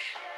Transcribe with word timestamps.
you 0.00 0.30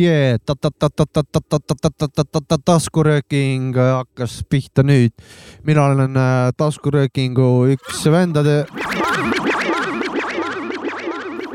yeah, 0.00 0.38
taskurööking 2.64 3.76
hakkas 3.76 4.40
pihta 4.48 4.82
nüüd. 4.86 5.12
mina 5.64 5.84
olen 5.84 6.16
taskuröökingu 6.56 7.48
üks 7.74 8.04
vendade. 8.12 8.64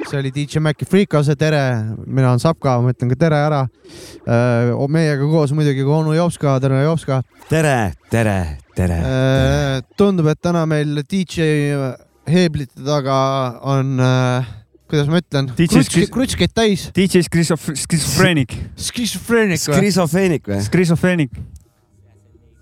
see 0.06 0.20
oli 0.20 0.32
DJ 0.36 0.60
Maci 0.62 0.86
Freekase 0.86 1.36
tere, 1.36 1.86
mina 2.06 2.30
olen 2.30 2.40
Sapka, 2.40 2.78
ma 2.82 2.94
ütlen 2.94 3.10
ka 3.10 3.16
tere 3.20 3.36
ära. 3.36 3.68
meiega 4.90 5.26
koos 5.26 5.52
muidugi 5.52 5.84
ka 5.84 5.98
onu 6.00 6.14
Jopska, 6.14 6.60
tere 6.60 6.84
Jopska. 6.84 7.22
tere, 7.50 7.94
tere, 8.10 8.58
tere. 8.76 9.02
tundub, 9.98 10.28
et 10.28 10.42
täna 10.42 10.66
meil 10.66 11.02
DJ 11.10 11.74
heeblite 12.28 12.86
taga 12.86 13.18
on 13.62 14.00
äh, 14.00 14.46
kuidas 14.96 15.12
ma 15.12 15.22
ütlen, 15.22 15.50
krutškeid 16.14 16.54
täis. 16.56 16.90
DJ 16.96 17.24
skisofreenik. 17.26 18.54
skisofreenik 18.80 19.66
või? 19.68 19.80
skisofreenik 19.80 20.52
või? 20.52 20.60
skisofreenik. 20.66 21.42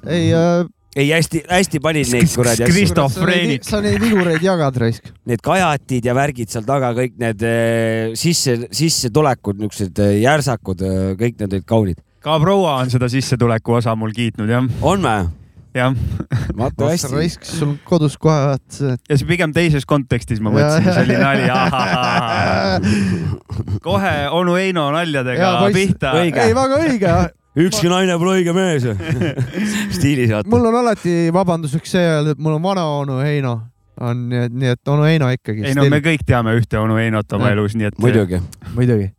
ei 0.08 0.32
äh,. 0.34 0.64
ei 0.96 1.10
hästi-hästi 1.10 1.82
panid 1.84 2.10
neid 2.14 2.32
kuradi 2.34 2.66
asju. 2.66 2.74
skisofreenik. 2.74 3.68
sa 3.68 3.82
neid 3.86 4.02
vigureid 4.02 4.42
jagad 4.46 4.80
raisk. 4.82 5.12
Need 5.30 5.44
kajatid 5.46 6.10
ja 6.10 6.18
värgid 6.18 6.54
seal 6.54 6.66
taga, 6.68 6.94
kõik 6.98 7.16
need 7.22 7.46
äh, 7.46 8.16
sisse, 8.20 8.58
sissetulekud, 8.74 9.62
niisugused 9.62 10.02
äh, 10.04 10.18
järsakud, 10.24 10.82
äh, 10.82 11.14
kõik 11.20 11.38
need 11.44 11.60
olid 11.60 11.70
kaunid. 11.70 12.04
ka 12.24 12.40
proua 12.42 12.80
on 12.82 12.92
seda 12.94 13.10
sissetuleku 13.12 13.80
osa 13.80 13.96
mul 14.00 14.14
kiitnud 14.16 14.50
jah. 14.50 14.70
on 14.82 15.06
või? 15.06 15.32
Jah. 15.74 15.94
vaata 16.58 16.90
hästi. 16.92 17.12
raisk 17.16 17.46
sul 17.48 17.76
kodus 17.88 18.18
kohe 18.22 18.36
vaata. 18.50 18.96
ja 19.10 19.18
see 19.18 19.28
pigem 19.30 19.54
teises 19.56 19.86
kontekstis 19.90 20.42
ma 20.44 20.54
mõtlesin, 20.54 20.90
see 20.90 21.04
oli 21.06 21.18
nali. 21.22 21.44
kohe 23.88 24.16
onu 24.32 24.58
Heino 24.60 24.90
naljadega 24.96 25.42
ja, 25.42 25.72
pihta. 25.74 26.14
ei, 26.22 26.32
väga 26.34 26.82
õige 26.82 27.14
ükski 27.66 27.90
naine 27.92 28.18
pole 28.22 28.40
õige 28.40 28.54
mees 28.56 28.88
stiilis 29.98 30.32
vaata. 30.34 30.50
mul 30.54 30.72
on 30.72 30.80
alati 30.84 31.14
vabanduseks 31.34 31.98
see 31.98 32.06
öelda, 32.16 32.38
et 32.38 32.42
mul 32.42 32.58
on 32.58 32.64
vana 32.64 32.86
onu 33.02 33.20
Heino 33.24 33.60
on 34.02 34.24
nii, 34.30 34.46
et, 34.48 34.54
nii 34.58 34.72
et 34.74 34.90
onu 34.90 35.04
Heino 35.06 35.28
ikkagi. 35.34 35.68
ei 35.70 35.76
no 35.78 35.86
me 35.90 36.02
kõik 36.06 36.24
teame 36.26 36.56
ühte 36.58 36.80
onu 36.82 36.98
Heinot 36.98 37.38
oma 37.38 37.52
elus, 37.54 37.76
nii 37.78 37.92
et. 37.92 38.00
muidugi. 38.02 38.42
muidugi 38.74 39.12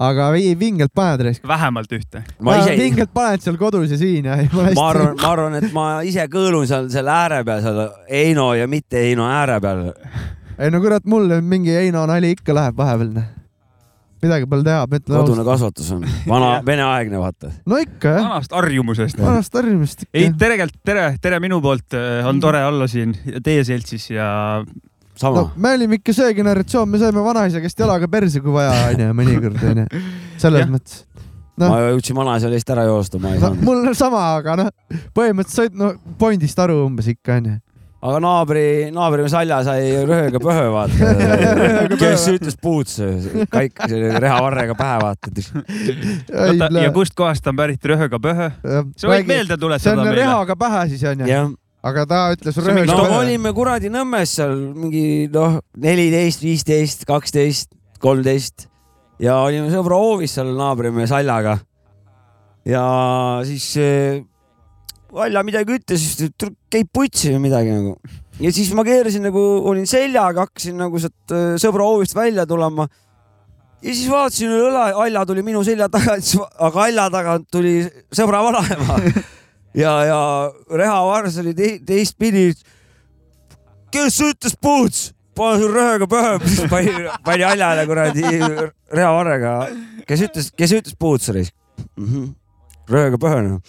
aga 0.00 0.30
vingelt 0.32 0.92
paned 0.96 1.24
raisk. 1.26 1.46
vähemalt 1.48 1.92
ühte. 1.92 2.22
Ise... 2.40 2.76
vingelt 2.78 3.12
paned 3.14 3.44
seal 3.44 3.58
kodus 3.60 3.92
ja 3.92 3.98
siin 4.00 4.28
ja. 4.30 4.38
ma 4.52 4.86
arvan, 4.88 5.16
ma 5.20 5.32
arvan, 5.34 5.58
et 5.60 5.74
ma 5.76 5.88
ise 6.06 6.24
kõõlun 6.32 6.68
seal 6.70 6.88
selle 6.92 7.12
ääre 7.12 7.42
peal, 7.46 7.60
seal 7.64 7.82
Heino 8.08 8.52
ja 8.56 8.68
mitte 8.70 9.04
Heino 9.04 9.28
ääre 9.28 9.60
peal. 9.62 9.90
ei 10.56 10.72
no 10.72 10.80
kurat, 10.80 11.04
mul 11.04 11.36
mingi 11.44 11.76
Heino 11.76 12.06
nali 12.08 12.32
ikka 12.36 12.56
läheb 12.56 12.80
vahepeal 12.80 13.12
noh. 13.18 13.28
midagi 14.24 14.48
pole 14.48 14.64
teha. 14.64 14.88
kodune 15.10 15.44
kasvatus 15.44 15.92
on, 15.96 16.06
vana 16.28 16.52
veneaegne 16.70 17.20
vaata. 17.20 17.52
no 17.68 17.80
ikka 17.84 18.16
jah. 18.16 18.30
vanast 18.30 18.56
harjumusest. 18.56 19.20
vanast 19.20 19.60
harjumusest 19.60 20.06
ikka. 20.06 20.16
ei, 20.16 20.32
tere, 20.40 20.70
tere, 20.84 21.10
tere 21.20 21.42
minu 21.44 21.60
poolt, 21.64 21.98
on 22.28 22.40
tore 22.40 22.64
olla 22.64 22.88
siin 22.88 23.12
teie 23.44 23.68
seltsis 23.68 24.14
ja 24.16 24.30
sama 25.20 25.44
no,. 25.44 25.46
me 25.56 25.74
olime 25.78 26.00
ikka 26.00 26.14
see 26.16 26.34
generatsioon, 26.38 26.90
me 26.90 27.00
saime 27.02 27.24
vanaisa 27.24 27.62
käest 27.62 27.80
jalaga 27.84 28.08
perse, 28.10 28.42
kui 28.44 28.54
vaja, 28.54 28.74
onju, 28.90 29.12
mõnikord, 29.16 29.64
onju. 29.72 30.04
selles 30.40 30.68
mõttes 30.70 31.02
no.. 31.60 31.66
ma 31.68 31.80
jõudsin 31.88 32.20
vanaisa 32.20 32.52
eest 32.56 32.76
ära 32.76 32.86
joosta, 32.88 33.20
ma 33.22 33.34
ei 33.34 33.40
no, 33.40 33.48
saanud. 33.48 33.66
mul 33.68 33.90
sama, 33.98 34.22
aga 34.40 34.60
noh, 34.64 34.70
põhimõtteliselt 35.16 35.74
said 35.74 35.80
no 35.80 35.92
pointist 36.20 36.62
aru 36.62 36.80
umbes 36.86 37.10
ikka, 37.12 37.40
onju 37.40 37.58
aga 38.00 38.20
naabri, 38.24 38.64
naabri 38.96 39.26
salja 39.28 39.58
sai 39.64 39.90
rööga 40.08 40.40
põhe, 40.40 40.68
vaata 40.72 41.10
kes 42.00 42.26
ütles 42.32 42.56
puuts, 42.60 42.96
kõik 43.52 43.82
rehavarrega 44.24 44.76
pähe, 44.78 44.94
vaata. 45.04 46.78
ja 46.80 46.92
kustkohast 46.96 47.50
on 47.52 47.58
pärit 47.60 47.84
rööga 47.92 48.20
põhe? 48.22 48.48
sa 48.96 49.10
võid 49.12 49.28
meelde 49.28 49.60
tuletada 49.60 49.98
meile. 50.00 50.06
see 50.08 50.14
on 50.14 50.20
rehaga 50.22 50.56
pähe 50.60 50.86
siis, 50.94 51.04
onju? 51.12 51.28
Aga 51.86 52.06
ta 52.08 52.20
ütles 52.34 52.58
rööga. 52.60 52.86
no 52.90 53.04
me 53.08 53.18
olime 53.22 53.52
kuradi 53.56 53.90
Nõmmes 53.92 54.34
seal 54.38 54.56
mingi 54.76 55.28
noh, 55.32 55.60
neliteist, 55.80 56.44
viisteist, 56.44 57.06
kaksteist, 57.08 57.72
kolmteist 58.02 58.68
ja 59.20 59.40
olime 59.46 59.70
sõbra 59.72 59.98
hoovis 60.00 60.34
seal 60.36 60.52
naabrimehe 60.56 61.08
Saljaga. 61.10 61.58
ja 62.68 62.84
siis 63.48 63.72
äh, 63.80 64.20
Valja 65.10 65.42
midagi 65.42 65.74
ütles, 65.74 66.02
siis 66.04 66.50
käib 66.70 66.90
putsi 66.94 67.32
või 67.34 67.46
midagi 67.48 67.72
nagu. 67.74 67.96
ja 68.40 68.52
siis 68.54 68.70
ma 68.76 68.84
keerasin 68.86 69.24
nagu, 69.26 69.42
olin 69.72 69.88
seljaga, 69.90 70.46
hakkasin 70.46 70.78
nagu 70.80 71.00
sealt 71.02 71.34
äh, 71.34 71.54
sõbra 71.60 71.88
hoovist 71.88 72.16
välja 72.16 72.46
tulema. 72.46 72.86
ja 73.80 73.90
siis 73.90 74.08
vaatasin 74.12 74.52
üle 74.52 74.68
õla, 74.68 74.86
Alja 75.06 75.24
tuli 75.26 75.44
minu 75.46 75.64
selja 75.64 75.88
taga, 75.88 76.20
aga 76.68 76.86
Alja 76.86 77.10
tagant 77.10 77.48
tuli 77.50 77.80
sõbra 78.12 78.44
vanaema 78.44 79.00
ja, 79.74 79.94
ja 80.04 80.20
Reha 80.76 81.00
Vars 81.06 81.38
oli 81.38 81.54
te 81.54 81.78
teistpidi. 81.86 82.52
kes 83.90 84.20
ütles 84.24 84.56
puuts? 84.60 85.10
pane 85.40 85.62
sul 85.62 85.72
rööga 85.74 86.08
pähe, 86.10 86.34
pani, 86.72 86.92
pani 87.24 87.46
haljale 87.46 87.86
kuradi 87.88 88.26
Reha 88.92 89.14
Varrega. 89.14 89.54
kes 90.08 90.26
ütles, 90.28 90.50
kes 90.56 90.76
ütles 90.76 90.98
puuts 90.98 91.30
oli 91.32 91.46
mm? 91.96 92.06
-hmm. 92.06 92.28
rööga 92.90 93.20
pähe 93.20 93.42
noh. 93.46 93.60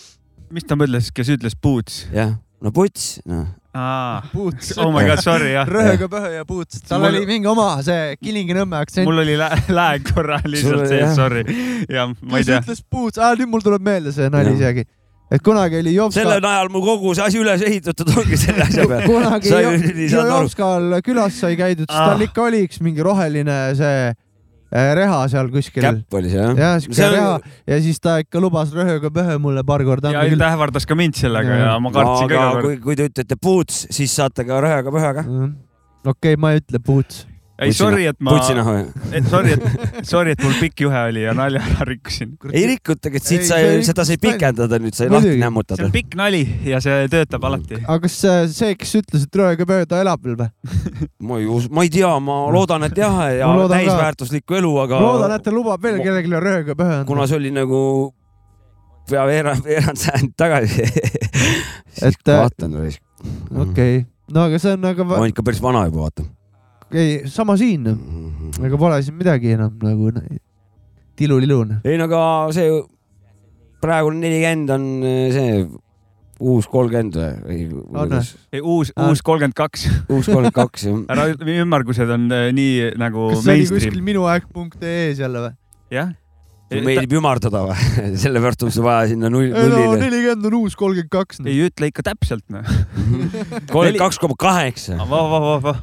mis 0.49 0.67
ta 0.67 0.75
mõtles, 0.75 1.11
kes 1.13 1.33
ütles 1.37 1.55
puuts? 1.55 2.05
jah, 2.13 2.37
no 2.61 2.71
puts 2.71 3.19
noh. 3.25 3.49
Aa, 3.71 4.19
puuts. 4.33 4.73
oh 4.83 4.89
my 4.91 5.05
god, 5.07 5.21
sorry 5.23 5.53
jah. 5.53 5.69
rööga 5.69 6.09
pähe 6.11 6.33
ja 6.41 6.45
puuts. 6.45 6.81
tal 6.87 6.99
mul... 6.99 7.13
oli 7.13 7.25
mingi 7.29 7.47
oma 7.47 7.77
see 7.85 8.17
Kilingi-Nõmme 8.19 8.81
aktsent. 8.81 9.07
mul 9.07 9.23
oli 9.23 9.37
lä 9.39 9.47
lääg 9.79 10.09
korra 10.11 10.41
lihtsalt 10.43 10.89
sees, 10.89 11.15
sorry. 11.15 11.45
jah, 11.87 12.11
ma 12.21 12.41
ei 12.41 12.43
tea. 12.43 12.59
kes 12.59 12.65
ütles 12.65 12.83
puuts, 12.89 13.21
nüüd 13.39 13.53
mul 13.53 13.63
tuleb 13.63 13.85
meelde 13.85 14.11
see 14.11 14.27
nali 14.33 14.57
isegi 14.57 14.89
et 15.31 15.43
kunagi 15.43 15.79
oli 15.79 15.93
Jopska. 15.95 16.21
selle 16.21 16.39
najal 16.43 16.71
mu 16.73 16.81
kogu 16.83 17.13
see 17.15 17.23
asi 17.25 17.39
üles 17.39 17.63
ehitatud 17.67 18.11
ongi 18.19 18.39
selle 18.39 18.65
asja 18.65 18.87
peale. 18.89 19.07
kunagi 19.07 20.09
Jopskal 20.11 20.97
külas 21.05 21.39
sai 21.39 21.55
käidud, 21.59 21.87
siis 21.87 22.09
tal 22.11 22.27
ikka 22.27 22.49
oli 22.49 22.65
üks 22.67 22.81
mingi 22.83 23.05
roheline 23.05 23.57
see 23.79 24.11
äh, 24.11 24.91
reha 24.99 25.23
seal 25.31 25.51
kuskil. 25.53 25.87
käpp 25.87 26.19
oli 26.19 26.33
see 26.33 26.43
jah? 26.43 26.53
jah, 26.59 26.77
siuke 26.83 27.09
reha 27.15 27.33
ja 27.73 27.81
siis 27.87 28.03
ta 28.03 28.19
ikka 28.25 28.43
lubas 28.43 28.75
rööga 28.75 29.13
pähe 29.13 29.39
mulle 29.41 29.63
paar 29.67 29.85
korda. 29.87 30.13
ja 30.17 30.27
ta 30.35 30.51
ähvardas 30.51 30.87
ka 30.89 30.99
mind 30.99 31.19
sellega 31.19 31.59
ja, 31.63 31.73
ja 31.73 31.79
ma 31.79 31.93
kartsin 31.95 32.27
no, 32.27 32.35
ka. 32.35 32.67
kui, 32.67 32.79
kui 32.83 32.99
te 32.99 33.07
ütlete 33.11 33.39
puuts, 33.39 33.85
siis 33.89 34.15
saate 34.19 34.47
ka 34.47 34.59
rööga 34.63 34.93
pähe 34.93 35.13
ka. 35.21 35.27
okei 35.31 36.11
okay,, 36.11 36.39
ma 36.39 36.55
ei 36.55 36.63
ütle 36.65 36.83
puuts 36.83 37.25
ei, 37.61 37.73
sorry, 37.77 38.05
et 38.09 38.17
ma, 38.23 38.33
et 39.13 39.27
sorry, 39.29 39.53
et, 39.53 40.05
sorry, 40.07 40.33
et 40.33 40.41
mul 40.41 40.55
pikk 40.57 40.81
juhe 40.85 41.01
oli 41.11 41.25
ja 41.27 41.33
nalja 41.37 41.61
ära 41.61 41.85
rikkusin. 41.91 42.31
ei 42.49 42.63
rikkutagi, 42.71 43.21
et 43.21 43.27
siit 43.27 43.45
sai, 43.45 43.75
seda 43.85 44.05
sai 44.07 44.17
pikendada, 44.21 44.79
nüüd 44.81 44.97
sai 44.97 45.11
lahti 45.11 45.35
nämmutada. 45.41 45.77
see 45.77 45.89
on 45.89 45.93
pikk 45.93 46.17
nali 46.19 46.41
ja 46.65 46.81
see 46.83 47.05
töötab 47.11 47.45
alati. 47.51 47.77
aga 47.83 47.99
kas 48.07 48.17
see, 48.55 48.71
kes 48.79 48.95
ütles, 49.03 49.27
et 49.27 49.39
rööga 49.41 49.67
mööda 49.69 50.01
elab 50.01 50.25
veel 50.25 50.39
või? 50.39 50.49
ma 51.29 51.37
ei, 51.41 51.61
ma 51.69 51.85
ei 51.85 51.93
tea, 51.93 52.11
ma 52.23 52.39
loodan, 52.55 52.87
et 52.89 52.97
jah, 53.03 53.21
ja 53.37 53.51
täisväärtuslikku 53.75 54.57
elu, 54.61 54.73
aga. 54.87 55.03
loodan, 55.05 55.37
et 55.37 55.45
ta 55.45 55.53
lubab 55.53 55.85
veel 55.85 56.01
kellelegi 56.01 56.33
rööga 56.33 56.77
anda. 56.79 57.05
kuna 57.13 57.29
see 57.29 57.37
oli 57.43 57.53
nagu 57.53 57.83
pea 59.11 59.29
veerand, 59.29 59.65
veerand 59.69 60.01
sajandit 60.01 60.37
tagasi 60.39 60.89
et. 62.09 62.21
vaatan. 62.25 62.77
okei, 63.67 64.05
no 64.33 64.49
aga 64.49 64.61
see 64.61 64.77
on 64.79 64.93
aga. 64.95 65.05
ma 65.05 65.21
olen 65.21 65.35
ikka 65.35 65.45
päris 65.45 65.61
vana 65.61 65.85
juba, 65.85 66.07
vaata 66.09 66.31
ei, 66.93 67.21
sama 67.31 67.57
siin, 67.59 67.85
mhm. 67.87 68.65
ega 68.67 68.79
pole 68.79 69.01
siin 69.03 69.17
midagi 69.19 69.53
enam 69.55 69.77
nagu 69.83 70.11
tilulilune. 71.19 71.81
ei 71.85 71.99
no 71.99 72.09
aga 72.09 72.23
see 72.55 72.81
praegune 73.81 74.21
nelikümmend 74.23 74.75
on 74.75 74.85
eh, 75.07 75.31
see 75.33 75.63
uus 76.41 76.67
kolmkümmend 76.69 77.17
või? 77.17 77.59
ei, 78.51 78.61
uus, 78.61 78.93
uus 78.95 79.21
kolmkümmend 79.25 79.57
kaks. 79.57 79.87
uus 80.07 80.29
kolmkümmend 80.29 80.57
kaks, 80.57 80.87
jah. 80.89 81.03
ära 81.13 81.29
ümmargused 81.35 82.15
on 82.17 82.27
eh, 82.35 82.49
nii 82.55 82.93
nagu. 83.01 83.31
kas 83.35 83.45
see 83.45 83.59
oli 83.59 83.69
kuskil 83.75 84.01
minuaeg.ee-s 84.11 85.21
jälle 85.23 85.47
või? 85.47 85.55
jah 85.93 86.15
meeldib 86.71 87.15
ümardada 87.19 87.63
või? 87.67 87.75
sellepärast 88.23 88.63
on 88.65 88.73
sul 88.73 88.85
vaja 88.85 89.09
sinna 89.11 89.29
null, 89.31 89.51
nullile. 89.51 89.99
nelikümmend 89.99 90.47
on 90.49 90.57
uus 90.61 90.77
kolmkümmend 90.79 91.11
kaks. 91.11 91.41
ei 91.45 91.59
ütle 91.67 91.91
ikka 91.91 92.05
täpselt 92.11 92.45
noh. 92.53 92.65
kolmkümmend 93.71 93.99
kaks 93.99 94.21
koma 94.21 94.37
kaheksa. 94.39 94.97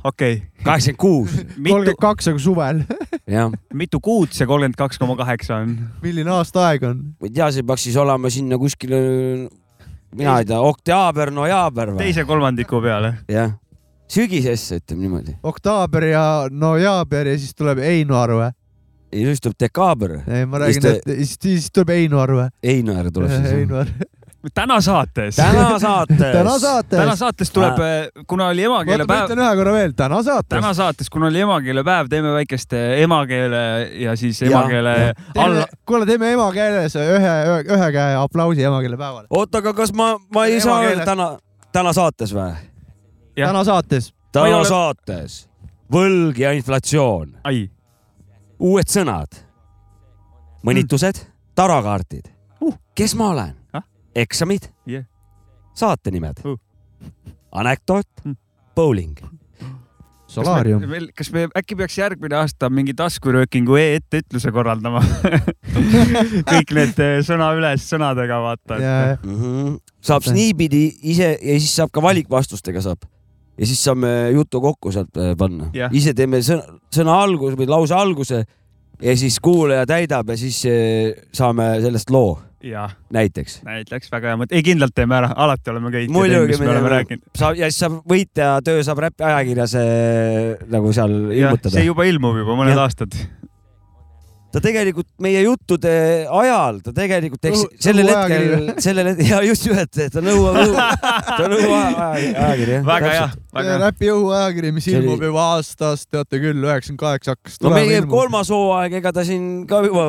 okei. 0.09 0.41
kaheksakümmend 0.65 1.01
kuus. 1.03 1.37
kolmkümmend 1.37 2.03
kaks, 2.03 2.33
aga 2.33 2.43
suvel. 2.43 2.83
jah. 3.37 3.55
mitu 3.77 4.01
kuud 4.05 4.35
see 4.37 4.49
kolmkümmend 4.49 4.81
kaks 4.81 5.01
koma 5.03 5.19
kaheksa 5.21 5.63
on? 5.63 5.77
milline 6.05 6.37
aastaaeg 6.39 6.89
on? 6.89 7.07
ma 7.21 7.31
ei 7.31 7.37
tea, 7.37 7.53
see 7.59 7.69
peaks 7.69 7.89
siis 7.89 8.01
olema 8.01 8.33
sinna 8.33 8.59
kuskile, 8.61 9.01
mina 10.17 10.41
ei 10.41 10.49
tea, 10.49 10.61
oktaaber, 10.73 11.35
nojaaber 11.35 11.95
või? 11.95 12.05
teise 12.09 12.29
kolmandiku 12.29 12.83
peale. 12.85 13.19
jah 13.29 13.57
sügisesse, 14.09 14.81
ütleme 14.81 15.05
niimoodi. 15.05 15.37
oktoober 15.43 16.05
ja 16.09 16.49
november 16.51 17.29
ja 17.29 17.39
siis 17.39 17.55
tuleb 17.55 17.83
Einar 17.85 18.33
või? 18.33 18.51
Ja 19.13 19.33
siis 19.33 19.41
tuleb 19.41 19.57
dekaaber, 19.61 20.21
ei, 20.27 20.47
ma 20.47 20.61
räägin, 20.63 20.87
et 20.91 21.11
siis, 21.19 21.35
siis 21.41 21.73
tuleb 21.73 21.95
Einar 21.97 22.33
või? 22.35 22.47
Einar 22.63 23.11
tuleb 23.15 23.33
siis. 23.33 23.53
Einar. 23.53 23.91
täna 24.55 24.79
saates. 24.85 25.37
täna 25.37 25.79
saates. 25.83 26.19
täna 26.19 26.59
saates 26.59 26.99
täna. 26.99 27.17
saates 27.17 27.51
tuleb, 27.55 27.81
kuna 28.27 28.51
oli 28.53 28.67
oota, 28.67 28.75
ma 28.75 28.83
emakeelepäev, 28.83 29.25
ütlen 29.27 29.43
ühe 29.45 29.57
korra 29.61 29.73
veel, 29.77 29.97
täna 29.99 30.21
saates 30.23 30.53
täna. 30.53 30.75
saates, 30.77 31.11
kuna 31.11 31.31
oli 31.31 31.43
emakeelepäev, 31.47 32.13
teeme 32.13 32.33
väikest 32.37 32.77
eh, 32.79 33.03
emakeele 33.03 33.65
ja 34.05 34.17
siis 34.17 34.43
emakeele 34.43 34.95
alla. 35.37 35.67
kuule, 35.87 36.07
teeme 36.07 36.33
emakeeles 36.37 36.97
ühe, 37.03 37.35
ühe, 37.65 37.91
käe 37.97 38.15
aplausi 38.21 38.65
emakeelepäevale. 38.69 39.27
oota, 39.31 39.65
aga 39.65 39.75
kas 39.83 39.93
ma, 39.97 40.15
ma 40.35 40.47
ei 40.47 40.61
saa 40.61 40.79
Emakeeles. 40.79 40.99
öelda 40.99 41.11
täna, 41.13 41.31
täna 41.73 41.93
saates 41.97 42.35
või? 42.37 42.55
Täna 43.39 43.65
saates. 43.65 44.13
Ei 44.39 44.51
täna 44.53 44.65
saates 44.67 45.49
võlg 45.93 46.39
ja 46.43 46.53
inflatsioon, 46.57 47.39
ai, 47.49 47.67
uued 48.59 48.91
sõnad, 48.91 49.39
mõnitused, 50.67 51.25
tarakaardid 51.59 52.35
Uh., 52.59 52.75
kes 52.99 53.15
ma 53.15 53.31
olen 53.31 53.55
Ah., 53.73 53.85
eksamid 54.15 54.71
Yeah., 54.89 55.07
saatenimed 55.75 56.43
Uh., 56.45 56.59
anekdoot 57.53 58.09
Mm., 58.25 58.37
bowling. 58.75 59.19
Solarium. 60.29 60.83
kas 61.17 61.31
me 61.33 61.47
äkki 61.57 61.77
peaks 61.77 61.95
järgmine 61.99 62.37
aasta 62.37 62.69
mingi 62.69 62.93
taskuröökingu 62.95 63.79
e-etteütluse 63.81 64.53
korraldama? 64.53 65.01
kõik 66.53 66.75
need 66.77 67.01
eh, 67.01 67.15
sõna 67.25 67.49
üles 67.57 67.87
sõnadega 67.89 68.41
vaata. 68.45 68.77
Mm 69.23 69.39
-hmm. 69.39 69.79
saab 70.05 70.27
siis 70.27 70.37
niipidi 70.37 70.83
ise 71.03 71.31
ja 71.33 71.57
siis 71.57 71.73
saab 71.81 71.91
ka 71.93 72.03
valikvastustega 72.05 72.83
saab 72.85 73.09
ja 73.59 73.67
siis 73.67 73.83
saame 73.85 74.13
jutu 74.35 74.61
kokku 74.63 74.93
sealt 74.95 75.17
äh, 75.19 75.35
panna 75.39 75.71
Jah.. 75.77 75.93
ise 75.95 76.15
teeme 76.17 76.43
sõna, 76.47 76.79
sõna 76.95 77.21
alguse 77.25 77.59
või 77.59 77.71
lause 77.71 77.97
alguse 77.97 78.43
ja 79.03 79.17
siis 79.19 79.39
kuulaja 79.43 79.87
täidab 79.89 80.31
ja 80.33 80.39
siis 80.39 80.61
äh, 80.69 81.17
saame 81.35 81.77
sellest 81.85 82.11
loo 82.15 82.37
näiteks. 83.15 83.61
näiteks 83.63 84.11
väga 84.11 84.33
hea 84.33 84.39
mõte, 84.41 84.57
ei 84.59 84.65
kindlalt 84.67 84.95
teeme 84.95 85.15
ära, 85.15 85.31
alati 85.37 85.71
oleme 85.71 85.93
teinud, 85.95 86.15
muidugi 86.17 86.59
me 86.59 86.71
oleme 86.73 86.91
rääkinud. 86.91 87.23
saab 87.39 87.59
ja 87.59 87.69
siis 87.71 87.79
saab 87.85 88.01
võitja 88.11 88.49
töö 88.67 88.83
saab 88.87 89.03
Räpi 89.07 89.27
ajakirjas 89.29 89.75
äh, 89.79 90.65
nagu 90.73 90.93
seal 90.97 91.15
ilmutada 91.31 91.77
see. 91.77 91.87
juba 91.87 92.09
ilmub 92.09 92.41
juba 92.43 92.59
mõned 92.59 92.75
Jah. 92.75 92.87
aastad. 92.89 93.15
Ta 94.53 94.61
tegelikult 94.65 95.09
meie 95.23 95.43
juttude 95.45 95.91
ajal, 96.41 96.79
ta 96.85 96.93
tegelikult 96.97 97.49
eks 97.51 97.65
sellel 97.87 98.09
hetkel, 98.09 98.71
sellel 98.83 99.11
hetkel 99.11 99.29
ja 99.29 99.41
just 99.45 99.67
nimelt, 99.69 99.99
ta 100.15 100.23
nõuab 100.25 100.61
õhu, 100.63 100.77
ta 101.29 101.49
nõuab 101.53 101.99
aja- 102.07 102.31
ajakiri 102.47 102.77
jah. 102.79 102.87
väga 102.89 103.11
hea, 103.15 103.27
väga 103.59 103.75
hea. 103.75 103.81
Räpi 103.85 104.13
õhuajakiri, 104.15 104.73
mis 104.79 104.89
ilmub 104.93 105.27
juba 105.29 105.45
aastast, 105.57 106.09
teate 106.15 106.41
küll, 106.43 106.65
üheksakümmend 106.65 107.03
kaheksa 107.03 107.37
hakkas 107.37 107.61
no 107.65 107.75
meie 107.75 107.99
ilmuma. 107.99 108.15
kolmas 108.15 108.53
hooaeg, 108.55 108.97
ega 109.03 109.13
ta 109.19 109.27
siin 109.29 109.67
ka 109.69 109.83
juba 109.85 110.09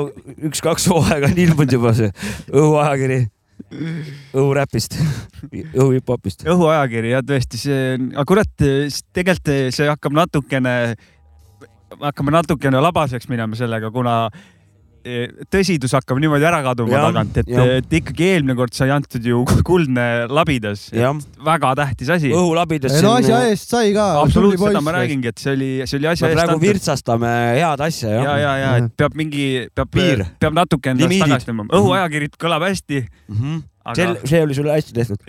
üks-kaks 0.51 0.87
hooaega 0.93 1.33
on 1.33 1.43
ilmunud 1.47 1.75
juba 1.79 1.93
see 1.97 2.13
õhuajakiri 2.53 3.25
õhuräpist, 4.33 4.95
õhu-hip-hopist. 5.75 6.45
õhuajakiri 6.49 7.11
jah, 7.13 7.23
tõesti 7.27 7.59
see, 7.59 7.81
aga 8.13 8.25
kurat, 8.27 8.51
tegelikult 9.13 9.75
see 9.75 9.89
hakkab 9.89 10.15
natukene, 10.15 10.75
hakkame 11.99 12.33
natukene 12.35 12.81
labaseks 12.83 13.29
minema 13.31 13.57
sellega, 13.59 13.91
kuna 13.93 14.15
eh, 15.07 15.29
tõsidus 15.51 15.93
hakkab 15.97 16.19
niimoodi 16.21 16.47
ära 16.47 16.59
kaduma 16.65 16.93
Jah, 16.93 17.07
tagant, 17.07 17.39
et, 17.41 17.49
jah. 17.51 17.71
et 17.79 17.95
ikkagi 17.99 18.27
eelmine 18.33 18.55
kord 18.59 18.75
sai 18.75 18.91
antud 18.93 19.25
ju 19.25 19.43
kuldne 19.69 20.05
labidas. 20.31 20.89
väga 21.45 21.73
tähtis 21.79 22.11
asi. 22.15 22.33
õhulabidas 22.35 22.97
ei 22.97 23.05
no 23.05 23.15
asja 23.19 23.41
eest 23.49 23.71
sai 23.75 23.93
ka. 23.95 24.09
absoluutselt, 24.23 24.73
seda 24.73 24.83
ma. 24.85 24.95
räägingi, 24.99 25.33
et 25.33 25.41
see 25.43 25.55
oli, 25.55 25.71
see 25.85 26.01
oli 26.01 26.11
asja 26.13 26.27
me 26.27 26.33
eest 26.33 26.41
praegu 26.41 26.57
antud. 26.57 26.67
virtsastame 26.67 27.33
head 27.59 27.87
asja 27.89 28.13
ja, 28.15 28.37
ja, 28.43 28.53
ja, 28.63 28.75
et 28.83 28.93
peab 28.99 29.17
mingi, 29.19 29.49
peab 29.75 29.91
peab 29.95 30.55
natuke 30.55 30.93
endast 30.93 31.07
Limiidid. 31.07 31.27
tagasi 31.27 31.51
tõmbama. 31.51 31.73
õhuajakiri 31.79 32.31
kõlab 32.39 32.67
hästi, 32.69 33.03
aga 33.89 33.95
see, 33.97 34.29
see 34.33 34.43
oli 34.45 34.57
sulle 34.57 34.75
hästi 34.75 34.95
tehtud. 34.95 35.23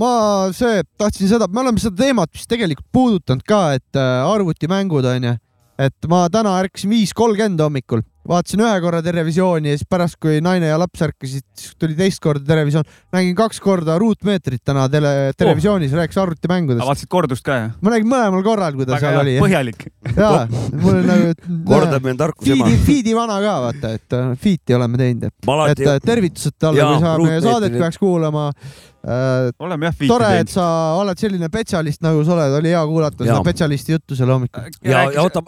ma 0.00 0.10
see, 0.56 0.82
tahtsin 1.00 1.30
seda, 1.30 1.48
me 1.50 1.62
oleme 1.64 1.82
seda 1.82 2.02
teemat 2.04 2.32
vist 2.34 2.48
tegelikult 2.50 2.88
puudutanud 2.92 3.44
ka, 3.46 3.62
et 3.78 4.00
äh, 4.00 4.24
arvutimängud 4.26 5.06
onju, 5.12 5.36
et 5.80 6.08
ma 6.08 6.26
täna 6.32 6.58
ärkasin 6.60 6.92
viis 6.92 7.14
kolmkümmend 7.16 7.62
hommikul, 7.64 8.04
vaatasin 8.30 8.62
ühe 8.62 8.74
korra 8.82 9.00
Terevisiooni 9.04 9.72
ja 9.72 9.78
siis 9.78 9.88
pärast, 9.90 10.16
kui 10.22 10.38
naine 10.44 10.70
ja 10.70 10.78
laps 10.80 11.02
ärkasid, 11.06 11.44
siis 11.58 11.74
tuli 11.80 11.96
teist 11.98 12.20
korda 12.22 12.44
Terevisioon. 12.46 12.86
nägin 13.14 13.34
kaks 13.38 13.60
korda 13.62 13.96
ruutmeetrit 14.00 14.62
täna 14.66 14.86
tele, 14.92 15.32
Terevisioonis, 15.38 15.94
rääkis 15.96 16.18
arvutimängudest. 16.22 16.84
vaatasid 16.86 17.10
kordust 17.10 17.44
ka 17.46 17.56
jah? 17.58 17.72
ma 17.82 17.94
nägin 17.94 18.10
mõlemal 18.10 18.44
korral, 18.46 18.76
kui 18.78 18.86
ta 18.86 18.94
väga 18.94 19.00
seal 19.06 19.16
hea 19.16 19.24
oli, 19.24 19.34
põhjalik. 19.42 19.86
jaa, 20.16 20.44
mul 20.50 21.00
on 21.00 21.08
nagu. 21.10 21.32
kordab 21.70 22.06
meil 22.06 22.20
tarkus 22.20 22.52
ema 22.54 22.68
Feedi, 22.68 22.84
Feedi 22.86 23.16
vana 23.18 23.40
ka 23.42 23.56
vaata, 23.66 23.94
et 23.98 24.18
äh, 24.18 24.28
Feeti 24.44 24.78
oleme 24.78 25.00
teinud, 25.00 25.26
et, 25.30 25.36
ma 25.48 25.56
et 25.56 25.66
alati 25.66 25.90
äh,, 25.90 26.04
tervitused 26.12 26.58
talle, 26.58 26.82
Jaa, 26.82 26.92
kui 26.94 27.02
sa 27.02 27.16
meie 27.24 27.42
saadet 27.44 27.78
peaks 27.80 27.98
kuulama 28.02 28.46
äh,. 28.52 29.50
oleme 29.58 29.90
jah 29.90 29.96
fiiti 29.96 30.12
tore, 30.12 30.30
et 30.36 30.46
teinud. 30.46 30.54
sa 30.54 30.68
oled 31.00 31.24
selline 31.24 31.50
spetsialist, 31.50 32.04
nagu 32.06 32.22
sa 32.28 32.36
oled, 32.36 32.60
oli 32.60 32.76
hea 32.76 32.84
kuulata 32.92 33.26
seda 33.26 33.40
spetsialisti 33.42 33.98
juttu 33.98 34.18
seal 34.18 34.30
hommikul. 34.36 34.70
ja, 34.86 35.08
ja 35.10 35.26
oota, 35.26 35.42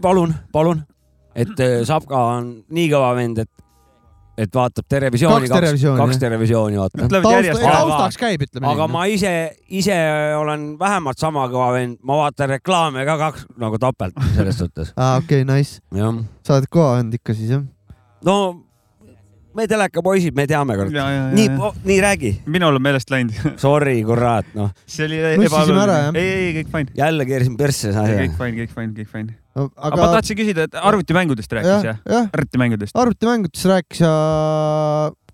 palun, 0.00 0.32
palun, 0.54 0.80
et 1.34 1.60
äh, 1.60 1.82
Sapka 1.88 2.22
on 2.36 2.54
nii 2.72 2.88
kõva 2.92 3.12
vend, 3.16 3.42
et, 3.42 3.50
et 4.42 4.56
vaatab 4.56 4.88
Terevisiooni, 4.88 5.48
Kaks 5.48 5.54
Terevisiooni, 5.54 6.00
kaks 6.00 6.16
jah. 6.16 6.22
televisiooni 6.24 6.80
vaatab. 6.80 7.16
Järjest, 7.36 7.62
Aga- 7.62 7.76
taustaks 7.78 8.20
käib, 8.22 8.46
ütleme 8.48 8.72
aga 8.72 8.88
ma 8.90 9.04
ise, 9.10 9.34
ise 9.68 9.98
olen 10.38 10.72
vähemalt 10.80 11.22
sama 11.22 11.46
kõva 11.52 11.70
vend, 11.76 12.00
ma 12.02 12.18
vaatan 12.24 12.56
reklaame 12.56 13.06
ka 13.08 13.18
kaks 13.26 13.46
nagu 13.62 13.80
topelt 13.82 14.18
selles 14.36 14.60
suhtes. 14.60 14.92
aa, 14.96 15.16
okei 15.22 15.44
okay,, 15.44 15.48
nice. 15.48 15.80
jah, 15.96 16.20
sa 16.46 16.58
oled 16.58 16.68
kõva 16.72 16.98
vend 17.00 17.16
ikka 17.20 17.36
siis 17.38 17.56
jah? 17.56 17.64
no 18.26 18.38
me 19.56 19.66
telekapoisid, 19.68 20.34
me 20.36 20.46
teame 20.48 20.76
kord. 20.78 20.94
nii, 21.36 21.48
nii 21.84 22.00
räägi. 22.00 22.32
minul 22.46 22.78
on 22.78 22.82
meelest 22.82 23.12
läinud. 23.12 23.36
Sorry, 23.64 24.00
kurat, 24.06 24.48
noh, 24.56 24.72
see 24.86 25.06
oli 25.08 25.20
jah. 26.06 26.10
ei, 26.16 26.32
ei, 26.32 26.52
kõik 26.60 26.72
fine. 26.72 26.96
jälle 26.98 27.28
keerasin 27.28 27.56
persse 27.60 27.92
kõik. 27.92 28.36
fine, 28.38 28.54
kõik 28.62 28.74
fine, 28.76 28.92
kõik 28.96 29.12
fine. 29.12 29.38
Aga 29.56 29.88
aga 29.88 30.00
ma 30.00 30.12
tahtsin 30.16 30.38
küsida, 30.38 30.68
et 30.68 30.78
arvutimängudest 30.78 31.52
rääkis 31.58 31.72
jah 31.72 31.84
jah?, 31.90 31.98
jah, 32.08 32.30
arvutimängudest. 32.32 32.96
arvutimängudest 32.96 33.68
rääkis 33.68 34.00
ja 34.04 34.14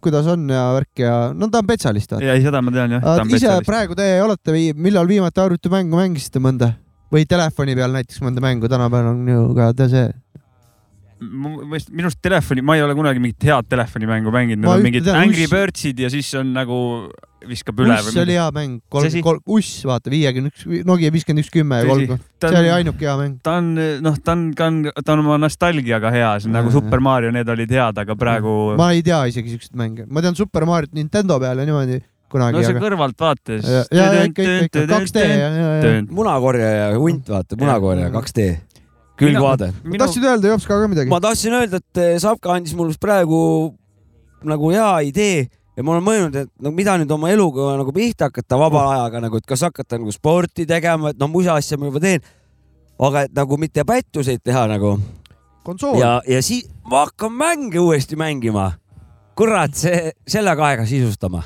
kuidas 0.02 0.26
on 0.30 0.46
ja 0.50 0.64
värk 0.76 1.02
ja 1.02 1.14
no 1.34 1.48
ta 1.50 1.62
on 1.62 1.68
spetsialist. 1.68 2.16
ja 2.22 2.34
ei, 2.34 2.42
seda 2.42 2.62
ma 2.62 2.74
tean 2.74 2.98
jah. 2.98 3.24
ise 3.34 3.58
praegu 3.66 3.98
te 3.98 4.10
olete, 4.22 4.54
millal 4.74 5.08
viimati 5.10 5.42
arvutimängu 5.42 5.98
mängisite 5.98 6.42
mõnda 6.42 6.72
või 7.12 7.28
telefoni 7.28 7.76
peal 7.78 7.94
näiteks 7.94 8.22
mõnda 8.24 8.42
mängu, 8.44 8.68
tänapäeval 8.70 9.14
on 9.14 9.28
ju 9.28 9.44
ka 9.56 9.70
see. 9.88 10.08
minu 11.18 12.06
arust 12.06 12.20
telefoni, 12.22 12.62
ma 12.62 12.76
ei 12.78 12.84
ole 12.84 12.94
kunagi 12.98 13.22
mingit 13.22 13.48
head 13.48 13.70
telefonimängu 13.70 14.34
mänginud, 14.34 14.66
need 14.66 14.74
on 14.74 14.84
mingid 14.84 15.08
Angry 15.14 15.48
Birdsid 15.50 16.04
ja 16.04 16.10
siis 16.12 16.30
on 16.38 16.52
nagu 16.54 16.78
viskab 17.46 17.78
üle 17.84 17.94
Uss 18.00 18.18
oli 18.18 18.34
hea 18.34 18.46
mäng, 18.54 18.80
kolm 18.90 19.16
kolm, 19.24 19.42
Uss, 19.58 19.82
vaata 19.86 20.10
viiekümne 20.12 20.50
üks, 20.50 20.66
Nokia 20.88 21.12
viiskümmend 21.14 21.44
üks, 21.44 21.52
kümme 21.54 21.80
ja 21.80 21.86
Tõsi. 21.86 22.08
kolm, 22.08 22.26
ta 22.40 22.52
see 22.52 22.60
oli 22.62 22.72
on, 22.72 22.76
ainuke 22.80 23.06
hea 23.06 23.16
mäng. 23.20 23.38
ta 23.44 23.56
on 23.60 23.72
noh, 24.04 24.20
ta 24.24 24.34
on, 24.34 24.44
ta 24.58 24.68
on, 24.70 24.80
ta 24.98 25.14
on 25.14 25.24
oma 25.24 25.38
nostalgiaga 25.44 26.12
hea, 26.14 26.34
see 26.42 26.50
on 26.50 26.58
nagu. 26.58 26.74
Super 26.74 27.02
Mario, 27.04 27.32
need 27.34 27.48
olid 27.54 27.74
head, 27.74 28.02
aga 28.02 28.18
praegu 28.18 28.54
ma 28.80 28.92
ei 28.96 29.04
tea 29.06 29.24
isegi 29.30 29.54
siukseid 29.54 29.78
mänge, 29.78 30.06
ma 30.10 30.24
tean 30.24 30.38
Super 30.38 30.66
Mariot 30.68 30.94
Nintendo 30.98 31.38
peal 31.42 31.62
ja 31.62 31.68
niimoodi 31.68 32.00
kunagi 32.32 32.58
no 32.58 32.64
see 32.64 32.74
aga.... 32.76 32.84
kõrvalt 32.84 33.22
vaates. 33.22 33.68
ja, 33.68 33.84
ja 33.94 34.24
ikka, 34.28 34.44
ikka, 34.44 34.84
ikka, 34.84 35.00
2D 35.06 35.24
ja, 35.24 35.48
ja, 35.48 35.68
ja. 35.80 35.92
munakorjaja 36.10 36.88
hunt, 36.98 37.28
vaata, 37.32 37.58
munakorjaja 37.60 38.12
2D, 38.14 38.48
külgvaade. 39.20 39.70
ma 39.88 40.00
tahtsin 40.04 40.26
öelda 40.28 40.52
Jops 40.52 40.68
ka 40.68 40.80
ka 40.80 40.90
midagi. 40.90 41.12
ma 41.12 41.20
tahtsin 41.24 41.56
öelda, 41.60 41.80
et 41.80 42.02
eh, 42.02 42.16
Savka 42.22 42.52
andis 42.56 42.76
mulle 42.78 42.96
praegu 43.00 43.40
nagu 44.46 44.74
hea 44.74 44.90
idee 45.08 45.46
ja 45.78 45.84
ma 45.86 45.94
olen 45.94 46.04
mõelnud, 46.04 46.36
et 46.40 46.50
no 46.64 46.72
mida 46.74 46.96
nüüd 46.98 47.12
oma 47.14 47.30
eluga 47.30 47.70
nagu 47.78 47.94
pihta 47.94 48.32
hakata 48.32 48.58
vaba 48.58 48.82
ajaga 48.96 49.22
nagu, 49.28 49.38
et 49.38 49.46
kas 49.46 49.62
hakata 49.68 50.00
nagu 50.00 50.10
sporti 50.14 50.66
tegema, 50.66 51.12
et 51.12 51.20
noh, 51.20 51.30
musa 51.30 51.54
asja 51.54 51.78
ma 51.78 51.86
juba 51.86 52.02
teen. 52.02 52.24
aga 52.98 53.28
et 53.28 53.34
nagu 53.34 53.56
mitte 53.62 53.84
pättuseid 53.86 54.42
teha 54.42 54.64
nagu 54.66 54.96
konsool. 55.62 56.00
ja, 56.00 56.18
ja 56.26 56.40
siis 56.42 56.66
ma 56.88 57.04
hakkan 57.06 57.30
mänge 57.30 57.78
uuesti 57.78 58.18
mängima. 58.18 58.72
kurat, 59.38 59.76
see, 59.78 60.10
sellega 60.26 60.66
aega 60.66 60.86
sisustama. 60.86 61.44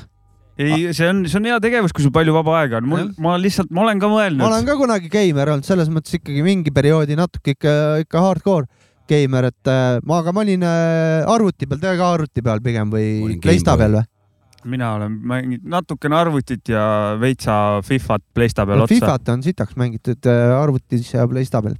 ei, 0.57 0.89
see 0.97 1.09
on, 1.11 1.27
see 1.29 1.37
on 1.37 1.51
hea 1.51 1.59
tegevus, 1.61 1.93
kui 1.93 2.05
sul 2.05 2.13
palju 2.15 2.33
vaba 2.33 2.63
aega 2.63 2.79
on. 2.81 2.89
mul 2.89 3.11
ma 3.21 3.35
lihtsalt, 3.37 3.69
ma 3.69 3.85
olen 3.85 4.01
ka 4.01 4.09
ma 4.09 4.23
olen 4.23 4.39
mõelnud. 4.41 4.71
ka 4.71 4.77
kunagi 4.79 5.13
geimer 5.13 5.53
olnud, 5.53 5.67
selles 5.67 5.93
mõttes 5.93 6.17
ikkagi 6.17 6.41
mingi 6.41 6.73
perioodi 6.73 7.19
natuke 7.19 7.53
ikka, 7.53 7.75
ikka 8.07 8.25
hardcore 8.25 8.65
geimer, 9.05 9.51
et 9.51 9.69
äh, 9.69 9.99
ma, 10.07 10.23
aga 10.23 10.33
ma 10.33 10.41
olin 10.41 10.65
äh, 10.65 11.29
arvuti 11.29 11.69
peal, 11.69 11.81
teie 11.85 11.99
ka 11.99 12.09
arvuti 12.15 12.41
peal 12.41 12.65
pigem 12.65 12.89
või 12.89 13.37
Playsta 13.43 13.77
peal 13.77 13.99
või? 13.99 14.07
Mina 14.69 14.93
olen 14.97 15.15
mänginud 15.29 15.65
natukene 15.73 16.15
arvutit 16.17 16.69
ja 16.71 16.83
veitsa 17.21 17.55
Fifat 17.85 18.23
Playsta 18.33 18.65
peal 18.65 18.81
no, 18.81 18.87
otsa. 18.87 18.95
Fifat 18.95 19.29
on 19.33 19.43
sitaks 19.45 19.75
mängitud 19.79 20.29
äh, 20.29 20.53
arvutis 20.57 21.13
ja 21.13 21.27
Playsta 21.27 21.61
peal. 21.65 21.79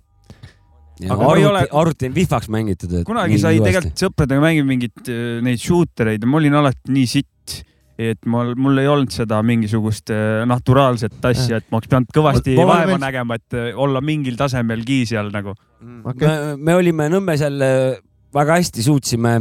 Aga 1.03 1.17
ma 1.17 1.33
ei 1.35 1.43
arvuti 1.43 1.49
ole-, 1.49 1.67
arvuti 1.81 2.09
on 2.11 2.15
vihvaks 2.15 2.49
mängitud. 2.53 2.91
kunagi 3.07 3.39
sai 3.41 3.57
tegelikult 3.63 4.03
sõpradega 4.05 4.43
mängida 4.43 4.67
mingeid 4.69 5.09
äh, 5.11 5.37
neid 5.45 5.61
shooter 5.61 6.11
eid 6.13 6.23
ja 6.23 6.29
ma 6.29 6.37
olin 6.39 6.57
alati 6.59 6.93
nii 6.93 7.07
sitt, 7.09 7.55
et 7.97 8.21
mul, 8.29 8.53
mul 8.59 8.77
ei 8.81 8.87
olnud 8.89 9.11
seda 9.13 9.41
mingisugust 9.45 10.13
äh, 10.13 10.43
naturaalset 10.49 11.17
asja, 11.29 11.59
et 11.59 11.67
ma 11.71 11.79
oleks 11.81 11.89
pidanud 11.89 12.13
kõvasti 12.15 12.55
Ma- 12.57 12.65
ma- 12.65 12.71
vaeva 12.75 12.91
meil- 12.93 13.03
nägema, 13.07 13.37
et 13.41 13.57
äh, 13.57 13.69
olla 13.73 14.01
mingil 14.05 14.37
tasemelgi 14.39 15.01
seal 15.09 15.33
nagu. 15.33 15.55
Okei. 15.83 16.27
me, 16.27 16.55
me 16.69 16.75
olime 16.79 17.09
Nõmmes 17.11 17.41
jälle 17.43 17.69
väga 18.33 18.55
hästi 18.61 18.85
suutsime 18.85 19.33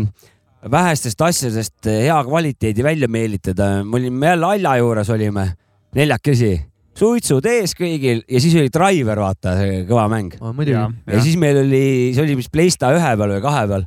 vähestest 0.71 1.21
asjadest 1.21 1.89
hea 1.89 2.19
kvaliteedi 2.27 2.85
välja 2.85 3.09
meelitada. 3.09 3.85
me 3.85 3.97
olime 3.97 4.27
jälle 4.27 4.47
Alja 4.47 4.77
juures 4.77 5.11
olime, 5.11 5.47
neljakesi, 5.95 6.53
suitsud 6.99 7.47
ees 7.49 7.75
kõigil 7.79 8.23
ja 8.29 8.41
siis 8.41 8.55
oli 8.61 8.71
Driver, 8.73 9.19
vaata, 9.19 9.57
see 9.59 9.83
kõva 9.89 10.07
mäng. 10.13 10.37
muidugi. 10.53 10.79
ja 11.07 11.25
siis 11.25 11.37
meil 11.41 11.65
oli, 11.65 12.13
see 12.15 12.23
oli 12.25 12.37
vist 12.39 12.53
Playsta 12.53 12.93
ühe 12.95 13.17
peal 13.17 13.37
või 13.37 13.43
kahe 13.45 13.67
peal 13.69 13.87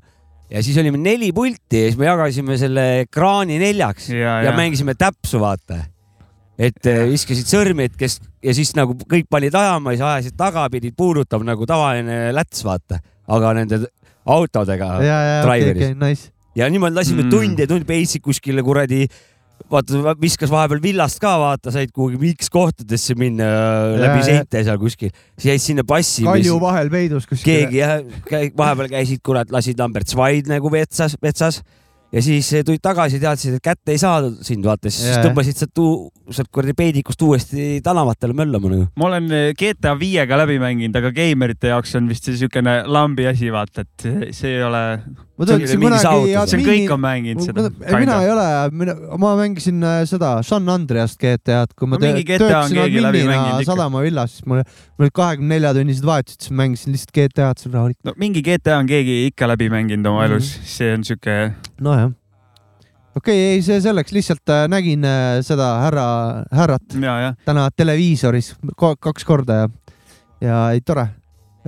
ja 0.51 0.62
siis 0.63 0.77
olime 0.82 1.00
neli 1.01 1.32
pulti 1.34 1.86
ja 1.86 1.89
siis 1.89 2.00
me 2.00 2.10
jagasime 2.10 2.58
selle 2.62 2.86
ekraani 3.05 3.60
neljaks 3.62 4.10
ja, 4.12 4.17
Ja, 4.20 4.38
ja 4.44 4.51
ja. 4.51 4.55
mängisime 4.58 4.96
täpsu, 4.98 5.39
vaata. 5.41 5.79
et 6.58 6.86
eh, 6.86 7.05
viskasid 7.10 7.50
sõrmi, 7.50 7.89
et 7.89 7.98
kes 8.00 8.20
ja 8.44 8.53
siis 8.53 8.75
nagu 8.77 8.96
kõik 8.96 9.27
panid 9.29 9.55
ajama 9.55 9.94
ja 9.94 9.98
siis 9.98 10.08
ajasid 10.10 10.38
taga, 10.38 10.70
pidid 10.70 10.96
puudutama 10.98 11.53
nagu 11.53 11.65
tavaline 11.65 12.32
läts, 12.36 12.63
vaata, 12.65 13.00
aga 13.27 13.53
nende 13.58 13.82
autodega 14.25 14.91
ja, 15.01 15.17
ja, 15.17 15.41
okei, 15.41 15.50
driveris 15.50 15.84
okei, 15.89 16.00
nice. 16.01 16.32
Ja 16.56 16.70
niimoodi 16.72 16.96
lasime 16.96 17.24
Mm. 17.24 17.32
tunde 17.34 17.66
ja 17.66 17.68
tunde 17.72 17.88
peitsid 17.88 18.24
kuskile 18.24 18.64
kuradi 18.64 19.06
vaata, 19.72 20.16
viskas 20.22 20.52
vahepeal 20.52 20.82
villast 20.84 21.20
ka, 21.24 21.36
vaata, 21.40 21.72
said 21.72 21.92
kuhugi 21.96 22.34
X 22.36 22.50
kohtadesse 22.54 23.16
minna 23.18 23.48
ja, 23.48 24.02
läbi 24.04 24.26
seinte 24.28 24.64
seal 24.68 24.78
kuskil, 24.82 25.14
siis 25.38 25.50
jäid 25.52 25.64
sinna 25.64 25.86
passima. 25.88 26.36
kalju 26.36 26.60
vahel 26.62 26.92
peidus 26.94 27.26
kuskil. 27.30 27.46
keegi 27.48 27.82
jah, 27.82 28.04
vahepeal 28.58 28.92
käisid, 28.98 29.24
kurat, 29.26 29.52
lasid 29.52 29.80
number 29.80 30.04
Zweid 30.08 30.52
nagu 30.52 30.72
metsas, 30.74 31.18
metsas 31.24 31.62
ja 32.15 32.22
siis 32.24 32.48
eh, 32.55 32.63
tulid 32.65 32.81
tagasi, 32.84 33.19
teadsid, 33.19 33.57
et 33.57 33.63
kätte 33.65 33.91
ei 33.95 34.00
saa 34.01 34.22
sind, 34.45 34.63
vaata, 34.65 34.91
siis 34.93 35.17
tõmbasid 35.24 35.60
sealt, 35.60 35.81
sealt 36.31 36.51
kuradi 36.53 36.75
peidikust 36.77 37.22
uuesti 37.27 37.81
tänavatele 37.86 38.36
möllama 38.38 38.72
nagu. 38.72 38.88
ma 38.95 39.10
olen 39.10 39.27
äh, 39.36 39.50
GTA 39.60 39.95
viiega 40.00 40.39
läbi 40.39 40.57
mänginud, 40.62 40.95
aga 41.01 41.12
geimerite 41.15 41.74
jaoks 41.74 41.95
on 42.00 42.07
vist 42.12 42.27
see 42.29 42.39
siukene 42.39 42.81
lambi 42.88 43.27
asi, 43.29 43.51
vaata, 43.53 43.84
et 43.86 44.07
see 44.36 44.55
ei 44.55 44.63
ole. 44.63 44.84
ma 45.36 45.50
see 45.50 45.57
on 45.57 45.65
töötasin 45.65 45.81
mingi 45.84 45.91
kunagi 45.91 46.31
see 46.31 46.60
on 46.62 46.65
kõik 46.69 46.95
on 46.95 47.03
mänginud 47.03 47.43
seda. 47.50 47.67
mina 48.00 48.17
ei 48.24 48.31
ole, 48.31 48.48
ma 49.25 49.36
mängisin 49.41 49.84
äh, 49.84 50.01
seda 50.07 50.31
San 50.48 50.72
Andreast 50.72 51.19
GTA-d, 51.19 51.75
kui 51.75 51.89
ma 51.91 52.00
No 52.00 52.05
töötasin 52.05 52.79
adminina. 52.79 53.60
Sadama 53.65 54.01
villas, 54.05 54.38
siis 54.38 54.48
mul 54.48 54.63
mul 54.95 55.05
olid 55.10 55.15
kahekümne 55.15 55.57
nelja 55.57 55.74
tunnised 55.75 56.05
vahetused, 56.07 56.45
siis 56.45 56.55
mängisin 56.55 56.95
lihtsalt 56.95 57.12
GTA-d 57.17 57.60
seal 57.60 57.75
rahulikult. 57.75 58.05
no 58.07 58.15
mingi 58.22 58.43
GTA 58.45 58.79
on 58.79 58.88
keegi 58.88 59.25
ikka 59.31 59.50
läbi 59.51 59.67
mänginud 59.74 60.07
oma 60.12 60.24
Mhm. 60.24 60.31
elus, 60.31 60.51
see 60.63 60.93
on 60.95 61.03
siuke 61.03 61.36
nojah. 61.82 62.12
okei 63.15 63.36
okay,, 63.36 63.55
ei 63.55 63.62
see 63.65 63.82
selleks, 63.84 64.13
lihtsalt 64.15 64.53
äh, 64.53 64.65
nägin 64.72 65.05
äh, 65.08 65.41
seda 65.46 65.72
härra, 65.84 66.05
härrat 66.51 66.96
ja, 67.01 67.17
jah. 67.22 67.36
täna 67.46 67.67
televiisoris 67.75 68.53
kaks 68.75 69.25
korda 69.27 69.62
ja, 69.63 69.70
ja 70.41 70.62
ei 70.75 70.82
tore. 70.82 71.08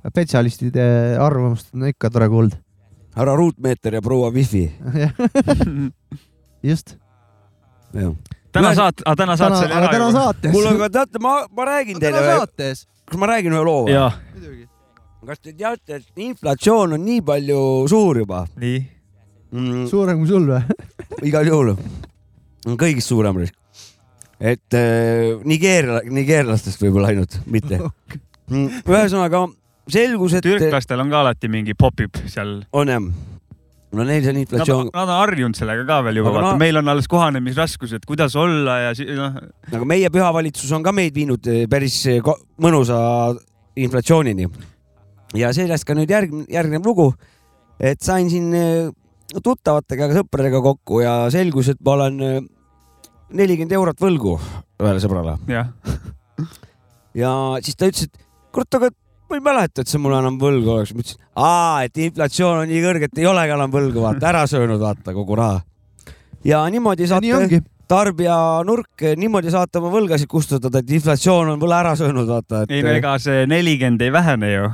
spetsialistide 0.08 1.18
arvamust 1.22 1.74
on 1.76 1.88
ikka 1.90 2.10
tore 2.14 2.30
kuulda. 2.30 2.60
härra 3.16 3.36
Ruutmeeter 3.36 3.96
ja 3.96 4.02
proua 4.02 4.30
Wifi. 4.32 4.72
just. 6.70 6.98
täna 8.52 8.74
saat-, 8.76 9.04
täna 9.04 9.16
täna, 9.16 9.38
saates 9.38 9.62
oli 9.66 9.74
aga 9.74 9.92
täna. 9.92 10.12
saates. 10.12 10.52
kuule, 10.52 10.70
aga 10.76 10.90
teate, 10.90 11.20
ma, 11.20 11.40
ma 11.52 11.66
räägin 11.66 12.00
täna 12.00 12.18
teile, 12.18 12.40
saates. 12.40 12.88
kas 13.06 13.20
ma 13.20 13.30
räägin 13.34 13.56
ühe 13.56 13.64
loo 13.64 13.86
või? 13.88 14.68
kas 15.28 15.42
te 15.44 15.52
teate, 15.54 15.98
et 15.98 16.22
inflatsioon 16.24 16.94
on 16.96 17.04
nii 17.04 17.22
palju 17.26 17.60
suur 17.92 18.22
juba 18.24 18.46
nii. 18.62 18.80
mm,? 19.52 19.86
suurem 19.92 20.20
kui 20.22 20.30
sul 20.30 20.48
või? 20.50 20.62
igal 21.30 21.48
juhul 21.48 21.74
on 21.76 22.76
kõigist 22.80 23.08
suurem 23.14 23.38
risk. 23.40 23.56
et 24.40 24.76
äh, 24.78 25.38
Nigeeria, 25.48 26.02
nigeerlastest 26.12 26.82
võib-olla 26.84 27.14
ainult, 27.14 27.40
mitte. 27.50 27.80
ühesõnaga 28.52 29.46
selgus, 29.92 30.36
et 30.38 30.46
türklastel 30.46 31.02
on 31.04 31.10
ka 31.12 31.24
alati 31.24 31.50
mingi 31.52 31.76
popib 31.78 32.20
seal. 32.28 32.60
on 32.76 32.92
jah. 32.92 33.02
no 33.98 34.04
neil 34.04 34.24
see 34.26 34.34
on 34.34 34.40
inflatsioon, 34.44 34.90
nad 34.94 35.08
on 35.08 35.22
harjunud 35.22 35.58
sellega 35.58 35.86
ka 35.88 36.02
veel 36.06 36.20
juba, 36.22 36.34
vaata 36.36 36.54
no- 36.54 36.62
meil 36.62 36.82
on 36.82 36.92
alles 36.92 37.08
kohanemisraskused, 37.12 38.06
kuidas 38.08 38.36
olla 38.40 38.80
ja 38.88 38.94
si- 38.98 39.08
noh, 39.16 39.40
aga 39.72 39.88
meie 39.88 40.12
pühavalitsus 40.14 40.72
on 40.76 40.84
ka 40.86 40.92
meid 40.96 41.16
viinud 41.16 41.48
eh, 41.48 41.66
päris 41.72 42.02
ko- 42.24 42.38
mõnusa 42.62 43.00
inflatsioonini. 43.80 44.50
ja 45.40 45.54
sellest 45.56 45.88
ka 45.88 45.96
nüüd 45.96 46.12
järg-, 46.12 46.46
järgnev 46.52 46.86
lugu, 46.86 47.14
et 47.80 48.02
sain 48.04 48.30
siin 48.30 48.54
eh, 48.54 48.92
tuttavatega, 49.36 50.12
sõpradega 50.22 50.62
kokku 50.64 51.02
ja 51.04 51.18
selgus, 51.34 51.72
et 51.74 51.82
ma 51.86 51.98
olen 51.98 52.22
eh, 52.24 52.40
nelikümmend 53.36 53.76
eurot 53.76 54.00
võlgu 54.02 54.38
ühele 54.80 55.02
sõbrale 55.04 55.36
ja 57.24 57.34
siis 57.66 57.76
ta 57.76 57.90
ütles, 57.90 58.08
et 58.08 58.26
kurat, 58.56 58.80
aga 58.80 58.92
ma 59.30 59.40
ei 59.40 59.44
mäleta, 59.44 59.84
et 59.84 59.92
sa 59.92 60.00
mulle 60.02 60.20
enam 60.22 60.38
võlgu 60.42 60.74
oleks. 60.78 60.94
ma 60.96 61.04
ütlesin, 61.04 61.24
aa, 61.36 61.86
et 61.88 62.04
inflatsioon 62.08 62.64
on 62.64 62.70
nii 62.72 62.84
kõrge, 62.84 63.10
et 63.10 63.22
ei 63.22 63.30
olegi 63.30 63.56
enam 63.58 63.74
võlgu, 63.74 64.04
vaata 64.04 64.30
ära 64.32 64.44
söönud, 64.50 64.80
vaata 64.82 65.16
kogu 65.16 65.40
raha. 65.40 65.62
ja 66.48 66.64
niimoodi 66.72 67.04
nii 67.04 67.12
saate 67.12 67.34
ongi. 67.36 67.62
tarbija 67.88 68.38
nurk, 68.68 69.08
niimoodi 69.20 69.52
saate 69.52 69.82
oma 69.82 69.92
võlgasid 69.94 70.30
kustutada, 70.32 70.80
et 70.80 70.96
inflatsioon 71.00 71.56
on 71.56 71.60
võla 71.62 71.82
ära 71.84 71.96
söönud, 72.00 72.28
vaata. 72.30 72.66
ei 72.70 72.84
no 72.86 72.96
ega 72.96 73.18
see 73.20 73.48
nelikümmend 73.50 74.08
ei 74.08 74.14
vähene 74.16 74.54
ju. 74.54 74.70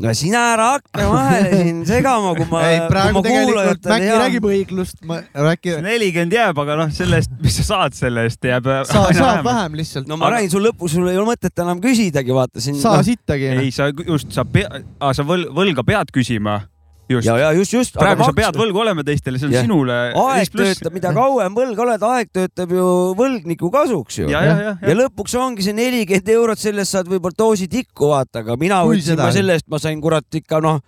No 0.00 0.12
sina 0.16 0.42
ära 0.52 0.66
hakka 0.74 1.06
vahele 1.10 1.60
siin 1.62 1.78
segama, 1.88 2.34
kui 2.36 2.46
ma, 2.50 2.62
ei, 2.68 2.80
praegu 2.90 3.16
ma 3.16 3.22
tegelikult 3.24 3.88
Mäkki 3.90 4.10
hea- 4.10 4.18
räägib 4.22 4.48
õiglust, 4.50 5.00
ma, 5.08 5.20
Mäkki 5.48 5.76
nelikümmend 5.84 6.36
jääb, 6.36 6.60
aga 6.62 6.76
noh, 6.82 6.92
selle 6.94 7.20
eest, 7.22 7.32
mis 7.42 7.56
sa 7.62 7.66
saad 7.70 7.96
selle 7.96 8.26
eest, 8.28 8.44
jääb 8.44 8.68
sa 8.68 9.06
aina 9.06 9.18
saad 9.18 9.18
vähemaks. 9.18 9.48
vähem 9.50 9.80
lihtsalt 9.80 10.10
no 10.10 10.20
ma 10.20 10.30
räägin, 10.36 10.52
sul 10.52 10.66
lõpus, 10.68 10.96
sul 10.96 11.08
ei 11.08 11.16
ole 11.16 11.30
mõtet 11.32 11.64
enam 11.64 11.80
küsidagi, 11.84 12.34
vaata 12.36 12.62
siin. 12.62 12.78
sa 12.80 12.98
sittagi. 13.06 13.52
ei, 13.56 13.72
sa 13.74 13.88
just, 14.04 14.32
sa 14.36 14.44
pea, 14.44 14.68
sa 15.16 15.24
võl, 15.26 15.48
võlga 15.56 15.86
pead 15.86 16.12
küsima. 16.14 16.60
Just 17.08 17.28
ja, 17.28 17.36
ja 17.38 17.52
just, 17.54 17.72
just. 17.72 17.94
praegu 17.96 18.26
sa 18.26 18.34
pead 18.36 18.58
võlgu 18.58 18.82
olema 18.82 19.04
teistele, 19.06 19.38
see 19.40 19.48
on 19.48 19.54
Jah. 19.54 19.66
sinule. 19.66 19.98
aeg 20.22 20.50
töötab, 20.54 20.94
mida 20.96 21.12
kauem 21.16 21.54
võlg 21.56 21.82
oled, 21.86 22.06
aeg 22.10 22.32
töötab 22.34 22.74
ju 22.74 22.88
võlgniku 23.18 23.70
kasuks 23.74 24.20
ju. 24.22 24.30
ja, 24.32 24.42
ja, 24.46 24.56
ja, 24.64 24.74
ja 24.82 24.96
lõpuks 24.98 25.36
ongi 25.40 25.66
see 25.66 25.76
nelikümmend 25.76 26.32
eurot, 26.34 26.62
sellest 26.62 26.96
saad 26.96 27.10
võib-olla 27.10 27.38
doosi 27.38 27.70
tikku 27.70 28.10
vaata, 28.12 28.42
aga 28.42 28.58
mina 28.60 28.82
Kui 28.86 28.98
võtsin, 28.98 29.20
ma 29.20 29.30
selle 29.34 29.58
eest 29.58 29.68
ma 29.70 29.80
sain 29.82 30.02
kurat 30.02 30.40
ikka 30.40 30.60
noh, 30.64 30.82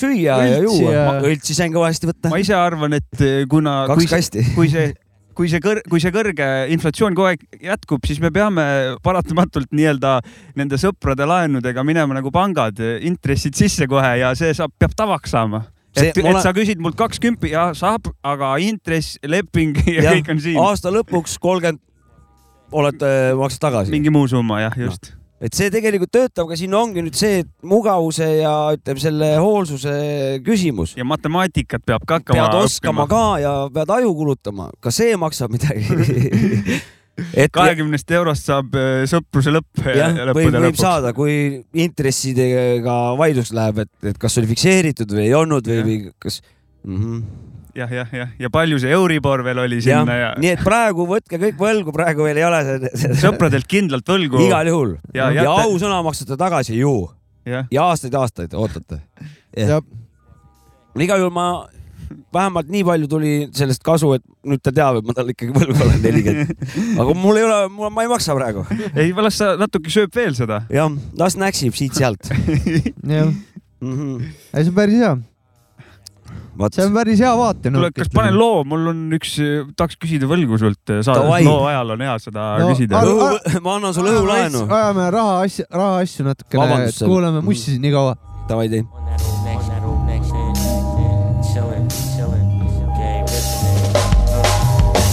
süüa 0.00 0.40
ja 0.46 0.58
Õltsi 0.58 0.80
juua 0.80 0.96
ja-. 0.96 1.20
õltsi 1.30 1.56
sain 1.56 1.74
kõvasti 1.74 2.10
võtta 2.10 2.32
ma. 2.32 2.40
ise 2.42 2.56
arvan, 2.56 2.98
et 2.98 3.24
eh, 3.24 3.44
kuna, 3.50 3.82
kui 3.92 4.06
kaks 4.06 4.08
see, 4.08 4.16
kasti. 4.16 4.44
kui 4.56 4.72
see, 4.72 4.90
kui 5.34 5.48
see 5.48 5.60
kõr-, 5.62 5.80
kui 5.90 6.00
see 6.02 6.12
kõrge 6.14 6.46
inflatsioon 6.74 7.14
kogu 7.16 7.30
aeg 7.30 7.44
jätkub, 7.64 8.04
siis 8.06 8.20
me 8.22 8.30
peame 8.34 8.64
paratamatult 9.04 9.70
nii-öelda 9.72 10.18
nende 10.58 10.78
sõprade 10.80 11.26
laenudega 11.28 11.84
minema 11.86 12.16
nagu 12.18 12.32
pangad, 12.34 12.80
intressid 13.00 13.56
sisse 13.58 13.86
kohe 13.90 14.16
ja 14.22 14.32
see 14.38 14.52
saab, 14.56 14.74
peab 14.78 14.96
tavaks 14.98 15.36
saama. 15.36 15.64
Et, 15.96 16.12
et 16.12 16.20
olen- 16.22 16.42
sa 16.42 16.52
küsid 16.54 16.78
mult 16.82 16.94
kaks 16.98 17.18
kümpi 17.22 17.50
ja 17.50 17.70
saab, 17.74 18.12
aga 18.22 18.56
intress, 18.62 19.18
leping 19.26 19.74
ja 19.86 20.04
Jah. 20.04 20.12
kõik 20.18 20.28
on 20.34 20.42
siin. 20.42 20.58
aasta 20.62 20.92
lõpuks 20.94 21.38
kolmkümmend 21.42 21.80
oled, 22.70 23.02
maksad 23.40 23.64
tagasi. 23.64 23.90
mingi 23.90 24.12
muu 24.14 24.28
summa 24.30 24.60
jah, 24.62 24.76
just. 24.78 25.14
Et 25.40 25.56
see 25.56 25.72
tegelikult 25.72 26.12
töötab, 26.12 26.46
aga 26.48 26.58
siin 26.60 26.74
ongi 26.76 27.02
nüüd 27.04 27.16
see 27.16 27.42
mugavuse 27.66 28.28
ja 28.42 28.54
ütleme 28.76 29.02
selle 29.02 29.32
hoolsuse 29.40 29.94
küsimus. 30.46 30.94
ja 30.98 31.06
matemaatikat 31.08 31.84
peab 31.86 32.06
ka 32.06 32.20
hakkama 32.20 32.46
pead 32.46 32.58
oskama 32.60 33.08
ka 33.10 33.24
ja 33.42 33.54
pead 33.74 33.92
aju 33.98 34.14
kulutama, 34.20 34.70
ka 34.84 34.92
see 34.94 35.16
maksab 35.20 35.52
midagi 35.54 35.86
et 37.42 37.52
kahekümnest 37.52 38.12
eurost 38.16 38.48
saab 38.48 38.76
eh, 38.78 39.02
sõpruse 39.10 39.52
lõpp. 39.54 39.84
jah, 39.96 40.16
võib, 40.36 40.56
võib 40.66 40.80
saada, 40.80 41.12
kui 41.16 41.34
intressidega 41.72 42.98
vaidlus 43.20 43.54
läheb, 43.56 43.84
et, 43.86 43.92
et 44.12 44.20
kas 44.20 44.38
oli 44.40 44.50
fikseeritud 44.52 45.16
või 45.16 45.28
ei 45.28 45.36
olnud 45.36 45.70
või, 45.72 45.80
või 45.86 45.98
kas 46.22 46.40
mm. 46.84 46.96
-hmm. 46.96 47.48
jah, 47.76 47.92
jah, 48.00 48.12
jah, 48.14 48.32
ja 48.40 48.50
palju 48.52 48.80
see 48.82 48.92
Euribor 48.96 49.44
veel 49.46 49.62
oli 49.62 49.80
sinna 49.84 50.16
ja,, 50.18 50.30
nii 50.40 50.52
et 50.56 50.64
praegu 50.64 51.06
võtke 51.08 51.40
kõik 51.40 51.58
võlgu, 51.60 51.94
praegu 51.94 52.26
veel 52.26 52.40
ei 52.42 52.46
ole 52.46 52.60
see, 52.66 52.92
see.... 52.94 53.18
sõpradelt 53.22 53.68
kindlalt 53.70 54.08
võlgu. 54.08 54.42
igal 54.46 54.70
juhul 54.70 54.96
Ja 55.14 55.30
ja, 55.34 55.44
ja 55.46 55.56
ausõna 55.64 56.00
maksate 56.06 56.38
tagasi 56.40 56.78
ju 56.78 56.94
jah, 57.48 57.68
ja 57.70 57.90
aastaid-aastaid 57.90 58.56
ootate. 58.58 59.02
jah, 59.56 59.84
igal 60.98 61.22
juhul 61.22 61.34
ma 61.34 61.50
vähemalt 62.34 62.70
nii 62.70 62.82
palju 62.86 63.08
tuli 63.10 63.32
sellest 63.54 63.82
kasu, 63.86 64.12
et 64.18 64.24
nüüd 64.46 64.62
ta 64.64 64.72
teab, 64.74 65.00
et 65.00 65.06
ma 65.06 65.14
talle 65.16 65.34
ikkagi 65.34 65.54
võlgu 65.54 65.76
olen 65.84 66.02
nelikümmend. 66.06 66.64
aga 67.02 67.16
mul 67.18 67.40
ei 67.40 67.46
ole, 67.46 67.58
mul, 67.74 67.92
ma 67.94 68.06
ei 68.06 68.10
maksa 68.10 68.36
praegu. 68.38 68.64
ei, 68.94 69.12
las 69.14 69.38
sa 69.40 69.52
natuke 69.60 69.92
sööb 69.92 70.14
veel 70.16 70.36
seda. 70.38 70.62
jah, 70.72 70.90
las 71.18 71.38
näksib 71.40 71.76
siit-sealt 71.78 72.32
jah. 73.16 73.30
-hmm. 73.80 74.16
ei, 74.54 74.64
see 74.64 74.72
on 74.72 74.76
päris 74.78 75.02
hea, 75.02 75.14
vot 76.58 76.74
see 76.74 76.84
on 76.84 76.92
päris 76.94 77.20
hea 77.22 77.30
vaatenurk. 77.38 77.80
kuule, 77.80 77.90
kas 77.96 78.08
panen 78.14 78.36
loo, 78.38 78.64
mul 78.64 78.88
on 78.92 79.04
üks, 79.16 79.36
tahaks 79.76 79.96
küsida 80.00 80.26
võlgu 80.30 80.58
sult, 80.60 80.80
Davai. 81.06 81.44
loo 81.46 81.64
ajal 81.70 81.90
on 81.96 82.00
hea 82.06 82.16
seda 82.18 82.48
No, 82.58 82.70
küsida 82.72 83.04
ma 83.64 83.76
annan 83.76 83.94
sulle 83.94 84.10
õhulaenu. 84.18 84.66
ajame 84.68 85.10
raha 85.14 85.38
asju, 85.46 85.64
raha 85.70 86.00
asju 86.04 86.24
natukene 86.30 86.90
kuulame 87.04 87.40
mussi 87.46 87.70
siin 87.76 87.82
nii 87.86 87.92
kaua. 87.94 88.16
Davai 88.50 88.68
tee. 88.68 88.82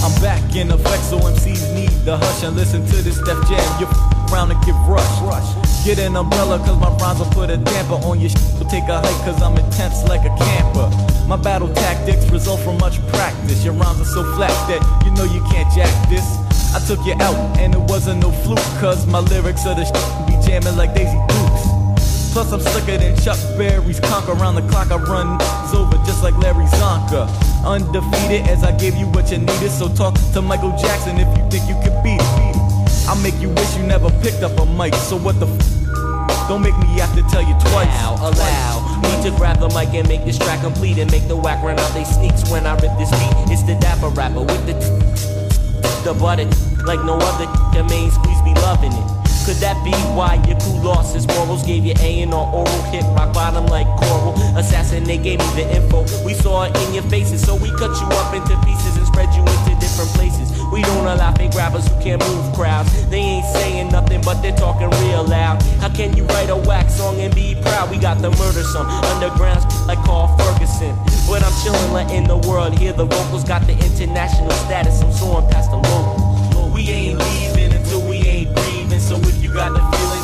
I'm 0.03 0.21
back 0.21 0.55
in 0.55 0.71
effect, 0.71 1.03
so 1.03 1.17
MCs 1.19 1.73
need 1.73 1.89
the 2.05 2.17
hush 2.17 2.43
and 2.43 2.55
listen 2.55 2.85
to 2.85 2.95
this 3.03 3.17
Def 3.25 3.37
Jam. 3.49 3.79
You 3.79 3.87
f- 3.87 4.31
around 4.31 4.51
and 4.51 4.59
get 4.65 4.75
rushed. 4.87 5.66
Get 5.87 5.99
an 5.99 6.17
umbrella, 6.17 6.59
cause 6.59 6.77
my 6.81 6.89
rhymes 6.97 7.19
will 7.19 7.31
put 7.31 7.49
a 7.49 7.55
damper 7.55 7.95
on 8.03 8.19
your 8.19 8.29
shit. 8.29 8.43
We'll 8.59 8.67
take 8.67 8.83
a 8.91 8.99
hike, 8.99 9.23
cause 9.23 9.41
I'm 9.41 9.55
intense 9.55 10.03
like 10.03 10.19
a 10.27 10.35
camper. 10.35 10.91
My 11.29 11.37
battle 11.37 11.73
tactics 11.73 12.29
result 12.29 12.59
from 12.59 12.77
much 12.79 12.99
practice. 13.07 13.63
Your 13.63 13.73
rhymes 13.73 14.01
are 14.01 14.11
so 14.11 14.35
flat 14.35 14.51
that 14.67 14.83
you 15.05 15.11
know 15.15 15.23
you 15.23 15.39
can't 15.47 15.71
jack 15.71 15.87
this. 16.09 16.27
I 16.75 16.83
took 16.85 16.99
you 17.05 17.15
out, 17.23 17.39
and 17.57 17.73
it 17.73 17.79
wasn't 17.79 18.19
no 18.19 18.31
fluke, 18.43 18.59
cause 18.83 19.07
my 19.07 19.19
lyrics 19.19 19.65
are 19.65 19.75
the 19.75 19.85
shit 19.87 20.27
be 20.27 20.35
jamming 20.45 20.75
like 20.75 20.93
Daisy 20.93 21.15
Dukes. 21.31 21.63
Plus 22.35 22.51
I'm 22.51 22.59
slicker 22.59 22.97
than 22.97 23.15
Chuck 23.23 23.39
Berry's 23.57 24.01
conk 24.01 24.27
around 24.27 24.55
the 24.55 24.67
clock. 24.67 24.91
I 24.91 24.97
run 24.97 25.39
over 25.71 25.95
just 26.03 26.21
like 26.21 26.35
Larry 26.43 26.67
Zonka. 26.83 27.31
Undefeated 27.63 28.45
as 28.51 28.61
I 28.61 28.75
gave 28.75 28.97
you 28.97 29.07
what 29.15 29.31
you 29.31 29.37
needed. 29.37 29.71
So 29.71 29.87
talk 29.87 30.15
to 30.33 30.41
Michael 30.41 30.75
Jackson 30.75 31.15
if 31.15 31.31
you 31.37 31.47
think 31.49 31.63
you 31.71 31.79
could 31.79 31.95
beat 32.03 32.19
it. 32.19 32.57
I'll 33.07 33.15
make 33.23 33.39
you 33.39 33.47
wish 33.47 33.77
you 33.77 33.83
never 33.83 34.11
picked 34.19 34.43
up 34.43 34.59
a 34.59 34.65
mic. 34.65 34.93
So 34.95 35.15
what 35.15 35.39
the 35.39 35.47
f? 35.47 35.76
Don't 36.47 36.61
make 36.61 36.77
me 36.77 36.87
have 36.99 37.13
to 37.15 37.23
tell 37.23 37.41
you 37.41 37.53
twice. 37.59 37.87
Allow, 37.99 38.29
allow 38.29 39.01
me 39.01 39.23
to 39.23 39.31
grab 39.37 39.59
the 39.59 39.69
mic 39.69 39.93
and 39.93 40.07
make 40.07 40.23
this 40.25 40.37
track 40.37 40.61
complete 40.61 40.97
and 40.97 41.11
make 41.11 41.27
the 41.27 41.35
whack 41.35 41.63
run 41.63 41.77
out 41.79 41.93
they 41.93 42.03
sneaks 42.03 42.49
when 42.49 42.65
I 42.65 42.73
rip 42.73 42.95
this 42.97 43.11
beat. 43.11 43.51
It's 43.51 43.63
the 43.63 43.75
dapper 43.75 44.09
rapper 44.09 44.41
with 44.41 44.65
the 44.65 44.75
the 46.07 46.13
butter 46.13 46.47
like 46.85 47.03
no 47.03 47.19
other. 47.19 47.47
The 47.75 47.83
main 47.89 48.11
squeeze 48.11 48.41
be 48.41 48.53
loving 48.63 48.93
it. 48.93 49.07
Could 49.43 49.57
that 49.63 49.79
be 49.83 49.91
why 50.15 50.35
your 50.47 50.59
crew 50.59 50.79
lost 50.83 51.15
his 51.15 51.27
morals? 51.27 51.65
Gave 51.65 51.85
you 51.85 51.93
A 51.99 52.21
and 52.21 52.33
R 52.33 52.47
oral 52.53 52.81
hit 52.91 53.03
rock 53.15 53.33
bottom 53.33 53.65
like 53.67 53.87
coral. 53.99 54.33
Assassin, 54.57 55.03
they 55.03 55.17
gave 55.17 55.39
me 55.39 55.49
the 55.55 55.75
info. 55.75 56.03
We 56.23 56.33
saw 56.33 56.63
it 56.63 56.75
in 56.83 56.93
your 56.93 57.03
faces, 57.03 57.45
so 57.45 57.55
we 57.55 57.69
cut 57.71 57.91
you 57.99 58.07
up 58.07 58.33
into 58.33 58.55
pieces 58.65 58.95
and 58.97 59.07
spread 59.07 59.33
you 59.35 59.41
into 59.41 59.71
different 59.79 60.11
places. 60.15 60.46
We 60.71 60.81
don't 60.81 61.07
allow 61.07 61.33
fake 61.33 61.53
rappers 61.53 61.87
who 61.87 62.01
can't 62.01 62.21
move 62.27 62.53
crowds. 62.53 62.89
They 63.09 63.19
ain't 63.19 63.45
saying 63.45 63.89
nothing, 63.89 64.21
but 64.21 64.41
they're 64.41 64.55
talking 64.55 64.89
real 65.01 65.23
loud. 65.23 65.61
How 65.79 65.89
can 65.89 66.15
you 66.15 66.25
write 66.25 66.49
a 66.49 66.55
whack 66.55 66.89
song 66.89 67.19
and 67.21 67.33
be 67.33 67.55
proud? 67.61 67.89
We 67.89 67.97
got 67.97 68.21
the 68.21 68.31
murder 68.31 68.63
some 68.63 68.87
undergrounds 68.87 69.65
like 69.87 69.99
Carl 70.05 70.27
Ferguson. 70.37 70.95
But 71.27 71.43
I'm 71.43 71.51
chillin', 71.63 71.93
letting 71.93 72.27
the 72.27 72.37
world 72.37 72.77
hear 72.77 72.93
the 72.93 73.05
vocals. 73.05 73.43
Got 73.43 73.65
the 73.65 73.73
international 73.73 74.51
status. 74.51 75.01
I'm 75.01 75.11
soaring 75.11 75.49
past 75.49 75.71
the 75.71 75.77
local. 75.77 76.71
We 76.73 76.89
ain't 76.89 77.19
leaving 77.19 77.73
until 77.73 78.07
we 78.07 78.17
ain't 78.17 78.53
breathing. 78.53 78.99
So 78.99 79.15
if 79.15 79.41
you 79.41 79.53
got 79.53 79.73
the 79.73 79.79
feeling, 79.79 80.16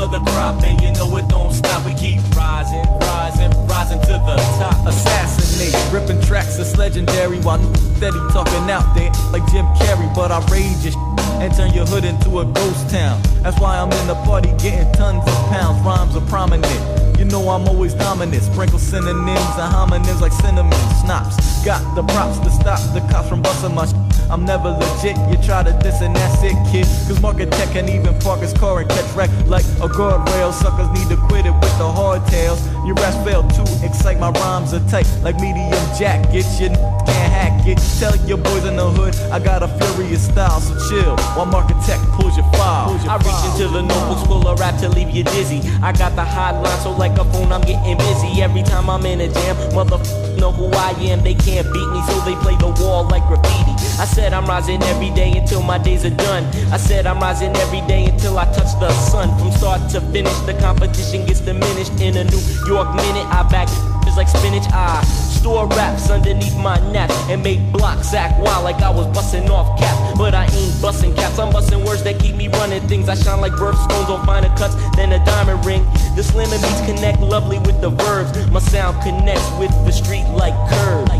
of 0.00 0.10
the 0.10 0.20
crop, 0.32 0.62
and 0.64 0.80
you 0.80 0.92
know 0.92 1.16
it 1.16 1.28
don't 1.28 1.52
stop. 1.52 1.84
We 1.84 1.94
keep 1.94 2.20
rising, 2.34 2.84
rising, 3.00 3.50
rising 3.66 4.00
to 4.00 4.14
the 4.16 4.36
top. 4.58 4.86
Assassinate, 4.86 5.76
ripping 5.92 6.20
tracks 6.22 6.56
that's 6.56 6.76
legendary 6.76 7.38
while 7.40 7.60
steady 7.96 8.18
talking 8.32 8.70
out 8.70 8.94
there 8.94 9.12
like 9.32 9.44
Jim 9.52 9.66
Carrey. 9.76 10.12
But 10.14 10.32
I 10.32 10.40
rage 10.50 10.84
your 10.84 10.94
and 11.40 11.54
turn 11.54 11.72
your 11.72 11.86
hood 11.86 12.04
into 12.04 12.40
a 12.40 12.44
ghost 12.44 12.90
town. 12.90 13.20
That's 13.42 13.58
why 13.60 13.78
I'm 13.78 13.92
in 13.92 14.06
the 14.06 14.14
party 14.26 14.50
getting 14.58 14.90
tons 14.92 15.22
of 15.26 15.34
pounds. 15.48 15.80
Rhymes 15.84 16.16
are 16.16 16.26
prominent. 16.28 17.18
You 17.18 17.26
know 17.26 17.48
I'm 17.50 17.68
always 17.68 17.94
dominant. 17.94 18.42
Sprinkle 18.42 18.78
synonyms 18.78 19.54
and 19.60 19.72
homonyms 19.72 20.20
like 20.20 20.32
cinnamon 20.32 20.80
snaps. 21.04 21.36
Got 21.64 21.82
the 21.94 22.02
props 22.02 22.38
to 22.40 22.50
stop 22.50 22.80
the 22.94 23.00
cops 23.12 23.28
from 23.28 23.42
busting 23.42 23.74
my 23.74 23.86
sh- 23.86 24.09
I'm 24.30 24.44
never 24.44 24.70
legit. 24.70 25.16
You 25.28 25.36
try 25.42 25.64
to 25.64 25.72
diss 25.82 26.00
and 26.00 26.14
that's 26.14 26.42
it, 26.42 26.54
kid. 26.70 26.86
Cause 27.08 27.20
Market 27.20 27.50
Tech 27.50 27.70
can 27.70 27.88
even 27.88 28.16
park 28.20 28.40
his 28.40 28.52
car 28.52 28.80
and 28.80 28.88
catch 28.88 29.10
wreck 29.16 29.30
like 29.46 29.64
a 29.82 29.88
guardrail. 29.88 30.52
Suckers 30.52 30.88
need 30.90 31.08
to 31.08 31.16
quit 31.26 31.46
it 31.46 31.52
with 31.52 31.76
the 31.78 31.90
hardtails. 31.90 32.60
Your 32.86 32.94
raps 32.96 33.16
fail 33.24 33.42
to 33.42 33.62
excite. 33.84 34.18
My 34.18 34.30
rhymes 34.30 34.72
are 34.72 34.80
tight 34.88 35.06
like 35.22 35.36
medium 35.36 35.70
jacket. 35.98 36.46
You 36.58 36.68
can't 37.06 37.32
hack 37.32 37.66
it. 37.66 37.78
Tell 37.98 38.16
your 38.26 38.38
boys 38.38 38.64
in 38.64 38.76
the 38.76 38.88
hood 38.90 39.14
I 39.30 39.38
got 39.38 39.62
a 39.62 39.68
furious 39.68 40.26
style, 40.26 40.60
so 40.60 40.74
chill 40.88 41.16
while 41.36 41.46
Market 41.46 41.76
Tech 41.86 42.00
pulls 42.16 42.36
your 42.36 42.46
file. 42.52 42.96
I 43.08 43.16
reach 43.18 43.42
into 43.52 43.68
the 43.68 43.82
notebooks 43.82 44.26
full 44.26 44.46
of 44.48 44.58
rap 44.58 44.80
to 44.80 44.88
leave 44.88 45.10
you 45.10 45.24
dizzy. 45.24 45.60
I 45.82 45.92
got 45.92 46.16
the 46.16 46.24
hotline, 46.24 46.82
so 46.82 46.92
like 46.92 47.18
a 47.18 47.24
phone, 47.24 47.52
I'm 47.52 47.60
getting 47.60 47.98
busy. 47.98 48.42
Every 48.42 48.62
time 48.62 48.88
I'm 48.88 49.04
in 49.06 49.20
a 49.20 49.28
jam, 49.28 49.56
motherfuckers 49.76 50.38
know 50.38 50.50
who 50.50 50.66
I 50.72 50.90
am. 51.10 51.22
They 51.22 51.34
can't 51.34 51.70
beat 51.72 51.88
me, 51.90 52.00
so 52.08 52.20
they 52.20 52.34
play 52.36 52.56
the 52.56 52.72
wall 52.82 53.04
like 53.08 53.26
graffiti. 53.28 53.72
I 54.00 54.06
said 54.06 54.32
I'm 54.32 54.46
rising 54.46 54.82
every 54.84 55.10
day 55.10 55.36
until 55.36 55.62
my 55.62 55.76
days 55.76 56.06
are 56.06 56.16
done. 56.16 56.44
I 56.72 56.78
said 56.78 57.06
I'm 57.06 57.20
rising 57.20 57.54
every 57.56 57.82
day 57.82 58.06
until 58.06 58.38
I 58.38 58.46
touch 58.46 58.72
the 58.80 58.90
sun. 58.92 59.28
From 59.38 59.52
start 59.52 59.90
to 59.90 60.00
finish, 60.00 60.36
the 60.48 60.54
competition 60.54 61.26
gets 61.26 61.40
diminished. 61.40 61.92
In 62.00 62.16
a 62.16 62.24
New 62.24 62.40
York 62.70 62.94
minute, 62.94 63.26
I 63.26 63.42
back 63.50 63.66
just 64.06 64.16
like 64.16 64.28
spinach. 64.28 64.62
I 64.70 65.02
store 65.02 65.66
raps 65.74 66.08
underneath 66.08 66.56
my 66.56 66.78
nap 66.92 67.10
and 67.28 67.42
make 67.42 67.58
blocks 67.72 68.14
act 68.14 68.38
wild 68.38 68.62
like 68.62 68.76
I 68.76 68.90
was 68.90 69.08
busting 69.08 69.50
off 69.50 69.76
caps. 69.76 70.16
But 70.16 70.36
I 70.36 70.44
ain't 70.44 70.80
busting 70.80 71.16
caps, 71.16 71.40
I'm 71.40 71.52
busting 71.52 71.84
words 71.84 72.04
that 72.04 72.20
keep 72.20 72.36
me 72.36 72.46
running 72.46 72.80
things. 72.86 73.08
I 73.08 73.16
shine 73.16 73.40
like 73.40 73.54
birthstones 73.54 74.08
on 74.08 74.24
finer 74.24 74.54
cuts 74.56 74.76
than 74.94 75.10
a 75.10 75.18
diamond 75.24 75.66
ring. 75.66 75.82
The 76.14 76.22
slim 76.22 76.48
beats 76.48 76.80
connect 76.86 77.18
lovely 77.18 77.58
with 77.58 77.80
the 77.80 77.90
verbs. 77.90 78.30
My 78.52 78.60
sound 78.60 79.02
connects 79.02 79.50
with 79.58 79.72
the 79.84 79.90
street 79.90 80.26
like 80.30 80.54
curves. 80.70 81.10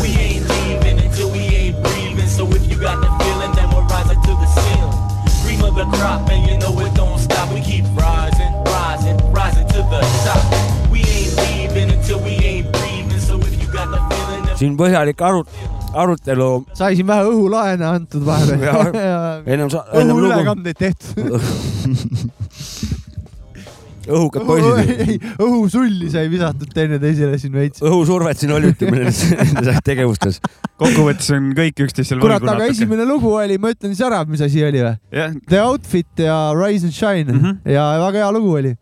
We 0.00 0.14
ain't 0.14 0.48
leaving 0.48 1.00
until 1.04 1.32
we 1.32 1.40
ain't 1.40 1.82
breathing. 1.82 2.30
So 2.30 2.46
if 2.54 2.70
you 2.70 2.78
got 2.78 3.02
the 3.02 3.10
feeling, 3.18 3.50
then 3.58 3.66
we're 3.74 3.82
rising 3.90 4.14
to 4.14 4.32
the 4.38 4.46
ceiling. 4.46 4.94
Cream 5.42 5.64
of 5.66 5.74
the 5.74 5.90
crop, 5.98 6.30
and 6.30 6.48
you 6.48 6.56
know 6.58 6.78
it 6.78 6.94
don't 6.94 7.18
stop. 7.18 7.52
We 7.52 7.62
keep 7.62 7.84
rising, 7.98 8.54
rising, 8.62 9.18
rising 9.32 9.66
to 9.74 9.78
the 9.90 10.00
top. 10.22 10.69
Siin 14.60 14.76
põhjalik 14.78 15.20
arut-, 15.24 15.60
arutelu, 15.96 16.50
sai 16.76 16.96
siin 16.98 17.08
vähe 17.08 17.26
õhulaene 17.30 17.86
antud 17.88 18.24
vahepeal 18.26 18.94
ja 19.10 19.20
ennem, 19.44 19.68
ennem 19.68 20.16
lugu, 20.16 20.28
õhuülekandeid 20.28 20.80
tehtud. 20.80 21.28
õhukad 24.10 24.42
poisid, 24.46 25.24
õhusulli 25.38 26.08
sai 26.10 26.26
visatud 26.32 26.70
teineteisele 26.74 27.38
siin 27.38 27.54
veits. 27.54 27.82
õhusurvet 27.84 28.40
siin 28.42 28.52
oljutamine 28.56 29.06
nendes 29.52 29.82
tegevustes. 29.86 30.40
kokkuvõttes 30.80 31.30
on 31.36 31.50
kõik 31.56 31.84
üksteisel 31.86 32.22
kurat, 32.22 32.42
aga. 32.42 32.70
esimene 32.72 33.06
lugu 33.08 33.32
oli, 33.36 33.58
ma 33.62 33.74
ütlen 33.74 33.94
siis 33.94 34.04
ära, 34.06 34.22
mis 34.28 34.42
asi 34.44 34.64
oli 34.66 34.82
või? 34.82 34.94
jah, 35.14 35.36
The 35.46 35.62
Outfit 35.62 36.24
ja 36.26 36.38
Rise 36.56 36.88
and 36.88 36.96
Shine 36.96 37.28
mm. 37.28 37.40
-hmm. 37.40 37.76
ja 37.76 37.90
väga 38.06 38.24
hea 38.24 38.32
lugu 38.34 38.56
oli 38.62 38.74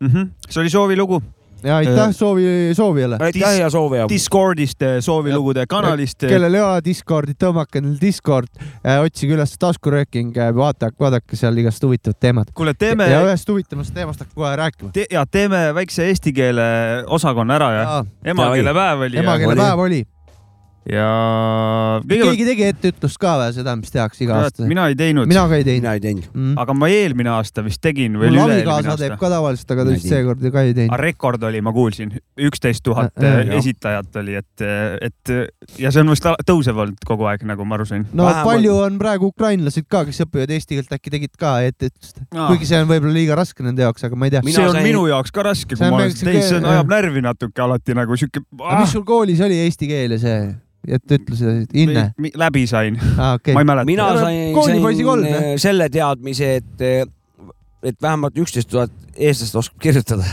see 0.49 0.63
oli 0.63 0.73
soovilugu 0.73 1.21
ja 1.63 1.77
aitäh 1.77 2.11
soovi, 2.15 2.43
soovijale. 2.73 3.17
aitäh 3.19 3.59
ja 3.59 3.69
soovija. 3.69 4.07
Discordist, 4.09 4.83
soovilugude 4.99 5.65
kanalist. 5.69 6.19
kellel 6.27 6.53
ei 6.53 6.61
ole 6.61 6.83
Discordi, 6.85 7.35
tõmmake 7.43 7.81
endale 7.81 7.97
Discord, 8.01 8.51
otsige 9.03 9.35
üles 9.37 9.55
taskurööking, 9.59 10.35
vaadake, 10.55 10.95
vaadake 10.99 11.39
seal 11.39 11.57
igast 11.57 11.83
huvitavat 11.83 12.19
teemat. 12.19 12.53
kuule, 12.53 12.73
teeme 12.73 13.09
ja 13.09 13.23
ühest 13.25 13.49
huvitavast 13.49 13.93
teemast 13.93 14.23
hakkan 14.25 14.35
kohe 14.35 14.55
rääkima. 14.55 14.91
te,, 14.93 15.05
ja 15.11 15.25
teeme 15.25 15.69
väikse 15.75 16.07
eesti 16.09 16.33
keele 16.33 16.69
osakonna 17.07 17.59
ära 17.59 17.71
ja 17.73 18.05
emakeelepäev 18.23 19.07
oli 19.07 19.17
ja, 19.19 19.23
emakeelepäev 19.23 19.85
oli. 19.87 20.05
Ja 20.89 21.09
keegi 22.05 22.23
kõigepealt 22.23 22.49
tegi 22.49 22.67
etteütlust 22.69 23.21
ka 23.21 23.35
või 23.43 23.53
seda, 23.59 23.75
mis 23.79 23.93
tehakse 23.93 24.25
iga 24.25 24.39
aasta? 24.43 24.65
mina 24.69 24.87
ei 24.89 24.97
teinud, 24.99 25.29
mina 25.29 25.45
ka 25.49 25.59
ei 25.59 25.67
teinud 25.67 25.83
mina 25.83 25.95
ei 25.97 26.03
teinud. 26.03 26.29
mm.. 26.33 26.57
aga 26.63 26.77
ma 26.77 26.89
eelmine 26.93 27.33
aasta 27.35 27.65
vist 27.65 27.81
tegin 27.83 28.17
või 28.17 28.31
mul 28.31 28.39
üle-eelmine 28.39 28.65
abikaasa 28.65 28.97
teeb 28.97 29.15
aasta. 29.15 29.21
ka 29.21 29.33
tavaliselt, 29.35 29.75
aga 29.75 29.85
ta 29.85 29.95
vist 29.95 30.09
ei 30.09 30.15
seekord 30.15 30.49
ka 30.49 30.65
ei 30.65 30.75
teinud. 30.77 30.97
rekord 31.03 31.45
oli, 31.49 31.61
ma 31.65 31.75
kuulsin, 31.75 32.15
üksteist 32.49 32.85
tuhat 32.85 33.09
Äh, 33.19 33.25
äh, 33.25 33.39
äh, 33.49 33.57
esitajat 33.57 34.15
oli, 34.15 34.35
et, 34.35 34.61
et 35.01 35.79
ja 35.79 35.91
see 35.91 36.03
on 36.03 36.11
vist 36.13 36.25
tõusev 36.47 36.77
olnud 36.83 37.03
kogu 37.07 37.27
aeg, 37.29 37.43
nagu 37.47 37.65
ma 37.67 37.77
aru 37.77 37.87
sain. 37.89 38.05
no 38.13 38.27
Vähemalt- 38.27 38.47
palju 38.47 38.75
on 38.85 38.99
praegu 39.01 39.31
ukrainlased 39.33 39.87
ka, 39.91 40.05
kes 40.07 40.23
õpivad 40.25 40.53
eesti 40.55 40.77
keelt, 40.77 40.93
äkki 40.95 41.13
tegid 41.15 41.35
ka 41.39 41.57
etteütlust, 41.67 42.21
Aa. 42.31 42.47
kuigi 42.51 42.69
see 42.69 42.79
on 42.81 42.87
võib-olla 42.89 43.15
liiga 43.15 43.37
raske 43.39 43.65
nende 43.65 43.83
jaoks, 43.85 44.05
aga 44.07 44.19
ma 44.19 44.29
ei 44.29 44.35
tea. 44.35 44.43
See 44.47 44.63
on 44.63 44.77
sain- 44.77 44.87
minu 44.87 45.05
jaoks 45.11 45.35
ka 45.35 45.45
raske, 45.49 45.75
kui 45.75 45.85
on 45.85 45.95
ma 45.95 46.01
olen 46.03 46.15
teinud, 46.15 46.47
see 46.47 46.61
on, 46.61 46.69
ajab 46.75 46.95
närvi 46.95 47.25
natuke 47.25 47.65
alati 47.65 47.97
nagu 47.97 48.19
siuke 48.19 48.43
mis 48.79 48.95
sul 48.95 49.05
koolis 49.07 49.41
oli 49.43 49.59
eesti 49.65 49.89
keel 49.89 50.17
ja 50.17 50.21
see 50.21 50.39
etteütlused, 50.87 51.73
Inne? 51.73 52.09
läbi 52.39 52.65
sain, 52.69 52.99
aa, 53.17 53.35
okei 53.39 53.55
ma 53.57 53.63
ei. 53.63 53.69
mäleta. 53.71 53.89
mina 53.89 54.07
sain, 54.19 54.55
sain 54.55 55.59
selle 55.61 55.89
teadmise, 55.91 56.55
et, 56.61 56.85
et 57.83 58.01
vähemalt 58.01 58.37
üksteist 58.39 58.71
tuhat 58.71 58.93
eestlast 59.19 59.59
oskab 59.59 59.83
kirjutada, 59.83 60.23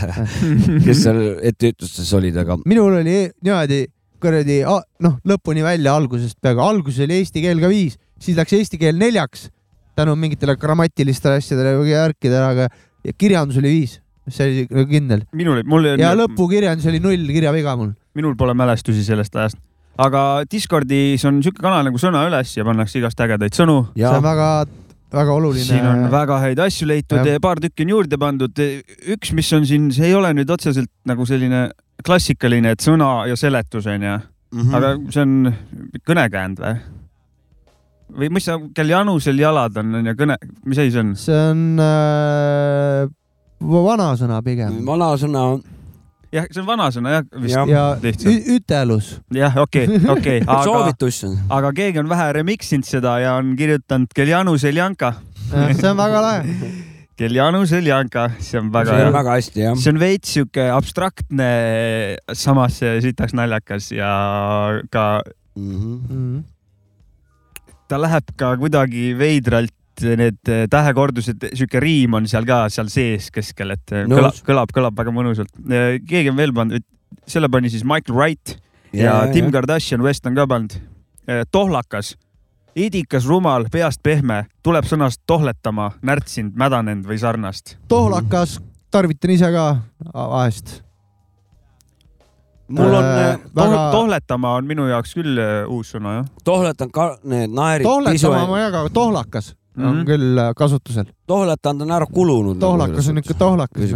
kes 0.85 1.03
seal 1.03 1.21
etteütlustes 1.51 2.13
olid, 2.17 2.39
aga 2.43 2.57
minul 2.65 2.99
oli 3.01 3.19
niimoodi 3.43 3.83
kuradi 4.21 4.61
noh, 5.03 5.19
lõpuni 5.27 5.63
välja 5.65 5.93
algusest 5.97 6.39
peaaegu, 6.41 6.63
alguses 6.63 7.05
oli 7.05 7.19
eesti 7.21 7.43
keel 7.43 7.61
ka 7.61 7.69
viis, 7.71 7.99
siis 8.21 8.37
läks 8.39 8.55
eesti 8.57 8.79
keel 8.81 8.97
neljaks 8.97 9.49
tänu 9.97 10.15
mingitele 10.19 10.55
grammatilistele 10.61 11.41
asjadele 11.41 11.77
või 11.79 11.95
värkidele, 11.95 12.45
aga 12.45 12.67
ja 13.05 13.15
kirjandus 13.17 13.59
oli 13.61 13.73
viis, 13.73 13.97
see 14.29 14.47
oli 14.47 14.65
nagu 14.69 14.89
kindel. 14.89 15.23
minul, 15.37 15.61
mul 15.69 15.89
ja 15.97 16.13
lõpukirjandus 16.17 16.89
oli 16.91 17.01
null 17.03 17.31
kirjaviga 17.31 17.75
mul. 17.79 17.93
minul 18.17 18.35
pole 18.37 18.55
mälestusi 18.57 19.05
sellest 19.05 19.35
ajast. 19.35 19.59
Aga 19.97 20.23
Discordis 20.49 21.25
on 21.25 21.41
siuke 21.45 21.61
kanal 21.63 21.87
nagu 21.87 21.99
Sõna 22.01 22.25
üles 22.29 22.53
ja 22.57 22.65
pannakse 22.67 22.99
igast 23.01 23.19
ägedaid 23.23 23.55
sõnu. 23.57 23.79
see 23.95 24.03
ja 24.03 24.13
on 24.17 24.23
väga, 24.25 24.49
väga 25.13 25.33
oluline. 25.33 25.65
siin 25.65 25.85
on 25.87 26.07
väga 26.11 26.39
häid 26.43 26.59
asju 26.67 26.87
leitud 26.87 27.31
paar 27.41 27.61
tükki 27.63 27.85
on 27.87 27.95
juurde 27.95 28.17
pandud. 28.21 28.63
üks, 29.15 29.33
mis 29.33 29.51
on 29.53 29.65
siin, 29.65 29.91
see 29.91 30.11
ei 30.11 30.15
ole 30.17 30.33
nüüd 30.37 30.49
otseselt 30.53 30.91
nagu 31.05 31.25
selline 31.25 31.69
klassikaline, 32.05 32.75
et 32.75 32.83
sõna 32.85 33.27
ja 33.27 33.35
seletus 33.35 33.87
onju, 33.89 34.19
Mhm. 34.47 34.75
aga 34.75 34.93
see 35.11 35.21
on 35.21 35.53
kõnekäänd 36.07 36.61
või? 36.63 36.77
või 38.17 38.29
mis 38.31 38.45
sa, 38.47 38.55
kel 38.73 38.87
janusel 38.87 39.39
jalad 39.41 39.75
on, 39.77 39.95
on 39.99 40.05
ju 40.05 40.13
kõne, 40.15 40.37
mis 40.65 40.79
asi 40.79 40.91
see 40.93 41.01
on? 41.01 41.15
see 41.19 41.41
on 41.51 41.63
äh, 41.83 43.09
vanasõna 43.59 44.39
pigem 44.45 44.85
vanasõna, 44.87 45.59
jah, 46.33 46.45
see 46.51 46.61
on 46.61 46.67
vanasõna 46.67 47.13
jah, 47.17 47.23
vist 47.43 47.55
ja 47.71 47.85
lihtsalt. 48.03 48.33
ü- 48.33 48.57
ütelus. 48.57 49.11
jah, 49.33 49.55
okei, 49.63 49.87
okei, 50.15 50.41
aga, 50.47 50.59
soovitus 50.67 51.21
aga 51.49 51.71
keegi 51.77 51.99
on 52.03 52.09
vähe 52.11 52.27
remix 52.39 52.73
inud 52.75 52.87
seda 52.89 53.17
ja 53.23 53.37
on 53.39 53.55
kirjutanud 53.59 54.11
kel 54.15 54.27
janusel 54.33 54.75
janka, 54.81 55.13
see 55.49 55.87
on 55.89 55.97
väga 55.99 56.21
lahe. 56.25 56.59
kel 57.17 57.33
janusel 57.39 57.87
janka, 57.89 58.27
see 58.43 58.59
on 58.59 58.67
väga 58.75 58.91
see 58.91 58.99
on 58.99 59.07
hea. 59.07 59.13
väga 59.15 59.37
hästi 59.39 59.63
jah. 59.63 59.79
see 59.81 59.93
on 59.95 59.99
veits 60.03 60.35
sihuke 60.35 60.67
abstraktne, 60.75 61.49
samas 62.37 62.77
sitaks 63.07 63.33
naljakas 63.37 63.91
ja 63.95 64.11
ka 64.93 65.07
Mhm. 65.57 66.43
ta 67.89 67.97
läheb 67.97 68.27
ka 68.37 68.51
kuidagi 68.61 69.13
veidralt, 69.17 69.71
need 70.03 70.51
tähekordused, 70.71 71.49
sihuke 71.53 71.81
riim 71.83 72.17
on 72.17 72.27
seal 72.29 72.45
ka 72.47 72.65
seal 72.73 72.91
sees 72.91 73.31
keskel, 73.33 73.73
et 73.75 73.85
kõlab 73.89 74.31
Nõus., 74.31 74.43
kõlab, 74.45 74.71
kõlab 74.75 74.99
väga 74.99 75.13
mõnusalt. 75.15 75.51
keegi 76.07 76.31
on 76.31 76.37
veel 76.39 76.53
pannud, 76.53 76.85
selle 77.27 77.49
pani 77.49 77.71
siis 77.73 77.85
Michael 77.87 78.15
Wright 78.17 78.57
ja, 78.93 79.03
ja 79.03 79.33
Tim 79.33 79.51
Kardashian 79.51 80.03
West 80.05 80.25
on 80.25 80.35
ka 80.37 80.47
pannud. 80.47 80.77
tohlakas, 81.51 82.15
idikas, 82.77 83.25
rumal, 83.27 83.67
peast 83.71 84.03
pehme, 84.03 84.45
tuleb 84.63 84.87
sõnast 84.87 85.21
tohletama, 85.27 85.91
närtsinud, 86.05 86.55
mädanenud 86.57 87.07
või 87.09 87.19
sarnast. 87.21 87.77
tohlakas, 87.87 88.59
tarvitan 88.91 89.33
ise 89.33 89.51
ka 89.51 89.69
vahest. 90.13 90.81
mul 92.67 92.93
on 92.93 93.03
Äh, 93.03 93.29
äh, 93.29 93.39
väga 93.55 93.91
tohletama 93.91 94.55
on 94.55 94.65
minu 94.67 94.87
jaoks 94.89 95.13
küll 95.15 95.39
uus 95.71 95.93
sõna 95.95 96.17
jah. 96.17 96.25
tohletanud 96.43 96.91
ka 96.91 97.05
need 97.23 97.53
naerid, 97.55 97.87
tohletama 97.87 98.45
ma 98.47 98.59
ei 98.59 98.65
jaga, 98.67 98.83
aga 99.77 99.85
tohlakas 99.85 99.89
on 99.89 99.97
Mhm. 99.97 100.05
küll 100.07 100.37
äh, 100.39 100.53
kasutusel. 100.55 101.05
tohletanud 101.27 101.81
on 101.81 101.91
ära 101.91 102.05
kulunud. 102.05 102.59
tohlakas 102.59 103.09
on 103.09 103.17
ikka 103.17 103.33
tohlakas. 103.33 103.91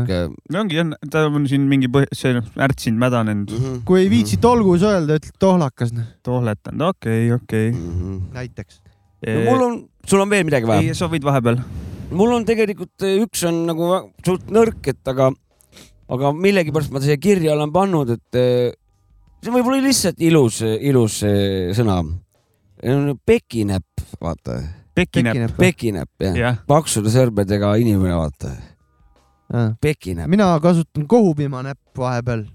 no 0.51 0.59
ongi 0.59 0.75
jah, 0.75 0.87
ta 1.09 1.25
on 1.25 1.47
siin 1.47 1.61
mingi 1.67 1.87
põh-, 1.87 2.07
see 2.13 2.33
noh, 2.33 2.43
närtsinud, 2.55 2.99
mädanenud, 2.99 3.49
Mhm. 3.51 3.81
kui 3.85 4.01
ei 4.01 4.09
viitsi 4.09 4.37
tolgus 4.37 4.81
öelda, 4.83 5.17
ütled 5.17 5.37
tohlakas, 5.39 5.91
tohletanud, 6.23 6.81
okei, 6.81 7.31
okei. 7.33 7.71
näiteks. 8.33 8.81
no 9.25 9.51
mul 9.51 9.61
on, 9.61 9.89
sul 10.05 10.21
on 10.21 10.29
veel 10.29 10.43
midagi 10.43 10.67
vaja? 10.67 10.81
ei, 10.81 10.93
sa 10.93 11.07
võid 11.07 11.23
vahepeal. 11.23 11.57
mul 12.11 12.31
on 12.33 12.45
tegelikult 12.45 13.01
eh, 13.01 13.21
üks 13.25 13.43
on 13.47 13.65
nagu 13.65 14.11
suht 14.25 14.49
nõrk, 14.49 14.87
et 14.87 15.07
aga, 15.07 15.31
aga 16.09 16.31
millegipärast 16.33 16.91
ma 16.91 16.99
siia 16.99 17.17
kirja 17.17 17.53
olen 17.53 17.71
pannud, 17.71 18.09
et 18.09 18.35
eh, 18.35 18.71
see 19.41 19.51
võib 19.51 19.65
olla 19.65 19.81
lihtsalt 19.81 20.19
ilus, 20.21 20.61
ilus 20.61 21.23
eh, 21.23 21.71
sõna. 21.73 22.03
pekinäpp, 23.25 24.01
vaata, 24.21 24.61
pekinäpp. 24.95 25.57
pekinäpp 25.57 26.25
jah 26.27 26.37
ja., 26.37 26.55
paksude 26.67 27.11
sõrmedega 27.13 27.73
inimene, 27.81 28.15
vaata, 28.17 28.55
pekinäpp. 29.81 30.29
mina 30.31 30.53
kasutan 30.63 31.07
kohupiimanäpp 31.07 31.97
vahepeal. 31.97 32.45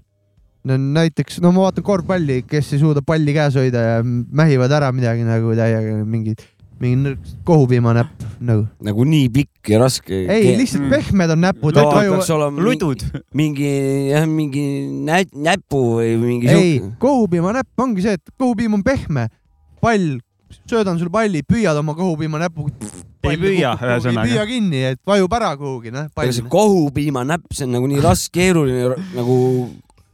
näiteks, 0.67 1.39
no 1.41 1.53
ma 1.55 1.67
vaatan 1.67 1.83
korvpalli, 1.85 2.41
kes 2.47 2.73
ei 2.75 2.79
suuda 2.81 3.01
palli 3.05 3.33
käes 3.35 3.55
hoida 3.55 3.83
ja 3.85 3.97
mähivad 4.03 4.71
ära 4.75 4.91
midagi 4.91 5.23
nagu 5.23 5.53
täiega 5.55 6.01
mingid, 6.03 6.41
mingi 6.81 6.97
nõrk 7.05 7.29
kohupiimanäpp 7.47 8.25
nagu. 8.43 8.65
nagu 8.83 9.05
nii 9.07 9.29
pikk 9.33 9.71
ja 9.71 9.79
raske. 9.85 10.25
ei, 10.27 10.57
lihtsalt 10.59 10.83
Mm. 10.83 10.89
pehmed 10.89 11.31
on 11.37 11.41
näpud, 11.45 11.77
no, 11.77 11.91
peaks. 11.95 12.29
olema 12.35 12.61
ludud. 12.61 13.05
mingi 13.33 13.71
jah, 14.11 14.27
mingi 14.27 14.65
nä 15.07 15.23
näpu 15.33 15.83
või 16.01 16.17
mingi 16.21 16.51
ei 16.51 16.81
kohupiimanäpp 16.99 17.79
ongi 17.79 18.01
see, 18.05 18.13
et 18.19 18.33
kohupiim 18.37 18.73
on 18.73 18.83
pehme, 18.83 19.29
pall, 19.81 20.19
söödan 20.69 20.99
sulle 20.99 21.11
palli, 21.13 21.43
püüad 21.47 21.77
oma 21.79 21.95
kohupiimanäpuga. 21.97 22.71
Ei 23.27 23.35
püüa, 23.41 23.73
ühesõnaga. 23.75 24.27
ei 24.27 24.35
püüa 24.37 24.45
kinni, 24.47 24.83
et 24.93 25.01
vajub 25.07 25.33
ära 25.35 25.51
kuhugi, 25.59 25.91
noh, 25.91 26.07
see. 26.29 26.45
kohupiimanäpp, 26.51 27.49
see 27.53 27.67
on 27.67 27.75
nagu 27.75 27.89
nii 27.91 27.99
raske, 28.05 28.31
keeruline 28.37 28.95
nagu 29.17 29.37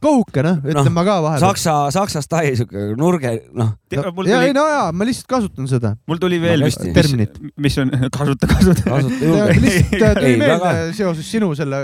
kohuke, 0.04 0.42
noh, 0.44 0.58
ütlen 0.64 0.82
Noh, 0.82 0.90
ma 0.92 1.04
ka 1.06 1.14
vahel. 1.24 1.40
saksa, 1.42 1.74
saksa 1.94 2.20
stail 2.24 2.56
siuke 2.58 2.82
nurge, 3.00 3.30
noh. 3.56 3.70
ja 3.94 4.02
ei 4.02 4.10
tuli, 4.12 4.50
no 4.56 4.64
jaa, 4.68 4.90
ma 4.92 5.06
lihtsalt 5.08 5.28
kasutan 5.30 5.70
seda. 5.70 5.94
mul 6.10 6.20
tuli 6.20 6.40
veel 6.42 6.60
Väga 6.60 6.68
vist 6.68 6.84
terminit. 6.96 7.38
mis 7.56 7.78
on, 7.80 7.92
kasuta, 8.12 8.50
kasuta. 8.50 8.84
kasuta 8.88 9.30
julge. 9.30 9.56
lihtsalt 9.64 10.02
äh, 10.02 10.14
tuli 10.18 10.30
Ei, 10.34 10.36
meelde 10.42 10.74
seoses 10.98 11.30
sinu 11.30 11.52
selle. 11.56 11.80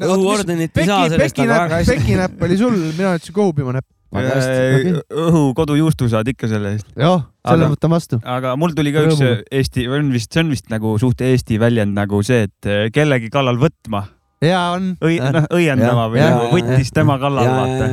õhuordenit 0.00 0.80
ei 0.80 0.88
saa 0.88 1.08
sellest, 1.12 1.42
aga 1.44 1.60
väga 1.64 1.82
hästi. 1.82 1.98
pekinäpp 1.98 2.48
oli 2.48 2.58
sul, 2.60 2.78
mina 2.96 3.14
ütlesin 3.18 3.36
kohupiimanäpp. 3.36 3.88
hästi. 4.14 4.58
okei. 4.78 5.24
õhu 5.26 5.42
kodujuustu 5.58 6.08
saad 6.08 6.28
ikka 6.32 6.48
selle 6.50 6.74
eest. 6.76 6.86
jah, 6.96 7.26
selle 7.46 7.66
Aga- 7.66 7.72
võtan 7.74 7.92
vastu. 7.92 8.20
aga 8.24 8.54
mul 8.56 8.72
tuli 8.76 8.92
ka 8.94 9.04
üks 9.06 9.18
Rõõmuga. 9.20 9.42
Eesti, 9.52 9.88
või 9.88 10.02
on 10.04 10.12
vist, 10.14 10.32
see 10.32 10.44
on 10.44 10.54
vist 10.54 10.70
nagu 10.72 10.94
suht 11.00 11.20
Eesti 11.24 11.58
väljend 11.60 11.96
nagu 11.98 12.22
see, 12.26 12.46
et 12.48 12.70
eh, 12.70 12.86
kellegi 12.94 13.30
kallal 13.34 13.60
võtma, 13.60 14.06
hea 14.44 14.62
on. 14.76 14.94
õi-, 15.04 15.20
noh, 15.20 15.50
õiendama 15.50 16.08
või 16.12 16.22
Jah, 16.22 16.34
nagu 16.36 16.56
võttis 16.56 16.94
tema 16.94 17.18
kallal, 17.20 17.52
vaata. 17.52 17.90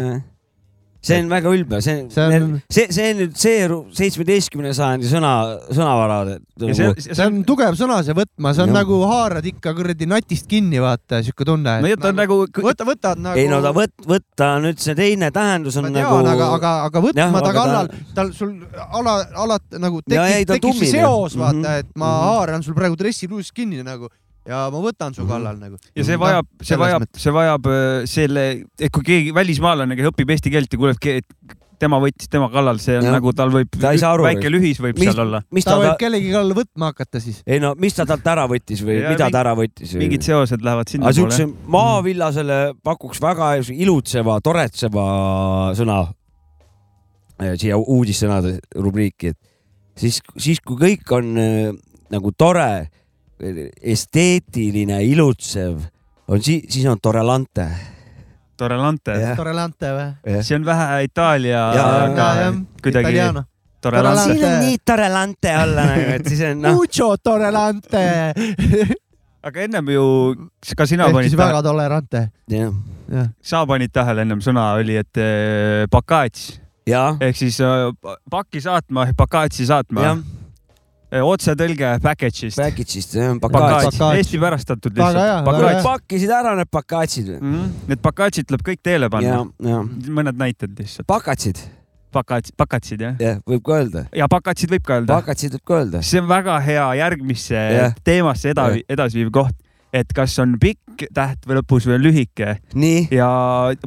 See 1.05 1.19
on 1.21 1.29
väga 1.29 1.51
ülbe, 1.53 1.79
see 1.85 1.95
See 2.09 2.23
on 2.25 2.33
on-, 2.35 2.61
see, 2.69 2.87
see 2.95 3.11
on 3.13 3.19
nüüd 3.21 3.35
see 3.37 3.55
seitsmeteistkümne 3.99 4.71
sajandi 4.75 5.09
sõna, 5.09 5.31
sõnavara. 5.69 6.17
ja 6.65 6.75
see, 6.77 6.89
see 7.05 7.25
on 7.27 7.41
tugev 7.47 7.77
sõna, 7.79 7.99
see 8.05 8.15
võtma, 8.17 8.53
see 8.57 8.63
on 8.65 8.71
Jah. 8.73 8.77
nagu 8.79 8.99
haarad 9.09 9.45
ikka 9.51 9.73
kuradi 9.77 10.07
natist 10.09 10.47
kinni, 10.51 10.79
vaata, 10.83 11.21
siuke 11.25 11.45
tunne. 11.47 11.77
no 11.83 11.93
ta 12.01 12.09
on 12.11 12.19
nagu, 12.19 12.39
võta, 12.65 12.87
võtad 12.89 13.21
nagu. 13.21 13.37
ei 13.39 13.47
no 13.51 13.61
ta 13.63 13.71
võt-, 13.75 14.05
võtta 14.09 14.49
nüüd 14.65 14.81
see 14.81 14.95
teine 14.97 15.31
tähendus 15.35 15.77
on 15.81 15.87
ma 15.89 15.93
nagu 15.99 16.17
tean, 16.21 16.31
aga, 16.33 16.49
aga, 16.59 16.73
aga 16.89 17.05
võtma 17.07 17.21
Jah, 17.25 17.31
ta 17.31 17.39
aga 17.39 17.47
ta- 17.47 17.57
kallal, 17.61 17.89
tal 18.17 18.33
sul 18.33 18.53
ala, 18.89 19.15
alati 19.45 19.81
nagu 19.81 20.01
Ja 20.09 20.25
tekib, 20.25 20.49
on 20.49 20.59
tekib 20.59 20.79
see 20.83 20.91
seos, 20.97 21.37
vaata, 21.39 21.55
Mhm. 21.61 21.79
et 21.85 21.89
ma 21.95 22.09
Mhm. 22.15 22.29
haaran 22.31 22.63
sul 22.63 22.73
praegu 22.77 22.95
dressipluusis 22.99 23.51
kinni 23.53 23.83
nagu 23.83 24.09
ja 24.45 24.69
ma 24.71 24.79
võtan 24.83 25.13
su 25.15 25.23
Mhm. 25.23 25.29
kallal 25.31 25.57
nagu. 25.59 25.77
ja 25.95 26.03
see 26.03 26.17
vajab, 26.21 26.45
see 26.61 26.67
selles 26.75 26.81
vajab, 26.85 27.01
mõttes. 27.05 27.21
see 27.25 27.31
vajab 27.33 27.67
äh, 27.67 28.05
selle, 28.05 28.47
et 28.79 28.91
kui 28.91 29.03
keegi 29.03 29.33
välismaalane, 29.33 29.95
kes 29.97 30.11
õpib 30.11 30.29
eesti 30.35 30.51
keelt 30.53 30.73
ja 30.73 30.77
kuuleb, 30.79 30.97
et 31.05 31.25
tema 31.77 31.97
võttis 31.99 32.29
tema 32.31 32.47
kallal, 32.49 32.77
see 32.79 32.95
on 32.97 33.03
Jah. 33.03 33.11
nagu 33.17 33.33
tal 33.35 33.49
võib, 33.51 33.67
väike 33.75 34.47
lühis 34.49 34.77
võib 34.79 34.95
mis 34.97 35.09
seal 35.09 35.19
olla, 35.25 35.41
mis 35.51 35.65
ta 35.65 35.73
ta, 35.73 35.77
võib 35.81 35.89
ta, 35.91 35.97
kellegi 36.05 36.29
kallal 36.31 36.53
võtma 36.55 36.91
hakata 36.93 37.19
siis. 37.19 37.41
ei 37.45 37.59
no 37.59 37.73
mis 37.77 37.93
ta 37.97 38.05
talt 38.07 38.25
ära 38.31 38.45
võttis 38.47 38.79
või 38.85 39.01
Ja 39.01 39.09
mida 39.11 39.25
mingi- 39.25 39.31
ta 39.35 39.39
ära 39.41 39.55
võttis? 39.59 39.93
mingid 39.99 40.23
seosed 40.23 40.61
lähevad 40.63 40.87
aga 40.87 40.91
sinnapoole 40.93 41.35
siukse. 41.35 41.49
maavillasele 41.67 42.59
pakuks 42.81 43.19
väga 43.19 43.49
ilutseva, 43.75 44.39
toretseva 44.41 45.05
sõna 45.75 45.97
eh, 47.41 47.55
siia 47.59 47.75
uudissõnade 47.77 48.59
rubriiki, 48.79 49.33
et 49.33 49.37
siis, 49.99 50.21
siis 50.37 50.61
kui 50.63 50.77
kõik 50.79 51.11
on 51.17 51.37
eh, 51.37 51.71
nagu 52.13 52.31
tore, 52.31 52.87
esteetiline, 53.81 55.01
ilutsev, 55.03 55.79
on 56.27 56.41
siis, 56.43 56.63
siis 56.69 56.85
on 56.89 56.99
torelante. 57.01 57.67
Torelante, 58.55 59.11
Jah. 59.19 59.33
Torelante 59.35 59.89
või? 59.91 60.37
see 60.47 60.55
on 60.55 60.63
vähe 60.63 61.01
Itaalia 61.09 61.63
Ja, 61.75 61.85
ka 62.15 62.27
kuidagi. 62.81 63.17
Torelante 63.19 63.43
Torelante.. 63.83 64.45
on 64.47 64.53
nii 64.63 64.77
torelante 64.87 65.51
olla 65.59 65.83
nagu, 65.89 66.05
et 66.15 66.29
siis 66.31 66.39
on 66.47 66.61
noh, 66.63 66.77
Mucho 66.79 67.09
Torelante. 67.19 68.05
aga 69.45 69.61
ennem 69.67 69.91
ju 69.93 70.05
ka 70.77 70.87
sina 70.89 71.09
ehk 71.09 71.13
panid 71.19 71.35
tähele 71.35 71.51
väga, 71.51 71.61
tolerante. 71.67 72.21
jah, 72.49 72.71
jah, 73.11 73.27
sa 73.43 73.65
panid 73.69 73.91
tähele 73.93 74.23
ennem 74.25 74.39
sõna 74.41 74.69
oli, 74.79 74.95
et 75.03 75.19
eh, 75.21 75.83
pakats 75.91 76.55
jah, 76.87 77.19
ehk 77.21 77.35
siis 77.37 77.59
eh, 77.59 77.91
pa- 78.01 78.15
pakki 78.39 78.63
saatma, 78.63 79.05
pakatsi 79.19 79.67
saatma 79.69 80.15
otsetõlge 81.23 81.93
package'ist. 82.03 82.57
package'ist, 82.59 83.15
Pakats 83.41 83.55
pakatsid. 83.55 83.99
Pakats. 83.99 84.17
Eesti 84.19 84.39
pärastatud 84.41 84.97
lihtsalt. 84.97 85.83
pakkisid 85.85 86.29
ära 86.35 86.55
need 86.59 86.69
pakatsid 86.71 87.31
või? 87.35 87.63
Need 87.91 88.01
pakatsid 88.03 88.47
tuleb 88.49 88.63
kõik 88.65 88.81
teele 88.83 89.09
panna., 89.09 89.43
mõned 89.61 90.37
näited 90.39 90.75
lihtsalt. 90.79 91.07
pakatsid, 91.07 91.59
pakats, 92.15 92.51
pakatsid 92.57 93.01
jah. 93.01 93.15
jah, 93.19 93.37
võib 93.47 93.63
ka 93.65 93.79
öelda. 93.81 94.05
ja 94.15 94.27
pakatsid 94.31 94.71
võib 94.71 94.83
ka 94.87 94.99
öelda. 95.01 95.19
pakatsid 95.21 95.57
võib 95.57 95.65
ka 95.67 95.79
öelda. 95.81 96.01
see 96.03 96.21
on 96.21 96.27
väga 96.31 96.59
hea 96.63 96.87
järgmisse 97.01 97.55
Jah. 97.55 97.95
teemasse 98.03 98.49
eda- 98.53 98.69
Jah., 98.75 98.83
edasiviiv 98.89 99.31
koht, 99.35 99.55
et 99.93 100.11
kas 100.15 100.37
on 100.43 100.57
pikk 100.59 101.07
täht 101.13 101.43
või 101.47 101.57
lõpus 101.59 101.85
või 101.87 101.97
on 101.97 102.05
lühike 102.05 102.57
nii, 102.75 103.07
ja 103.11 103.27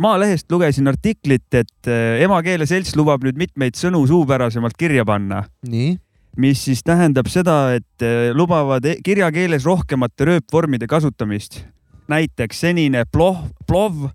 Maalehest 0.00 0.50
lugesin 0.52 0.88
artiklit, 0.88 1.46
et 1.52 1.88
eh, 1.88 2.20
emakeele 2.24 2.66
selts 2.68 2.94
lubab 2.96 3.24
nüüd 3.24 3.36
mitmeid 3.40 3.76
sõnu 3.80 4.04
suupärasemalt 4.08 4.76
kirja 4.76 5.04
panna, 5.08 5.44
nii. 5.68 5.96
Mis 6.36 6.64
siis 6.64 6.82
tähendab 6.86 7.28
seda, 7.32 7.74
et 7.78 8.04
eh, 8.04 8.30
lubavad 8.34 8.84
e- 8.84 8.98
kirjakeeles 9.04 9.66
rohkemate 9.66 10.28
rööpvormide 10.28 10.86
kasutamist. 10.86 11.64
näiteks 12.08 12.60
senine 12.60 13.04
ploh, 13.12 13.42
plov 13.66 14.08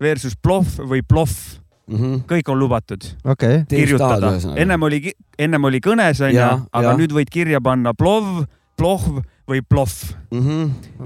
versus 0.00 0.36
plov 0.36 0.66
või 0.78 1.02
plov, 1.02 1.32
kõik 2.28 2.48
on 2.48 2.58
lubatud 2.58 3.04
okei. 3.24 3.64
kirjutada. 3.68 4.32
ennem 4.56 4.82
oli, 4.82 5.12
ennem 5.38 5.64
oli 5.64 5.80
kõnes 5.82 6.20
onju 6.22 6.42
aga 6.72 6.86
jah. 6.86 6.96
nüüd 6.96 7.12
võid 7.12 7.30
kirja 7.30 7.60
panna 7.60 7.94
plov, 7.94 8.44
plov 8.78 9.22
või 9.48 9.62
plov 9.66 9.92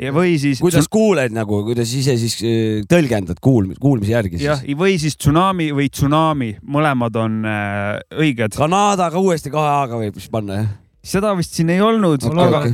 ja, 0.00 0.12
või 0.14 0.36
siis. 0.40 0.60
kuidas 0.60 0.88
kuuled 0.92 1.32
nagu, 1.34 1.62
kuidas 1.66 1.92
ise 1.96 2.16
siis 2.20 2.36
äh, 2.44 2.80
tõlgendad 2.90 3.40
kuulm-, 3.42 3.76
kuulmise 3.80 4.12
järgi 4.12 4.42
jah 4.42 4.60
siis?, 4.60 4.76
või 4.78 4.98
siis 5.00 5.16
tsunami 5.16 5.70
või 5.76 5.88
tsunami, 5.92 6.50
mõlemad 6.62 7.16
on 7.20 7.38
äh, 7.48 8.00
õiged. 8.16 8.56
Kanadaga 8.58 9.18
uuesti 9.20 9.52
kahe 9.54 9.72
A-ga 9.82 10.02
võib 10.02 10.18
siis 10.20 10.32
panna 10.32 10.60
jah? 10.62 10.74
seda 11.06 11.32
vist 11.38 11.54
siin 11.54 11.70
ei 11.70 11.82
olnud 11.84 12.24
ma 12.34 12.48
aga 12.48 12.64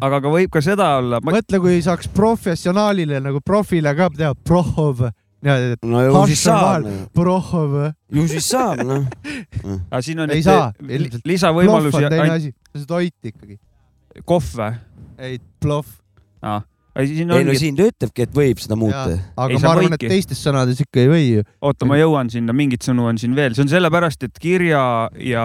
aga 0.00 0.20
ka 0.24 0.30
võib 0.32 0.52
ka 0.54 0.62
seda 0.64 0.94
olla. 1.00 1.20
mõtle, 1.24 1.60
kui 1.60 1.80
saaks 1.84 2.08
professionaalile 2.14 3.20
nagu 3.20 3.42
profile 3.44 3.92
ka 3.98 4.08
teha 4.16 4.32
prohov. 4.48 5.04
niimoodi, 5.42 5.74
et 5.76 5.84
no 5.90 6.04
ju 6.06 6.22
siis 6.30 6.44
saab 6.46 6.62
vahel., 6.68 7.02
prohov. 7.18 7.74
ju 8.16 8.24
siis 8.30 8.48
saab, 8.48 8.80
noh. 8.86 9.04
aga 9.90 10.00
siin 10.06 10.24
on 10.24 10.30
Ei 10.32 10.44
saa, 10.46 10.70
li- 10.80 11.00
ilmselt. 11.00 11.26
plohv 11.26 11.28
lisavõimalusi 11.28 12.00
on 12.00 12.14
teine 12.14 12.30
asi, 12.38 12.54
see 12.72 12.84
on 12.84 12.88
toit 12.94 13.32
ikkagi. 13.32 13.58
kohv 14.24 14.48
või? 14.56 14.72
ei, 15.22 15.38
plohv. 15.62 15.86
siin 17.06 17.22
ei 17.22 17.24
no 17.28 17.36
ongi, 17.38 17.54
siin 17.60 17.76
ta 17.78 17.86
ütlebki, 17.88 18.26
et 18.26 18.32
võib 18.36 18.58
seda 18.60 18.76
muuta. 18.76 19.04
aga 19.38 19.46
Ei, 19.54 19.60
ma 19.62 19.70
arvan, 19.72 19.94
et 19.96 20.02
teistes 20.12 20.42
sõnades 20.44 20.82
ikka 20.84 21.00
ei 21.04 21.08
või 21.08 21.22
ju. 21.38 21.44
oota, 21.64 21.86
ma 21.88 21.96
jõuan 22.00 22.28
sinna, 22.32 22.52
mingeid 22.56 22.84
sõnu 22.84 23.06
on 23.08 23.20
siin 23.22 23.32
veel, 23.38 23.54
see 23.56 23.64
on 23.64 23.70
sellepärast, 23.72 24.26
et 24.28 24.36
kirja 24.42 24.82
ja 25.16 25.44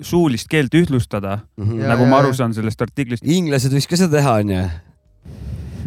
suulist 0.00 0.48
keelt 0.48 0.72
ühtlustada, 0.78 1.40
Ja- 1.58 1.90
nagu 1.92 2.06
ma 2.08 2.16
ja- 2.16 2.22
aru 2.24 2.32
ja. 2.32 2.38
saan 2.40 2.54
sellest 2.56 2.80
artiklist. 2.86 3.26
inglased 3.26 3.74
võiks 3.76 3.88
ka 3.90 3.96
seda 4.00 4.16
teha, 4.20 4.36
onju. 4.40 4.62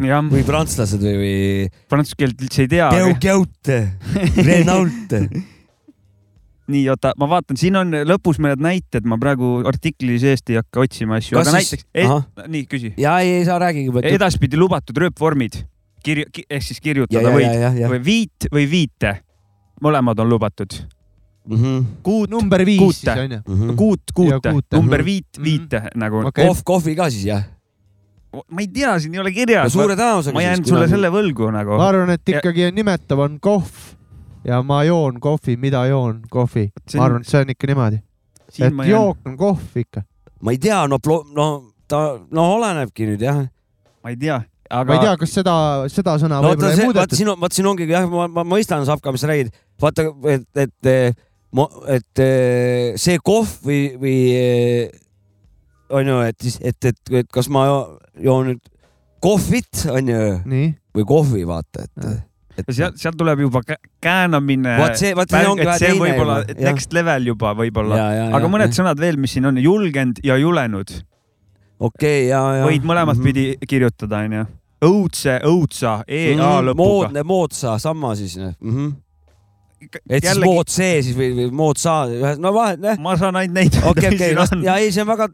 jah, 0.06 0.22
või 0.30 0.44
prantslased 0.46 1.02
või, 1.02 1.16
või. 1.24 1.70
prantsuse 1.90 2.16
keelt 2.16 2.40
üldse 2.46 2.62
ei 2.64 2.68
tea. 2.68 2.90
Renault. 4.50 5.16
nii, 6.70 6.84
oota, 6.92 7.12
ma 7.20 7.26
vaatan, 7.30 7.56
siin 7.60 7.76
on 7.80 7.90
lõpus 8.08 8.38
mõned 8.42 8.62
näited, 8.64 9.04
ma 9.08 9.18
praegu 9.20 9.60
artikli 9.68 10.18
seest 10.22 10.50
ei 10.52 10.56
hakka 10.60 10.80
otsima 10.86 11.18
asju, 11.20 11.38
aga 11.40 11.56
siis- 11.58 11.74
näiteks 11.94 12.48
nii 12.48 12.64
küsi. 12.70 12.92
ja 13.00 13.18
ei, 13.20 13.34
ei 13.40 13.44
saa 13.48 13.58
rääkige. 13.62 14.04
edaspidi 14.14 14.56
lubatud 14.60 14.96
rööpvormid, 14.96 15.60
kirju-, 16.06 16.30
ehk 16.48 16.62
siis 16.62 16.78
ja, 16.78 16.82
kirjutada 16.82 17.22
ja, 17.22 17.28
ja, 17.28 17.36
võid 17.36 17.60
ja, 17.60 17.72
ja. 17.84 17.88
või 17.92 18.00
viit 18.04 18.48
või 18.54 18.66
viite, 18.70 19.16
mõlemad 19.82 20.18
on 20.20 20.28
lubatud. 20.28 20.80
Mhm. 21.50 21.84
kuut, 22.04 22.30
number 22.30 22.62
viis 22.68 22.78
kuute. 22.78 22.98
siis 23.00 23.18
onju. 23.18 23.74
kuut, 23.76 24.12
kuute, 24.14 24.52
number 24.76 25.00
Mhm. 25.00 25.06
viit, 25.06 25.26
Mhm. 25.38 25.44
viite 25.44 25.82
nagu 25.96 26.26
Okei. 26.28 26.44
kohv, 26.46 26.62
kohvi 26.64 26.94
ka 26.96 27.10
siis 27.10 27.24
jah? 27.24 27.44
ma 28.50 28.60
ei 28.60 28.68
tea, 28.68 28.98
siin 29.00 29.14
ei 29.14 29.20
ole 29.20 29.32
kirjas. 29.32 29.72
suure 29.72 29.96
tõenäosusega. 29.96 30.34
ma 30.34 30.42
jään 30.42 30.64
sulle 30.64 30.86
selle 30.88 31.08
võlgu 31.10 31.48
nagu. 31.52 31.76
ma 31.76 31.88
arvan, 31.88 32.10
et 32.10 32.28
Ja- 32.28 32.38
ikkagi 32.38 32.66
on 32.68 32.74
nimetav 32.76 33.18
on 33.18 33.38
kohv 33.40 33.66
ja 34.44 34.60
ma 34.66 34.82
joon 34.84 35.20
kohvi, 35.20 35.56
mida 35.60 35.84
joon 35.90 36.22
kohvi. 36.30 36.70
Ma 36.94 37.06
arvan, 37.06 37.24
et 37.24 37.30
see 37.30 37.42
on 37.44 37.52
ikka 37.54 37.70
niimoodi, 37.70 38.00
siin 38.50 38.70
et 38.70 38.76
ma 38.76 38.86
jook 38.88 39.26
on 39.28 39.36
kohv 39.40 39.82
ikka. 39.82 40.04
ma 40.40 40.54
ei 40.54 40.60
tea, 40.62 40.80
no, 40.88 41.00
no 41.36 41.48
ta, 41.90 42.04
no 42.30 42.46
olenebki 42.56 43.08
nüüd 43.10 43.24
jah. 43.24 43.42
ma 44.04 44.14
ei 44.14 44.16
tea, 44.20 44.38
ma 44.40 44.80
aga 44.80 44.96
ei 44.96 45.04
tea, 45.04 45.16
kas 45.20 45.34
seda, 45.40 45.56
seda 45.92 46.16
sõna 46.22 46.40
no 46.40 46.54
võib-olla 46.54 46.72
ei 46.76 46.88
muudetud. 46.88 47.18
siin 47.18 47.32
on, 47.32 47.40
vaata 47.42 47.58
siin 47.58 47.68
ongi 47.72 47.88
jah, 47.90 48.08
ma, 48.10 48.28
ma 48.40 48.46
mõistan, 48.54 48.86
Savka, 48.88 49.12
mis 49.12 49.24
sa 49.24 49.30
räägid. 49.32 49.52
vaata, 49.82 50.08
et, 50.32 50.48
et, 50.64 50.90
et 51.98 52.24
eh, 52.24 52.98
see 53.00 53.20
kohv 53.24 53.56
või, 53.66 53.82
või 54.00 54.16
on 55.90 56.12
ju, 56.12 56.18
et 56.30 56.46
siis, 56.46 56.58
et, 56.62 56.78
et, 56.92 57.14
et 57.22 57.30
kas 57.34 57.50
ma 57.52 57.66
jo- 57.66 57.98
joon 58.22 58.52
nüüd 58.52 58.64
kohvit 59.20 59.84
on 59.92 60.08
ju 60.08 60.24
nii, 60.48 60.72
või 60.96 61.08
kohvi, 61.08 61.46
vaata, 61.48 61.84
et 61.84 62.04
Jah., 62.06 62.18
et 62.68 62.74
sealt, 62.76 62.96
sealt 62.96 63.16
tuleb 63.16 63.40
juba 63.40 63.60
kä- 63.66 63.76
käänamine. 64.02 64.76
Vaat 64.78 64.96
see- 65.00 65.14
vaat 65.16 65.30
see 65.30 65.46
ongi 65.46 65.66
vähe 65.66 65.78
teine 65.78 66.00
võib-olla 66.04 66.38
next 66.60 66.92
level 66.92 67.26
juba 67.26 67.54
võib-olla, 67.54 67.96
ja, 67.96 68.08
ja, 68.12 68.24
aga 68.36 68.46
mõned 68.48 68.72
sõnad 68.76 68.98
veel, 69.00 69.16
mis 69.16 69.32
siin 69.32 69.46
on, 69.46 69.56
julgenud 69.62 70.18
ja 70.24 70.36
julenud, 70.36 70.90
okei, 71.80 72.26
ja, 72.28 72.40
ja. 72.60 72.64
võid 72.66 72.82
mõlemat 72.86 73.16
Mhm. 73.16 73.24
pidi 73.24 73.44
kirjutada, 73.68 74.24
onju. 74.26 74.46
õudse, 74.82 75.40
õudsa, 75.44 76.02
EA 76.08 76.36
lõpuga. 76.36 76.72
Mhm. 76.72 76.76
moodne, 76.76 77.22
moodsa, 77.22 77.78
sama 77.78 78.14
siis 78.16 78.36
mm. 78.38 78.54
-hmm. 78.62 78.92
Et 79.80 80.20
siis 80.20 80.26
jällegi, 80.28 80.46
mood 80.50 80.68
see 80.68 81.02
siis 81.02 81.16
või, 81.16 81.30
või 81.36 81.50
mood 81.56 81.80
sa, 81.80 81.94
no 82.38 82.52
vahet, 82.54 82.80
jah. 82.84 82.98
ma 83.00 83.16
saan 83.16 83.36
ainult 83.40 83.54
neid. 83.56 83.78
okei, 83.90 84.10
okei, 84.14 84.34
ja 84.64 84.76
ei, 84.76 84.92
see 84.92 85.02
on 85.02 85.08
väga, 85.08 85.28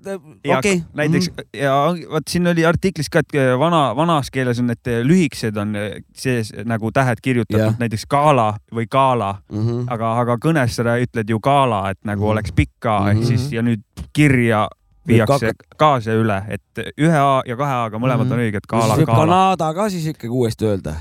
okei. 0.58 0.82
näiteks 0.94 1.30
ja 1.56 1.74
vot 2.12 2.28
siin 2.30 2.46
oli 2.46 2.64
artiklis 2.68 3.10
ka, 3.12 3.24
et 3.24 3.36
vana, 3.58 3.82
vanas 3.98 4.30
keeles 4.30 4.60
on 4.62 4.70
need 4.70 4.92
lühikesed 5.04 5.56
on 5.60 5.74
sees 6.14 6.52
nagu 6.64 6.92
tähed 6.94 7.20
kirjutatud 7.22 7.60
Jah. 7.64 7.76
näiteks 7.78 8.06
gala 8.10 8.52
või 8.74 8.86
gala, 8.90 9.34
mm. 9.50 9.66
-hmm. 9.66 9.84
aga, 9.90 10.12
aga 10.22 10.38
kõnes 10.42 10.76
sa 10.78 10.96
ütled 10.96 11.28
ju 11.30 11.40
gala, 11.40 11.90
et 11.90 11.98
nagu 12.04 12.22
Mhm. 12.22 12.30
oleks 12.30 12.52
pikk 12.52 12.86
A 12.86 13.10
ehk 13.10 13.18
Mhm. 13.18 13.26
siis 13.26 13.52
ja 13.52 13.62
nüüd 13.62 13.82
kirja 14.12 14.68
viiakse 15.06 15.52
kaasa 15.76 16.10
üle, 16.14 16.42
et 16.48 16.62
ühe 16.98 17.16
A 17.18 17.42
ja 17.46 17.56
kahe 17.56 17.74
A-ga 17.86 17.98
mõlemad 17.98 18.24
Mhm. 18.26 18.32
on 18.32 18.38
õiged, 18.38 18.62
siis 18.62 18.70
gala, 18.70 18.96
võib 18.96 19.06
gala. 19.06 19.18
Kanada 19.18 19.74
ka 19.74 19.88
siis 19.90 20.06
ikkagi 20.06 20.28
uuesti 20.32 20.64
öelda. 20.66 20.94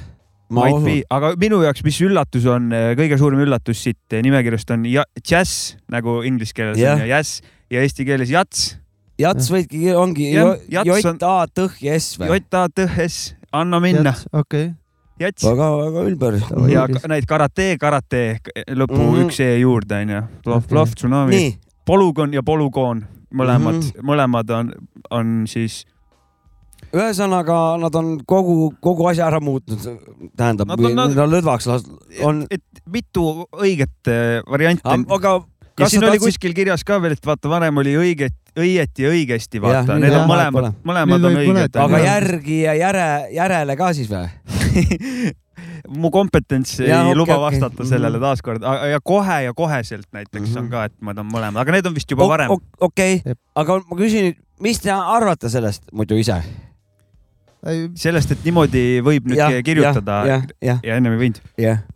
Ma 0.49 0.61
Might 0.65 0.75
usun 0.77 0.85
be, 0.85 1.03
aga 1.09 1.33
minu 1.41 1.57
jaoks, 1.63 1.83
mis 1.83 1.97
üllatus 2.05 2.45
on, 2.45 2.69
kõige 2.99 3.17
suurem 3.17 3.39
üllatus 3.47 3.79
siit 3.81 3.97
nimekirjast 4.21 4.71
on 4.71 4.83
ja- 4.85 5.05
jazz 5.25 5.75
nagu 5.89 6.21
inglise 6.23 6.53
keeles 6.53 6.77
Jah. 6.77 6.93
on 6.99 7.07
ja 7.07 7.17
jazz 7.17 7.41
ja 7.71 7.81
eesti 7.81 8.05
keeles 8.05 8.29
jats, 8.29 8.75
jats 9.17 9.49
võidki, 9.49 9.89
ongi 9.97 10.33
Jah, 10.35 10.55
jats 10.69 11.05
on- 11.05 11.17
J 11.17 11.25
A 11.25 11.47
T 11.47 11.65
H 11.67 11.81
ja 11.81 11.93
S 11.97 12.17
või? 12.19 12.27
J-A-T-S, 12.39 13.33
anna 13.53 13.79
minna, 13.79 14.13
okei. 14.33 14.73
jats. 15.19 15.43
väga, 15.43 15.69
väga 15.81 16.05
ülber. 16.11 16.39
ja 16.69 16.85
neid 17.07 17.25
karate, 17.25 17.77
karate 17.79 18.39
lõpu 18.69 18.99
Mhm. 19.01 19.25
üks 19.25 19.39
E 19.39 19.59
juurde 19.61 19.95
onju, 20.03 20.21
plahv, 20.43 20.67
plahv, 20.67 20.93
tsunami, 20.95 21.57
polügoon 21.87 22.33
ja 22.33 22.41
polügoon, 22.41 23.01
mõlemad 23.33 23.81
Mhm., 23.81 24.05
mõlemad 24.05 24.49
on, 24.51 24.73
on 25.11 25.45
siis, 25.47 25.85
ühesõnaga 26.95 27.57
nad 27.81 27.95
on 27.99 28.13
kogu, 28.27 28.69
kogu 28.83 29.07
asja 29.11 29.27
ära 29.27 29.41
muutnud, 29.43 29.81
tähendab, 30.37 30.67
Nad 30.71 30.79
on- 30.79 30.95
nad 30.95 31.17
on 31.25 31.33
lõdvaks 31.33 31.67
las-, 31.69 31.89
on, 32.23 32.45
et 32.51 32.63
mitu 32.87 33.45
õiget 33.51 34.07
eh, 34.11 34.41
varianti 34.49 34.81
on. 34.87 35.05
aga 35.17 35.35
ja 35.41 35.83
kas 35.83 35.91
siin 35.91 36.03
oli 36.07 36.19
kuskil 36.23 36.53
kirjas 36.55 36.83
ka 36.87 37.01
veel, 37.03 37.17
et 37.17 37.25
vaata, 37.27 37.49
varem 37.51 37.77
oli 37.83 37.95
õiget, 37.99 38.35
õieti 38.55 39.03
ja 39.03 39.09
õigesti, 39.11 39.59
vaata, 39.61 39.97
need 39.99 40.13
jah, 40.13 40.23
on 40.23 40.29
mõlemad 40.31 40.75
mõlemad 40.87 41.25
on 41.27 41.35
õiged. 41.41 41.75
aga 41.83 41.99
järgi 41.99 42.61
ja 42.63 42.73
järe, 42.79 43.07
järele 43.35 43.75
ka 43.75 43.91
siis 43.93 44.07
või? 44.07 44.29
mu 46.01 46.09
kompetents 46.11 46.79
ei 46.79 46.89
Jaa, 46.89 47.03
okei, 47.05 47.15
luba 47.19 47.35
okei. 47.35 47.43
vastata 47.45 47.83
Mhm. 47.83 47.89
sellele 47.89 48.19
taaskord 48.19 48.63
ja 48.91 48.99
kohe 49.03 49.37
ja 49.43 49.53
koheselt 49.53 50.07
näiteks 50.13 50.49
Mhm. 50.49 50.57
on 50.63 50.69
ka, 50.69 50.83
et 50.85 50.93
ma 51.01 51.13
tahan 51.13 51.31
mõlemad, 51.31 51.59
aga 51.61 51.71
need 51.71 51.85
on 51.85 51.93
vist 51.93 52.09
juba 52.11 52.27
varem. 52.27 52.49
okei 52.79 53.21
aga 53.55 53.79
ma 53.89 53.95
küsin 53.99 54.35
mis 54.59 54.79
te 54.79 54.89
arvate 54.91 55.49
sellest 55.49 55.83
muidu 55.93 56.15
ise? 56.17 56.41
sellest, 57.97 58.31
et 58.35 58.45
niimoodi 58.45 58.83
võib 59.05 59.27
nüüd 59.29 59.59
kirjutada 59.65 60.19
ja, 60.25 60.35
jah, 60.35 60.47
jah, 60.69 60.81
ja 60.85 60.97
ennem 60.99 61.15
ei 61.15 61.21
võinud. 61.23 61.39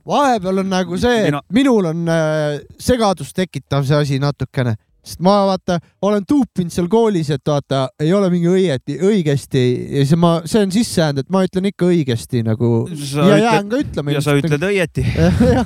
vahepeal 0.10 0.64
on 0.64 0.72
nagu 0.72 1.00
see, 1.02 1.28
et 1.30 1.40
minul 1.54 1.92
on 1.92 2.10
äh, 2.10 2.60
segadust 2.82 3.36
tekitav 3.38 3.86
see 3.88 4.00
asi 4.00 4.20
natukene, 4.22 4.76
sest 5.00 5.22
ma 5.24 5.34
vaata 5.48 5.78
olen 6.06 6.26
tuupinud 6.28 6.74
seal 6.74 6.88
koolis, 6.92 7.30
et 7.32 7.42
vaata 7.48 7.86
ei 8.04 8.12
ole 8.14 8.28
mingi 8.34 8.50
õieti, 8.52 8.98
õigesti 9.08 9.62
ja 9.96 10.04
see 10.10 10.20
ma, 10.20 10.32
see 10.46 10.60
on 10.66 10.74
sisse 10.76 11.00
jäänud, 11.02 11.24
et 11.24 11.30
ma 11.34 11.42
ütlen 11.48 11.70
ikka 11.72 11.88
õigesti 11.88 12.42
nagu 12.46 12.72
Sa 12.92 13.24
ja 13.24 13.38
ütled- 13.38 13.46
jään 13.46 13.70
ka 13.72 13.80
ütlema. 13.86 14.12
ja 14.18 14.22
sa 14.26 14.36
ütled 14.38 14.66
õieti 14.70 15.06
jah, 15.16 15.40
jah, 15.56 15.66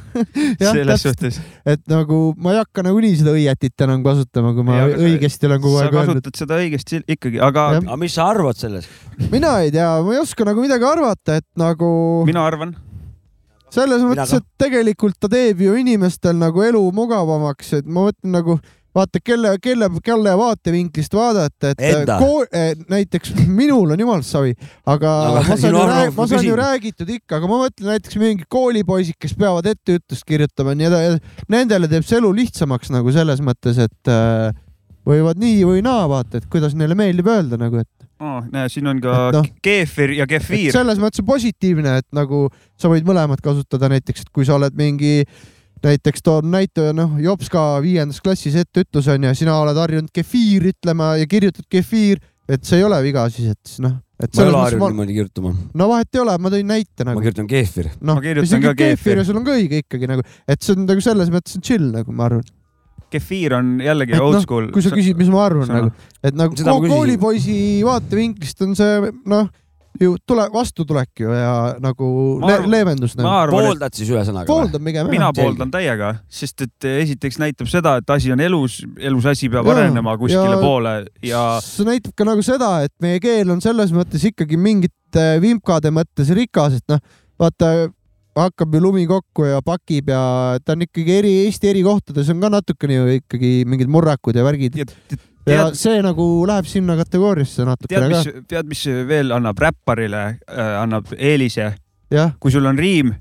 selles 0.62 0.94
täpselt, 0.94 1.18
suhtes. 1.26 1.42
et 1.66 1.82
nagu 1.92 2.20
ma 2.38 2.54
ei 2.54 2.62
hakka 2.62 2.86
nagunii 2.86 3.16
seda 3.24 3.34
õietit 3.36 3.86
enam 3.88 4.06
kasutama, 4.06 4.54
kui 4.54 4.68
ma 4.70 4.80
sa- 4.84 5.02
õigesti 5.10 5.50
olen 5.50 5.62
kogu 5.66 5.76
sa 5.82 5.88
aeg 5.88 5.98
öelnud. 5.98 6.22
kasutad 6.22 6.40
seda 6.44 6.62
õigesti 6.62 7.02
ikkagi, 7.18 7.42
aga 7.50 7.68
aga 7.82 7.98
mis 8.06 8.14
sa 8.20 8.30
arvad 8.32 8.60
sellest? 8.62 8.90
mina 9.34 9.58
ei 9.66 9.74
tea, 9.74 9.90
ma 10.06 10.14
ei 10.16 10.22
oska 10.22 10.46
nagu 10.48 10.62
midagi 10.64 10.86
arvata, 10.88 11.42
et 11.42 11.48
nagu 11.60 11.90
mina 12.30 12.46
arvan, 12.46 12.76
selles 13.74 14.04
mõttes, 14.06 14.36
et 14.38 14.46
tegelikult 14.62 15.18
ta 15.20 15.28
teeb 15.32 15.62
ju 15.66 15.74
inimestel 15.82 16.38
nagu 16.38 16.62
elu 16.62 16.82
mugavamaks, 16.94 17.74
et 17.80 17.88
ma 17.90 18.08
mõtlen 18.12 18.36
nagu 18.38 18.60
vaata, 18.96 19.20
kelle, 19.26 19.56
kelle, 19.64 19.90
kelle 20.06 20.34
vaatevinklist 20.38 21.14
vaadata, 21.18 21.72
et 21.74 21.82
Enda. 21.82 22.18
koo- 22.22 22.46
eh, 22.52 22.74
näiteks 22.90 23.34
minul 23.60 23.96
on 23.96 24.00
jumalast 24.04 24.30
savi, 24.34 24.54
aga, 24.86 25.14
Aga 25.32 25.44
ma 25.48 25.58
saan 25.58 25.74
ju, 25.78 25.86
rääg, 25.90 26.12
ma 26.18 26.28
saan 26.30 26.46
ju 26.48 26.58
räägitud 26.60 27.10
ikka, 27.18 27.40
aga 27.40 27.50
ma 27.50 27.62
mõtlen 27.66 27.94
näiteks 27.96 28.20
mingid 28.22 28.46
koolipoisid, 28.54 29.18
kes 29.20 29.34
peavad 29.40 29.66
etteütlust 29.74 30.28
kirjutama 30.30 30.76
ja 30.76 30.82
nii 30.84 30.92
edasi, 30.92 31.24
nendele 31.50 31.90
teeb 31.92 32.06
see 32.08 32.20
elu 32.22 32.30
lihtsamaks 32.44 32.94
nagu 32.94 33.12
selles 33.16 33.42
mõttes, 33.46 33.82
et 33.82 34.14
äh, 34.14 34.54
võivad 35.08 35.42
nii 35.42 35.66
või 35.68 35.82
naa 35.84 36.06
vaata, 36.08 36.40
et 36.40 36.46
kuidas 36.52 36.78
neile 36.80 36.96
meeldib 36.96 37.28
öelda 37.28 37.58
nagu, 37.60 37.82
et 37.82 37.90
oh, 38.24 38.38
näe, 38.54 38.70
siin 38.72 38.88
on 38.88 39.02
ka 39.04 39.16
Et 39.32 39.36
noh. 39.36 39.50
keefir 39.66 40.14
ja 40.16 40.28
kefiir. 40.30 40.70
selles 40.72 41.02
mõttes 41.02 41.20
on 41.20 41.28
positiivne, 41.28 41.98
et 42.04 42.08
nagu 42.16 42.46
sa 42.80 42.92
võid 42.94 43.04
mõlemat 43.10 43.42
kasutada 43.44 43.90
näiteks, 43.92 44.24
et 44.24 44.32
kui 44.32 44.46
sa 44.48 44.56
oled 44.56 44.78
mingi 44.80 45.26
näiteks 45.84 46.24
toon 46.24 46.50
näite, 46.54 46.92
noh, 46.96 47.18
jops 47.22 47.50
ka 47.52 47.64
viiendas 47.84 48.22
klassis 48.24 48.56
etteütlus 48.60 49.10
on 49.12 49.28
ju, 49.28 49.34
sina 49.44 49.58
oled 49.62 49.78
harjunud 49.80 50.14
kefiir 50.16 50.70
ütlema 50.72 51.14
ja 51.20 51.28
kirjutad 51.30 51.68
kefiir, 51.72 52.22
et 52.48 52.64
see 52.68 52.80
ei 52.80 52.88
ole 52.88 53.00
viga 53.04 53.26
siis, 53.34 53.52
et 53.56 53.76
noh, 53.84 53.98
et 54.24 54.32
ma 54.36 54.46
ei 54.46 54.50
ole 54.52 54.64
harjunud 54.64 54.84
ma, 54.84 54.92
niimoodi 54.94 55.18
kirjutama. 55.20 55.54
no 55.82 55.88
vahet 55.92 56.16
ei 56.16 56.24
ole, 56.24 56.36
ma 56.40 56.52
tõin 56.54 56.68
näite 56.72 57.04
ma 57.04 57.12
nagu. 57.12 57.24
kirjutan 57.26 57.50
keefir. 57.52 57.92
noh 58.00 58.20
Ma, 58.20 58.26
kirjutan 58.26 58.50
isegi 58.50 58.70
ka 58.70 58.76
keefir. 58.80 59.20
ja 59.22 59.26
sul 59.28 59.40
on 59.40 59.48
ka 59.48 59.56
õige 59.60 59.84
ikkagi 59.84 60.12
nagu, 60.12 60.28
et 60.48 60.62
see 60.64 60.76
on 60.78 60.86
nagu 60.88 61.04
selles 61.04 61.32
mõttes 61.34 61.58
on 61.60 61.66
chill 61.66 61.90
nagu 61.96 62.16
ma 62.16 62.30
arvan. 62.30 62.46
kefiir 63.14 63.58
on 63.60 63.76
jällegi 63.84 64.16
Et 64.16 64.24
old 64.24 64.40
noh, 64.40 64.46
school. 64.46 64.70
kui 64.74 64.86
sa 64.86 64.94
küsid, 64.94 65.20
mis 65.20 65.32
ma 65.34 65.44
arvan 65.50 65.68
sõna. 65.68 65.82
nagu, 65.84 66.08
et 66.24 66.40
nagu 66.40 66.72
ma 66.72 66.96
koolipoisi 66.96 67.58
vaatevinklist 67.86 68.64
on 68.66 68.78
see 68.80 69.12
noh, 69.36 69.52
ju 70.02 70.16
tule, 70.28 70.48
vastutulek 70.54 71.20
ju 71.22 71.30
ja 71.36 71.76
nagu 71.84 72.08
le 72.42 72.54
arvan- 72.56 72.70
leevendus 72.72 73.16
ma 73.18 73.46
nagu. 73.46 73.52
pooldad 73.58 73.94
siis 73.94 74.10
ühesõnaga? 74.10 74.48
pooldan 74.50 74.84
pigem 74.84 75.10
mina 75.12 75.30
pooldan 75.36 75.72
täiega, 75.74 76.14
sest 76.30 76.62
et 76.66 76.88
esiteks 76.90 77.38
näitab 77.42 77.70
seda, 77.70 77.98
et 78.02 78.10
asi 78.10 78.32
on 78.34 78.40
elus, 78.42 78.80
elus 78.98 79.26
asi 79.30 79.50
peab 79.54 79.66
Jaa, 79.70 79.76
arenema 79.84 80.16
kuskile 80.18 80.56
ja- 80.56 80.62
poole 80.62 80.94
ja 81.22 81.44
see 81.64 81.86
näitab 81.86 82.16
ka 82.18 82.26
nagu 82.26 82.42
seda, 82.46 82.72
et 82.88 82.94
meie 83.02 83.20
keel 83.24 83.52
on 83.54 83.62
selles 83.62 83.92
mõttes 83.94 84.24
ikkagi 84.32 84.58
mingite 84.58 85.28
vimkade 85.44 85.92
mõttes 85.94 86.32
rikas, 86.34 86.80
et 86.82 86.88
noh, 86.90 87.00
vaata 87.40 87.74
hakkab 88.34 88.74
ju 88.74 88.80
lumi 88.82 89.04
kokku 89.06 89.46
ja 89.46 89.60
pakib 89.62 90.10
ja 90.10 90.58
ta 90.66 90.74
on 90.74 90.82
ikkagi 90.88 91.20
eri, 91.20 91.34
Eesti 91.46 91.70
eri 91.70 91.84
kohtades 91.86 92.32
on 92.34 92.42
ka 92.42 92.50
natukene 92.50 92.96
ju 92.98 93.20
ikkagi 93.20 93.52
mingid 93.70 93.92
murrakud 93.94 94.34
ja 94.36 94.42
värgid 94.48 94.74
ja 95.46 95.54
ja 95.58 95.66
tead, 95.68 95.80
see 95.80 96.02
nagu 96.06 96.26
läheb 96.48 96.68
sinna 96.70 96.96
kategooriasse 97.00 97.66
natukene 97.68 98.10
mis 98.12 98.28
ka,, 98.30 98.44
tead, 98.48 98.70
mis 98.70 98.86
veel 99.10 99.34
annab 99.36 99.60
räpparile 99.60 100.24
äh,, 100.48 100.74
annab 100.82 101.12
eelise, 101.18 101.74
kui 102.40 102.54
sul 102.54 102.66
on 102.70 102.80
riim 102.80 103.14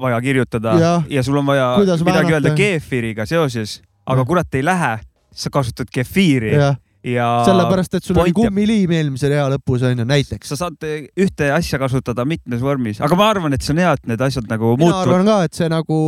vaja 0.00 0.20
kirjutada 0.20 0.78
ja, 0.80 0.94
ja 1.08 1.22
sul 1.22 1.36
on 1.36 1.46
vaja 1.46 1.74
Kuidas 1.78 2.00
midagi 2.04 2.32
väänata? 2.32 2.34
öelda 2.34 2.54
keefiriga 2.58 3.26
seoses, 3.26 3.80
aga 4.06 4.20
Jah. 4.20 4.26
kurat 4.26 4.54
ei 4.54 4.64
lähe, 4.64 4.96
sa 5.34 5.50
kasutad 5.50 5.90
kefiiri 5.92 6.54
ja, 6.54 6.74
ja 7.04 7.28
sellepärast, 7.46 7.94
et 7.94 8.04
sul 8.04 8.18
oli 8.18 8.32
kummiliim 8.34 8.90
eelmise 8.98 9.30
rea 9.30 9.46
lõpus 9.52 9.84
onju, 9.86 10.06
näiteks. 10.08 10.50
sa 10.50 10.58
saad 10.64 10.88
ühte 11.20 11.50
asja 11.54 11.78
kasutada 11.82 12.26
mitmes 12.28 12.62
vormis, 12.64 13.00
aga 13.04 13.18
ma 13.18 13.30
arvan, 13.30 13.54
et 13.54 13.62
see 13.62 13.74
on 13.76 13.82
hea, 13.84 13.92
et 13.96 14.10
need 14.10 14.24
asjad 14.28 14.48
nagu 14.50 14.74
mina 14.74 14.90
muutuvad 14.90 15.14
arvan 15.14 15.30
ka, 15.30 15.38
et 15.48 15.62
see 15.62 15.70
nagu, 15.72 16.00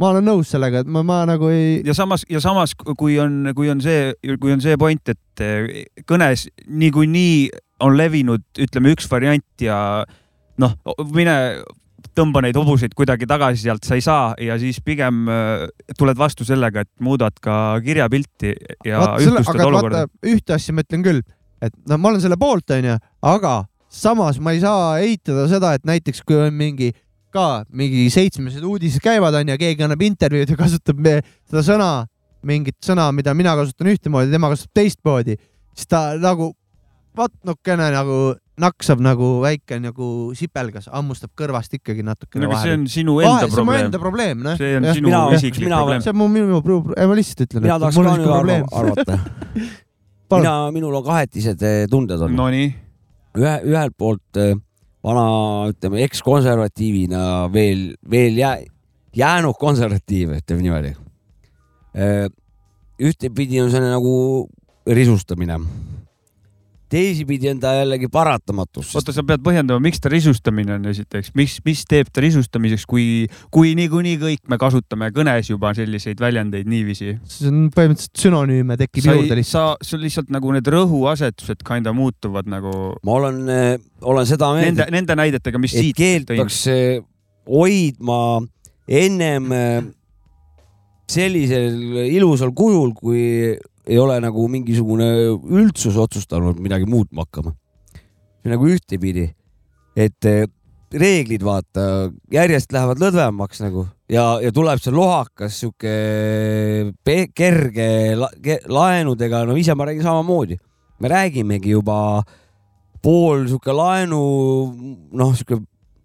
ma 0.00 0.12
olen 0.12 0.24
nõus 0.24 0.52
sellega, 0.54 0.82
et 0.82 0.88
ma, 0.90 1.02
ma 1.06 1.22
nagu 1.28 1.50
ei, 1.52 1.82
ja 1.86 1.94
samas 1.96 2.24
ja 2.30 2.40
samas, 2.44 2.74
kui 2.76 3.18
on, 3.20 3.52
kui 3.56 3.70
on 3.72 3.82
see, 3.84 4.12
kui 4.40 4.54
on 4.54 4.62
see 4.64 4.78
point, 4.80 5.12
et 5.12 5.44
eh, 5.44 5.84
kõnes 6.08 6.46
niikuinii 6.66 7.36
on 7.82 7.96
levinud, 7.98 8.44
ütleme 8.62 8.94
üks 8.94 9.08
variant 9.10 9.64
ja 9.64 9.76
noh, 10.62 10.76
mine 11.14 11.36
tõmba 12.16 12.42
neid 12.44 12.56
hobuseid 12.58 12.94
kuidagi 12.96 13.26
tagasi 13.28 13.66
sealt, 13.66 13.84
sa 13.86 13.96
ei 13.96 14.04
saa. 14.04 14.32
Ja 14.42 14.58
siis 14.60 14.80
pigem 14.84 15.26
äh, 15.30 15.66
tuled 15.98 16.18
vastu 16.18 16.44
sellega, 16.44 16.84
et 16.84 16.90
muudad 17.04 17.36
ka 17.42 17.78
kirjapilti 17.84 18.54
ja 18.86 19.00
vaata 19.00 19.20
selle, 19.22 19.38
ühtlustad 19.38 19.60
aga 19.60 19.68
olukorda. 19.70 20.02
ühte 20.32 20.56
asja 20.56 20.74
ma 20.76 20.84
ütlen 20.84 21.04
küll, 21.06 21.22
et 21.62 21.76
no 21.88 21.98
ma 21.98 22.12
olen 22.12 22.24
selle 22.24 22.38
poolt, 22.40 22.74
onju, 22.74 22.98
aga 23.32 23.54
samas 23.92 24.40
ma 24.40 24.54
ei 24.56 24.60
saa 24.62 24.98
eitada 25.04 25.46
seda, 25.50 25.74
et 25.76 25.88
näiteks 25.88 26.24
kui 26.26 26.38
on 26.40 26.54
mingi 26.56 26.92
ka 27.32 27.64
mingi 27.72 28.06
seitsmesed 28.12 28.64
uudised 28.68 29.02
käivad, 29.04 29.34
onju, 29.40 29.56
keegi 29.60 29.84
annab 29.86 30.02
intervjuud 30.04 30.50
ja 30.52 30.56
kasutab 30.60 30.98
me- 31.02 31.20
seda 31.48 31.62
sõna, 31.66 31.90
mingit 32.46 32.76
sõna, 32.84 33.08
mida 33.16 33.34
mina 33.38 33.54
kasutan 33.58 33.88
ühtemoodi, 33.94 34.30
tema 34.34 34.50
kasutab 34.52 34.74
teistmoodi, 34.82 35.36
siis 35.74 35.86
ta 35.88 36.12
nagu 36.20 36.52
vatukene 37.16 37.90
nagu 37.92 38.16
naksab 38.62 39.00
nagu 39.02 39.40
väike 39.42 39.78
nagu 39.82 40.06
sipelgas, 40.36 40.86
hammustab 40.92 41.32
kõrvast 41.36 41.72
ikkagi 41.76 42.04
natukene 42.06 42.46
aga 42.46 42.56
see 42.60 42.70
vahele. 42.70 42.78
on 42.80 42.86
sinu 42.92 43.14
enda 43.24 43.48
see 43.48 43.60
on 43.60 43.66
mu 43.66 43.72
probleem 43.72 43.86
enda. 43.86 43.98
probleem, 44.02 44.42
noh. 44.44 44.56
see 44.60 44.76
on 44.76 44.84
Jah. 44.88 44.94
sinu 44.96 45.08
mina- 45.08 45.22
isiklik 45.36 45.66
mina- 45.66 45.78
probleem. 45.80 46.02
see 46.04 46.10
on 46.12 46.16
mu, 46.20 46.28
minu, 46.28 46.60
minu, 46.60 46.78
ma 47.08 47.14
lihtsalt 47.18 47.44
ütlen, 47.46 47.62
mina 47.66 47.78
tahaks 47.80 47.96
mul 47.96 48.04
ka 48.04 48.12
on 48.12 48.20
nüüd 48.20 48.32
probleem. 48.32 48.64
arvata. 48.72 49.18
Mina, 50.32 50.52
minul 50.72 50.94
on 50.96 51.02
kahetised 51.04 51.60
eh, 51.62 51.82
tunded 51.92 52.22
on. 52.24 52.32
Nonii, 52.32 52.70
ühe, 53.36 53.50
ühelt 53.68 53.92
poolt 54.00 54.38
eh, 54.40 54.54
vana, 55.04 55.26
ütleme 55.72 56.02
ekskonservatiivina 56.06 57.52
veel, 57.52 57.92
veel 58.10 58.38
jää, 58.38 58.58
jäänud 59.16 59.58
konservatiiv, 59.60 60.36
ütleme 60.38 60.62
niimoodi. 60.62 60.94
ühtepidi 63.02 63.60
on 63.60 63.70
see 63.70 63.80
nagu 63.82 64.14
risustamine. 64.86 65.58
Teisipidi 66.92 67.50
on 67.52 67.60
ta 67.62 67.72
jällegi 67.78 68.08
paratamatus. 68.12 68.92
oota, 68.96 69.14
sa 69.14 69.24
pead 69.26 69.42
põhjendama, 69.44 69.82
miks 69.84 70.02
ta 70.02 70.10
risustamine 70.12 70.76
on 70.76 70.88
esiteks, 70.90 71.32
mis, 71.38 71.56
mis 71.66 71.84
teeb 71.88 72.10
ta 72.12 72.24
risustamiseks, 72.24 72.84
kui, 72.90 73.06
kui 73.54 73.72
niikuinii 73.78 74.18
kõik 74.20 74.52
me 74.52 74.58
kasutame 74.60 75.08
kõnes 75.16 75.50
juba 75.52 75.72
selliseid 75.76 76.20
väljendeid 76.22 76.68
niiviisi. 76.70 77.16
see 77.24 77.50
on 77.50 77.64
põhimõtteliselt 77.74 78.24
sünonüüme 78.26 78.76
tekib 78.80 79.08
juurde 79.08 79.38
lihtsalt. 79.40 79.80
sa, 79.80 79.92
sul 79.92 80.04
lihtsalt 80.04 80.32
nagu 80.34 80.52
need 80.54 80.68
rõhuasetused 80.74 81.64
kinda 81.66 81.94
muutuvad 81.96 82.50
nagu 82.50 82.74
ma 83.06 83.16
olen, 83.20 83.40
olen 84.02 84.28
seda 84.28 84.52
meelt, 84.56 84.72
nende, 84.72 84.88
nende 84.94 85.18
näidetega, 85.24 85.62
mis 85.62 85.76
siit 85.76 85.96
keelt 85.96 86.28
tõin. 86.30 86.44
peaks 86.44 86.62
eh, 86.72 87.00
hoidma 87.48 88.20
ennem 88.88 89.52
eh, 89.56 89.90
sellisel 91.12 92.08
ilusal 92.08 92.52
kujul, 92.56 92.92
kui 92.96 93.22
ei 93.86 93.98
ole 93.98 94.18
nagu 94.22 94.46
mingisugune 94.50 95.08
üldsus 95.32 95.96
otsustanud 95.98 96.60
midagi 96.62 96.86
muutma 96.86 97.26
hakkama. 97.26 97.54
nagu 98.42 98.66
ühtepidi, 98.66 99.28
et 99.94 100.26
eh, 100.26 100.46
reeglid 100.92 101.44
vaata 101.46 102.10
järjest 102.32 102.72
lähevad 102.74 103.00
lõdvemaks 103.00 103.62
nagu 103.62 103.86
ja, 104.12 104.24
ja 104.42 104.52
tuleb 104.54 104.80
see 104.82 104.92
lohakas 104.94 105.60
sihuke 105.62 105.92
kerge 107.36 107.88
la, 108.18 108.28
ke, 108.42 108.58
laenudega, 108.68 109.44
no 109.48 109.56
ise 109.58 109.76
ma 109.78 109.86
räägin 109.88 110.06
samamoodi, 110.06 110.58
me 111.00 111.12
räägimegi 111.12 111.76
juba 111.76 111.98
pool 113.02 113.46
sihuke 113.48 113.74
laenu, 113.74 114.22
noh, 115.12 115.32
sihuke 115.38 115.62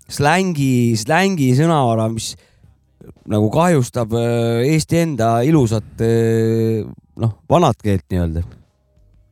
slängi, 0.07 0.95
slängi 0.97 1.51
sõnavara, 1.57 2.07
mis 2.13 2.33
nagu 3.27 3.49
kahjustab 3.51 4.15
äh, 4.17 4.63
Eesti 4.71 5.01
enda 5.03 5.31
ilusat 5.47 6.01
äh, 6.03 6.87
noh, 7.17 7.35
vanat 7.49 7.81
keelt 7.83 8.05
nii-öelda. 8.13 8.45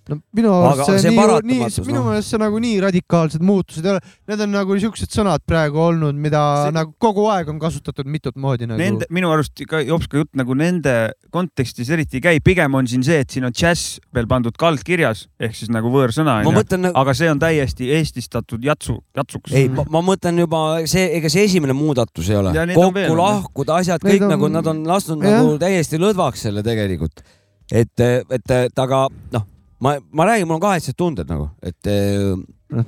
no 0.06 0.20
minu 0.38 0.50
Aga 0.54 0.84
arust 0.84 0.90
see, 0.92 1.00
see 1.02 1.12
nii, 1.16 1.38
nii, 1.50 1.68
minu 1.88 1.98
noh. 1.98 2.04
meelest 2.12 2.30
see 2.30 2.38
nagu 2.38 2.60
nii 2.62 2.76
radikaalsed 2.84 3.42
muutused 3.42 3.88
ei 3.88 3.90
ole, 3.96 4.02
need 4.30 4.42
on 4.46 4.52
nagu 4.54 4.76
siuksed 4.84 5.10
sõnad 5.10 5.42
praegu 5.50 5.80
olnud, 5.82 6.14
mida 6.22 6.42
See- 6.68 6.76
nagu 6.76 6.92
kogu 7.02 7.24
aeg 7.34 7.48
on 7.50 7.58
kasutatud 7.64 8.06
mitut 8.14 8.36
moodi 8.38 8.68
nagu. 8.70 8.78
Nende, 8.78 9.08
minu 9.10 9.32
arust 9.34 9.64
ka 9.66 9.80
Jops 9.82 10.06
ka 10.12 10.20
jutt 10.22 10.30
nagu 10.38 10.54
nende 10.54 10.94
kontekstis 11.34 11.90
eriti 11.90 12.20
ei 12.20 12.22
käi, 12.28 12.42
pigem 12.46 12.78
on 12.78 12.86
siin 12.92 13.02
see, 13.08 13.18
et 13.26 13.34
siin 13.34 13.48
on 13.50 13.56
džäss 13.58 13.96
veel 14.14 14.28
pandud 14.30 14.54
kaldkirjas 14.62 15.24
ehk 15.42 15.58
siis 15.58 15.72
nagu 15.74 15.90
võõrsõna 15.90 16.36
ma 16.44 16.52
onju, 16.52 16.60
mõtlen, 16.60 16.86
aga 17.02 17.16
see 17.18 17.32
on 17.34 17.42
täiesti 17.42 17.90
eestistatud 17.98 18.62
jatsu, 18.62 19.00
jatsuks. 19.18 19.56
ei, 19.58 19.72
ma 19.74 20.04
mõtlen 20.06 20.38
juba 20.44 20.62
see, 20.86 21.08
ega 21.18 21.32
see 21.34 21.48
esimene 21.50 21.74
muudatus 21.74 22.30
ei 22.30 22.38
ole 22.44 22.54
Ja, 22.54 22.68
neid 22.70 22.78
on 22.78 22.94
veel, 22.94 23.10
kokku 23.10 23.18
noh. 23.18 23.26
lahkud 23.42 23.74
asjad, 23.80 24.06
kõik 24.06 24.22
on- 24.22 24.36
nagu 24.38 24.52
nad 24.54 24.70
on 24.70 24.84
lasknud 24.86 25.26
jah. 25.26 25.42
nagu 25.42 25.58
täiesti 25.66 25.98
lõdvaks 25.98 26.46
selle 26.46 26.62
tegelikult. 26.62 27.26
et, 27.72 28.06
et, 28.06 28.80
aga 28.80 29.08
noh, 29.34 29.46
ma, 29.82 29.96
ma 30.12 30.26
räägin, 30.30 30.48
mul 30.50 30.60
on 30.60 30.64
kahetsed 30.68 30.96
tunded 30.98 31.30
nagu, 31.32 31.50
et 31.66 31.90
eh, 31.90 32.84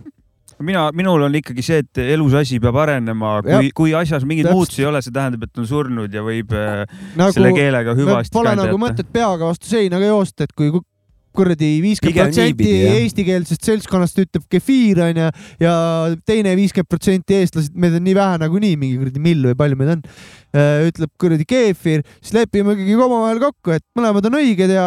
mina, 0.59 0.87
minul 0.97 1.21
on 1.27 1.35
ikkagi 1.37 1.63
see, 1.65 1.81
et 1.85 2.01
elus 2.01 2.33
asi 2.39 2.59
peab 2.63 2.77
arenema, 2.81 3.37
kui 3.45 3.71
kui 3.77 3.93
asjas 3.97 4.23
Täpselt. 4.25 4.51
muutusi 4.53 4.81
ei 4.83 4.89
ole, 4.89 5.01
see 5.05 5.13
tähendab, 5.13 5.43
et 5.47 5.57
on 5.61 5.67
surnud 5.69 6.13
ja 6.13 6.23
võib 6.25 6.53
äh, 6.57 6.83
nagu, 7.19 7.33
selle 7.35 7.51
keelega 7.55 7.93
hüvasti 7.97 8.33
Pole 8.33 8.55
nagu 8.57 8.77
mõtet 8.81 9.09
peaga 9.13 9.51
vastu 9.51 9.69
seina 9.69 9.99
ka 10.01 10.09
joosta, 10.09 10.47
et 10.47 10.53
kui 10.57 10.71
ku- 10.73 10.83
kuradi 11.37 11.71
viiskümmend 11.83 12.19
protsenti 12.23 12.71
eestikeelsest 12.93 13.69
seltskonnast 13.69 14.23
ütleb 14.25 14.47
kefiir 14.51 15.03
onju 15.07 15.29
ja 15.63 15.75
teine 16.27 16.55
viiskümmend 16.57 16.91
protsenti 16.91 17.39
eestlased, 17.41 17.77
meid 17.77 17.97
on 17.99 18.05
nii 18.07 18.17
vähe 18.17 18.41
nagunii, 18.43 18.75
mingi 18.79 18.99
kuradi 19.01 19.23
mill 19.23 19.49
või 19.51 19.57
palju 19.59 19.79
meid 19.79 19.95
on, 19.97 20.03
ütleb 20.87 21.11
kuradi 21.19 21.45
keefir, 21.47 22.03
siis 22.21 22.33
lepime 22.35 22.73
ikkagi 22.75 22.95
omavahel 22.97 23.39
kokku, 23.41 23.73
et 23.75 23.83
mõlemad 23.97 24.25
on 24.29 24.37
õiged 24.39 24.71
ja 24.73 24.85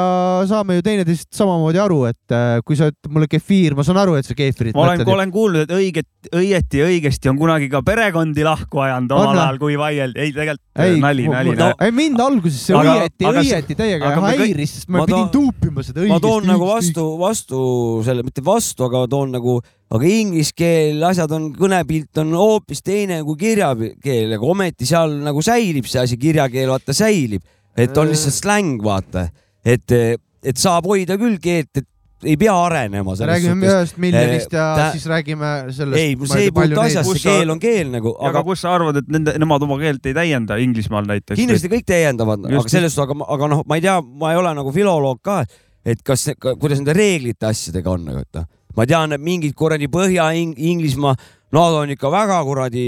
saame 0.49 0.79
ju 0.79 0.85
teineteisest 0.87 1.37
samamoodi 1.37 1.81
aru, 1.83 2.01
et 2.11 2.35
äh, 2.35 2.59
kui 2.67 2.79
sa 2.79 2.89
ütled 2.91 3.13
mulle 3.15 3.29
kefiir, 3.31 3.77
ma 3.79 3.85
saan 3.87 4.01
aru, 4.01 4.17
et 4.19 4.27
sa 4.27 4.37
keefirit 4.39 4.77
ma 4.77 4.87
olen, 4.89 5.05
olen 5.15 5.35
kuulnud, 5.35 5.67
et 5.67 5.75
õiget, 5.77 6.09
õieti 6.33 6.81
ja 6.81 6.89
õigesti 6.91 7.31
on 7.31 7.39
kunagi 7.41 7.69
ka 7.73 7.83
perekondi 7.87 8.47
lahku 8.47 8.83
ajanud 8.87 9.15
omal 9.17 9.43
ajal, 9.45 9.61
kui 9.63 9.77
vaieldi. 9.81 10.21
ei, 10.25 10.35
tegelikult 10.35 10.67
ei, 10.81 10.97
nali, 11.03 11.29
nali. 11.29 11.55
ei 11.87 11.95
mind 11.95 12.25
alguses 12.25 12.65
see 12.71 12.77
Aga- 12.79 12.97
õieti, 12.97 13.29
õieti 13.31 13.77
täiega 13.79 14.15
häiris, 14.25 14.77
sest 14.79 14.91
ma, 14.91 15.03
ma 15.03 15.09
pidin 15.11 15.29
tuupima 15.35 15.85
seda 15.87 16.03
õigesti. 16.05 16.17
Ma 16.40 16.46
toon 16.46 16.55
nagu 16.55 16.68
vastu, 16.70 17.05
vastu 17.20 17.61
selle, 18.07 18.24
mitte 18.26 18.44
vastu, 18.44 18.87
aga 18.88 19.05
toon 19.11 19.35
nagu, 19.37 19.59
aga 19.90 20.09
inglise 20.09 20.55
keel, 20.57 21.03
asjad 21.11 21.33
on, 21.37 21.50
kõnepilt 21.57 22.22
on 22.22 22.33
hoopis 22.38 22.83
teine 22.87 23.20
kui 23.26 23.37
kirjakeel, 23.40 24.37
aga 24.38 24.50
ometi 24.55 24.88
seal 24.88 25.18
nagu 25.26 25.42
säilib 25.44 25.88
see 25.90 26.03
asi, 26.03 26.18
kirjakeel 26.20 26.72
vaata 26.72 26.96
säilib, 26.96 27.44
et 27.76 27.96
on 27.96 28.11
lihtsalt 28.11 28.38
släng, 28.40 28.83
vaata, 28.85 29.29
et, 29.64 29.96
et 30.42 30.57
saab 30.61 30.88
hoida 30.90 31.18
küll 31.20 31.38
keelt, 31.42 31.70
et 31.76 31.88
ei 32.24 32.37
pea 32.37 32.53
arenema 32.53 33.15
selles 33.17 33.33
räägime 33.33 33.65
suhtes. 33.65 33.71
ühest 33.73 34.00
miljonist 34.02 34.52
ja 34.52 34.65
tä- 34.77 34.90
siis 34.92 35.06
räägime 35.08 35.50
sellest. 35.73 35.96
ei, 35.96 36.17
see 36.29 36.42
ei 36.42 36.50
puutu 36.52 36.81
asjasse, 36.81 37.17
keel 37.23 37.50
on 37.50 37.60
keel 37.62 37.88
nagu, 37.94 38.12
aga 38.19 38.29
aga 38.29 38.42
kus 38.44 38.60
sa 38.60 38.75
arvad, 38.75 39.00
et 39.00 39.08
nende, 39.08 39.35
nemad 39.40 39.65
oma 39.65 39.79
keelt 39.81 40.04
ei 40.06 40.15
täienda 40.17 40.58
Inglismaal 40.60 41.08
näiteks? 41.08 41.38
kindlasti 41.40 41.71
kõik 41.73 41.87
täiendavad, 41.88 42.44
aga 42.44 42.62
selles 42.69 42.94
suhtes, 42.94 43.08
aga, 43.08 43.25
aga 43.37 43.48
noh, 43.54 43.65
ma 43.67 43.81
ei 43.81 43.85
tea, 43.87 43.96
ma 44.02 44.35
ei 44.35 44.40
ole 44.42 44.52
nagu 44.58 44.73
filoloog 44.75 45.23
ka, 45.25 45.38
et 45.85 46.00
kas, 46.04 46.31
kuidas 46.37 46.81
nende 46.81 46.94
reeglite 46.96 47.48
asjadega 47.48 47.92
on 47.92 48.08
nagu, 48.10 48.24
et 48.24 48.40
noh, 48.40 48.48
ma 48.76 48.87
tean, 48.88 49.14
et 49.16 49.22
mingid 49.22 49.54
kuradi 49.58 49.88
Põhja-Inglismaa, 49.90 51.14
nad 51.50 51.76
on 51.81 51.90
ikka 51.96 52.10
väga 52.12 52.38
kuradi, 52.46 52.85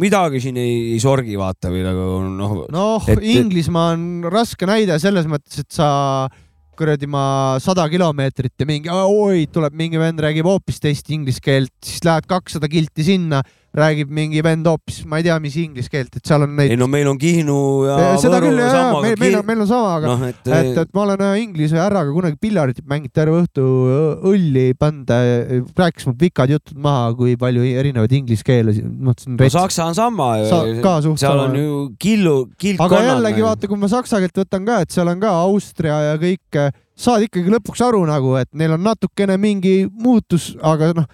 midagi 0.00 0.40
siin 0.40 0.56
ei, 0.60 0.76
ei 0.94 1.00
sorgi, 1.02 1.36
vaata 1.38 1.72
või 1.72 1.84
nagu 1.84 2.06
noh. 2.32 2.54
noh 2.72 3.08
Inglismaa 3.18 3.92
on 3.96 4.28
raske 4.32 4.68
näide 4.68 4.96
selles 5.02 5.28
mõttes, 5.28 5.60
et 5.60 5.74
sa 5.74 5.88
kuradi 6.78 7.08
ma 7.10 7.58
sada 7.62 7.84
kilomeetrit 7.90 8.54
ja 8.62 8.66
mingi 8.68 8.92
oi, 8.92 9.48
tuleb 9.50 9.74
mingi 9.76 9.98
vend 10.00 10.22
räägib 10.22 10.46
hoopis 10.46 10.78
teist 10.82 11.10
inglise 11.10 11.42
keelt, 11.42 11.74
siis 11.84 12.04
lähed 12.06 12.28
kakssada 12.30 12.70
kilti 12.70 13.06
sinna, 13.06 13.42
räägib 13.76 14.08
mingi 14.10 14.40
vend 14.42 14.64
hoopis, 14.66 15.02
ma 15.06 15.18
ei 15.20 15.26
tea, 15.26 15.34
mis 15.44 15.54
inglise 15.60 15.90
keelt, 15.92 16.14
et 16.16 16.24
seal 16.26 16.42
on 16.46 16.54
neid. 16.56 16.70
ei 16.72 16.78
no 16.80 16.86
meil 16.88 17.06
on 17.10 17.18
Kihnu 17.20 17.56
ja 17.84 18.14
seda 18.18 18.38
küll 18.40 18.56
jah, 18.58 18.70
sama, 18.72 19.02
meil, 19.04 19.16
meil 19.20 19.36
on, 19.38 19.44
meil 19.46 19.60
on 19.60 19.68
sama, 19.68 19.90
aga 19.98 20.08
noh, 20.14 20.22
et, 20.30 20.40
et, 20.48 20.70
et 20.82 20.94
ma 20.96 21.02
olen 21.04 21.24
ühe 21.26 21.42
inglise 21.42 21.76
härraga 21.76 22.14
kunagi 22.14 22.38
pillarit 22.40 22.80
mänginud 22.88 23.12
terve 23.14 23.42
õhtu 23.42 23.66
õ- 23.66 24.32
õlli 24.32 24.64
pannud, 24.80 25.12
rääkis 25.78 26.08
mul 26.08 26.16
pikad 26.24 26.54
jutud 26.56 26.80
maha, 26.80 27.12
kui 27.18 27.36
palju 27.40 27.66
erinevaid 27.82 28.16
inglise 28.22 28.46
keeli, 28.48 28.78
mõtlesin 28.88 29.36
no 29.36 29.42
rets- 29.44 29.58
Saksa 29.58 29.90
on 29.92 29.98
sama 29.98 30.30
Sa- 30.48 30.64
ka 30.82 30.96
suht 31.04 31.20
seal 31.22 31.44
on 31.44 31.54
ju 31.60 31.78
killu, 32.00 32.36
kilk 32.58 32.80
aga 32.88 33.02
jällegi 33.12 33.44
vaata, 33.44 33.68
kui 33.70 33.76
ma 33.84 33.92
saksa 33.92 34.22
keelt 34.24 34.40
võtan 34.46 34.64
ka, 34.66 34.80
et 34.86 34.96
seal 34.96 35.12
on 35.12 35.20
ka 35.20 35.36
Austria 35.44 36.00
ja 36.08 36.16
kõik, 36.20 36.62
saad 36.98 37.28
ikkagi 37.28 37.52
lõpuks 37.52 37.84
aru 37.84 38.00
nagu, 38.08 38.32
et 38.40 38.48
neil 38.58 38.72
on 38.74 38.82
natukene 38.82 39.36
mingi 39.38 39.84
muutus, 39.92 40.54
aga 40.64 40.94
noh, 40.96 41.06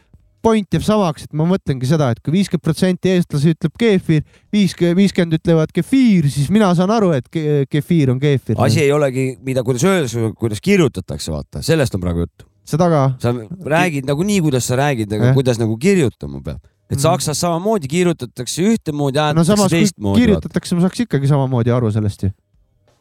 point 0.45 0.77
jääb 0.77 0.85
samaks, 0.85 1.25
et 1.27 1.33
ma 1.37 1.47
mõtlengi 1.49 1.89
seda, 1.89 2.11
et 2.15 2.21
kui 2.25 2.35
viiskümmend 2.37 2.65
protsenti 2.67 3.13
eestlasi 3.17 3.55
ütleb 3.57 3.75
keefir, 3.81 4.23
viiskümmend, 4.55 4.99
viiskümmend 5.01 5.39
ütlevad 5.41 5.73
kefiir, 5.75 6.29
siis 6.33 6.51
mina 6.53 6.69
saan 6.79 6.93
aru, 6.95 7.13
et 7.17 7.29
ke- 7.33 7.65
kefiir 7.73 8.13
on 8.13 8.21
keefir. 8.23 8.59
asi 8.61 8.83
ei 8.85 8.93
olegi, 8.93 9.39
mida, 9.45 9.65
kuidas 9.67 9.85
öeldakse, 9.89 10.33
kuidas 10.39 10.61
kirjutatakse, 10.65 11.33
vaata, 11.33 11.63
sellest 11.65 11.95
on 11.97 12.05
praegu 12.05 12.27
jutt. 12.27 12.47
seda 12.65 12.89
ka. 12.89 13.03
sa 13.21 13.33
räägid 13.33 14.07
nagu 14.09 14.23
nii, 14.25 14.41
kuidas 14.45 14.65
sa 14.69 14.77
räägid, 14.77 15.11
aga 15.13 15.33
Jah. 15.33 15.35
kuidas 15.35 15.59
nagu 15.61 15.77
kirjutama 15.79 16.41
peab. 16.45 16.61
et 16.91 16.99
Mhm. 16.99 17.03
Saksas 17.03 17.41
samamoodi 17.41 17.89
kirjutatakse 17.89 18.63
ühtemoodi, 18.63 19.17
no 19.17 19.43
hääletatakse 19.43 19.57
kui 19.57 19.69
teistmoodi. 19.81 20.21
kirjutatakse, 20.21 20.75
ma 20.77 20.81
saaks 20.85 21.01
ikkagi 21.01 21.27
samamoodi 21.29 21.71
aru 21.73 21.91
sellest 21.91 22.23
ju. 22.23 22.31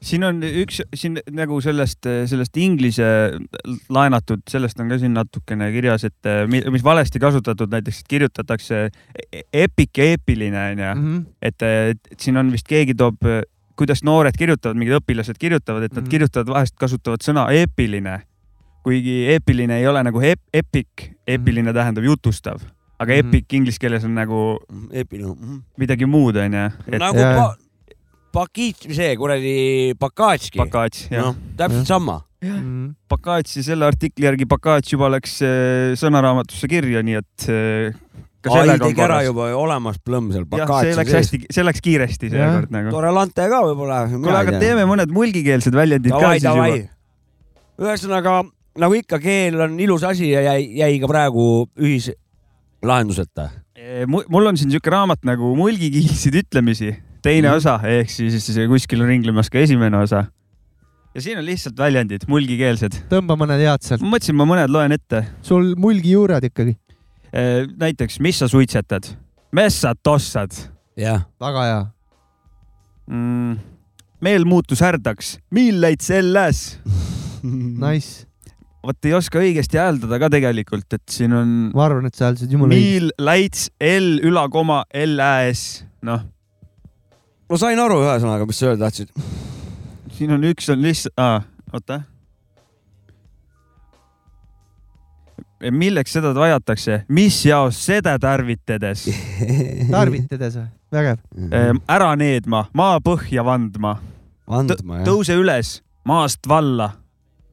Siin 0.03 0.23
on 0.27 0.41
üks 0.43 0.81
siin 0.99 1.15
nagu 1.31 1.59
sellest, 1.63 2.05
sellest 2.29 2.57
inglise 2.59 3.05
laenatud, 3.93 4.41
sellest 4.51 4.79
on 4.83 4.91
ka 4.91 4.97
siin 5.01 5.13
natukene 5.15 5.69
kirjas, 5.73 6.03
et 6.09 6.29
eh, 6.29 6.43
mi- 6.49 6.63
mis 6.73 6.83
valesti 6.83 7.21
kasutatud, 7.23 7.71
näiteks 7.71 8.03
kirjutatakse 8.09 8.83
e- 9.31 9.43
epic 9.63 9.97
ja 9.97 10.09
eepiline 10.13 10.65
onju, 10.73 10.91
Mhm. 10.95 11.17
et, 11.41 11.61
et 11.63 12.13
siin 12.19 12.37
on 12.37 12.51
vist 12.51 12.67
keegi 12.67 12.95
toob, 12.99 13.17
kuidas 13.79 14.03
noored 14.03 14.35
kirjutavad, 14.37 14.77
mingid 14.77 14.99
õpilased 14.99 15.39
kirjutavad, 15.41 15.83
et 15.87 15.93
nad 15.93 16.03
Mhm. 16.03 16.11
kirjutavad, 16.11 16.47
vahest 16.53 16.75
kasutavad 16.77 17.23
sõna 17.25 17.47
eepiline. 17.51 18.21
kuigi 18.83 19.29
eepiline 19.31 19.77
ei 19.79 19.85
ole 19.87 20.01
nagu 20.03 20.19
ep, 20.21 20.41
epic, 20.53 21.13
eepiline 21.25 21.71
tähendab 21.71 22.03
jutustav, 22.03 22.59
aga 22.99 23.13
Mhm. 23.13 23.19
epic 23.29 23.53
inglise 23.53 23.79
keeles 23.79 24.03
on 24.03 24.13
nagu 24.13 24.59
Epino. 24.91 25.37
midagi 25.77 26.05
muud 26.05 26.35
onju, 26.35 26.65
et 26.91 26.99
nagu 26.99 27.15
Jaa. 27.17 27.35
pa, 27.37 27.55
pakiit, 28.33 28.87
see 28.93 29.13
kuradi 29.19 29.55
Bakatski. 29.99 30.59
Bakats 30.63 31.07
jah 31.11 31.29
noh, 31.29 31.35
täpselt 31.59 31.83
Jah. 31.83 31.89
sama. 31.95 32.19
Mhm. 32.43 32.95
Bakats 33.09 33.55
ja 33.59 33.63
selle 33.69 33.85
artikli 33.87 34.25
järgi 34.27 34.47
Bakats 34.49 34.91
juba 34.91 35.07
läks 35.13 35.37
eh, 35.45 35.93
sõnaraamatusse 35.99 36.67
kirja, 36.71 37.03
nii 37.05 37.19
et 37.21 37.45
eh, 37.53 37.93
ka 38.43 38.51
ai 38.51 38.57
sellega 38.65 38.83
on 38.83 38.89
tegi 38.89 38.99
ära 39.05 39.19
korras. 39.21 39.27
juba 39.29 39.45
olemas 39.55 40.01
plõmm 40.03 40.33
seal 40.35 40.43
jah, 40.49 40.65
see 40.67 40.89
läks 40.89 40.97
Bakatsi 40.97 41.13
sees. 41.13 41.21
hästi, 41.21 41.53
see 41.55 41.63
läks 41.69 41.83
kiiresti 41.85 42.31
seekord 42.33 42.73
nagu. 42.75 42.91
tore 42.91 43.13
lante 43.15 43.45
ka 43.53 43.61
võib-olla. 43.69 44.01
kuule, 44.11 44.35
aga 44.41 44.59
teeme 44.59 44.83
mõned 44.89 45.13
mulgikeelsed 45.15 45.77
väljendid 45.77 46.11
ka 46.17 46.33
siis 46.35 46.49
juba 46.49 46.67
ühesõnaga 47.83 48.35
nagu 48.83 48.95
ikka, 48.97 49.19
keel 49.21 49.61
on 49.61 49.79
ilus 49.81 50.03
asi 50.07 50.31
ja 50.33 50.41
jäi, 50.51 50.67
jäi 50.81 50.99
ka 51.01 51.07
praegu 51.09 51.45
ühislahenduseta. 51.77 53.49
Eh, 53.77 54.03
mu- 54.09 54.23
mul 54.29 54.47
on 54.51 54.57
siin 54.57 54.71
siuke 54.73 54.89
raamat 54.93 55.23
nagu 55.27 55.53
Mulgikiilsid 55.57 56.35
ütlemisi, 56.43 56.93
teine 57.23 57.49
Mhm. 57.49 57.57
osa 57.57 57.79
ehk 57.87 58.09
siis 58.11 58.57
kuskil 58.69 59.01
on 59.03 59.07
ringlemas 59.13 59.49
ka 59.49 59.59
esimene 59.63 59.97
osa. 60.03 60.25
ja 61.15 61.21
siin 61.21 61.37
on 61.37 61.45
lihtsalt 61.45 61.77
väljendid, 61.77 62.27
mulgikeelsed. 62.27 63.03
tõmba 63.09 63.37
mõned 63.39 63.59
head 63.61 63.81
sealt. 63.85 64.01
ma 64.01 64.15
mõtlesin, 64.17 64.35
ma 64.35 64.45
mõned 64.49 64.69
loen 64.73 64.91
ette. 64.91 65.25
sul 65.41 65.73
mulgijuured 65.77 66.43
ikkagi. 66.49 66.77
näiteks, 67.77 68.19
mis 68.19 68.39
sa 68.39 68.47
suitsetad? 68.47 69.07
messad 69.53 69.97
tossad 70.03 70.51
jah, 70.97 71.25
väga 71.41 71.63
hea. 71.69 71.81
mm,. 73.09 73.57
meel 74.21 74.45
muutus 74.45 74.79
härdaks, 74.83 75.37
milleid 75.51 76.01
selles? 76.01 76.79
Nice. 77.43 78.25
vot 78.83 79.05
ei 79.07 79.13
oska 79.15 79.39
õigesti 79.39 79.75
hääldada 79.79 80.15
ka 80.19 80.29
tegelikult, 80.31 80.93
et 80.95 81.03
siin 81.11 81.33
on 81.35 81.49
ma 81.75 81.85
arvan, 81.89 82.05
et 82.07 82.15
sa 82.15 82.29
hääldasid 82.29 82.51
jumala 82.55 82.71
õigesti. 82.71 82.91
miil, 82.99 83.09
läits, 83.19 83.65
L, 83.83 84.19
ülakoma, 84.23 84.83
L, 84.95 85.19
Ä, 85.19 85.51
S, 85.51 85.83
noh, 86.07 86.23
ma 87.49 87.59
sain 87.59 87.79
aru 87.79 87.99
ühesõnaga, 88.03 88.47
mis 88.47 88.59
sa 88.59 88.71
öelda 88.71 88.87
tahtsid. 88.87 89.13
siin 90.17 90.33
on 90.35 90.49
üks 90.51 90.69
on 90.73 90.81
lihtsalt 90.83 91.13
ah,, 91.17 91.45
oota. 91.73 92.01
milleks 95.71 96.11
seda 96.11 96.33
vajatakse, 96.35 97.03
mis 97.07 97.37
jaos 97.45 97.79
seda 97.85 98.17
tarvitades? 98.19 99.05
tarvitades 99.93 100.57
või? 100.59 100.67
vägev. 100.93 101.21
ära 101.89 102.11
needma, 102.19 102.65
maa 102.73 102.99
põhja 103.03 103.45
vandma, 103.47 103.97
andma 104.47 104.99
jah, 104.99 105.07
tõuse 105.07 105.37
üles, 105.39 105.77
maast 106.07 106.47
valla. 106.49 106.91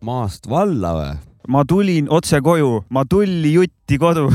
Maast 0.05 0.49
valla 0.49 0.95
või? 0.97 1.11
ma 1.51 1.65
tulin 1.65 2.07
otse 2.13 2.41
koju, 2.45 2.85
ma 2.95 3.05
tulli 3.09 3.55
jutti 3.55 3.99
kodu. 3.99 4.29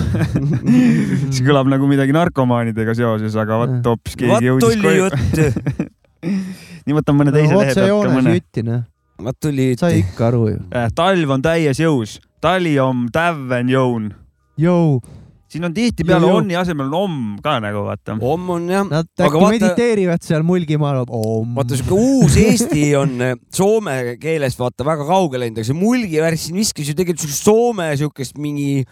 see 1.34 1.46
kõlab 1.46 1.70
nagu 1.72 1.88
midagi 1.90 2.16
narkomaanidega 2.16 2.96
seoses, 2.98 3.38
aga 3.40 3.60
vot 3.62 3.90
hoopis 3.92 4.18
keegi 4.20 4.50
jõudis 4.50 4.66
tuli 4.66 4.84
koju. 4.84 5.06
jutt, 5.06 5.84
nii 6.86 6.98
võtan 6.98 7.20
mõne 7.20 7.34
teise 7.36 7.54
lehe 7.54 7.62
pealt 7.62 7.78
ka 7.78 7.84
otsejoones 7.86 8.18
mõne. 8.18 8.36
jutti, 8.40 8.66
noh. 8.68 8.84
vaat 9.28 9.40
tuli 9.42 9.70
sai 9.80 10.00
jutt. 10.00 10.10
ikka 10.10 10.28
aru 10.32 10.44
ju. 10.50 10.64
Äh, 10.76 10.90
talv 10.98 11.36
on 11.38 11.46
täies 11.46 11.82
jõus, 11.82 12.18
tali 12.44 12.76
on 12.82 13.06
täven 13.14 13.72
jõun. 13.72 14.10
Jõu, 14.60 15.00
siin 15.56 15.66
on 15.70 15.74
tihtipeale 15.76 16.28
onni 16.28 16.58
asemel 16.60 16.92
on 16.92 16.98
om 17.06 17.16
ka 17.44 17.56
nagu 17.64 17.86
vaata. 17.88 18.18
homm 18.20 18.50
on 18.58 18.68
jah, 18.70 18.84
nad 18.90 19.08
Aga 19.16 19.30
äkki 19.30 19.42
vaata- 19.42 19.54
mediteerivad 19.56 20.26
seal 20.28 20.44
Mulgimaal. 20.44 21.06
vaata 21.08 21.80
siuke 21.80 21.96
uus 21.96 22.36
Eesti 22.42 22.90
on 23.00 23.16
eh, 23.22 23.34
soome 23.56 24.18
keelest 24.22 24.60
vaata 24.60 24.86
väga 24.88 25.08
kaugele 25.08 25.46
läinud, 25.46 25.62
aga 25.62 25.70
see 25.72 25.78
mulgi 25.80 26.22
värk 26.24 26.40
siin 26.42 26.60
viskas 26.60 26.92
ju 26.92 26.96
tegelikult 26.98 27.24
siukest 27.26 27.48
soome 27.50 27.90
siukest 28.00 28.38
mingi 28.42 28.84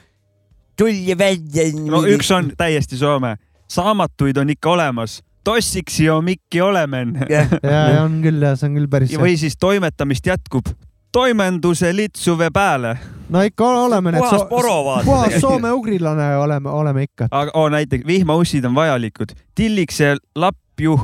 tulli 0.79 1.17
välja. 1.17 1.67
no 1.89 2.01
üks 2.09 2.31
on 2.33 2.51
täiesti 2.57 2.97
soome, 2.97 3.35
saamatuid 3.69 4.37
on 4.41 4.49
ikka 4.53 4.71
olemas, 4.73 5.19
tossiksi 5.45 6.07
on 6.09 6.23
mikki 6.25 6.61
olemen 6.63 7.13
jah, 7.29 7.51
ja, 7.63 7.83
ja 7.97 8.01
on 8.07 8.21
küll 8.23 8.41
ja 8.41 8.55
see 8.57 8.69
on 8.71 8.79
küll 8.79 8.89
päris. 8.89 9.13
või 9.19 9.35
siis 9.37 9.57
toimetamist 9.59 10.25
jätkub, 10.31 10.71
toimenduse 11.13 11.95
litsuve 11.95 12.49
pääle. 12.53 12.97
no 13.29 13.41
ikka 13.41 13.65
oleme 13.65 14.11
need 14.11 14.21
puhas 14.21 14.45
poro 14.49 14.85
vaata 14.85 15.05
puhas 15.05 15.41
soome-ugrilane 15.41 16.37
oleme, 16.37 16.69
oleme 16.69 17.03
ikka. 17.03 17.27
aga 17.31 17.51
oh, 17.53 17.69
näiteks 17.71 18.05
vihmaussid 18.07 18.65
on 18.65 18.75
vajalikud, 18.75 19.35
tillikse 19.55 20.15
lapju, 20.35 20.99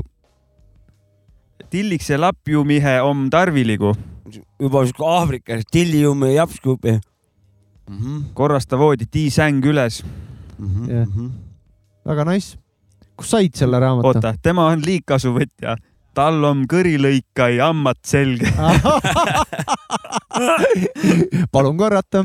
tillikse 1.69 2.17
lapjumihe 2.17 3.01
om 3.01 3.29
tarviligu, 3.29 3.93
juba 4.59 4.85
siuke 4.85 5.05
Aafrikas, 5.05 5.63
tillium 5.71 6.25
ja 6.27 6.31
japskup 6.41 6.85
ja. 6.85 6.99
korrasta 8.33 8.77
voodi, 8.77 9.05
tii 9.11 9.29
säng 9.29 9.65
üles. 9.65 10.03
Jah. 10.87 11.07
väga 12.05 12.25
nice. 12.25 12.57
kus 13.15 13.29
said 13.31 13.55
selle 13.55 13.79
raamatu? 13.79 14.07
oota, 14.07 14.33
tema 14.41 14.65
on 14.73 14.81
liigkasuvõtja, 14.85 15.77
tal 16.17 16.43
on 16.47 16.65
kõrilõikai 16.69 17.59
hammat 17.61 17.99
selge. 18.07 18.49
palun 21.53 21.77
korrata. 21.79 22.23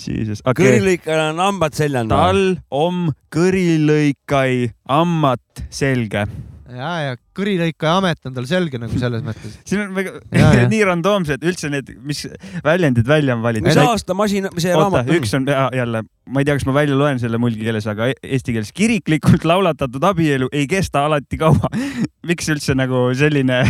Jesus, 0.00 0.40
okei 0.44 0.50
okay.. 0.50 0.64
kõrilõikajal 0.64 1.22
on 1.34 1.40
hambad 1.44 1.72
seljal. 1.76 2.06
tal 2.10 2.42
on 2.72 2.96
kõrilõikai 3.34 4.52
hammat 4.88 5.64
selge. 5.68 6.22
ja, 6.70 6.92
ja 7.04 7.12
kõrilõikaja 7.36 7.96
amet 8.00 8.30
on 8.30 8.36
tal 8.36 8.46
selge 8.50 8.80
nagu 8.82 9.00
selles 9.00 9.24
mõttes. 9.28 9.58
siin 9.68 9.84
on 9.86 9.94
väga 9.96 10.16
Ja, 10.34 10.52
ja. 10.60 10.68
nii 10.70 10.80
randoomsed 10.88 11.44
üldse 11.46 11.70
need, 11.72 11.92
mis 12.06 12.24
väljendid 12.64 13.06
välja 13.08 13.36
on 13.36 13.42
valitud 13.44 13.68
mis. 13.70 13.78
aasta 13.82 14.14
masin, 14.18 14.48
see 14.58 14.74
raamat 14.74 15.06
on? 15.08 15.16
üks 15.20 15.34
on 15.38 15.46
ja, 15.48 15.68
jälle, 15.74 16.02
ma 16.30 16.42
ei 16.42 16.48
tea, 16.48 16.56
kas 16.58 16.66
ma 16.68 16.74
välja 16.76 16.98
loen 16.98 17.20
selle 17.22 17.40
mulgi 17.42 17.64
keeles, 17.66 17.86
aga 17.90 18.10
e- 18.12 18.18
eesti 18.36 18.54
keeles 18.56 18.72
kiriklikult 18.76 19.44
laulatatud 19.48 20.04
abielu 20.10 20.50
ei 20.52 20.66
kesta 20.70 21.04
alati 21.08 21.38
kaua. 21.40 21.70
miks 22.30 22.50
üldse 22.52 22.74
nagu 22.76 23.06
selline 23.16 23.62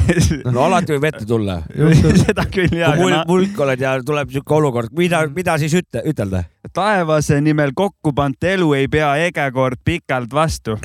no 0.51 0.65
alati 0.67 0.97
võib 0.97 1.05
ette 1.13 1.27
tulla. 1.29 1.61
seda 2.25 2.45
küll 2.51 2.75
ja, 2.81 2.91
kui 2.97 3.05
mul 3.07 3.15
aga 3.15 3.27
mulk 3.29 3.61
oled 3.63 3.85
ja 3.85 3.93
tuleb 4.05 4.33
siuke 4.35 4.57
olukord, 4.57 4.91
mida, 4.97 5.23
mida 5.35 5.55
siis 5.63 5.77
ütle, 5.79 6.03
ütelda? 6.11 6.45
taevase 6.77 7.39
nimel 7.41 7.71
kokku 7.75 8.13
pant 8.15 8.45
elu 8.45 8.67
ei 8.77 8.89
pea 8.93 9.15
ege 9.25 9.47
kord 9.55 9.79
pikalt 9.85 10.35
vastu. 10.35 10.77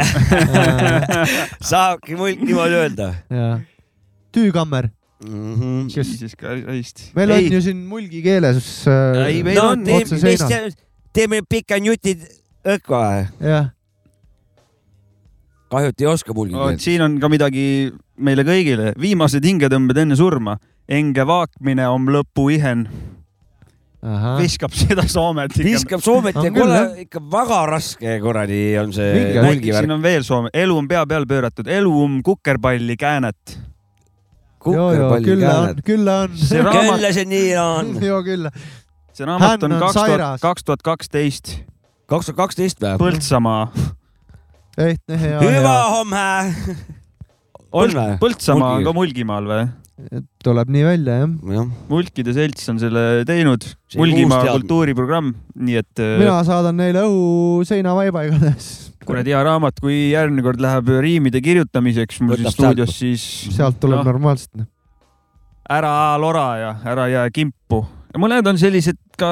saabki 1.62 2.16
mulk 2.18 2.42
niimoodi 2.42 2.65
öelda 2.74 3.16
ja 3.30 3.60
tüükammer. 4.34 4.90
mm. 5.26 5.54
-hmm. 5.56 5.98
Jesus 5.98 6.36
Christ. 6.36 7.12
meil 7.16 7.32
on 7.32 7.52
ju 7.52 7.62
siin 7.62 7.78
mulgi 7.88 8.22
keeles 8.24 8.88
äh, 8.88 9.26
Ei, 9.28 9.44
meil 9.44 9.56
no 9.58 9.70
on 9.70 9.84
teeme 9.84 10.02
otse 10.04 10.20
seina. 10.20 10.70
teeme, 11.14 11.42
pikad 11.50 11.86
jutid 11.86 12.20
õkva. 12.66 13.26
jah, 13.42 13.70
kahju, 15.72 15.90
et 15.92 16.02
ei 16.02 16.08
oska 16.08 16.34
mulgi 16.34 16.56
Oh, 16.56 16.68
keelt. 16.70 16.82
siin 16.82 17.02
on 17.02 17.20
ka 17.20 17.30
midagi 17.30 17.92
meile 18.18 18.44
kõigile, 18.48 18.94
viimased 19.00 19.44
hingetõmbed 19.46 19.98
enne 19.98 20.16
surma. 20.16 20.58
enge 20.88 21.24
vaakmine 21.26 21.88
om 21.90 22.06
lõpu 22.14 22.52
ihen, 22.54 22.88
ahah, 24.06 24.38
viskab 24.40 24.74
seda 24.76 25.06
Soomet 25.10 25.54
ikka. 25.56 25.66
viskab 25.66 26.04
Soomet 26.04 26.38
On 26.38 26.48
ja 26.48 26.52
küll, 26.54 26.62
kuule 26.62 27.06
ikka 27.06 27.22
väga 27.32 27.60
raske 27.70 28.18
kuradi 28.24 28.62
on 28.82 28.94
see 28.96 29.12
siin. 29.66 29.94
on 29.98 30.04
veel 30.04 30.26
Soome, 30.28 30.52
elu 30.54 30.78
on 30.78 30.90
pea 30.90 31.06
peale 31.10 31.30
pööratud, 31.30 31.70
elu 31.72 31.94
on 32.04 32.20
kukerpalli 32.26 32.98
käänet. 33.02 33.58
joo, 34.66 34.74
joo, 34.76 34.90
kukerpalli 34.90 35.30
küll 35.30 35.46
on 35.50 35.84
küll 35.86 36.12
on. 36.12 36.72
kelle 36.72 37.14
see 37.14 37.30
nii 37.30 37.54
on? 37.62 37.94
joo, 38.10 38.22
küll. 38.26 38.50
see 39.14 39.30
raamat 39.30 39.66
on 39.68 39.78
kaks 39.80 40.02
tuhat, 40.02 40.42
kaks 40.42 40.68
tuhat 40.68 40.86
kaksteist, 40.92 41.56
kaks 42.12 42.30
tuhat 42.32 42.42
kaksteist 42.44 42.84
või? 42.84 42.98
Põltsamaa, 43.02 43.64
ehtne 44.90 45.24
hea. 45.24 45.42
hüva 45.42 45.80
homme. 45.96 46.28
on 47.72 47.98
või? 47.98 48.22
Põltsamaa 48.22 48.78
on 48.80 48.88
ka 48.88 48.96
Mulgimaal 48.96 49.50
või? 49.50 49.66
Tuleb 50.44 50.72
nii 50.76 50.84
välja, 50.84 51.20
jah. 51.22 51.34
jah, 51.56 51.68
mulkide 51.88 52.34
selts 52.36 52.68
on 52.72 52.80
selle 52.82 53.24
teinud, 53.28 53.64
Mulgimaa 53.96 54.42
kultuuriprogramm, 54.50 55.32
nii 55.56 55.78
et 55.80 56.02
äh, 56.04 56.18
mina 56.20 56.36
saadan 56.48 56.76
neile 56.82 57.06
õhu 57.08 57.64
seinavaiba 57.68 58.26
igatahes. 58.28 58.68
kuradi 59.08 59.32
hea 59.32 59.44
raamat, 59.48 59.80
kui 59.80 60.12
järgmine 60.12 60.44
kord 60.44 60.60
läheb 60.64 60.92
riimide 61.06 61.40
kirjutamiseks 61.46 62.20
mul 62.26 62.42
siin 62.42 62.52
stuudios, 62.52 62.92
siis 63.00 63.24
sealt 63.56 63.80
tuleb 63.80 64.02
Noh. 64.02 64.10
normaalselt. 64.12 64.68
ära 65.72 65.96
lora 66.20 66.48
ja 66.60 66.76
ära 66.92 67.08
jää 67.14 67.26
kimpu. 67.32 67.86
ja 68.12 68.20
mõned 68.22 68.52
on 68.52 68.60
sellised 68.60 69.00
ka, 69.22 69.32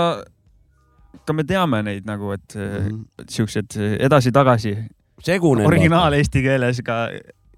ka 1.28 1.36
me 1.36 1.44
teame 1.50 1.84
neid 1.84 2.08
nagu, 2.08 2.32
et 2.38 2.56
mm. 2.56 3.28
siuksed 3.28 3.76
edasi-tagasi 4.00 4.78
segune. 5.24 5.68
originaal 5.68 6.16
eesti 6.16 6.48
keeles 6.48 6.80
ka 6.88 7.10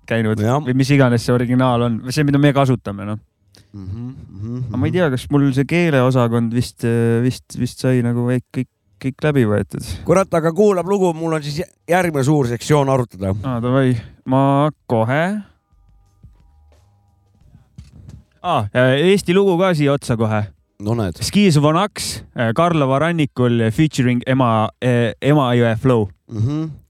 käinud 0.09 0.41
Jah. 0.41 0.61
või 0.63 0.75
mis 0.77 0.91
iganes 0.95 1.25
see 1.25 1.33
originaal 1.35 1.87
on, 1.87 1.97
see, 2.09 2.25
mida 2.27 2.41
me 2.41 2.53
kasutame, 2.55 3.07
noh. 3.07 3.19
Mhm, 3.75 4.69
aga 4.69 4.77
ma 4.79 4.87
ei 4.87 4.93
tea, 4.95 5.09
kas 5.11 5.25
mul 5.31 5.49
see 5.55 5.67
keeleosakond 5.67 6.53
vist, 6.55 6.85
vist, 7.23 7.57
vist 7.59 7.81
sai 7.83 7.99
nagu 8.05 8.23
kõik, 8.29 8.69
kõik, 9.03 9.17
läbi 9.25 9.43
võetud. 9.49 9.83
kurat, 10.07 10.31
aga 10.39 10.53
kuulab 10.55 10.87
lugu, 10.87 11.11
mul 11.17 11.35
on 11.35 11.43
siis 11.43 11.59
järgmine 11.89 12.23
suur 12.23 12.47
sektsioon 12.47 12.89
arutada. 12.89 13.33
aa, 13.43 13.59
davai, 13.63 13.97
ma 14.25 14.69
kohe 14.87 15.23
ah,. 18.45 18.69
Eesti 18.73 19.35
lugu 19.35 19.57
ka 19.59 19.73
siia 19.75 19.93
otsa 19.97 20.15
kohe. 20.19 20.45
no 20.79 20.95
näed. 20.95 21.19
Skis 21.23 21.59
von 21.61 21.77
Aks 21.79 22.23
Karlova 22.55 22.99
rannikul 22.99 23.69
featuring 23.71 24.23
ema, 24.27 24.69
Emajõe 25.21 25.75
Flow. 25.81 26.09
Mhm. 26.31 26.65
kuradi 26.65 26.84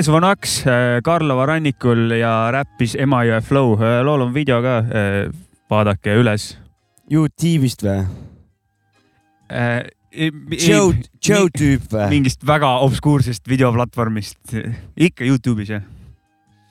Skis 0.00 0.08
von 0.08 0.24
Aks 0.24 0.52
Karlova 1.04 1.44
rannikul 1.50 2.14
ja 2.16 2.48
räppis 2.54 2.94
Emajõe 2.96 3.42
Flow. 3.44 3.74
lool 4.00 4.22
on 4.24 4.30
video 4.32 4.62
ka, 4.64 4.78
vaadake 5.68 6.14
üles. 6.16 6.46
Youtube'ist 7.12 7.84
või? 7.84 7.98
Joe, 10.56 10.96
Joe 11.20 11.52
tüüp 11.52 11.92
või? 11.92 12.08
mingist 12.14 12.48
väga 12.48 12.78
obskuursest 12.86 13.44
videoplatvormist, 13.44 14.56
ikka 14.96 15.28
Youtube'is 15.28 15.74
jah 15.76 15.84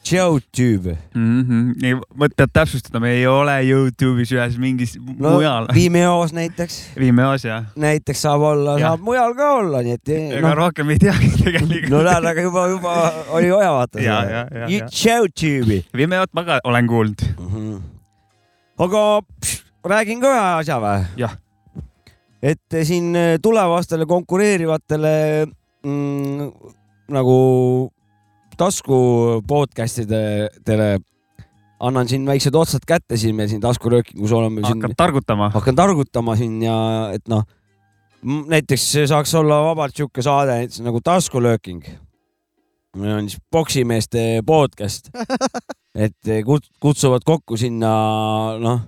Tüüp. 0.10 0.86
mm. 1.14 1.42
-hmm. 1.42 2.02
mõt-, 2.18 2.34
pead 2.38 2.52
täpsustama, 2.54 3.04
me 3.06 3.12
ei 3.18 3.26
ole 3.28 3.54
Youtube'is 3.68 4.32
ühes 4.34 4.58
mingis 4.58 4.96
no 4.98 5.36
mujal. 5.36 5.68
Vimeos 5.78 6.34
näiteks, 6.34 6.80
Vimeos 6.98 7.46
jah. 7.46 7.68
näiteks 7.76 8.22
saab 8.26 8.42
olla, 8.42 8.78
saab 8.80 9.04
mujal 9.06 9.36
ka 9.38 9.52
olla, 9.60 9.84
nii 9.86 9.98
et 10.00 10.14
ega 10.16 10.42
noh, 10.48 10.56
rohkem 10.58 10.90
ei 10.90 11.02
teagi 11.02 11.30
tegelikult. 11.44 11.92
no 11.94 12.02
näed, 12.08 12.30
aga 12.32 12.48
juba, 12.48 12.66
juba 12.74 12.96
oli 13.38 13.52
vaja 13.54 13.76
ja. 14.02 14.18
Youtube'i. 14.70 15.84
Vimeot 15.96 16.34
ma 16.34 16.46
ka 16.48 16.60
olen 16.64 16.88
kuulnud. 16.88 17.28
aga 18.80 19.06
pš, 19.22 19.62
räägin 19.86 20.26
ka 20.26 20.34
ühe 20.34 20.50
asja 20.64 20.82
või? 20.82 21.06
Jah. 21.22 21.38
et 22.42 22.82
siin 22.84 23.14
tulevastele 23.44 24.06
konkureerivatele 24.10 25.16
mm, 25.86 26.52
nagu 27.14 27.40
tasku 28.60 28.98
podcast 29.48 30.04
idele 30.04 30.98
annan 31.80 32.10
siin 32.12 32.26
väiksed 32.28 32.56
otsad 32.60 32.84
kätte 32.88 33.18
siin 33.18 33.38
meil 33.38 33.48
siin 33.52 33.62
taskuröökingus 33.64 34.32
oleme 34.36 34.66
hakkad 34.68 34.98
targutama. 35.00 35.50
hakkan 35.54 35.76
targutama 35.76 36.36
siin 36.40 36.60
ja 36.64 36.76
et 37.16 37.28
noh, 37.32 37.46
näiteks 38.24 38.92
saaks 39.08 39.34
olla 39.40 39.62
vabalt 39.70 39.96
sihuke 39.96 40.22
saade 40.26 40.60
näiteks 40.60 40.84
nagu 40.84 41.02
taskulööking. 41.04 41.84
meil 42.98 43.16
on 43.16 43.30
siis 43.30 43.42
poksimeeste 43.52 44.42
podcast, 44.46 45.12
et 46.06 46.32
kut- 46.46 46.72
kutsuvad 46.82 47.24
kokku 47.26 47.58
sinna 47.58 47.92
noh, 48.60 48.82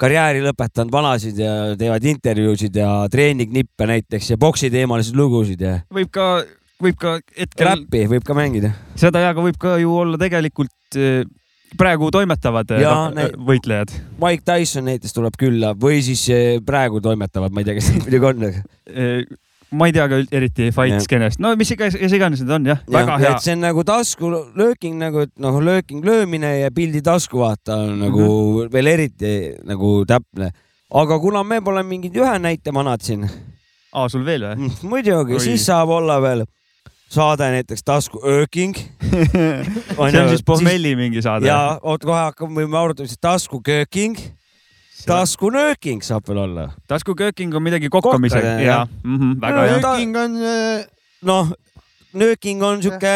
karjääri 0.00 0.44
lõpetanud 0.44 0.92
vanasid 0.92 1.40
ja 1.40 1.54
teevad 1.80 2.04
intervjuusid 2.04 2.76
ja 2.76 2.92
treeningnippe 3.10 3.88
näiteks 3.90 4.30
ja 4.30 4.38
poksiteemalisi 4.40 5.16
lugusid 5.16 5.60
ja 5.66 5.74
võib 5.92 6.12
ka, 6.14 6.44
võib 6.84 7.00
ka 7.00 7.18
hetkel, 7.36 7.68
räppi 7.68 8.06
võib 8.14 8.24
ka 8.26 8.36
mängida. 8.36 8.72
seda 8.98 9.22
ja, 9.22 9.34
aga 9.34 9.44
võib 9.44 9.58
ka 9.60 9.76
ju 9.80 9.92
olla 10.02 10.20
tegelikult 10.20 10.98
eh, 10.98 11.22
praegu 11.78 12.10
toimetavad 12.14 12.72
eh, 12.76 12.82
Jaa, 12.84 13.10
noh, 13.14 13.36
võitlejad. 13.50 13.92
Mike 14.22 14.46
Tyson 14.46 14.88
näiteks 14.88 15.14
tuleb 15.16 15.36
külla 15.40 15.74
või 15.78 16.00
siis 16.06 16.24
eh, 16.34 16.56
praegu 16.64 17.02
toimetavad, 17.04 17.54
ma 17.54 17.62
ei 17.62 17.68
tea, 17.68 17.78
kes 17.78 17.92
neid 17.92 18.08
muidugi 18.08 18.32
on. 18.32 19.38
Ma 19.70 19.86
ei 19.86 19.92
tea 19.94 20.08
ka 20.10 20.16
eriti 20.34 20.72
fight 20.74 21.04
skeenest, 21.04 21.38
no 21.38 21.52
mis 21.58 21.70
iganes, 21.70 21.94
kes 21.94 22.14
iganes 22.16 22.40
need 22.42 22.50
on 22.56 22.64
jah, 22.72 22.80
väga 22.90 23.18
hea 23.22 23.36
see 23.38 23.54
on 23.54 23.60
nagu 23.62 23.84
taskulööking 23.86 24.96
nagu, 24.98 25.22
et 25.28 25.30
noh, 25.38 25.60
lööking 25.62 26.02
löömine 26.02 26.56
ja 26.64 26.72
pildi 26.74 27.04
tasku 27.06 27.44
vaata 27.44 27.76
on 27.84 28.00
nagu 28.00 28.18
mm. 28.24 28.56
-hmm. 28.56 28.72
veel 28.72 28.90
eriti 28.90 29.32
nagu 29.70 29.92
täpne. 30.10 30.50
aga 30.90 31.18
kuna 31.22 31.44
me 31.46 31.60
pole 31.62 31.84
mingid 31.86 32.18
ühe 32.18 32.38
näite 32.42 32.74
manad 32.74 33.06
siin, 33.06 33.28
aa, 33.94 34.08
sul 34.08 34.24
veel 34.26 34.48
või? 34.48 34.72
muidugi, 34.82 35.38
Oi. 35.38 35.40
siis 35.40 35.66
saab 35.70 35.94
olla 35.94 36.18
veel 36.22 36.42
saade 37.10 37.48
näiteks 37.56 37.84
taskuööking. 37.86 38.76
see 40.10 40.20
on 40.22 40.28
siis 40.30 40.44
pohmelli 40.46 40.94
mingi 40.98 41.22
saade. 41.24 41.48
ja 41.48 41.78
oot 41.82 42.04
kohe 42.04 42.20
hakkame, 42.30 42.62
võime 42.62 42.78
arutada 42.80 43.08
siis 43.10 43.20
taskukööking, 43.22 44.18
taskunööking 45.08 46.04
saab 46.06 46.28
veel 46.28 46.44
olla. 46.46 46.68
taskukööking 46.90 47.54
on 47.56 47.66
midagi 47.66 47.90
kokkamise 47.92 48.38
Kokkade, 48.38 48.62
ja 48.62 48.84
jah. 48.84 48.94
väga 49.40 49.66
hea. 49.66 49.80
Ta- 49.82 49.96
Viking 49.96 50.16
on 50.20 50.38
äh, 50.44 50.86
noh, 51.26 51.52
nööking 52.16 52.62
on 52.66 52.80
sihuke 52.82 53.10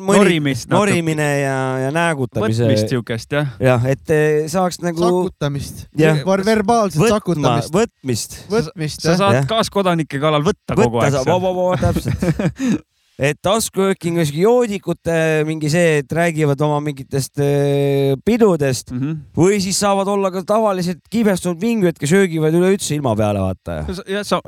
Norimist 0.00 0.68
natuke. 0.68 0.78
norimine 0.78 1.28
ja, 1.42 1.56
ja 1.82 1.90
näägutamise 1.92 2.64
võtmist 2.64 2.92
siukest 2.92 3.36
jah. 3.36 3.50
jah, 3.60 3.84
et 3.88 4.12
eh, 4.14 4.46
saaks 4.48 4.80
nagu 4.84 5.02
sakutamist 5.02 5.86
verbaalset 5.96 7.00
võtma, 7.02 7.10
sakutamist, 7.16 7.74
võtmist. 7.74 8.38
võtmist 8.52 9.04
sa 9.04 9.16
saad 9.20 9.42
kaaskodanike 9.50 10.20
kallal 10.22 10.46
võtta 10.46 10.76
kogu 10.78 11.02
võtta 11.02 11.20
aeg 11.20 11.28
vaba, 11.28 11.52
vaba, 11.52 11.80
täpselt. 11.82 12.84
et 13.18 13.38
taskuööking 13.42 14.18
joodikute 14.30 15.44
mingi 15.46 15.68
see, 15.72 15.98
et 16.04 16.12
räägivad 16.14 16.60
oma 16.62 16.78
mingitest 16.80 17.38
eh, 17.42 18.14
pidudest 18.24 18.92
Mhm. 18.92 19.16
või 19.36 19.58
siis 19.60 19.78
saavad 19.80 20.06
olla 20.08 20.30
ka 20.30 20.42
tavalised 20.46 21.00
kibestunud 21.10 21.60
vingujad, 21.60 21.98
kes 21.98 22.12
öögivad 22.12 22.54
üleüldse 22.54 22.94
ilma 22.94 23.16
peale, 23.16 23.40
vaata. 23.40 23.84
jah, 24.06 24.22
sa 24.24 24.40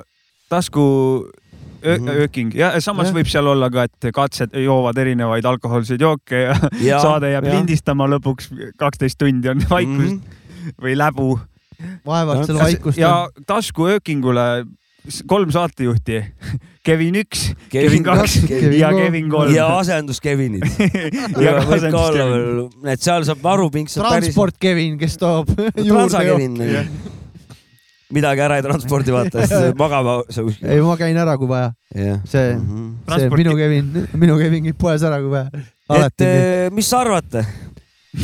tasku 0.49 1.27
Mhm. 1.83 2.09
ööking 2.09 2.55
ja 2.55 2.79
samas 2.81 3.07
Jah. 3.09 3.15
võib 3.17 3.27
seal 3.27 3.47
olla 3.49 3.71
ka, 3.71 3.83
et 3.89 4.13
katsed 4.15 4.53
joovad 4.53 4.99
erinevaid 4.99 5.45
alkohoolseid 5.45 6.01
jooke 6.01 6.37
ja, 6.43 6.55
ja 6.81 6.81
Ja, 6.81 6.99
saade 7.07 7.31
jääb 7.33 7.45
ja. 7.45 7.55
lindistama 7.55 8.07
lõpuks 8.07 8.51
kaksteist 8.77 9.17
tundi 9.19 9.49
on 9.49 9.59
vaikust 9.69 10.21
Mhm. 10.21 10.21
või 10.83 10.95
läbu. 10.97 11.39
vaevalt 12.05 12.45
seal 12.47 12.59
vaikust 12.59 12.99
ja 12.99 13.29
taskuöökingule 13.47 14.65
kolm 15.29 15.51
saatejuhti, 15.55 16.19
Kevin 16.87 17.21
üks, 17.21 17.51
Kevin 17.73 17.91
Kevin 17.91 18.05
kaks 18.07 18.37
Kevin 18.49 18.75
ja. 18.79 18.91
Kevin 18.97 19.31
kolm. 19.33 19.55
ja 19.55 19.69
asendus-Kevinid. 19.79 20.65
ja 21.45 21.45
ja 21.45 21.55
olla 21.61 21.77
asendus-Kevin. 21.77 22.45
veel, 22.51 22.93
et 22.95 23.05
seal 23.05 23.27
saab 23.29 23.49
arupink 23.53 23.93
saab 23.93 24.09
päris. 24.09 24.31
transport 24.31 24.61
Kevin, 24.61 24.99
kes 25.01 25.17
toob 25.21 25.51
juurde 25.59 25.89
transa-Kevin 25.91 26.57
joo-. 26.65 26.85
midagi 28.17 28.45
ära 28.47 28.59
ei 28.61 28.65
transpordi, 28.67 29.15
vaata, 29.15 29.45
siis 29.51 29.77
magama 29.79 30.21
sa 30.29 30.45
kuskil. 30.47 30.69
ei, 30.73 30.81
ma 30.85 30.97
käin 31.01 31.21
ära, 31.21 31.37
kui 31.41 31.51
vaja. 31.51 31.73
jah. 31.95 32.23
see, 32.25 32.55
see 32.57 32.87
Transport- 33.11 33.45
minu 33.45 33.57
Kevin, 33.61 33.93
minu 34.25 34.39
Kevin 34.41 34.71
käib 34.71 34.81
poes 34.81 35.05
ära, 35.07 35.21
kui 35.25 35.33
vaja. 35.37 35.65
et 36.01 36.27
eh, 36.27 36.67
mis 36.75 36.89
sa 36.91 37.05
arvate? 37.05 37.45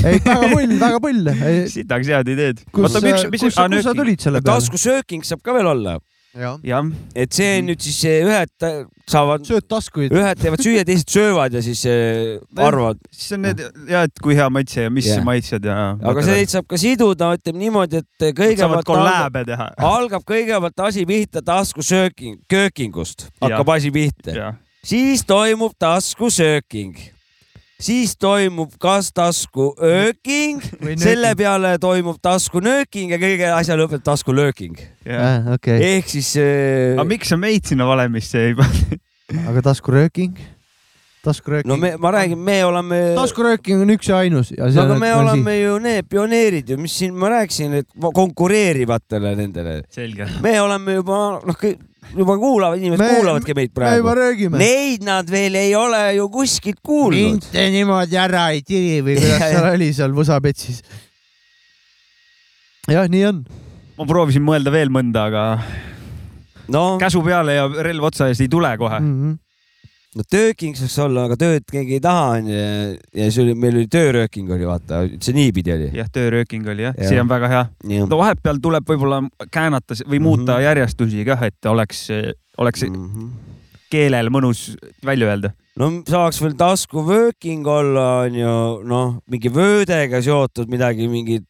ei, 0.02 0.18
väga 0.18 0.50
pull, 0.50 0.74
väga 0.80 1.00
pull. 1.02 1.32
sitaks 1.70 2.10
head 2.10 2.34
ideed. 2.34 2.64
kus 2.72 2.96
kus 2.98 3.54
sa, 3.54 3.68
kus 3.70 3.86
sa 3.86 3.94
tulid 3.94 4.22
selle 4.22 4.42
peale? 4.42 4.56
taskusööking 4.56 5.26
saab 5.26 5.44
ka 5.46 5.54
veel 5.54 5.70
olla, 5.76 5.98
jah. 6.36 6.90
et 7.14 7.32
see 7.32 7.62
nüüd 7.64 7.82
siis 7.82 7.98
ühed 8.04 8.52
saavad, 9.06 9.44
sööd 9.46 9.66
taskuid. 9.70 10.14
ühed 10.14 10.40
teevad 10.40 10.62
süüa, 10.64 10.84
teised 10.86 11.10
söövad 11.12 11.54
ja 11.56 11.62
siis 11.64 11.84
eh, 11.88 12.36
arvavad, 12.58 13.00
siis 13.14 13.36
on 13.36 13.44
need 13.46 13.62
ja 13.90 14.04
et 14.08 14.22
kui 14.22 14.36
hea 14.38 14.48
maitse 14.52 14.86
ja 14.86 14.92
mis 14.92 15.08
Jah. 15.08 15.24
maitsed 15.26 15.66
ja. 15.66 15.78
aga 15.96 16.26
neid 16.28 16.52
saab 16.52 16.68
ka 16.70 16.80
siduda, 16.80 17.32
ütleme 17.38 17.62
niimoodi, 17.64 18.02
et 18.02 18.28
kõigepealt 18.28 18.82
algab, 18.82 18.90
kolläbe 18.92 19.44
teha. 19.48 19.68
algab 19.96 20.26
kõigepealt 20.28 20.86
asi 20.88 21.06
pihta 21.08 21.42
taskusööking, 21.46 22.40
köökingust 22.50 23.28
hakkab 23.42 23.76
asi 23.76 23.92
pihta, 23.94 24.54
siis 24.86 25.24
toimub 25.28 25.76
taskusööking, 25.78 26.98
siis 27.82 28.16
toimub 28.20 28.74
kas 28.80 29.10
taskuööking, 29.16 30.62
selle 31.06 31.34
peale 31.38 31.76
toimub 31.82 32.18
taskunööking 32.24 33.14
ja 33.14 33.20
kõige 33.20 33.52
asja 33.52 33.76
lõpeb 33.78 34.04
taskulööking. 34.06 34.78
jah. 35.04 35.52
okei, 35.56 35.96
ehk 35.96 36.12
siis 36.16 36.34
äh, 36.40 36.96
aga 36.96 37.08
miks 37.08 37.32
sa 37.32 37.40
meid 37.40 37.68
sinna 37.68 37.88
valemisse 37.88 38.48
ei 38.50 38.56
pane? 38.58 39.00
aga 39.50 39.64
taskurööking, 39.68 40.38
taskurööking 41.26 41.68
no 41.68 41.76
me, 41.80 41.92
ma 42.00 42.14
räägin, 42.16 42.40
me 42.40 42.60
oleme, 42.64 43.02
taskurööking 43.18 43.84
on 43.84 43.92
üks 43.96 44.08
ja 44.08 44.22
ainus 44.24 44.54
ja 44.54 44.70
see 44.70 44.80
no 44.80 44.86
aga 44.88 45.00
me 45.02 45.12
oleme 45.18 45.58
ju 45.58 45.76
need 45.82 46.08
pioneerid 46.08 46.72
ju, 46.72 46.80
mis 46.80 46.96
siin 47.02 47.16
ma 47.18 47.34
rääkisin, 47.34 47.82
et 47.82 48.08
konkureerivatele 48.20 49.36
nendele, 49.42 49.82
selge. 49.92 50.30
me 50.44 50.56
oleme 50.62 50.96
juba 51.00 51.20
noh, 51.44 51.60
juba 52.14 52.36
kuulavad 52.38 52.78
inimesed 52.78 53.02
Me- 53.02 53.14
kuulavadki 53.18 53.54
meid 53.58 53.70
me 53.72 53.74
praegu. 53.80 54.12
röögime. 54.18 54.58
Neid 54.60 55.02
nad 55.06 55.30
veel 55.30 55.54
ei 55.58 55.74
ole 55.74 56.02
ju 56.16 56.28
kuskilt 56.32 56.78
kuulnud. 56.82 57.18
mind 57.18 57.48
te 57.52 57.66
niimoodi 57.74 58.16
ära 58.20 58.50
ei 58.54 58.62
tiri 58.62 59.00
või 59.02 59.16
kuidas 59.18 59.40
Ja, 59.42 59.50
seal 59.50 59.66
ja. 59.66 59.72
oli 59.74 59.90
seal 59.96 60.12
Võsapetsis. 60.16 60.82
jah, 62.90 63.08
nii 63.10 63.24
on. 63.30 63.42
ma 63.98 64.04
proovisin 64.06 64.44
mõelda 64.46 64.70
veel 64.74 64.90
mõnda, 64.92 65.26
aga 65.30 65.44
noh, 66.68 66.96
käsu 67.00 67.22
peale 67.24 67.54
ja 67.56 67.66
relv 67.86 68.04
otsa 68.10 68.28
ees 68.30 68.40
ei 68.44 68.48
tule 68.52 68.70
kohe. 68.78 69.00
Mhm. 69.00 69.34
No 70.16 70.24
tööking 70.24 70.76
saaks 70.78 70.96
olla, 71.04 71.26
aga 71.28 71.36
tööd 71.40 71.66
keegi 71.68 71.98
ei 71.98 72.02
taha 72.02 72.28
onju 72.38 72.54
ja, 72.54 72.68
ja 73.20 73.26
see 73.32 73.42
oli, 73.44 73.56
meil 73.58 73.76
oli 73.76 73.88
töörööking 73.92 74.52
oli 74.56 74.68
vaata, 74.68 75.02
see 75.20 75.36
niipidi 75.36 75.74
oli. 75.74 75.90
jah, 75.96 76.08
töörööking 76.12 76.68
oli 76.72 76.86
jah 76.86 76.96
Jah., 76.96 77.10
see 77.10 77.20
on 77.20 77.30
väga 77.30 77.50
hea. 77.52 77.64
no 78.08 78.20
vahepeal 78.20 78.60
tuleb 78.62 78.88
võib-olla 78.88 79.20
käänata 79.52 79.98
või 80.04 80.22
muuta 80.22 80.46
mm. 80.46 80.54
-hmm. 80.54 80.66
järjestusi 80.68 81.26
kah, 81.28 81.44
et 81.50 81.68
oleks, 81.68 82.06
oleks 82.62 82.86
mm. 82.86 83.02
-hmm. 83.02 83.58
keelel 83.92 84.32
mõnus 84.32 84.70
välja 85.04 85.28
öelda. 85.32 85.52
no 85.76 85.90
saaks 86.08 86.40
veel 86.42 86.56
taskuvööking 86.56 87.68
olla, 87.68 88.06
onju, 88.24 88.56
noh, 88.88 89.20
mingi 89.28 89.52
vöödega 89.52 90.22
seotud 90.22 90.72
midagi, 90.72 91.10
mingid 91.12 91.44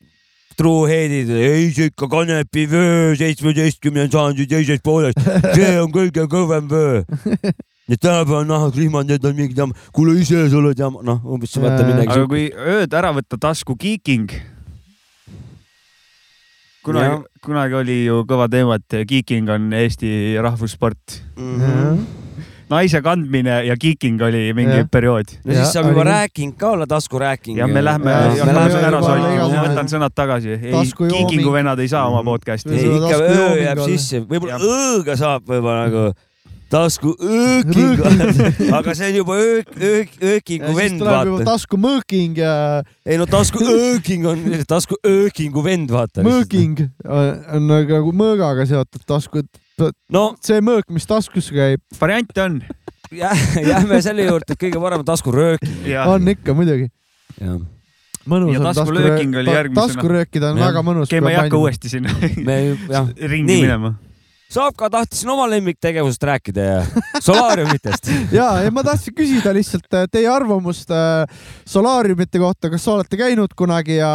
truuheadid, 0.57 1.31
ei 1.37 1.71
see 1.77 1.93
ikka 1.93 2.09
kanepivöö 2.09 3.15
seitsmeteistkümnenda 3.21 4.11
sajandi 4.11 4.47
teisest 4.49 4.83
poolest, 4.83 5.21
see 5.53 5.75
on 5.79 5.93
kõige 5.93 6.25
kõvem 6.33 6.71
vöö. 6.71 7.03
Need 7.87 8.03
tänapäeva 8.03 8.43
nahad, 8.43 8.75
rihmad, 8.75 9.07
need 9.07 9.25
on 9.25 9.37
mingid, 9.39 9.61
kuule 9.95 10.17
ise 10.19 10.49
sa 10.51 10.59
oled 10.59 10.79
jama, 10.79 11.05
noh, 11.07 11.21
umbes 11.23 11.55
vaata 11.63 11.85
midagi 11.87 12.11
aga 12.17 12.27
kui 12.33 12.49
ööd 12.51 12.97
ära 12.99 13.13
võtta 13.15 13.39
tasku 13.39 13.77
kiiking. 13.79 14.33
kunagi 16.83 17.23
kunagi 17.47 17.79
oli 17.79 17.97
ju 18.09 18.25
kõva 18.27 18.51
teema, 18.51 18.81
et 18.81 19.07
kiiking 19.07 19.51
on 19.55 19.73
Eesti 19.73 20.11
rahvussport. 20.43 21.21
Mhm. 21.39 22.05
naise 22.71 22.99
kandmine 23.03 23.61
ja 23.69 23.77
kiiking 23.79 24.23
oli 24.23 24.51
mingi 24.55 24.81
Jah. 24.81 24.89
periood. 24.91 25.37
no 25.45 25.55
siis 25.55 25.71
saab 25.71 25.93
juba 25.93 26.03
oli 26.03 26.11
rääking 26.11 26.57
ka 26.59 26.73
olla, 26.75 26.87
taskurääking. 26.91 27.59
ja 27.59 27.67
me 27.71 27.85
lähme, 27.85 28.11
lähme 28.11 28.81
ära 28.83 29.03
solima, 29.03 29.49
ma 29.53 29.67
võtan 29.69 29.91
sõnad 29.91 30.15
tagasi. 30.15 30.59
kiikingu 30.99 31.53
vennad 31.55 31.79
ei 31.79 31.89
saa 31.89 32.09
oma 32.11 32.25
podcast'i 32.27 32.83
ikka 32.83 33.21
öö 33.23 33.51
jääb 33.63 33.85
sisse, 33.87 34.25
võib-olla 34.27 34.59
õõga 34.59 35.15
saab 35.19 35.47
võib-olla 35.47 35.87
nagu 35.87 36.09
tasku 36.71 37.13
ööking, 37.23 38.01
aga 38.75 38.95
see 38.99 39.07
on 39.13 39.17
juba 39.21 39.37
öök, 39.39 39.69
öök, 39.79 40.09
öökingu 40.21 40.71
ja 40.73 40.75
vend, 40.77 41.03
vaata. 41.07 41.45
taskumõõking 41.47 42.41
ja 42.41 42.55
ei 43.07 43.19
no 43.21 43.27
tasku 43.31 43.63
ööking 43.63 44.27
on, 44.27 44.43
tasku 44.67 44.99
öökingu 45.07 45.63
vend, 45.65 45.93
vaata. 45.95 46.25
mõõking 46.27 46.83
on 47.07 47.45
on 47.61 47.69
nagu 47.71 48.11
mõõgaga 48.17 48.67
seotud 48.67 49.05
tasku, 49.07 49.45
et 49.45 49.95
no 50.11 50.25
see 50.43 50.59
mõõk, 50.65 50.89
mis 50.91 51.07
taskus 51.07 51.53
käib, 51.55 51.83
variante 52.01 52.43
on. 52.43 52.59
jää- 53.15 53.63
jääme 53.71 54.01
selle 54.03 54.27
juurde, 54.27 54.57
et 54.57 54.59
kõige 54.67 54.81
parem 54.83 55.05
on 55.05 55.07
taskurööking. 55.07 55.87
on 56.07 56.29
ikka 56.35 56.55
muidugi. 56.55 56.91
mõnus 58.27 58.57
Ja 58.57 58.61
on 58.61 58.75
taskurööking 58.75 59.37
oli 59.39 59.53
järgmisena. 59.55 59.87
taskuröökida 59.87 60.51
on 60.51 60.59
Jah. 60.59 60.73
väga 60.73 60.83
mõnus. 60.83 61.07
okei, 61.07 61.21
ma 61.23 61.31
ei 61.31 61.37
hakka 61.37 61.57
uuesti 61.63 61.89
sinna 61.89 62.11
jah, 62.91 63.07
ringi 63.33 63.53
Nii. 63.53 63.63
minema. 63.63 63.95
Saab 64.57 64.77
ka, 64.79 64.89
tahtsin 64.93 65.31
oma 65.33 65.47
lemmiktegevusest 65.53 66.23
rääkida 66.31 66.65
ja 66.65 66.79
solaariumitest. 67.27 68.09
ja, 68.33 68.49
ja 68.65 68.73
ma 68.73 68.85
tahtsin 68.87 69.17
küsida 69.17 69.53
lihtsalt 69.57 69.93
äh, 69.95 70.07
teie 70.13 70.31
arvamust 70.33 70.93
äh, 70.95 71.27
solaariumite 71.69 72.41
kohta, 72.43 72.71
kas 72.73 72.87
olete 72.89 73.21
käinud 73.21 73.53
kunagi 73.59 73.99
ja 74.01 74.13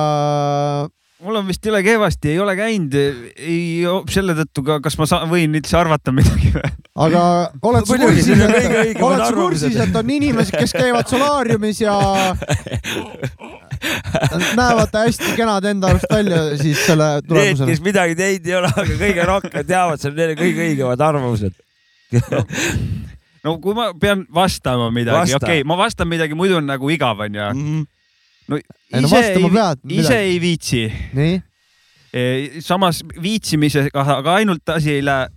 mul 1.22 1.38
on 1.40 1.48
vist 1.48 1.66
jõle 1.66 1.82
kehvasti, 1.86 2.32
ei 2.34 2.40
ole 2.42 2.56
käinud, 2.58 2.96
ei 3.38 3.84
selle 4.12 4.36
tõttu 4.38 4.64
ka, 4.66 4.78
kas 4.84 4.98
ma 5.00 5.08
saan, 5.10 5.30
võin 5.32 5.54
üldse 5.60 5.78
arvata 5.78 6.14
midagi 6.16 6.52
või? 6.56 6.72
aga 7.06 7.24
oled 7.68 7.88
sa 7.88 8.00
kursis, 8.02 8.30
need 8.36 8.56
et 8.58 9.04
oled 9.06 9.22
sa 9.24 9.36
kursis, 9.36 9.78
et 9.86 10.00
on 10.02 10.10
inimesed, 10.18 10.58
kes 10.58 10.74
käivad 10.76 11.12
solaariumis 11.12 11.84
ja 11.84 11.96
näevad 14.58 14.98
hästi 14.98 15.36
kenad 15.38 15.70
enda 15.72 15.94
arust 15.94 16.10
välja 16.12 16.42
siis 16.60 16.82
selle 16.86 17.08
Need, 17.20 17.30
tulemusena 17.30 17.70
kes. 17.72 17.84
midagi 17.86 18.18
teinud 18.20 18.50
ei 18.50 18.58
ole, 18.60 18.74
aga 18.74 18.98
kõige 19.06 19.30
rohkem 19.30 19.70
teavad, 19.70 20.02
see 20.02 20.12
on 20.12 20.20
neile 20.20 20.36
kõige 20.40 20.68
õigemad 20.68 21.06
arvamused. 21.06 21.56
no 23.46 23.58
kui 23.64 23.78
ma 23.78 23.92
pean 23.98 24.26
vastama 24.34 24.90
midagi, 24.94 25.18
Vasta. 25.32 25.42
okei 25.46 25.62
okay,, 25.62 25.70
ma 25.70 25.80
vastan 25.80 26.10
midagi, 26.12 26.38
muidu 26.38 26.60
on 26.60 26.70
nagu 26.70 26.94
igav 26.94 27.24
onju. 27.28 27.50
no 27.56 27.56
Ei, 27.56 27.88
no 28.52 29.08
ise 29.08 29.16
vastama 29.16 29.48
ei, 29.48 29.54
pead 29.56 29.96
ise 30.00 30.20
ei 30.26 30.42
viitsi. 30.44 30.84
nii, 31.18 31.40
samas 32.64 33.02
viitsimisega, 33.22 34.04
aga 34.18 34.36
ainult 34.42 34.76
asi 34.76 34.98
ei 34.98 35.06
lähe, 35.06 35.30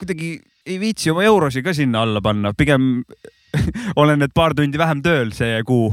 kuidagi 0.00 0.32
ei 0.66 0.78
viitsi 0.80 1.12
oma 1.12 1.24
eurosid 1.26 1.64
ka 1.66 1.74
sinna 1.76 2.04
alla 2.06 2.22
panna, 2.24 2.54
pigem 2.56 3.02
olen 4.00 4.22
need 4.22 4.32
paar 4.34 4.54
tundi 4.56 4.80
vähem 4.80 5.02
tööl 5.04 5.34
see 5.36 5.60
kuu. 5.68 5.92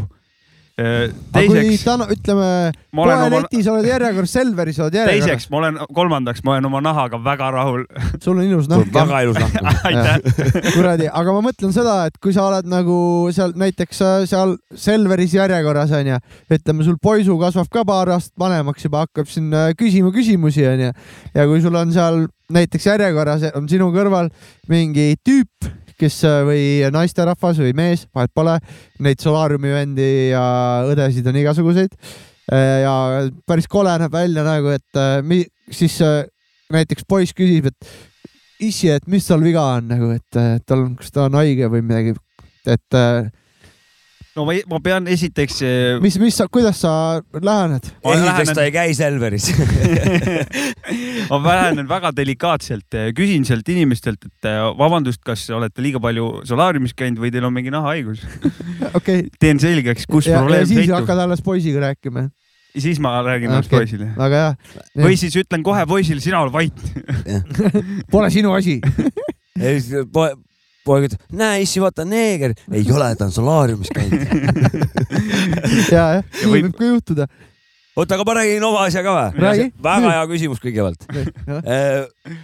Kui 0.80 1.48
teiseks, 1.50 1.84
ütleme, 2.16 2.48
ma 2.96 3.04
olen 3.04 3.22
oma, 3.26 3.30
poeletis 3.34 3.68
oled 3.72 3.88
järjekorras, 3.90 4.34
Selveris 4.38 4.80
oled 4.80 4.96
järjekorras, 4.96 5.28
teiseks 5.28 5.50
ma 5.52 5.60
olen, 5.62 5.80
kolmandaks 5.98 6.44
ma 6.46 6.56
olen 6.56 6.70
oma 6.70 6.82
nahaga 6.84 7.20
väga 7.24 7.50
rahul. 7.56 7.84
sul 8.24 8.38
on 8.38 8.46
ilus 8.46 8.70
nahk. 8.72 8.92
väga 8.96 9.22
ilus 9.26 9.40
nahk. 9.42 9.60
aitäh. 9.90 10.40
kuradi, 10.78 11.10
aga 11.22 11.36
ma 11.36 11.44
mõtlen 11.50 11.76
seda, 11.76 11.98
et 12.10 12.18
kui 12.24 12.36
sa 12.36 12.48
oled 12.50 12.70
nagu 12.72 12.98
seal 13.36 13.56
näiteks 13.60 14.02
äh, 14.06 14.18
seal 14.30 14.56
Selveris 14.88 15.36
järjekorras 15.36 15.94
onju, 16.00 16.20
ütleme 16.56 16.88
sul 16.88 17.00
poisu 17.02 17.38
kasvab 17.42 17.72
ka 17.74 17.86
paar 17.88 18.16
aastat 18.16 18.38
vanemaks 18.40 18.88
juba, 18.88 19.06
hakkab 19.08 19.30
siin 19.32 19.52
äh, 19.54 19.72
küsima 19.80 20.14
küsimusi 20.16 20.68
onju 20.70 20.94
ja 21.36 21.50
kui 21.50 21.64
sul 21.64 21.76
on 21.80 21.94
seal 21.96 22.28
näiteks 22.54 22.88
järjekorras 22.90 23.50
on 23.54 23.68
sinu 23.70 23.92
kõrval 23.94 24.32
mingi 24.72 25.14
tüüp, 25.26 25.70
kes 26.00 26.20
äh, 26.28 26.42
või 26.48 26.64
naisterahvas 26.94 27.60
või 27.62 27.74
mees, 27.78 28.06
vahet 28.16 28.32
pole, 28.36 28.56
neid 29.04 29.22
solaariumi 29.24 29.74
vendi 29.74 30.10
ja 30.32 30.44
õdesid 30.90 31.28
on 31.30 31.40
igasuguseid. 31.42 31.96
Äh, 32.54 32.82
ja 32.86 32.94
päris 33.48 33.70
kole 33.72 33.96
näeb 34.02 34.14
välja 34.14 34.46
nagu, 34.48 34.72
et 34.76 35.00
äh, 35.00 35.20
mi, 35.26 35.44
siis 35.72 36.00
näiteks 36.74 37.08
poiss 37.10 37.36
küsib, 37.38 37.70
et 37.72 38.66
issi, 38.66 38.90
et 38.94 39.06
mis 39.08 39.28
tal 39.28 39.44
viga 39.44 39.66
on? 39.78 39.92
Nagu, 39.92 40.14
et 40.16 40.66
tal 40.68 40.88
on, 40.88 40.96
kas 41.00 41.14
ta 41.16 41.28
on 41.28 41.38
haige 41.40 41.70
või 41.72 41.84
midagi, 41.86 42.16
et 42.70 43.00
no 44.40 44.46
ma, 44.48 44.56
ma 44.72 44.80
pean 44.84 45.08
esiteks, 45.12 45.60
mis, 46.04 46.16
mis 46.22 46.38
sa, 46.40 46.48
kuidas 46.52 46.80
sa 46.86 46.94
lähened? 47.36 47.92
Ma 48.06 48.16
esiteks 48.16 48.56
ta 48.56 48.64
ei 48.64 48.72
käi 48.74 48.96
Selveris. 48.96 49.50
ma 51.30 51.40
lähenen 51.44 51.90
väga 51.90 52.14
delikaatselt, 52.16 52.98
küsin 53.18 53.46
sealt 53.48 53.68
inimestelt, 53.72 54.24
et 54.30 54.50
eh, 54.50 54.60
vabandust, 54.80 55.22
kas 55.26 55.46
olete 55.56 55.84
liiga 55.84 56.02
palju 56.04 56.46
solaariumis 56.48 56.96
käinud 56.98 57.22
või 57.22 57.34
teil 57.36 57.48
on 57.50 57.56
mingi 57.56 57.74
nahahaigus. 57.74 58.24
okei, 59.00 59.28
teen 59.42 59.60
selgeks, 59.62 60.08
kus 60.10 60.30
ja, 60.32 60.40
probleem 60.40 60.68
siis 60.70 60.86
peitub. 60.86 61.02
hakkad 61.02 61.26
alles 61.26 61.44
poisiga 61.46 61.84
rääkima, 61.90 62.30
siis 62.78 63.02
ma 63.04 63.18
räägin 63.26 63.52
Okei. 63.52 63.76
poisile. 63.76 64.12
väga 64.18 64.44
hea. 64.46 64.84
või 65.04 65.20
siis 65.20 65.36
ütlen 65.42 65.66
kohe 65.66 65.84
poisile, 65.90 66.24
sina 66.24 66.44
ole 66.46 66.54
vait. 66.54 66.86
Pole 68.14 68.32
sinu 68.34 68.54
asi. 68.56 68.80
siis 69.60 69.92
poeg, 70.90 71.10
ütleb, 71.10 71.22
näe 71.42 71.62
issi, 71.66 71.82
vaata 71.84 72.06
neeger. 72.10 72.56
ei 72.74 72.86
ole, 72.94 73.12
ta 73.20 73.28
on 73.30 73.36
solaariumis 73.36 73.94
käinud. 73.96 74.26
ja, 75.94 76.08
jah, 76.20 76.24
nii 76.42 76.50
võib- 76.50 76.70
võib 76.70 76.80
ka 76.80 76.90
juhtuda. 76.94 77.28
oota, 77.96 78.16
aga 78.18 78.26
ma 78.28 78.40
räägin 78.40 78.66
oma 78.70 78.86
asja 78.88 79.04
ka 79.06 79.14
või 79.36 79.70
väga 79.86 80.16
hea 80.16 80.26
küsimus 80.34 80.64
kõigepealt. 80.64 81.06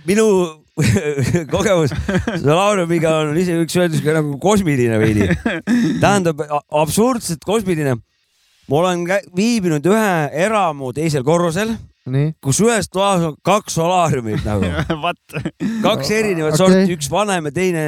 minu 0.08 0.28
kogemus 1.54 1.94
solaariumiga 2.42 3.14
on 3.22 3.38
ise 3.40 3.56
üks 3.64 3.78
öeldus 3.80 4.04
ka 4.04 4.16
nagu 4.18 4.36
kosmiline 4.44 4.98
veidi. 5.00 5.30
tähendab 6.02 6.44
absurdselt 6.68 7.46
kosmiline. 7.48 7.96
ma 8.68 8.80
olen 8.82 9.06
viibinud 9.38 9.86
ühe 9.88 10.14
eramu 10.46 10.92
teisel 10.98 11.24
korrusel, 11.24 11.76
nii, 12.12 12.34
kus 12.44 12.60
ühes 12.66 12.90
toas 12.92 13.24
on 13.30 13.36
kaks 13.46 13.78
solaariumit 13.78 14.44
nagu, 14.46 14.68
vaat, 15.04 15.22
kaks 15.86 16.12
erinevat 16.12 16.58
Okei. 16.58 16.64
sorti, 16.64 16.98
üks 16.98 17.12
vanem 17.14 17.48
ja 17.52 17.56
teine 17.56 17.86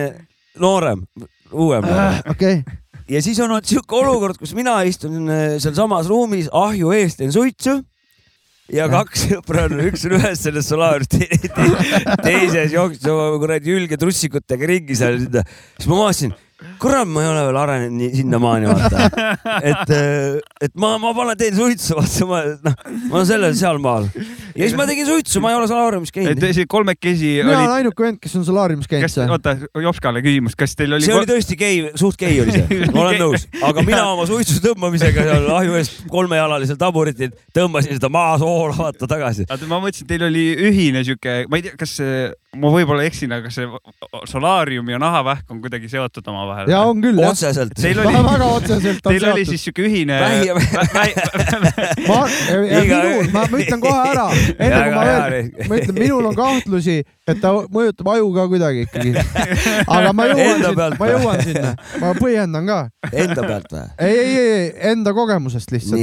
noorem, 0.62 1.03
uuem. 1.51 1.86
okei, 2.30 2.62
ja 3.10 3.22
siis 3.24 3.39
on 3.43 3.51
olnud 3.51 3.68
sihuke 3.68 3.99
olukord, 3.99 4.39
kus 4.39 4.55
mina 4.58 4.80
istun 4.88 5.28
äh, 5.30 5.45
sealsamas 5.64 6.10
ruumis 6.12 6.49
ahju 6.51 6.93
ees, 6.95 7.18
teen 7.20 7.34
suitsu 7.36 7.80
ja 8.74 8.88
kaks 8.91 9.28
sõpra 9.32 9.68
on, 9.68 9.80
üks 9.88 10.05
on 10.08 10.18
ühes 10.18 10.41
selles 10.43 10.68
solaariumis 10.72 11.12
te,, 11.14 11.28
te, 11.47 12.18
teises 12.26 12.76
jookseb 12.76 13.39
kuradi 13.41 13.76
ülge 13.78 13.99
trussikutega 13.99 14.70
ringi 14.74 14.97
seal. 14.99 15.22
siis 15.30 15.88
ma 15.88 16.01
vaatasin, 16.01 16.36
kurat, 16.82 17.05
ma 17.05 17.22
ei 17.22 17.30
ole 17.30 17.41
veel 17.47 17.58
arenenud 17.62 17.95
nii 17.99 18.10
sinnamaani 18.18 18.70
vaata, 18.72 19.08
et, 19.62 19.91
et 20.66 20.74
ma, 20.80 20.95
ma 21.01 21.12
panen, 21.14 21.38
teen 21.38 21.53
suitsu, 21.58 21.93
vaata 21.97 22.28
ma, 22.30 22.39
noh, 22.66 22.78
ma 23.12 23.20
olen 23.20 23.28
sellel 23.30 23.53
sealmaal. 23.58 24.08
Ja 24.58 24.64
siis 24.64 24.74
ma 24.78 24.88
tegin 24.89 25.05
suitsu, 25.05 25.41
ma 25.43 25.51
ei 25.53 25.60
ole 25.60 25.68
solaariumis 25.70 26.14
käinud. 26.16 26.41
see 26.58 26.66
kolmekesi 26.70 27.36
mina 27.43 27.60
olen 27.60 27.76
ainuke 27.76 28.08
vend, 28.08 28.18
kes 28.24 28.34
on 28.39 28.45
solaariumis 28.47 28.89
käinud 28.89 29.05
kas, 29.05 29.18
oota, 29.28 29.53
Jopskale 29.84 30.24
küsimus, 30.26 30.58
kas 30.58 30.74
teil 30.80 30.97
oli 30.97 31.05
see 31.05 31.14
oli 31.14 31.30
tõesti 31.30 31.60
gei, 31.60 31.84
suht 31.99 32.18
gei 32.18 32.41
oli 32.41 32.55
see, 32.55 32.82
ma 32.89 33.03
olen 33.05 33.22
nõus, 33.22 33.45
aga 33.70 33.86
mina 33.86 34.01
oma 34.16 34.26
suitsu 34.30 34.58
tõmbamisega 34.66 35.28
seal 35.30 35.47
ahju 35.60 35.78
ees 35.78 35.93
kolmejalalisel 36.10 36.82
taburitil 36.82 37.36
tõmbasin 37.53 37.99
seda 37.99 38.10
maasoola 38.14 38.74
vaata 38.82 39.10
tagasi. 39.14 39.45
ma 39.70 39.78
mõtlesin, 39.84 40.08
et 40.08 40.14
teil 40.16 40.26
oli 40.32 40.47
ühine 40.72 41.05
sihuke, 41.05 41.43
ma 41.51 41.62
ei 41.62 41.68
tea, 41.68 41.78
kas 41.78 41.99
ma 42.58 42.72
võib-olla 42.74 43.05
eksin, 43.08 43.32
aga 43.36 43.51
see 43.53 43.68
solaarium 44.30 44.89
ja 44.91 44.99
nahavähk 45.01 45.51
on 45.53 45.60
kuidagi 45.64 45.89
seotud 45.91 46.28
omavahel? 46.32 46.70
ja 46.72 46.82
on 46.89 47.01
küll 47.03 47.20
otseselt. 47.24 47.76
Teil 47.78 47.99
oli, 48.01 48.14
väga 48.28 48.49
otseselt 48.58 49.05
on 49.05 49.14
teil 49.14 49.26
oli 49.32 49.43
seotud. 49.43 49.51
siis 49.51 49.66
sihuke 49.68 49.86
ühine 49.88 50.18
ma, 52.10 52.20
minul, 52.53 53.28
ma 53.34 53.43
ütlen 53.47 53.84
kohe 53.84 53.99
ära, 54.12 54.28
enne 54.55 54.82
kui 54.84 54.95
ma 54.95 55.05
veel, 55.08 55.51
ma 55.70 55.80
ütlen, 55.82 55.97
minul 55.97 56.30
on 56.32 56.38
kahtlusi, 56.38 56.97
et 57.28 57.41
ta 57.43 57.53
mõjutab 57.74 58.12
aju 58.16 58.32
ka 58.36 58.47
kuidagi 58.53 58.86
ikkagi. 58.88 59.14
aga 59.97 60.14
ma 60.16 60.30
jõuan 60.32 60.64
sinna 60.64 60.89
ma 60.99 61.12
jõuan 61.12 61.43
sinna, 61.43 61.76
ma 62.03 62.14
põhjendan 62.18 62.72
ka. 62.72 62.80
Enda 63.12 63.43
pealt 63.43 63.76
või? 63.76 63.86
ei, 64.08 64.18
ei, 64.24 64.47
ei, 64.47 64.72
enda 64.93 65.14
kogemusest 65.18 65.72
lihtsalt. 65.76 66.01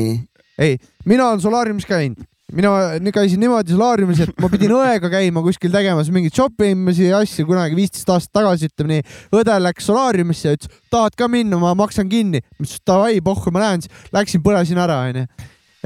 ei, 0.59 0.79
mina 1.09 1.31
olen 1.31 1.43
solaariumis 1.45 1.89
käinud, 1.89 2.25
mina 2.53 3.13
käisin 3.15 3.41
niimoodi 3.41 3.73
solaariumis, 3.73 4.21
et 4.27 4.41
ma 4.43 4.51
pidin 4.53 4.75
õega 4.77 5.09
käima 5.13 5.41
kuskil 5.45 5.73
tegemas 5.73 6.11
mingeid 6.13 6.35
shopping 6.37 6.77
imisi 6.77 7.09
ja 7.09 7.23
asju 7.25 7.47
kunagi 7.49 7.77
viisteist 7.79 8.11
aastat 8.13 8.41
tagasi, 8.41 8.69
ütleme 8.69 8.99
nii. 8.99 9.07
õde 9.41 9.57
läks 9.65 9.89
solaariumisse 9.89 10.51
ja 10.51 10.59
ütles, 10.59 10.83
tahad 10.93 11.17
ka 11.17 11.29
minna, 11.31 11.59
ma 11.63 11.73
maksan 11.79 12.11
kinni. 12.11 12.43
ma 12.45 12.67
ütlesin 12.67 12.85
davai, 12.87 13.17
pohhu, 13.25 13.55
ma 13.55 13.65
lähen 13.65 13.87
siis. 13.87 14.05
Läksin, 14.13 14.45
põlesin 14.45 14.81
ära, 14.81 15.01
onju. 15.09 15.25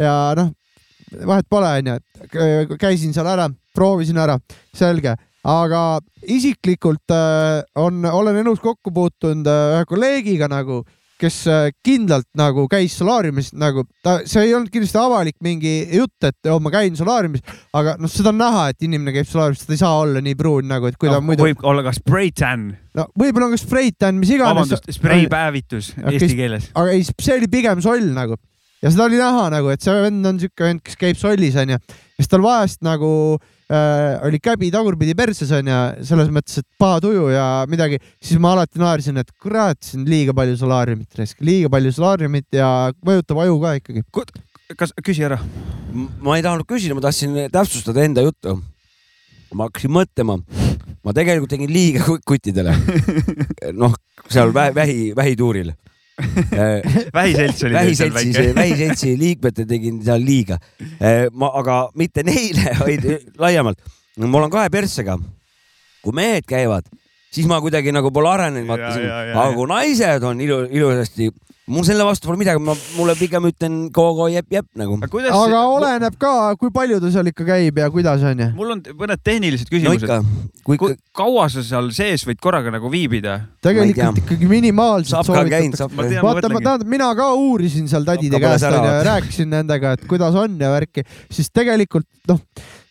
ja 0.03 0.17
noh, 0.39 0.51
vahet 1.31 1.49
pole, 1.51 1.73
onju. 1.79 2.77
käisin 2.81 3.15
seal 3.15 3.31
ära, 3.31 3.49
proovisin 3.77 4.19
ära, 4.19 4.39
selge. 4.75 5.15
aga 5.49 5.83
isiklikult 6.27 7.15
äh, 7.15 7.63
on, 7.79 8.03
olen 8.05 8.43
elus 8.43 8.59
kokku 8.61 8.91
puutunud 8.93 9.47
äh, 9.47 9.77
ühe 9.79 9.87
kolleegiga 9.89 10.51
nagu, 10.51 10.83
kes 11.21 11.39
äh, 11.51 11.69
kindlalt 11.85 12.29
nagu 12.39 12.67
käis 12.71 12.95
solaariumis 12.99 13.51
nagu 13.59 13.85
ta, 14.05 14.19
see 14.29 14.47
ei 14.47 14.55
olnud 14.57 14.71
kindlasti 14.73 15.01
avalik 15.01 15.37
mingi 15.45 15.73
jutt, 15.97 16.17
et 16.29 16.51
oh, 16.53 16.61
ma 16.63 16.73
käin 16.75 16.97
solaariumis, 16.99 17.43
aga 17.77 17.97
noh, 18.01 18.13
seda 18.13 18.33
on 18.33 18.41
näha, 18.41 18.69
et 18.73 18.87
inimene 18.87 19.15
käib 19.17 19.29
solaariumis, 19.31 19.65
ta 19.67 19.75
ei 19.75 19.83
saa 19.83 19.95
olla 20.05 20.23
nii 20.25 20.39
pruun 20.39 20.71
nagu, 20.71 20.91
et 20.91 20.99
kui 21.01 21.11
ta 21.11 21.19
no, 21.19 21.27
muidu, 21.29 21.49
võib 21.49 21.67
olla 21.69 21.85
ka 21.87 21.95
spray 21.97 22.33
tan, 22.37 22.71
no 22.99 23.09
võib-olla 23.19 23.51
on 23.51 23.57
ka 23.57 23.63
spreitan, 23.63 24.21
mis 24.21 24.33
iganes. 24.35 24.55
vabandust, 24.55 24.89
spray 24.99 25.29
päevitus 25.33 25.93
Okei, 25.97 26.17
eesti 26.17 26.39
keeles. 26.39 26.71
aga 26.79 26.97
ei, 26.97 27.05
see 27.11 27.37
oli 27.37 27.51
pigem 27.53 27.85
soll 27.85 28.11
nagu 28.15 28.39
ja 28.83 28.95
seda 28.95 29.09
oli 29.11 29.19
näha 29.21 29.49
nagu, 29.59 29.75
et 29.75 29.85
see 29.85 29.95
vend 30.07 30.33
on 30.33 30.43
siuke 30.43 30.71
vend, 30.71 30.83
kes 30.87 30.99
käib 31.01 31.19
sollis 31.21 31.59
onju, 31.59 31.79
ja 31.79 32.19
siis 32.19 32.31
tal 32.31 32.47
vahest 32.47 32.85
nagu 32.87 33.11
äh, 33.37 33.55
oli 34.25 34.39
käbi 34.41 34.71
tagurpidi 34.73 35.13
perses 35.17 35.51
onju, 35.53 35.79
selles 36.09 36.31
mõttes, 36.33 36.63
et 36.63 36.67
paha 36.81 37.03
tuju 37.05 37.27
ja 37.35 37.45
midagi, 37.69 37.99
siis 38.25 38.41
ma 38.41 38.55
alati 38.57 38.81
naersin, 38.81 39.21
et 39.21 39.29
kurat, 39.43 39.77
siin 39.85 40.07
liiga 40.09 40.33
palju 40.37 40.57
solaariumit 40.57 41.19
raisk, 41.21 41.43
liiga 41.45 41.69
palju 41.73 41.93
solaariumit 41.93 42.49
ja 42.57 42.71
mõjutab 43.05 43.43
aju 43.45 43.59
ka 43.65 43.75
ikkagi. 43.83 44.05
kas, 44.77 44.95
küsi 45.05 45.27
ära. 45.29 45.39
ma 46.21 46.39
ei 46.39 46.45
tahtnud 46.47 46.69
küsida, 46.69 46.97
ma 46.97 47.05
tahtsin 47.05 47.37
täpsustada 47.53 48.05
enda 48.05 48.25
juttu. 48.25 48.57
ma 49.53 49.69
hakkasin 49.69 49.93
mõtlema, 49.93 50.39
ma 51.05 51.13
tegelikult 51.17 51.53
tegin 51.53 51.73
liiga 51.73 52.05
ku- 52.05 52.21
kuttidele. 52.25 52.73
noh, 53.83 53.93
seal 54.29 54.53
vähi, 54.55 54.75
vähi, 54.75 54.99
vähituuril. 55.17 55.75
vähiselts 57.19 57.63
oli 57.65 57.75
teil 57.75 57.97
seal 57.97 58.15
vähiseltsi, 58.15 58.43
väike. 58.43 58.55
vähiseltsi 58.55 59.15
liikmetele 59.19 59.69
tegin 59.71 60.01
seal 60.05 60.25
liiga. 60.25 60.59
ma, 61.33 61.51
aga 61.61 61.81
mitte 61.99 62.25
neile, 62.27 62.75
vaid 62.81 63.07
laiemalt. 63.45 63.79
mul 64.19 64.49
on 64.49 64.51
kahe 64.51 64.71
perssega. 64.71 65.19
kui 66.03 66.15
mehed 66.15 66.47
käivad, 66.49 66.87
siis 67.35 67.49
ma 67.51 67.61
kuidagi 67.65 67.93
nagu 67.95 68.13
pole 68.15 68.31
arenenud, 68.33 68.69
vaata 68.71 68.95
Ja, 68.99 69.05
ja, 69.05 69.21
ja, 69.31 69.37
aga 69.37 69.51
ja. 69.51 69.57
kui 69.59 69.69
naised 69.71 70.27
on 70.27 70.41
ilu, 70.45 70.63
ilusasti, 70.73 71.29
mul 71.69 71.85
selle 71.87 72.05
vastu 72.07 72.29
pole 72.29 72.41
midagi, 72.41 72.61
ma, 72.65 72.75
mulle 72.97 73.15
pigem 73.19 73.49
ütlen 73.51 73.77
go-go 73.95 74.29
jep-jep 74.33 74.67
nagu. 74.79 74.97
aga 74.97 75.61
oleneb 75.75 76.17
ka, 76.21 76.33
kui 76.61 76.73
palju 76.75 77.01
ta 77.03 77.11
seal 77.13 77.29
ikka 77.31 77.47
käib 77.49 77.81
ja 77.83 77.91
kuidas 77.93 78.25
onju. 78.25 78.51
mul 78.57 78.75
on 78.77 78.83
mõned 78.89 79.23
tehnilised 79.25 79.69
no 79.69 79.75
küsimused 79.77 80.07
ikka, 80.09 80.19
kui 80.65 80.81
kui 80.81 80.97
kaua 81.17 81.49
sa 81.53 81.65
seal 81.67 81.91
sees 81.97 82.25
võid 82.29 82.41
korraga 82.41 82.73
nagu 82.75 82.91
viibida? 82.93 83.39
tegelikult 83.65 84.23
ikkagi 84.25 84.49
minimaalselt 84.49 85.29
ma 85.29 85.45
vaata, 86.25 86.49
ma 86.49 86.65
tähendab, 86.65 86.89
mina 86.89 87.13
ka 87.19 87.31
uurisin 87.37 87.89
seal 87.91 88.09
tädide 88.09 88.41
käest 88.41 88.69
onju, 88.71 88.83
vaata. 88.89 89.07
rääkisin 89.13 89.53
nendega, 89.53 89.97
et 89.99 90.09
kuidas 90.09 90.37
on 90.41 90.57
ja 90.61 90.73
värki, 90.73 91.05
siis 91.29 91.53
tegelikult 91.53 92.09
noh, 92.33 92.41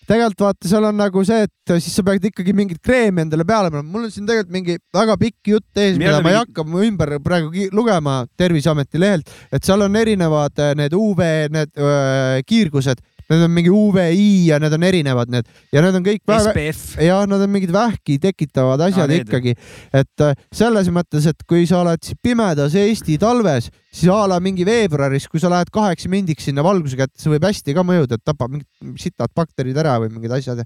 tegelikult 0.07 0.43
vaata, 0.45 0.69
seal 0.69 0.87
on 0.87 0.97
nagu 0.97 1.23
see, 1.27 1.47
et 1.47 1.73
siis 1.83 1.97
sa 1.99 2.05
pead 2.07 2.29
ikkagi 2.29 2.55
mingit 2.55 2.79
kreemi 2.83 3.25
endale 3.25 3.45
peale 3.47 3.71
panema. 3.71 3.91
mul 3.91 4.07
on 4.07 4.13
siin 4.13 4.27
tegelikult 4.27 4.55
mingi 4.55 4.77
väga 4.95 5.17
pikk 5.19 5.51
jutt 5.53 5.81
ees, 5.83 5.99
mida 5.99 6.21
ma 6.23 6.33
ei 6.33 6.39
hakka 6.39 6.65
ümber 6.87 7.17
praegu 7.23 7.67
lugema 7.75 8.21
Terviseameti 8.39 9.01
lehelt, 9.01 9.29
et 9.51 9.67
seal 9.67 9.83
on 9.83 9.99
erinevad 9.99 10.63
äh, 10.63 10.73
need 10.79 10.95
UV, 10.95 11.23
need 11.53 11.73
öö, 11.75 12.41
kiirgused, 12.47 13.03
need 13.31 13.43
on 13.43 13.53
mingi 13.53 13.71
UVI 13.73 14.27
ja 14.47 14.59
need 14.61 14.75
on 14.77 14.85
erinevad 14.87 15.31
need 15.31 15.47
ja 15.75 15.83
need 15.83 15.97
on 15.99 16.05
kõik 16.05 16.23
väga 16.27 16.53
SPF. 16.53 16.97
ja 17.03 17.19
nad 17.29 17.43
on 17.43 17.51
mingid 17.51 17.73
vähki 17.75 18.17
tekitavad 18.23 18.81
asjad 18.87 19.11
need. 19.11 19.27
ikkagi, 19.27 19.55
et 19.91 20.25
äh, 20.25 20.35
selles 20.55 20.91
mõttes, 20.93 21.27
et 21.29 21.47
kui 21.49 21.67
sa 21.69 21.81
oled 21.83 22.11
pimedas 22.23 22.77
Eesti 22.77 23.17
talves, 23.21 23.71
siis 23.91 24.11
a 24.13 24.23
la 24.29 24.39
mingi 24.43 24.65
veebruaris, 24.67 25.27
kui 25.31 25.41
sa 25.43 25.51
lähed 25.51 25.71
kaheksa 25.73 26.11
mindiks 26.11 26.47
sinna 26.47 26.65
valguse 26.65 26.99
kätte, 26.99 27.19
see 27.21 27.33
võib 27.33 27.47
hästi 27.49 27.75
ka 27.77 27.85
mõjuda, 27.87 28.19
et 28.19 28.27
tapab 28.27 28.53
mingid 28.53 29.01
sitad 29.01 29.33
bakterid 29.35 29.77
ära 29.77 29.97
või 30.03 30.13
mingid 30.13 30.37
asjad 30.39 30.63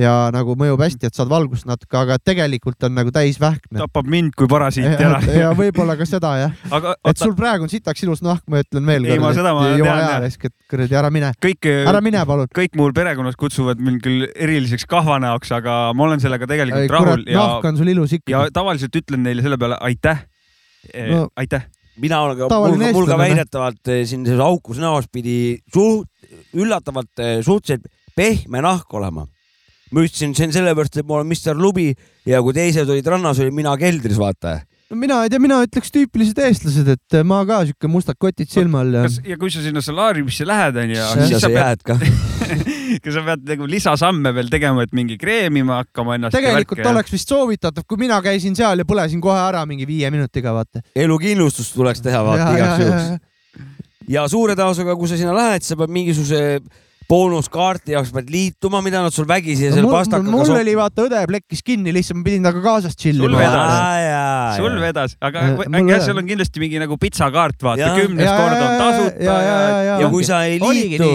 ja, 0.00 0.10
ja 0.10 0.14
nagu 0.34 0.56
mõjub 0.58 0.80
hästi, 0.82 1.10
et 1.10 1.16
saad 1.16 1.30
valgust 1.30 1.66
natuke, 1.68 1.96
aga 2.00 2.18
tegelikult 2.22 2.88
on 2.88 2.96
nagu 2.96 3.12
täis 3.14 3.38
vähkne. 3.40 3.78
tapab 3.82 4.08
mind 4.10 4.34
kui 4.38 4.48
parasiiti 4.50 4.90
ja, 4.94 5.10
ära. 5.10 5.20
ja 5.42 5.50
võib-olla 5.56 5.96
ka 5.98 6.06
seda 6.08 6.32
jah, 6.40 6.56
et 7.10 7.20
sul, 7.20 7.34
praegu 7.38 7.66
on 7.66 7.72
sitaks 7.72 8.04
ilus 8.06 8.24
nahk, 8.24 8.44
ma 8.50 8.62
ütlen 8.64 8.86
veel 8.88 9.08
Ei, 9.10 9.20
ma 9.22 9.32
seda 9.36 9.54
ma 9.56 9.68
tean, 9.74 10.26
jah. 10.26 10.54
kuradi 10.70 10.98
ära 11.02 11.12
mine, 11.14 11.32
kõik, 11.42 11.70
ära 11.90 12.02
mine 12.04 12.24
palun. 12.28 12.50
kõik 12.56 12.78
mul 12.80 12.94
perekonnas 12.96 13.38
kutsuvad 13.40 13.82
mind 13.82 14.02
küll 14.04 14.26
eriliseks 14.30 14.88
kahvanäoks, 14.90 15.52
aga 15.60 15.78
ma 15.96 16.08
olen 16.08 16.22
sellega 16.22 16.48
tegelikult 16.50 16.96
rahul 16.96 17.12
kurat, 17.14 17.28
ja, 17.30 17.44
nahk 17.44 17.70
on 17.72 17.80
sul 17.80 17.92
ilus 17.92 18.16
ikka 18.18 18.34
ja. 18.34 18.44
tavaliselt 18.54 18.96
ütlen 19.02 19.24
neile 19.26 19.44
selle 19.46 19.60
peale 19.60 19.78
aitäh 19.80 20.26
No. 20.80 21.16
no.. 21.16 21.28
aitäh. 21.36 21.66
mina 22.00 22.22
olen 22.24 22.38
ka, 22.38 22.46
mul, 22.48 22.92
mul 22.96 23.06
ka 23.06 23.16
väidetavalt 23.20 23.88
eh, 23.92 24.06
siin 24.08 24.22
selles 24.24 24.40
aukus 24.40 24.78
näos 24.80 25.10
pidi 25.12 25.58
suht, 25.68 26.08
üllatavalt 26.56 27.20
suhteliselt 27.44 27.84
pehme 28.16 28.62
nahk 28.64 28.94
olema. 28.96 29.26
Ma 29.90 30.04
ütlesin, 30.06 30.34
see 30.36 30.48
on 30.48 30.54
sellepärast, 30.54 31.00
et 31.00 31.06
ma 31.06 31.18
olen 31.18 31.30
Mr 31.30 31.58
Lubi 31.58 31.90
ja 32.28 32.40
kui 32.44 32.56
teised 32.56 32.90
olid 32.90 33.06
rannas, 33.10 33.40
olin 33.42 33.54
mina 33.56 33.72
keldris, 33.80 34.18
vaata. 34.20 34.60
no 34.90 34.98
mina 34.98 35.20
ei 35.24 35.30
tea, 35.32 35.40
mina 35.42 35.60
ütleks 35.66 35.92
tüüpilised 35.94 36.38
eestlased, 36.46 36.90
et 36.94 37.16
ma 37.26 37.40
ka 37.48 37.62
siuke 37.68 37.90
mustad 37.90 38.18
kotid 38.20 38.50
silma 38.50 38.84
all 38.84 38.98
ja 38.98 39.06
kas 39.06 39.18
ja 39.26 39.38
kui 39.40 39.52
sa 39.52 39.62
sinna 39.64 39.82
solaariumisse 39.84 40.46
lähed, 40.48 40.78
onju, 40.84 41.06
siis 41.14 41.34
ja 41.34 41.40
sa 41.42 41.50
jääd 41.54 41.82
ka. 41.86 41.98
kas 43.04 43.16
sa 43.16 43.24
pead 43.26 43.46
nagu 43.52 43.70
lisasamme 43.70 44.34
veel 44.36 44.52
tegema, 44.52 44.84
et 44.86 44.94
mingi 44.96 45.18
kreemima 45.20 45.80
hakkama 45.82 46.18
ennast. 46.18 46.36
tegelikult 46.38 46.84
oleks 46.90 47.14
vist 47.14 47.30
soovitatav, 47.30 47.86
kui 47.88 48.00
mina 48.02 48.20
käisin 48.24 48.58
seal 48.58 48.82
ja 48.82 48.86
põlesin 48.86 49.22
kohe 49.22 49.38
ära 49.40 49.64
mingi 49.68 49.88
viie 49.88 50.10
minutiga, 50.14 50.54
vaata. 50.56 50.84
elukindlustust 50.94 51.74
tuleks 51.78 52.02
teha, 52.04 52.22
vaata 52.26 52.52
igaks 52.54 52.84
juhuks. 52.84 53.66
ja 54.10 54.26
suure 54.30 54.54
tõenäosusega, 54.58 54.96
kui 54.98 55.10
sa 55.10 55.18
sinna 55.18 55.34
lähed, 55.34 55.66
sa 55.66 55.78
pead 55.78 55.98
mingisuguse 55.98 56.60
boonuskaarti 57.10 57.94
jaoks 57.96 58.12
pead 58.14 58.28
liituma, 58.32 58.80
mida 58.84 59.00
nad 59.04 59.14
sul 59.14 59.26
vägisi 59.28 59.66
ja 59.66 59.72
selle 59.74 59.88
mul, 59.88 59.96
pastakaga 59.98 60.30
mul 60.32 60.52
oli 60.56 60.74
vaata 60.78 61.06
õde 61.08 61.22
plekkis 61.30 61.62
kinni, 61.66 61.92
lihtsalt 61.94 62.20
ma 62.20 62.26
pidin 62.28 62.44
temaga 62.46 62.62
kaasas 62.64 62.94
Sul 62.94 63.00
tšillima. 63.02 63.40
vedas. 63.40 64.56
sul 64.60 64.76
vedas, 64.82 65.16
aga 65.20 65.44
äkki 65.66 65.98
seal 66.06 66.20
on 66.22 66.28
kindlasti 66.28 66.62
mingi 66.62 66.80
nagu 66.82 66.98
pitsakaart, 67.00 67.58
vaata 67.66 67.90
kümnes 67.96 68.26
Ja, 68.26 68.36
kord 68.38 68.56
on 68.60 68.76
tasuta 68.84 69.24
ja, 69.24 69.34
ja, 69.40 69.56
ja, 69.60 69.80
ja, 69.88 69.96
ja 70.04 70.10
kui 70.12 70.24
sa 70.28 70.42
ei 70.46 70.60
liitu, 70.62 71.10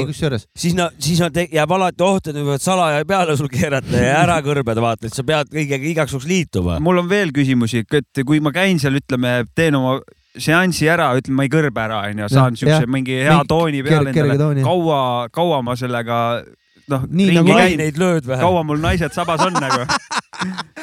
siis 0.55 0.75
nad, 0.77 0.95
siis 0.99 1.21
nad 1.23 1.33
te- 1.35 1.47
jääb 1.53 1.71
alati 1.77 2.03
oht, 2.05 2.27
et 2.31 2.35
nad 2.35 2.43
võivad 2.47 2.65
salaja 2.65 3.05
peale 3.07 3.37
sul 3.39 3.49
keerata 3.51 4.03
ja 4.03 4.19
ära 4.25 4.39
kõrbeda, 4.45 4.83
vaata, 4.83 5.07
et 5.07 5.15
sa 5.15 5.23
pead 5.27 5.51
kõigega 5.53 5.91
igaks 5.93 6.15
juhuks 6.15 6.27
liituma. 6.29 6.79
mul 6.83 7.03
on 7.03 7.09
veel 7.09 7.31
küsimusi, 7.35 7.85
et 7.87 8.23
kui 8.25 8.39
ma 8.43 8.51
käin 8.55 8.79
seal, 8.81 8.99
ütleme, 8.99 9.43
teen 9.55 9.75
oma 9.79 9.99
seansi 10.37 10.87
ära, 10.91 11.11
ütleme, 11.19 11.39
ma 11.39 11.45
ei 11.47 11.51
kõrbe 11.53 11.81
ära, 11.85 12.01
onju, 12.09 12.29
saan 12.31 12.55
siukse 12.59 12.85
mingi 12.91 13.21
hea 13.23 13.39
tooni 13.47 13.83
peale 13.85 14.11
endale. 14.13 14.63
kaua, 14.65 14.99
kaua 15.33 15.61
ma 15.65 15.75
sellega 15.79 16.19
noh, 16.91 17.05
Nii 17.09 17.29
ringi 17.31 17.39
nagu 17.39 17.53
käin, 17.53 17.61
laineid 17.75 17.97
lööd 18.01 18.27
vähe. 18.29 18.41
kaua 18.43 18.63
mul 18.67 18.81
naised 18.83 19.15
sabas 19.15 19.41
on 19.45 19.55
nagu, 19.57 19.85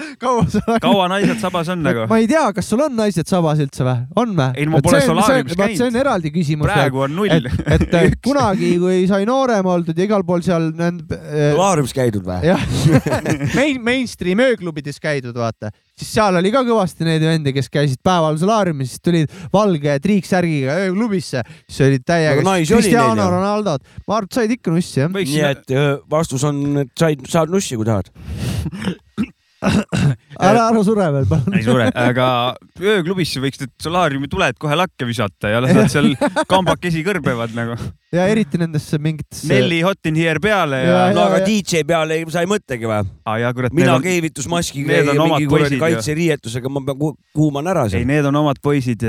kaua 0.22 0.46
sa 0.50 0.78
kaua 0.82 1.08
naised 1.12 1.40
sabas 1.42 1.70
on 1.72 1.82
nagu? 1.84 2.06
ma 2.10 2.18
ei 2.22 2.28
tea, 2.30 2.44
kas 2.56 2.68
sul 2.72 2.82
on 2.84 2.96
naised 2.98 3.28
sabas 3.30 3.60
üldse 3.62 3.86
või? 3.86 3.98
on 4.22 4.34
või? 4.38 4.48
Ei, 4.56 4.66
no 4.68 4.76
ma 4.76 4.82
pole 4.84 5.02
solaariumis 5.04 5.58
käinud. 5.58 5.78
see 5.80 5.88
on 5.88 5.98
eraldi 6.02 6.32
küsimus. 6.34 6.70
praegu 6.70 7.04
on 7.06 7.16
null 7.16 7.32
et, 7.32 7.86
et 7.88 8.18
kunagi, 8.26 8.74
kui 8.82 9.04
sai 9.10 9.26
noorem 9.28 9.68
oldud 9.74 9.98
ja 9.98 10.08
igal 10.08 10.26
pool 10.28 10.44
seal 10.44 10.70
need 10.78 11.14
äh, 11.16 11.52
solaariumis 11.54 11.96
käidud 11.96 12.26
või? 12.26 12.40
jah, 12.50 12.66
main, 13.58 13.80
mainstream 13.84 14.42
ööklubides 14.44 15.00
käidud, 15.02 15.36
vaata, 15.38 15.72
siis 15.98 16.12
seal 16.16 16.38
oli 16.40 16.52
ka 16.54 16.64
kõvasti 16.66 17.06
neid 17.08 17.24
vendi, 17.26 17.54
kes 17.56 17.70
käisid 17.72 18.02
päeval 18.04 18.38
solaariumis, 18.40 18.94
siis 18.94 19.04
tulid 19.04 19.36
valge 19.52 19.98
triiksärgiga 20.04 20.78
ööklubisse, 20.86 21.44
siis 21.68 21.86
olid 21.88 22.06
täiega 22.08 22.42
oli 22.42 22.66
Cristiano? 22.68 23.28
Ronaldod, 23.32 23.86
ma 24.06 24.18
arvan, 24.18 24.30
et 24.30 24.40
said 24.40 24.56
ikka 24.56 24.74
nussi 24.74 25.02
jah. 25.02 25.12
nii 25.12 25.46
et 25.50 25.76
vastus 26.10 26.44
on, 26.48 26.62
et 26.84 26.92
said, 26.98 27.24
saad 27.30 27.52
nussi, 27.52 27.78
kui 27.78 27.88
tahad. 27.88 28.10
ära, 30.42 30.64
ära 30.68 30.82
sure 30.84 31.06
veel, 31.14 31.26
palun. 31.30 31.54
ei 31.58 31.62
sure, 31.66 31.86
aga 31.94 32.26
ööklubisse 32.80 33.42
võiks 33.42 33.60
need 33.62 33.72
solaariumi 33.82 34.28
tuled 34.32 34.58
kohe 34.62 34.76
lakke 34.78 35.06
visata 35.08 35.52
ja 35.52 35.60
las 35.62 35.74
nad 35.76 35.90
seal 35.92 36.10
kambakesi 36.52 37.04
kõrbevad 37.06 37.54
nagu. 37.56 37.76
ja 38.14 38.26
eriti 38.32 38.58
nendesse 38.60 38.98
mingitesse. 39.02 39.46
Nelli 39.52 39.80
Hot 39.86 40.10
in 40.10 40.18
Here 40.18 40.42
peale 40.42 40.82
ja, 40.82 40.90
Ja, 40.90 40.98
ja... 41.10 41.14
no 41.16 41.26
aga 41.28 41.40
ja- 41.42 41.46
DJ 41.46 41.84
peale 41.88 42.18
ei- 42.20 42.26
sa 42.34 42.42
ei 42.42 42.50
mõtlegi 42.50 42.90
või? 42.90 43.00
ah,. 43.24 43.38
ja 43.40 43.52
kurat, 43.54 43.72
mina 43.76 43.94
on, 43.96 44.02
keevitusmaskiga 44.04 45.00
ja 45.02 45.14
mingi 45.16 45.46
kuradi 45.50 45.78
kaitseriietusega, 45.80 46.68
ma 46.72 46.82
pean 46.86 46.98
ku- 47.00 47.14
kuuman 47.36 47.70
ära 47.70 47.86
ei, 47.88 47.96
seal. 47.98 48.06
need 48.10 48.26
on 48.32 48.42
omad 48.42 48.60
poisid. 48.62 49.06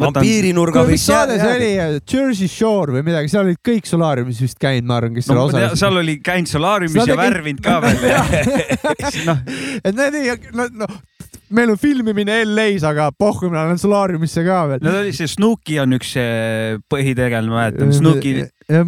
Vampiirinurga 0.00 0.84
võiks 0.88 1.06
saade 1.10 1.38
see 1.40 1.52
jääda. 1.58 1.86
oli, 1.92 2.02
Jersey 2.12 2.50
Shore 2.50 2.96
või 2.96 3.06
midagi, 3.06 3.30
seal 3.32 3.46
olid 3.46 3.60
kõik 3.66 3.88
solaariumis 3.90 4.42
vist 4.44 4.60
käinud, 4.62 4.88
ma 4.88 4.98
arvan, 5.00 5.14
kes 5.16 5.28
seal 5.28 5.38
no, 5.38 5.46
osalesid. 5.50 5.80
seal 5.82 6.02
oli 6.02 6.18
käinud 6.24 6.52
solaariumis 6.52 7.00
ja 7.00 7.06
tegi- 7.10 7.20
värvinud 7.22 7.64
ka 7.64 7.78
veel. 7.84 7.98
noh, 9.28 9.42
et 9.82 9.98
need 9.98 10.20
ei, 10.20 10.36
no, 10.56 10.68
no 10.82 10.90
meil 11.52 11.72
on 11.74 11.78
filmimine 11.80 12.42
LA-s, 12.46 12.84
aga 12.88 13.10
pohhu, 13.18 13.50
ma 13.52 13.66
lähen 13.66 13.80
solaariumisse 13.80 14.44
ka 14.46 14.62
veel. 14.70 14.82
Need 14.84 14.98
oli 15.02 15.14
see 15.16 15.30
Snooki 15.30 15.78
on 15.82 15.98
üks 15.98 16.14
põhitegelane, 16.92 17.52
ma 17.52 17.66
mäletan, 17.66 17.92
Snooki. 17.96 18.38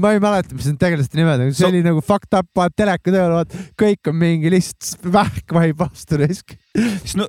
Ma 0.00 0.14
ei 0.16 0.20
mäleta, 0.22 0.56
mis 0.56 0.68
need 0.70 0.80
tegelaste 0.80 1.18
nimed 1.20 1.46
on, 1.46 1.52
see 1.54 1.64
So- 1.64 1.70
oli 1.72 1.82
nagu 1.84 2.00
fucked 2.04 2.34
up, 2.38 2.48
vaat 2.56 2.74
teleka 2.76 3.10
tööl, 3.12 3.34
vaat 3.38 3.54
kõik 3.80 4.10
on 4.12 4.18
mingi 4.20 4.52
lihtsalt 4.52 5.08
vähk 5.14 5.54
vahib 5.54 5.78
vastu 5.84 6.18
risk. 6.20 6.56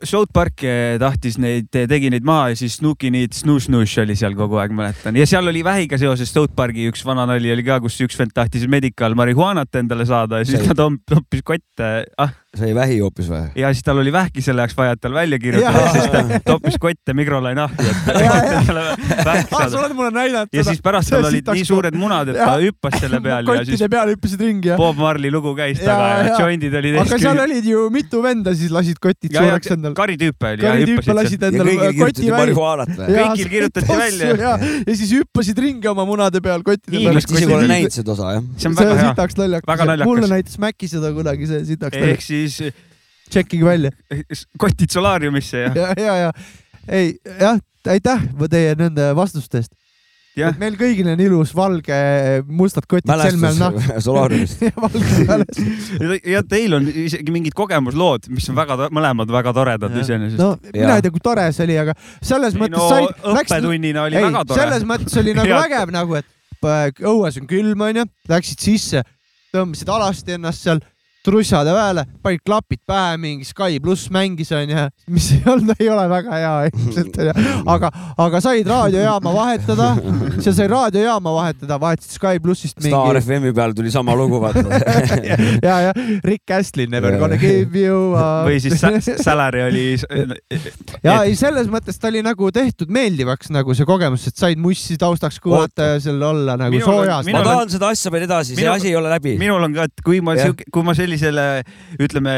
South 0.03 0.31
Park 0.33 0.63
eh, 0.65 0.95
tahtis 1.01 1.35
neid, 1.37 1.67
tegi 1.69 2.09
neid 2.09 2.25
maha 2.25 2.49
ja 2.53 2.55
siis 2.57 2.79
Snooki 2.79 3.11
Need 3.13 3.35
Snooze 3.37 3.65
Snooze 3.65 4.01
oli 4.01 4.15
seal 4.17 4.33
kogu 4.37 4.57
aeg, 4.61 4.73
mäletan. 4.75 5.15
ja 5.17 5.25
seal 5.29 5.47
oli 5.47 5.61
vähiga 5.65 5.97
seoses 6.01 6.31
South 6.33 6.53
Parki 6.57 6.87
üks 6.89 7.01
vana 7.05 7.25
nali 7.29 7.51
oli 7.53 7.63
ka, 7.65 7.79
kus 7.83 7.97
üks 8.05 8.17
vend 8.19 8.33
tahtis 8.35 8.65
medical 8.69 9.13
marihuanat 9.17 9.77
endale 9.81 10.05
saada 10.09 10.41
ja 10.41 10.47
siis 10.49 10.61
Sai. 10.65 10.75
ta 10.77 10.87
toppis 11.11 11.43
kotte 11.45 11.89
ah, 12.21 12.33
sai 12.55 12.71
vähi 12.77 12.99
hoopis 13.03 13.29
või? 13.29 13.43
ja 13.59 13.69
siis 13.73 13.85
tal 13.85 14.01
oli 14.01 14.13
vähki 14.13 14.41
selle 14.45 14.65
jaoks 14.65 14.77
vaja, 14.77 14.95
et 14.97 15.01
tal 15.05 15.13
välja 15.17 15.39
kirjutada 15.41 15.85
siis 15.93 16.09
ta 16.13 16.23
toppis 16.45 16.77
kotte 16.81 17.13
mikrolainahju, 17.17 17.85
et 17.89 18.21
Jaa, 18.25 18.37
jaa. 18.41 18.57
endale 18.61 18.85
vähki 19.29 19.57
ah, 19.59 19.67
sa 19.69 19.81
oled 19.83 19.95
mulle 19.97 20.11
näidanud 20.15 20.53
ja 20.57 20.65
siis 20.69 20.81
pärast 20.85 21.13
tal 21.13 21.29
olid 21.29 21.53
nii 21.53 21.65
suured 21.69 21.97
munad, 21.99 22.33
et 22.33 22.41
ta 22.45 22.55
hüppas 22.65 22.97
selle 23.01 23.19
peal 23.25 23.49
ja 23.49 23.57
siis 23.61 23.75
kottide 23.75 23.89
peal 23.91 24.11
hüppasid 24.13 24.43
ringi 24.45 24.71
ja. 24.71 24.77
Bob 24.79 24.99
Marley 25.01 25.33
lugu 25.33 25.53
käis 25.57 25.81
taga 25.81 26.07
ja 26.11 26.23
jaa. 26.29 26.39
joindid 26.45 26.77
olid 26.79 26.99
aga 27.03 27.19
seal 27.21 27.41
olid 27.45 27.69
ju 27.69 27.85
mitu 27.93 28.21
venda, 28.23 28.55
siis 28.57 28.73
lasid 28.75 28.99
kotid 29.03 29.35
suureks 29.35 29.73
endale. 29.75 29.97
karitüüpe 29.97 30.53
oli 30.53 30.65
ja 30.65 30.73
karitüüpe 30.73 31.01
hüppasid 31.01 31.19
lasid 31.19 31.45
ja 31.45 31.51
endale 31.51 31.77
kõigil 31.81 32.01
koti 32.01 32.31
välja. 32.31 32.97
Kõigil 33.11 33.51
kirjutati 33.53 33.99
välja. 34.01 34.31
ja, 34.45 34.55
ja 34.81 34.97
siis 35.03 35.13
hüppasid 35.19 35.63
ringi 35.67 35.91
oma 35.91 36.07
munade 36.07 36.41
peal 36.45 36.65
kottide 36.65 37.15
vist 37.19 37.31
isegi 37.35 37.53
olen 37.59 37.71
näinud 37.75 37.95
seda 37.99 38.15
osa 38.15 38.35
jah. 38.37 38.49
see 38.57 38.71
on 38.71 38.79
väga 38.81 38.95
on 38.95 39.01
hea. 39.01 39.13
sitaks 39.13 39.39
naljakas. 39.41 40.05
Mulle 40.05 40.31
näitas 40.31 40.59
Maci 40.61 40.91
seda 40.91 41.13
kunagi, 41.15 41.49
see 41.49 41.63
sitaks 41.71 41.97
ehk 41.97 42.05
naljakas. 42.05 42.27
siis 42.27 42.83
tšekkige 43.29 43.65
välja. 43.65 43.91
kotid 44.57 44.93
solaariumisse 44.93 45.63
ja 45.65 45.73
ja, 45.75 45.95
ja, 45.97 46.15
ja 46.25 46.31
ei 46.89 47.15
jah, 47.39 47.59
aitäh 47.89 48.21
teie 48.51 48.75
nende 48.79 49.09
vastuste 49.17 49.61
eest. 49.61 49.73
jah, 50.39 50.55
meil 50.59 50.75
kõigil 50.79 51.07
on 51.11 51.21
ilus 51.23 51.53
valge 51.55 51.97
mustad 52.47 52.86
kotid 52.89 53.09
selme 53.09 53.49
all 53.51 53.59
nahk 53.61 53.77
mälestus. 53.79 54.03
Solaariumist. 54.07 54.63
ja 56.33 56.41
teil 56.49 56.77
on 56.77 56.89
isegi 56.89 57.36
mingid 57.36 57.55
kogemuslood, 57.57 58.29
mis 58.33 58.47
on 58.51 58.59
väga, 58.59 58.89
mõlemad 58.95 59.31
väga 59.36 59.53
toredad 59.55 59.95
iseenesest. 60.01 60.41
No 60.41 60.55
mina 60.71 60.97
ei 60.99 61.05
tea, 61.05 61.13
kui 61.15 61.23
tore 61.23 61.47
see 61.55 61.67
oli, 61.67 61.77
aga 61.86 61.95
selles 62.19 62.57
mõttes 62.59 62.77
no 62.77 62.89
said, 62.91 63.25
õppetunnina 63.33 64.07
oli 64.09 64.19
ei 64.19 64.27
väga, 64.27 64.45
tore. 64.49 64.63
selles 64.63 64.88
mõttes 64.88 65.21
oli 65.21 65.36
nagu 65.38 65.53
vägev 65.63 65.93
nagu, 65.95 66.19
et 66.19 66.31
õues 67.05 67.39
on 67.41 67.47
külm, 67.49 67.88
onju, 67.88 68.05
läksid 68.31 68.67
sisse, 68.67 69.05
tõmbasid 69.55 69.91
alasti 69.93 70.36
ennast 70.36 70.65
seal 70.65 70.81
trussade 71.26 71.73
peale, 71.76 72.05
panid 72.23 72.43
klapid 72.45 72.82
pähe, 72.88 73.17
mingi 73.21 73.47
Sky 73.47 73.80
pluss 73.84 74.09
mängis 74.13 74.51
onju, 74.55 74.88
mis 75.13 75.32
ei 75.36 75.41
olnud, 75.51 75.73
ei 75.80 75.89
ole 75.91 76.05
väga 76.11 76.39
hea 76.39 76.53
ilmselt 76.69 77.19
onju, 77.23 77.34
aga, 77.76 77.91
aga 78.26 78.41
said 78.43 78.69
raadiojaama 78.69 79.34
vahetada, 79.36 79.89
seal 80.39 80.55
sai 80.57 80.69
raadiojaama 80.71 81.34
vahetada, 81.36 81.80
vahetasid 81.82 82.17
Sky 82.19 82.41
plussist 82.43 82.78
Star 82.80 83.15
mingi 83.15 83.23
FM-i 83.23 83.53
peal 83.57 83.73
tuli 83.78 83.93
sama 83.93 84.15
lugu 84.17 84.39
vaata. 84.43 84.63
ja, 85.67 85.78
ja 85.88 85.93
Rick 86.26 86.51
Astley 86.53 86.88
never 86.91 87.17
gonna 87.19 87.39
give 87.41 87.76
you 87.80 88.13
up. 88.13 88.45
või 88.47 88.59
siis 88.63 88.80
Sa- 88.82 89.17
Salary 89.23 89.65
oli. 89.65 89.86
ja 91.03 91.17
ei, 91.26 91.36
selles 91.39 91.69
mõttes 91.71 91.99
ta 92.01 92.11
oli 92.11 92.21
nagu 92.26 92.51
tehtud 92.53 92.91
meeldivaks 92.93 93.51
nagu 93.55 93.76
see 93.78 93.88
kogemus, 93.88 94.28
et 94.30 94.39
said 94.39 94.61
mussi 94.61 94.97
taustaks 95.01 95.39
kuulata 95.43 95.95
ja 95.95 95.99
seal 96.03 96.21
olla 96.21 96.57
nagu 96.59 96.76
Minul 96.76 96.88
soojas. 96.91 97.30
ma 97.32 97.43
tahan 97.45 97.73
seda 97.73 97.91
asja 97.95 98.13
veel 98.13 98.28
edasi, 98.28 98.57
see 98.59 98.69
asi 98.69 98.91
ei 98.91 98.97
ole 98.99 99.11
läbi. 99.11 99.36
minul 99.41 99.63
on 99.67 99.76
ka, 99.76 99.88
et 99.89 100.05
kui 100.05 100.21
ma 100.26 100.36
kui 100.71 100.86
ma 100.86 100.95
sellisele, 101.20 101.63
ütleme 102.01 102.36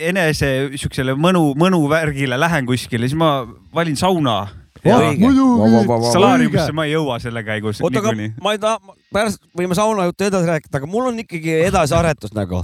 enese 0.00 0.70
siuksele 0.78 1.14
mõnu, 1.18 1.52
mõnuvärgile 1.58 2.38
lähen 2.40 2.66
kuskile, 2.68 3.08
siis 3.08 3.18
ma 3.18 3.44
valin 3.74 3.98
sauna. 3.98 4.42
Salaariumisse 4.80 6.72
ma 6.72 6.86
ei 6.88 6.94
jõua 6.94 7.18
selle 7.20 7.42
käigus 7.44 7.82
oota, 7.84 8.00
aga 8.00 8.14
ma 8.40 8.54
ei 8.56 8.60
taha, 8.62 8.94
pärast 9.12 9.42
võime 9.56 9.76
saunajuttu 9.76 10.24
edasi 10.30 10.48
rääkida, 10.48 10.80
aga 10.80 10.88
mul 10.88 11.10
on 11.10 11.20
ikkagi 11.20 11.58
edasiaretus 11.66 12.32
nagu. 12.36 12.62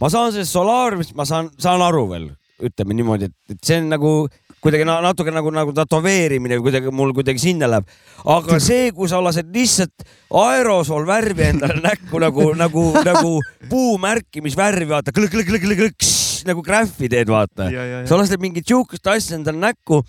ma 0.00 0.12
saan 0.12 0.30
sellest 0.32 0.54
solaariumist, 0.54 1.16
ma 1.18 1.26
saan, 1.26 1.50
saan 1.58 1.82
aru 1.82 2.04
veel, 2.12 2.30
ütleme 2.62 2.94
niimoodi, 2.96 3.32
et, 3.32 3.56
et 3.56 3.66
see 3.66 3.80
on 3.82 3.90
nagu 3.90 4.12
kuidagi 4.60 4.84
na, 4.88 4.98
natuke 5.04 5.32
nagu, 5.34 5.50
nagu 5.54 5.72
tätoveerimine 5.76 6.58
kuidagi 6.60 6.92
mul 6.94 7.14
kuidagi 7.16 7.42
sinna 7.42 7.68
läheb. 7.70 7.88
aga 8.28 8.60
see, 8.68 8.90
kui 8.96 9.08
sa 9.08 9.22
lased 9.24 9.48
lihtsalt 9.54 10.06
aerosool 10.42 11.06
värvi 11.08 11.46
endale 11.48 11.80
näkku 11.84 12.20
nagu, 12.22 12.50
nagu, 12.58 12.86
nagu 13.06 13.34
puumärkimisvärvi, 13.70 14.88
vaata 14.90 15.14
klõk-klõk-klõk-klõk, 15.16 16.08
nagu 16.48 16.64
graffi 16.64 17.10
teed, 17.12 17.30
vaata. 17.32 17.70
Sa 18.08 18.20
lased 18.20 18.40
mingit 18.42 18.68
sihukest 18.68 19.06
asja 19.12 19.38
endale 19.38 19.60
näkku, 19.60 20.02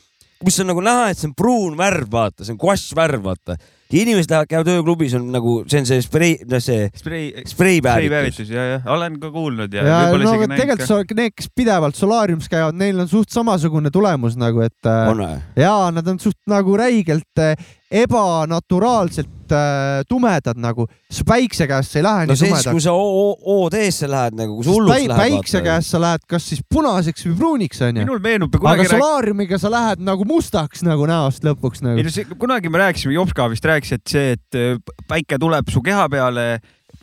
mis 0.45 0.60
on 0.64 0.72
nagu 0.72 0.84
näha, 0.84 1.12
et 1.12 1.22
see 1.22 1.30
on 1.30 1.38
pruun 1.38 1.78
värv, 1.80 2.10
vaata, 2.12 2.43
see 2.45 2.56
on 2.56 2.62
guaššvärv, 2.62 3.24
vaata. 3.28 3.58
Ja 3.91 4.03
inimesed 4.05 4.31
lähevad, 4.31 4.49
käivad 4.51 4.71
ööklubis 4.71 5.15
on 5.17 5.27
nagu, 5.33 5.55
see 5.71 5.81
on 5.83 5.89
see 5.89 6.05
sprei, 6.05 6.37
noh 6.49 6.63
see 6.63 6.87
sprei, 6.97 7.25
spreipäevitus. 7.49 8.51
ja, 8.51 8.67
ja 8.75 8.79
olen 8.93 9.19
ka 9.21 9.31
kuulnud 9.33 9.73
ja, 9.75 9.83
ja 9.85 9.99
võib-olla 10.05 10.27
no 10.27 10.31
isegi 10.31 10.47
näinud 10.47 10.61
tegelikult 10.61 10.85
ka. 10.85 10.89
sa- 10.91 11.19
need, 11.21 11.35
kes 11.41 11.51
pidevalt 11.61 11.99
solaariumis 11.99 12.49
käivad, 12.51 12.79
neil 12.79 13.03
on 13.03 13.11
suht 13.11 13.33
samasugune 13.33 13.91
tulemus 13.93 14.39
nagu, 14.39 14.63
et 14.65 14.89
äh, 14.89 15.11
on 15.11 15.23
või? 15.25 15.37
ja 15.59 15.75
nad 15.95 16.07
on 16.07 16.21
suht 16.23 16.39
nagu 16.51 16.77
räigelt 16.79 17.43
äh, 17.43 17.55
ebanaturaalselt 17.91 19.51
äh, 19.51 20.01
tumedad 20.09 20.57
nagu, 20.61 20.85
sa 21.11 21.25
päikse 21.27 21.67
käest 21.69 21.91
sa 21.93 21.99
ei 21.99 22.05
lähe 22.05 22.25
no 22.29 22.33
nii 22.33 22.39
siis, 22.39 22.49
tumedaks 22.51 22.71
kui. 22.71 22.83
sa 22.85 22.93
O- 22.95 23.31
O- 23.31 23.65
OD-sse 23.65 24.09
lähed 24.11 24.37
nagu, 24.39 24.55
kui 24.57 24.65
sa 24.67 24.71
hulluks 24.75 24.95
lähed. 24.95 25.15
päikse 25.19 25.61
käest 25.65 25.91
sa 25.91 26.01
lähed 26.01 26.25
kas 26.31 26.49
siis 26.51 26.63
punaseks 26.71 27.25
või 27.29 27.37
pruuniks 27.41 27.81
onju, 27.87 28.05
minul 28.05 28.21
meenub, 28.23 28.53
aga 28.55 28.63
kunagi 28.63 28.87
rääk-, 28.87 28.95
solaariumiga 28.97 29.59
sa 29.61 29.71
lähed 29.73 30.03
nagu 30.07 30.27
mustaks 30.29 30.85
nagu 30.87 31.07
näost 31.09 31.43
lõpuks 31.47 31.83
ei 31.83 31.89
nagu 31.89 32.05
no. 32.07 32.13
see, 32.15 32.37
kunagi 32.45 32.71
me 32.71 32.83
rääkisime, 32.85 33.15
Jops 33.17 33.35
ka 33.37 33.49
vist 33.51 33.65
rääkis, 33.67 33.97
et 33.99 34.05
see, 34.15 34.37
et 34.37 34.59
äh, 34.59 34.77
päike 35.11 35.39
tuleb 35.41 35.69
su 35.73 35.83
keha 35.85 36.07
peale, 36.11 36.45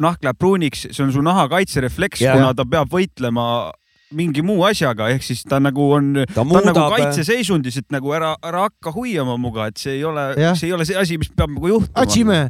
nahk 0.01 0.23
läheb 0.25 0.39
pruuniks, 0.39 0.87
see 0.93 1.05
on 1.05 1.13
su 1.13 1.23
naha 1.25 1.49
kaitserefleks, 1.53 2.23
Jah. 2.23 2.37
kuna 2.39 2.55
ta 2.57 2.65
peab 2.65 2.89
võitlema 2.93 3.71
mingi 4.17 4.43
muu 4.45 4.63
asjaga, 4.65 5.11
ehk 5.13 5.25
siis 5.27 5.43
ta 5.49 5.59
nagu 5.61 5.91
on, 5.99 6.13
ta 6.23 6.39
ta 6.39 6.45
on 6.45 6.53
nagu 6.55 6.73
muudab, 6.73 6.95
kaitseseisundis, 6.97 7.81
et 7.83 7.89
nagu 7.93 8.13
ära, 8.17 8.35
ära 8.45 8.65
hakka 8.69 8.93
hoiama 8.95 9.37
muga, 9.41 9.69
et 9.69 9.81
see 9.81 9.99
ei 9.99 10.05
ole 10.09 10.31
see 10.57 10.71
ei 10.71 10.75
ole 10.77 10.87
see 10.89 10.97
asi, 10.97 11.19
mis 11.21 11.31
peab 11.35 11.53
nagu 11.55 11.75
juhtuma. 11.75 12.43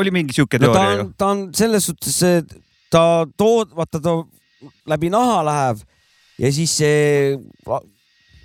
Oli 0.00 0.08
mingi 0.14 0.32
siuke 0.32 0.56
no 0.56 0.70
ta 0.70 0.78
teooria 0.78 0.94
ju 0.94 1.04
on, 1.04 1.08
ta 1.20 1.26
on 1.34 1.40
selles 1.56 1.88
suhtes, 1.90 2.20
ta 2.92 3.02
tood-, 3.36 3.74
vaata 3.76 4.00
ta 4.00 4.14
läbi 4.88 5.10
naha 5.12 5.42
läheb 5.44 5.82
ja 6.40 6.52
siis 6.54 6.78
see 6.80 7.26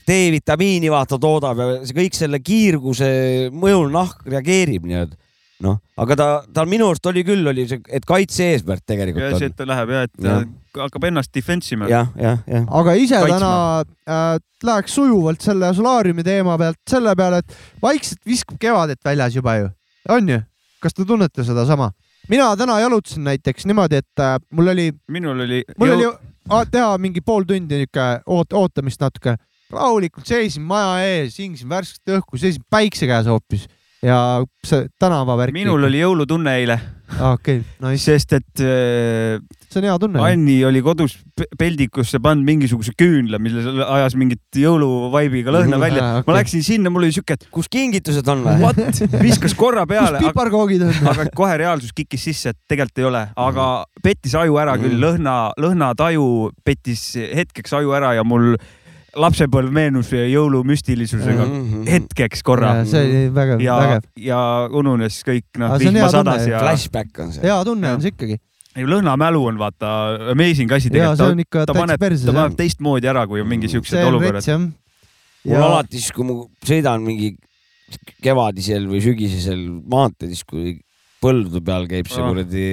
D-vitamiini 0.08 0.92
vaata 0.92 1.20
toodab 1.20 1.60
ja 1.60 1.70
see 1.88 1.96
kõik 1.96 2.16
selle 2.18 2.40
kiirguse 2.44 3.08
mõjul 3.56 3.90
nahk 3.92 4.28
reageerib 4.28 4.86
nii-öelda. 4.88 5.16
noh, 5.64 5.80
aga 5.98 6.18
ta, 6.18 6.28
tal 6.54 6.70
minu 6.70 6.88
arust 6.92 7.08
oli 7.10 7.24
küll, 7.26 7.46
oli 7.50 7.66
see, 7.70 7.82
et 7.94 8.06
kaitse-eesmärk 8.08 8.84
ja 8.84 8.92
tegelikult 8.94 9.38
see, 9.38 9.48
on 9.48 9.52
et. 9.52 9.56
ta 9.58 9.66
läheb 9.70 9.94
ja, 9.94 10.02
et 10.06 10.14
ta 10.22 10.36
hakkab 10.84 11.08
ennast 11.10 11.34
defense 11.34 11.74
ima. 11.74 11.90
jah, 11.90 12.12
jah, 12.22 12.44
jah. 12.46 12.68
aga 12.80 12.94
ise 13.00 13.18
Kaitsma. 13.18 13.40
täna 13.40 13.54
äh, 14.14 14.42
läheks 14.70 14.98
sujuvalt 15.00 15.42
selle 15.46 15.72
solaariumi 15.78 16.26
teema 16.28 16.58
pealt 16.62 16.82
selle 16.90 17.16
peale, 17.18 17.42
et 17.42 17.58
vaikselt 17.82 18.22
viskab 18.28 18.60
kevadet 18.62 19.02
väljas 19.06 19.38
juba 19.40 19.58
ju, 19.62 19.72
on 20.14 20.30
ju? 20.36 20.44
kas 20.84 20.94
te 20.94 21.06
tunnete 21.10 21.46
sedasama? 21.48 21.90
mina 22.30 22.52
täna 22.60 22.78
jalutasin 22.84 23.26
näiteks 23.26 23.66
niimoodi, 23.66 24.04
et 24.04 24.22
äh, 24.24 24.38
mul 24.52 24.74
oli, 24.76 24.92
minul 25.10 25.42
oli. 25.48 25.64
mul 25.80 25.96
oli 25.96 26.12
a- 26.54 26.66
teha 26.70 26.94
mingi 27.02 27.22
pool 27.26 27.48
tundi 27.50 27.82
niuke 27.82 28.08
oot-, 28.26 28.54
ootamist 28.54 29.02
natuke. 29.02 29.38
rahulikult 29.74 30.30
seisin 30.30 30.64
maja 30.64 31.02
ees, 31.04 31.42
hingasin 31.42 31.70
värsket 31.70 32.20
õhku, 32.20 32.38
seisin 32.38 32.62
päikse 32.70 33.10
käes 33.10 33.26
hoopis 33.28 33.66
ja 34.06 34.44
see 34.66 34.86
tänavavärk. 35.02 35.54
minul 35.56 35.88
oli 35.88 36.00
jõulutunne 36.04 36.52
eile, 36.62 36.76
okei, 37.32 37.64
nice, 37.82 38.04
sest 38.04 38.34
et 38.38 38.62
äh, 38.62 39.40
see 39.72 39.80
on 39.82 39.88
hea 39.88 39.96
tunne. 40.00 40.22
Anni 40.22 40.58
oli 40.68 40.84
kodus 40.86 41.16
pe- 41.36 41.48
peldikusse 41.58 42.20
pannud 42.24 42.46
mingisuguse 42.46 42.94
küünla, 43.00 43.40
mille 43.42 43.64
ajas 43.88 44.14
mingit 44.20 44.60
jõuluvaibiga 44.62 45.52
lõhna 45.56 45.80
välja 45.82 46.04
Aa, 46.04 46.20
okay.. 46.22 46.28
ma 46.30 46.38
läksin 46.38 46.64
sinna, 46.68 46.92
mul 46.94 47.08
oli 47.08 47.16
siuke, 47.18 47.40
et 47.40 47.48
kus 47.54 47.70
kingitused 47.74 48.28
on 48.32 48.46
või? 48.46 48.56
what, 48.62 48.78
viskas 49.28 49.56
korra 49.58 49.86
kus 49.88 49.96
peale, 49.96 50.18
aga, 50.22 50.26
piparkoogid 50.30 50.86
on? 50.88 50.94
aga 51.14 51.28
kohe 51.36 51.58
reaalsus 51.64 51.94
kikkis 51.98 52.28
sisse, 52.30 52.54
et 52.54 52.60
tegelikult 52.70 53.02
ei 53.02 53.10
ole, 53.10 53.24
aga 53.50 53.68
pettis 54.04 54.36
aju 54.38 54.60
ära 54.62 54.78
küll, 54.78 54.94
Mhm. 54.98 55.04
lõhna, 55.08 55.38
lõhnataju 55.58 56.28
pettis 56.66 57.14
hetkeks 57.18 57.74
aju 57.82 57.98
ära 57.98 58.14
ja 58.20 58.24
mul 58.28 58.54
lapsepõlv 59.16 59.72
meenus 59.74 60.12
jõulumüstilisusega 60.12 61.46
mm. 61.46 61.62
-hmm. 61.62 61.88
hetkeks 61.88 62.44
korra 62.44 62.74
see 62.86 63.06
oli 63.06 63.22
vägev, 63.34 63.64
ja 63.64 63.78
vägev., 63.82 64.10
ja 64.20 64.42
ununes 64.72 65.22
kõik 65.26 65.48
noh, 65.62 65.78
vihmasadas 65.80 66.44
tunne. 66.44 66.52
ja 66.52 66.60
Flashback 66.66 67.24
on 67.24 67.32
see. 67.34 67.46
hea 67.48 67.58
tunne 67.66 67.94
on 67.96 68.04
see 68.04 68.14
ikkagi. 68.14 68.38
ja 68.76 68.90
lõhnamälu 68.90 69.46
on 69.54 69.62
vaata 69.62 69.94
amazing 70.34 70.72
asi 70.72 70.92
tegelikult. 70.92 71.18
ta 71.54 71.74
täitsa 71.74 71.80
paneb, 71.80 72.20
ta 72.26 72.34
paneb. 72.34 72.60
teistmoodi 72.60 73.08
ära, 73.08 73.26
kui 73.28 73.42
on 73.42 73.48
mingi 73.48 73.72
siuksed 73.72 73.96
see 73.96 74.04
on 74.04 74.14
olukorrad 74.14 74.44
mul 75.48 75.64
alati 75.64 76.00
siis, 76.02 76.12
kui 76.16 76.28
ma 76.28 76.38
sõidan 76.68 77.04
mingi 77.06 77.34
kevadisel 78.24 78.88
või 78.90 79.02
sügisesel 79.04 79.62
maanteel, 79.88 80.34
siis 80.34 80.44
kui 80.48 80.76
põldude 81.24 81.62
peal 81.66 81.88
käib 81.90 82.10
see 82.12 82.24
kuradi 82.24 82.66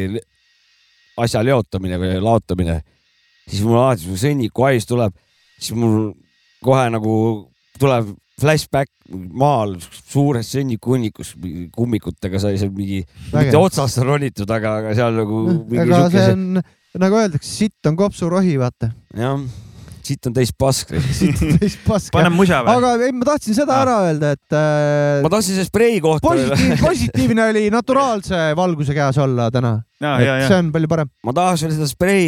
asja 1.23 1.45
leotamine 1.47 1.99
või 2.03 2.19
laotamine, 2.23 2.81
siis 3.47 3.63
mul 3.63 3.79
alati, 3.79 4.09
kui 4.11 4.21
sõnniku 4.21 4.67
hais 4.67 4.89
tuleb, 4.91 5.15
siis 5.61 5.77
mul 5.79 6.13
kohe 6.65 6.85
nagu 6.95 7.17
tuleb 7.81 8.13
flashback 8.41 8.91
maal 9.37 9.77
suures 10.11 10.49
sõnnikuhunnikus 10.55 11.35
mingi 11.39 11.69
kummikutega 11.75 12.41
sai 12.43 12.57
seal 12.59 12.73
mingi, 12.75 13.03
mitte 13.35 13.59
otsast 13.61 14.01
ronitud, 14.03 14.49
aga, 14.51 14.79
aga 14.81 14.95
seal 14.99 15.21
nagu 15.21 15.43
mingi 15.69 15.85
ega 15.85 16.01
see 16.11 16.33
on, 16.33 16.49
nagu 17.05 17.21
öeldakse, 17.21 17.51
sitt 17.51 17.91
on 17.91 17.99
kopsurohi, 18.01 18.57
vaata. 18.59 18.89
jah, 19.19 19.45
siit 20.05 20.27
on 20.29 20.35
täis 20.37 20.51
pask. 20.59 20.91
sitt 21.21 21.43
on 21.45 21.61
täis 21.61 21.77
paska. 21.85 22.15
paneme 22.17 22.35
musa 22.41 22.63
või? 22.67 22.75
aga 22.81 22.95
ei, 23.07 23.13
ma 23.15 23.29
tahtsin 23.29 23.59
seda 23.61 23.77
Ah. 23.77 23.85
ära 23.85 23.95
öelda, 24.09 24.33
et 24.39 24.57
äh, 24.59 25.21
ma 25.25 25.31
tahtsin 25.37 25.59
selle 25.61 25.69
sprei 25.69 26.01
kohta 26.05 26.27
positiiv, 26.27 26.75
positiivne 26.89 27.47
oli 27.53 27.67
naturaalse 27.75 28.41
valguse 28.59 28.97
käes 28.97 29.21
olla 29.23 29.51
täna. 29.55 29.77
ja, 30.01 30.17
ja, 30.25 30.41
ja 30.43 30.49
see 30.51 30.59
on 30.65 30.73
palju 30.75 30.91
parem. 30.91 31.13
ma 31.29 31.37
tahaks 31.37 31.69
veel 31.69 31.77
seda 31.77 31.91
sprei, 31.93 32.27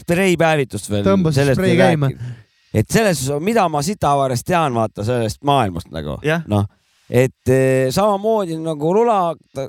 spreipäevitust 0.00 0.90
veel. 0.90 1.04
Tõmbas 1.06 1.38
sprei 1.52 1.76
käima.. 1.78 2.10
Et 2.74 2.88
selles 2.90 3.18
suhtes, 3.20 3.42
mida 3.44 3.68
ma 3.70 3.82
Sitavarest 3.86 4.46
tean, 4.46 4.74
vaata 4.74 5.04
sellest 5.06 5.42
maailmast 5.46 5.92
nagu 5.94 6.18
Jah. 6.26 6.42
noh, 6.50 6.64
et 7.10 7.50
eh, 7.52 7.90
samamoodi 7.92 8.56
nagu 8.58 8.92
rula, 8.96 9.18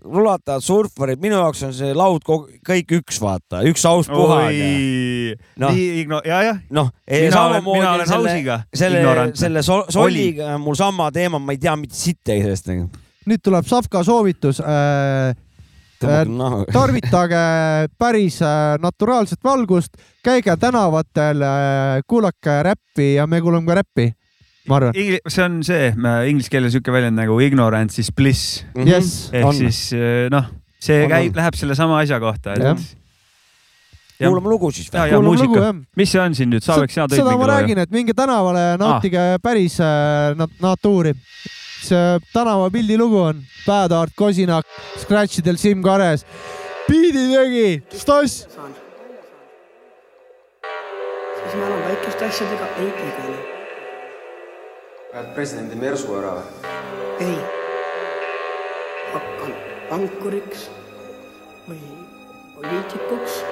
rulatavad 0.03 0.63
surfarid, 0.63 1.19
minu 1.21 1.35
jaoks 1.41 1.63
on 1.67 1.73
see 1.75 1.91
laud 1.93 2.23
kõik 2.25 2.93
üks, 2.99 3.19
vaata, 3.21 3.61
üks 3.67 3.83
aus 3.89 4.07
puhang. 4.09 4.47
oi, 4.49 5.35
Noh. 5.61 5.71
nii 5.75 5.87
igno-, 6.03 6.21
ja, 6.25 6.41
jah, 6.47 6.61
noh, 6.73 6.89
mina 7.11 7.31
samamoodi 7.35 7.85
olen 7.91 8.07
selle, 8.09 8.29
hausiga 8.31 8.59
selle, 8.73 9.31
selle 9.35 9.65
so- 9.67 9.85
soliga 9.93 10.53
on 10.55 10.63
mul 10.65 10.79
sama 10.79 11.11
teema, 11.11 11.39
ma 11.39 11.53
ei 11.55 11.61
tea 11.61 11.75
mitte 11.79 11.95
sittagi 11.99 12.45
sellest 12.47 12.71
nagu. 12.71 12.87
nüüd 13.25 13.41
tuleb 13.43 13.65
Savka 13.67 14.03
soovitus 14.05 14.59
äh,. 14.63 15.35
No, 16.27 16.65
tarvitage 16.73 17.39
päris 17.97 18.41
äh, 18.43 18.75
naturaalset 18.83 19.39
valgust, 19.43 19.95
käige 20.23 20.55
tänavatel 20.59 21.41
äh,, 21.41 22.01
kuulake 22.07 22.57
räppi 22.67 23.13
ja 23.15 23.27
me 23.27 23.39
kuulame 23.41 23.65
ka 23.71 23.77
räppi, 23.79 24.09
ma 24.67 24.75
arvan. 24.81 24.93
see 25.29 25.43
on 25.45 25.61
see 25.63 25.87
äh, 25.93 26.27
inglise 26.29 26.49
keeles 26.51 26.75
siuke 26.75 26.91
väljend 26.91 27.15
nagu 27.21 27.39
ignorance 27.41 28.01
is 28.01 28.11
bliss 28.11 28.65
Yes. 28.75 29.29
ehk 29.33 29.45
on. 29.45 29.55
siis 29.55 29.79
äh, 29.95 30.27
noh, 30.33 30.51
see 30.79 31.03
On, 31.05 31.09
käib, 31.15 31.35
läheb 31.39 31.55
sellesama 31.57 31.99
asja 32.03 32.19
kohta, 32.19 32.53
et. 32.59 32.63
jah, 34.19 34.29
kuulame 34.29 34.49
lugu 34.51 34.69
siis 34.75 34.87
ja, 34.91 35.01
või? 35.05 35.11
ja 35.11 35.17
lugu 35.19 35.31
muusika, 35.31 35.73
mis 35.99 36.11
see 36.11 36.21
on 36.21 36.35
siin 36.37 36.51
nüüd, 36.53 36.63
sa 36.65 36.75
oleks 36.79 36.95
hea 36.99 37.07
tõid 37.07 37.19
seda 37.19 37.31
mingi 37.31 37.39
ma 37.41 37.47
loo 37.47 37.55
ju. 37.55 37.61
räägin, 37.63 37.81
et 37.87 37.91
minge 37.95 38.13
tänavale, 38.15 38.65
nautige 38.79 39.25
päris 39.43 39.79
äh, 39.83 40.35
nat- 40.39 40.59
natuuri. 40.63 41.15
See 41.85 42.19
tänavapildi 42.33 42.97
lugu 42.97 43.19
on 43.21 43.41
Bad 43.65 43.91
Art 43.91 44.13
Kosinak, 44.17 44.65
Scratch 44.97 45.39
idel 45.39 45.57
Siim 45.57 45.83
Kares. 45.83 46.25
biidi 46.87 47.25
tegi 47.33 47.83
Stoss. 47.97 48.47
saan. 48.55 48.75
siis 51.41 51.55
ma 51.59 51.67
enam 51.67 51.83
väikeste 51.89 52.25
asjadega 52.25 52.69
ei 52.77 52.91
tegele. 53.01 53.37
ajad 55.13 55.29
presidendi 55.35 55.75
mersu 55.75 56.17
ära 56.19 56.37
või? 56.37 56.47
ei. 57.27 57.37
hakkan 59.13 59.53
pankuriks 59.89 60.69
või 61.69 61.83
poliitikuks. 62.55 63.43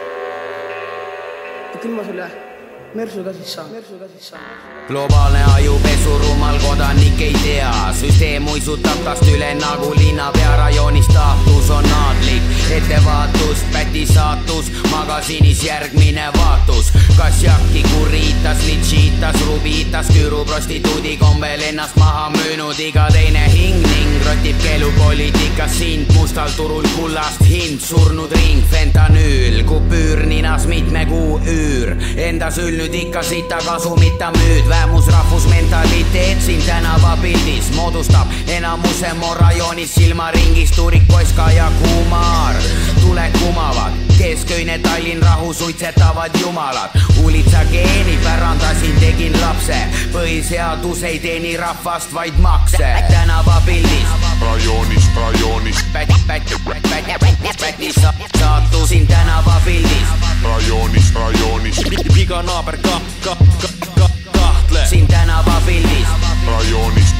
ja 1.73 1.85
küll 1.85 1.95
ma 1.97 2.09
selle 2.09 2.52
mersu 2.95 3.23
saan, 3.43 3.71
mersu 3.71 3.93
saan. 4.19 4.41
globaalne 4.87 5.43
ajupesu, 5.55 6.17
rumal 6.17 6.59
kodanik 6.59 7.21
ei 7.21 7.33
tea, 7.43 7.71
süsteem 7.99 8.47
uisutab 8.47 9.03
tast 9.03 9.23
üle 9.27 9.53
nagu 9.61 9.93
linnapea 9.95 10.55
rajoonis 10.57 11.05
staatus 11.05 11.69
on 11.69 11.85
aadlik, 11.85 12.43
ettevaatus, 12.77 13.65
päti 13.71 14.05
saatus, 14.05 14.71
magab 14.91 15.13
magasiinis 15.13 15.63
järgmine 15.63 16.31
vaatus. 16.37 16.91
Kasjaki 17.17 17.83
kuriitas, 17.83 18.57
litšiitas, 18.65 19.35
rubiitas, 19.45 20.07
küüru 20.09 20.45
prostituudi 20.45 21.17
kombel 21.17 21.61
ennast 21.61 21.95
maha 22.01 22.29
müünud 22.33 22.79
iga 22.81 23.05
teine 23.13 23.43
hing 23.53 23.77
ning 23.85 24.25
rotib 24.25 24.57
keelupoliitikas 24.63 25.77
sind 25.77 26.09
mustal 26.17 26.49
turul 26.57 26.87
kullast 26.95 27.43
hind, 27.45 27.79
surnud 27.79 28.31
ring, 28.33 28.63
fentanüül, 28.71 29.61
kupüür 29.69 30.25
ninas 30.25 30.65
mitme 30.67 31.05
kuu 31.05 31.37
üür, 31.45 31.93
endas 32.17 32.57
ülnud 32.57 32.82
ikka 32.91 33.23
sita 33.23 33.57
kasumita 33.65 34.31
müüd, 34.31 34.69
vähemusrahvusmentaliteet 34.69 36.41
siin 36.41 36.63
tänavapildis 36.63 37.71
moodustab 37.75 38.27
enamuse 38.47 39.13
mu 39.13 39.33
rajoonis 39.33 39.95
silmaringis 39.95 40.71
Turik, 40.71 41.07
Koska 41.07 41.51
ja 41.51 41.71
Kumar 41.83 42.55
tuled 43.01 43.31
kumavad, 43.39 43.93
kesköine 44.17 44.79
Tallinn 44.79 45.21
rahu 45.23 45.53
suitsetavad 45.53 46.31
jumalad, 46.41 46.89
Ulitsa 47.23 47.65
geeni 47.71 48.19
pärandasin, 48.23 48.99
tegin 48.99 49.41
lapse, 49.41 49.77
põhiseadus 50.11 51.03
ei 51.03 51.19
teeni 51.19 51.57
rahvast, 51.57 52.13
vaid 52.13 52.33
makse, 52.37 52.95
tänavapildis 53.07 54.07
rajoonis, 54.41 55.09
rajoonis, 55.15 55.85
päti, 55.93 56.13
päti, 56.27 56.55
päti, 56.65 57.49
päti, 57.61 57.93
saatusin 58.39 59.07
tänavapildis 59.07 60.33
rajoonis, 60.43 61.13
rajoonis, 61.13 61.77
iga 62.17 62.41
naaber 62.43 62.72
ka-, 62.81 63.01
ka-, 63.23 63.37
ka-, 63.61 63.67
ka-, 63.95 64.09
kahtleb. 64.33 64.87
siin 64.89 65.07
tänavapildis 65.07 66.07
rajoonis, 66.47 67.15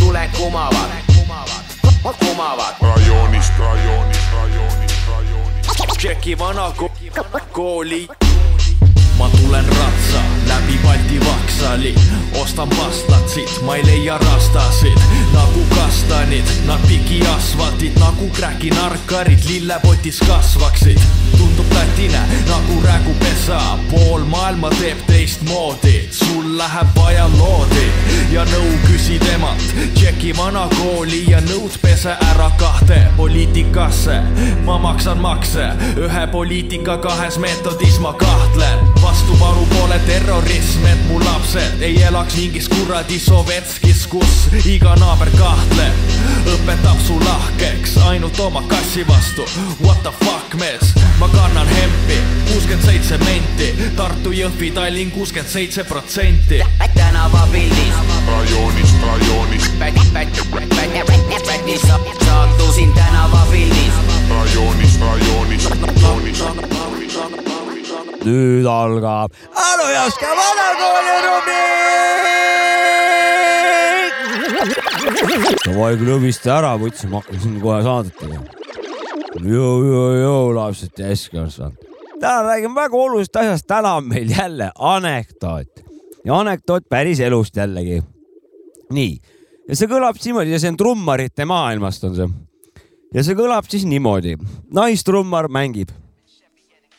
tuled 0.00 0.30
kumavad, 0.36 0.90
kumavad, 2.02 2.74
rajoonis, 2.80 3.52
rajoonis, 3.58 4.18
rajoonis, 4.34 4.92
rajoonis. 5.08 5.96
Tšeki 5.98 6.38
vana 6.38 6.72
ko- 6.76 6.90
kooli. 7.52 8.08
ma 9.18 9.28
tulen 9.28 9.64
ratsa 9.68 10.20
läbi 10.50 10.78
Balti 10.84 11.20
Vaksali, 11.26 11.94
ostan 12.42 12.68
pastlatsit, 12.68 13.62
ma 13.62 13.76
ei 13.76 13.86
leia 13.86 14.18
rastasid. 14.18 14.98
Nagu 15.34 15.62
kastanid, 15.74 16.44
nad 16.66 16.80
pigi 16.88 17.20
asfaltit 17.36 17.98
nagu 17.98 18.28
kräki 18.36 18.70
narkarid 18.70 19.44
lillepotis 19.48 20.20
kasvaksid. 20.26 21.00
tundub 21.38 21.66
tatine 21.74 22.22
nagu 22.48 22.80
rägupesa, 22.84 23.60
pool 23.90 24.24
maailma 24.24 24.70
teeb 24.70 24.98
teistmoodi, 25.06 26.08
sul 26.10 26.58
läheb 26.58 26.88
vaja 26.96 27.28
loodi. 27.38 27.86
Ja 28.30 28.44
nõu 28.44 28.72
küsi 28.86 29.18
temalt. 29.18 29.62
tšeki 29.94 30.36
vana 30.36 30.68
kooli 30.78 31.24
ja 31.30 31.40
nõud 31.40 31.78
pese 31.82 32.16
ära 32.30 32.50
kahte 32.58 33.00
poliitikasse, 33.16 34.20
ma 34.64 34.78
maksan 34.78 35.18
makse, 35.18 35.70
ühe 35.96 36.26
poliitika 36.32 36.98
kahes 36.98 37.38
meetodis 37.38 37.98
ma 38.00 38.12
kahtlen. 38.12 38.78
vastupanu 39.02 39.66
pole 39.66 39.98
terrorism, 40.40 40.86
et 40.86 41.08
mu 41.08 41.18
lapsed 41.18 41.82
ei 41.82 42.02
elaks 42.02 42.36
mingis 42.36 42.68
kuradi 42.68 43.18
Sovetskis, 43.18 44.06
kus 44.06 44.48
iga 44.64 44.94
naaber 45.00 45.30
kahtleb. 45.38 45.92
õpetab 46.54 47.00
su 47.06 47.18
lahkeks 47.20 47.96
ainult 48.08 48.40
oma 48.40 48.62
kassi 48.68 49.04
vastu. 49.08 49.44
What 49.84 50.02
the 50.02 50.12
fuck 50.24 50.54
mees, 50.54 50.94
ma 51.18 51.28
kannan 51.28 51.68
hempi, 51.68 52.18
kuuskümmend 52.52 52.86
seitse 52.86 53.18
menti, 53.24 53.72
Tartu, 53.96 54.32
Jõhvi, 54.32 54.70
Tallinn 54.74 55.10
kuuskümmend 55.10 55.50
seitse 55.50 55.84
protsenti. 55.84 56.62
tänavapildis 56.94 57.94
rajoonis, 58.26 58.94
rajoonis, 59.02 59.70
saatusin 62.24 62.92
tänavapildis 62.92 63.94
rajoonis, 64.30 65.00
rajoonis, 65.00 65.70
rajoonis, 65.70 67.49
nüüd 68.24 68.66
algab 68.68 69.32
Anu 69.56 69.86
Jaska 69.94 70.30
vanakooli 70.38 71.16
rubriik. 71.26 72.00
davai, 75.64 75.94
klõbista 76.00 76.56
ära, 76.58 76.72
võtsin, 76.80 77.10
ma 77.12 77.20
hakkan 77.22 77.40
sind 77.42 77.60
kohe 77.62 77.78
saadet 77.84 78.16
tegema. 78.20 78.44
joo, 79.44 79.74
joo, 79.86 80.08
joo, 80.18 80.42
lapsed 80.56 80.92
täiskasvanud. 80.96 81.88
täna 82.20 82.42
räägime 82.48 82.76
väga 82.76 82.96
olulisest 82.96 83.36
asjast, 83.42 83.66
täna 83.70 83.94
on 84.00 84.08
meil 84.08 84.28
jälle 84.36 84.70
anekdoot 84.74 85.84
ja 86.24 86.38
anekdoot 86.38 86.88
päris 86.88 87.20
elust 87.20 87.56
jällegi. 87.56 88.02
nii, 88.92 89.16
ja 89.68 89.76
see 89.76 89.88
kõlab 89.90 90.20
niimoodi 90.24 90.54
ja 90.54 90.60
see 90.60 90.72
on 90.72 90.76
trummarite 90.80 91.44
maailmast 91.48 92.04
on 92.04 92.16
see. 92.18 92.28
ja 93.14 93.24
see 93.24 93.38
kõlab 93.38 93.68
siis 93.70 93.88
niimoodi, 93.88 94.36
naistrummar 94.74 95.48
mängib 95.48 95.94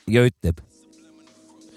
ja 0.09 0.25
ütleb 0.27 0.70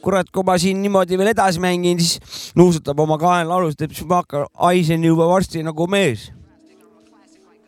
kurat, 0.04 0.28
kui 0.32 0.44
ma 0.46 0.58
siin 0.60 0.82
niimoodi 0.84 1.18
veel 1.20 1.32
edasi 1.32 1.62
mängin, 1.62 2.00
siis 2.02 2.52
nuusutab 2.58 3.00
oma 3.04 3.16
kaenlaalus, 3.20 3.76
ütleb, 3.76 3.94
siis 3.96 4.08
ma 4.10 4.20
hakkan, 4.22 4.46
haisen 4.66 5.04
juba 5.06 5.28
varsti 5.30 5.64
nagu 5.64 5.88
mees. 5.90 6.28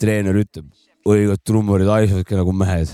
treener 0.00 0.36
ütleb, 0.36 0.68
õiged 1.08 1.42
trummarid 1.46 1.88
haisevadki 1.88 2.36
nagu 2.36 2.52
mehed. 2.52 2.92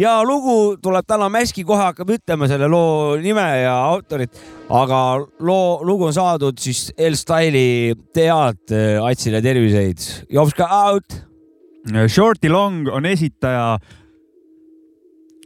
ja 0.00 0.14
lugu 0.24 0.76
tuleb 0.80 1.04
täna 1.06 1.28
Mäski, 1.28 1.64
kohe 1.68 1.82
hakkab 1.90 2.14
ütlema 2.16 2.48
selle 2.48 2.68
loo 2.72 3.16
nime 3.20 3.46
ja 3.62 3.74
autorit, 3.90 4.40
aga 4.70 5.00
loo, 5.44 5.80
lugu 5.84 6.08
on 6.08 6.16
saadud 6.16 6.58
siis 6.58 6.88
L-Style'i 6.96 7.96
tead 8.14 8.76
Atsile 9.04 9.42
terviseid. 9.44 10.06
Jopska 10.32 10.68
out. 10.84 11.20
Shorty 12.08 12.48
Long 12.48 12.88
on 12.92 13.06
esitaja. 13.08 13.78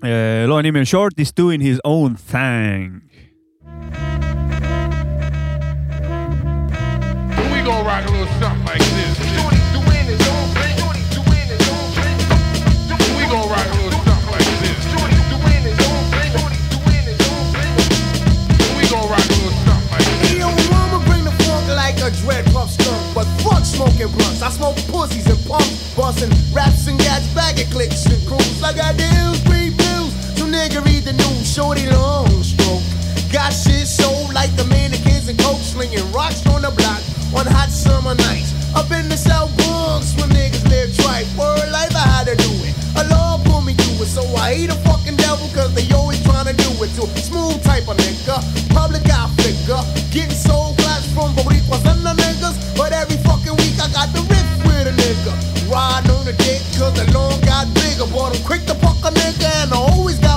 Uh, 0.02 0.44
loo 0.48 0.60
nimi 0.60 0.78
on 0.78 0.84
Shorty's 0.84 1.32
doing 1.32 1.60
his 1.60 1.80
own 1.84 2.16
thing. 2.16 3.02
We 7.52 7.62
gonna 7.62 7.84
rock 7.84 8.04
a 8.06 8.10
little 8.10 8.26
something 8.40 8.64
like 8.66 8.80
this. 8.80 9.18
We 13.16 13.24
gonna 13.30 13.48
rock 13.48 13.66
a 13.66 13.76
little 13.80 14.02
something 14.04 14.30
like 14.30 14.44
this. 14.60 14.84
We 18.76 18.84
gonna 18.90 19.08
rock 19.08 19.24
a 19.24 19.36
little 19.40 19.56
something 19.64 19.90
like 19.90 20.04
this. 20.04 20.28
Hey, 20.28 20.38
yo, 20.40 20.48
mama 20.70 20.98
bring 21.06 21.24
the 21.24 21.32
funk 21.44 21.68
like 21.68 21.96
a 22.02 22.10
dread 22.20 22.44
puff 22.52 22.70
skunk. 22.70 23.14
But 23.14 23.26
fuck 23.40 23.64
smoking 23.64 24.08
blunts. 24.12 24.42
I 24.42 24.50
smoke 24.50 24.76
pussies 24.88 25.26
and 25.30 25.42
pumps. 25.46 25.94
Busting 25.94 26.32
raps 26.52 26.88
and 26.88 26.98
gats, 26.98 27.26
bagging 27.32 27.70
clicks 27.70 28.04
and 28.06 28.20
crews. 28.26 28.60
Like 28.60 28.76
I 28.80 28.92
got 28.92 29.14
nigga 30.54 30.84
read 30.86 31.02
the 31.02 31.12
news, 31.12 31.52
shorty 31.52 31.86
long 31.90 32.30
stroke. 32.42 32.86
Got 33.32 33.50
shit 33.50 33.86
sold 33.86 34.32
like 34.32 34.54
the 34.54 34.64
mannequins 34.70 35.26
and 35.28 35.38
coke 35.38 35.58
slinging 35.58 36.06
rocks 36.12 36.46
on 36.46 36.62
the 36.62 36.70
block 36.70 37.02
on 37.34 37.46
hot 37.50 37.70
summer 37.70 38.14
nights. 38.14 38.54
Up 38.74 38.90
in 38.90 39.08
the 39.08 39.16
South 39.18 39.50
Bronx 39.58 40.14
when 40.14 40.30
niggas 40.30 40.62
live 40.70 40.94
tripe. 40.94 41.26
Word 41.34 41.70
life, 41.70 41.94
I 41.94 42.06
had 42.06 42.26
to 42.30 42.36
do 42.38 42.50
it. 42.62 42.74
A 42.94 43.02
law 43.10 43.42
pulled 43.42 43.66
me 43.66 43.74
through 43.74 44.06
it, 44.06 44.10
so 44.10 44.22
I 44.38 44.54
hate 44.54 44.70
a 44.70 44.78
fucking 44.86 45.16
devil 45.16 45.50
cause 45.50 45.74
they 45.74 45.86
always 45.94 46.22
trying 46.22 46.46
to 46.46 46.54
do 46.54 46.70
it 46.82 46.90
to 46.98 47.04
smooth 47.18 47.58
type 47.64 47.90
of 47.90 47.98
nigga. 47.98 48.38
Public 48.70 49.02
eye 49.10 49.30
figure, 49.42 49.82
getting 50.14 50.38
soul 50.38 50.74
claps 50.78 51.10
from 51.10 51.34
Boricuas 51.34 51.82
and 51.90 52.06
the 52.06 52.14
niggas. 52.14 52.54
But 52.78 52.92
every 52.94 53.18
fucking 53.26 53.58
week 53.58 53.74
I 53.82 53.90
got 53.90 54.14
the 54.14 54.22
riff 54.30 54.48
with 54.62 54.86
a 54.86 54.94
nigga. 54.94 55.34
Riding 55.66 56.14
on 56.14 56.24
the 56.24 56.34
dick 56.38 56.62
cause 56.78 56.94
the 56.94 57.10
lawn 57.10 57.40
got 57.42 57.66
bigger. 57.74 58.06
But 58.06 58.38
I'm 58.38 58.42
quick 58.46 58.62
to 58.70 58.74
fuck 58.78 58.93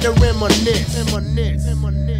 to 0.00 0.12
reminisce. 0.12 1.12
Reminisce. 1.12 1.66
Reminisce. 1.66 2.19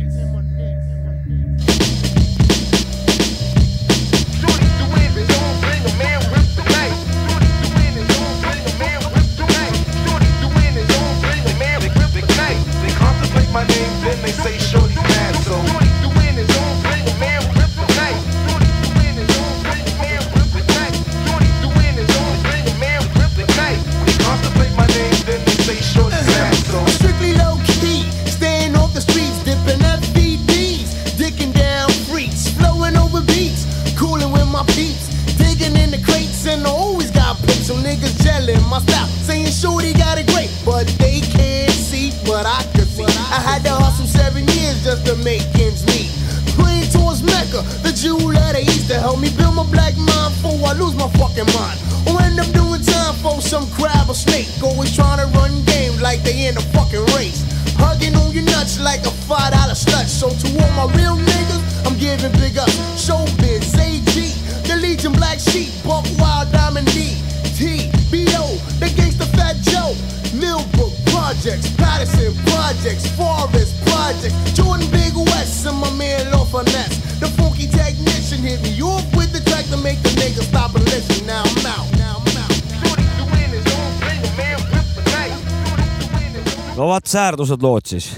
Säärdused 87.10 87.62
lood 87.62 87.86
siis. 87.90 88.10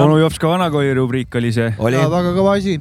onu 0.00 0.18
Jops 0.18 0.38
ka 0.40 0.48
vanakooli 0.48 0.94
rubriik 0.96 1.34
oli 1.36 1.52
see. 1.52 1.72
oli 1.78 1.98
ja 1.98 2.08
väga 2.10 2.32
kõva 2.36 2.56
asi. 2.56 2.78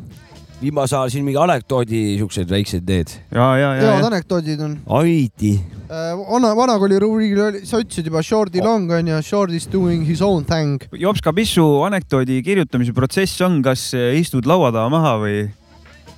viimase 0.62 0.96
ajal 0.96 1.12
siin 1.12 1.26
mingi 1.28 1.40
anekdoodi 1.42 2.04
siukseid 2.22 2.52
väikseid 2.52 2.86
teed. 2.88 3.12
ja, 3.32 3.50
ja, 3.60 3.74
ja, 3.76 3.82
head 3.82 4.00
ja. 4.00 4.08
anekdoodid 4.08 4.64
on. 4.64 4.78
Aidi. 5.02 5.58
vana, 5.90 6.54
vanakooli 6.56 7.02
rubriigil 7.04 7.44
oli, 7.50 7.66
sa 7.68 7.82
ütlesid 7.84 8.08
juba 8.08 8.24
Shorty 8.24 8.64
long 8.64 8.92
onju, 8.92 9.20
Short 9.24 9.52
is 9.52 9.68
doing 9.72 10.08
his 10.08 10.22
own 10.22 10.48
thing. 10.48 10.80
Jops 10.96 11.22
ka, 11.22 11.36
mis 11.36 11.52
su 11.58 11.66
anekdoodi 11.86 12.40
kirjutamise 12.46 12.96
protsess 12.96 13.44
on, 13.46 13.60
kas 13.66 13.92
eh, 13.94 14.16
istud 14.22 14.48
laua 14.48 14.72
taha 14.76 14.90
maha 14.94 15.18
või 15.26 15.44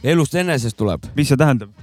elust 0.04 0.38
enesest 0.38 0.78
tuleb. 0.78 1.10
mis 1.16 1.34
see 1.34 1.40
tähendab? 1.40 1.74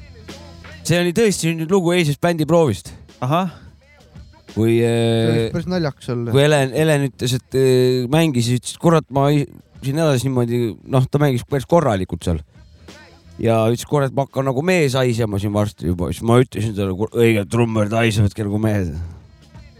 see 0.84 1.00
oli 1.00 1.14
tõesti 1.16 1.54
nüüd 1.56 1.70
lugu 1.72 1.94
eilsest 1.96 2.20
bändiproovist, 2.20 2.92
ahah, 3.24 3.63
kui 4.54 4.78
äh, 4.86 5.50
päris 5.52 5.68
naljakas 5.70 6.10
olla. 6.14 6.34
kui 6.34 6.42
Helen, 6.44 6.74
Helen 6.76 7.06
ütles, 7.08 7.36
et 7.38 7.56
äh, 7.58 8.04
mängis, 8.12 8.50
ütles, 8.54 8.74
et 8.76 8.82
kurat, 8.82 9.06
ma 9.14 9.28
siin 9.32 10.00
edasi 10.00 10.28
niimoodi, 10.28 10.60
noh, 10.94 11.06
ta 11.10 11.20
mängis 11.22 11.46
päris 11.48 11.66
korralikult 11.70 12.26
seal. 12.26 12.42
ja 13.42 13.58
ütles, 13.70 13.86
kurat, 13.90 14.14
ma 14.14 14.28
hakkan 14.28 14.46
nagu 14.50 14.62
mees 14.66 14.94
haisema 14.98 15.40
siin 15.42 15.54
varsti 15.54 15.90
juba, 15.90 16.12
siis 16.12 16.26
ma 16.26 16.38
ütlesin 16.42 16.76
talle, 16.76 16.94
õige 17.10 17.42
trummar, 17.50 17.90
te 17.90 17.98
haisevadki 17.98 18.46
nagu 18.46 18.62
mehed. 18.62 18.94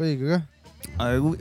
õige 0.01 0.33
kah. 0.35 0.45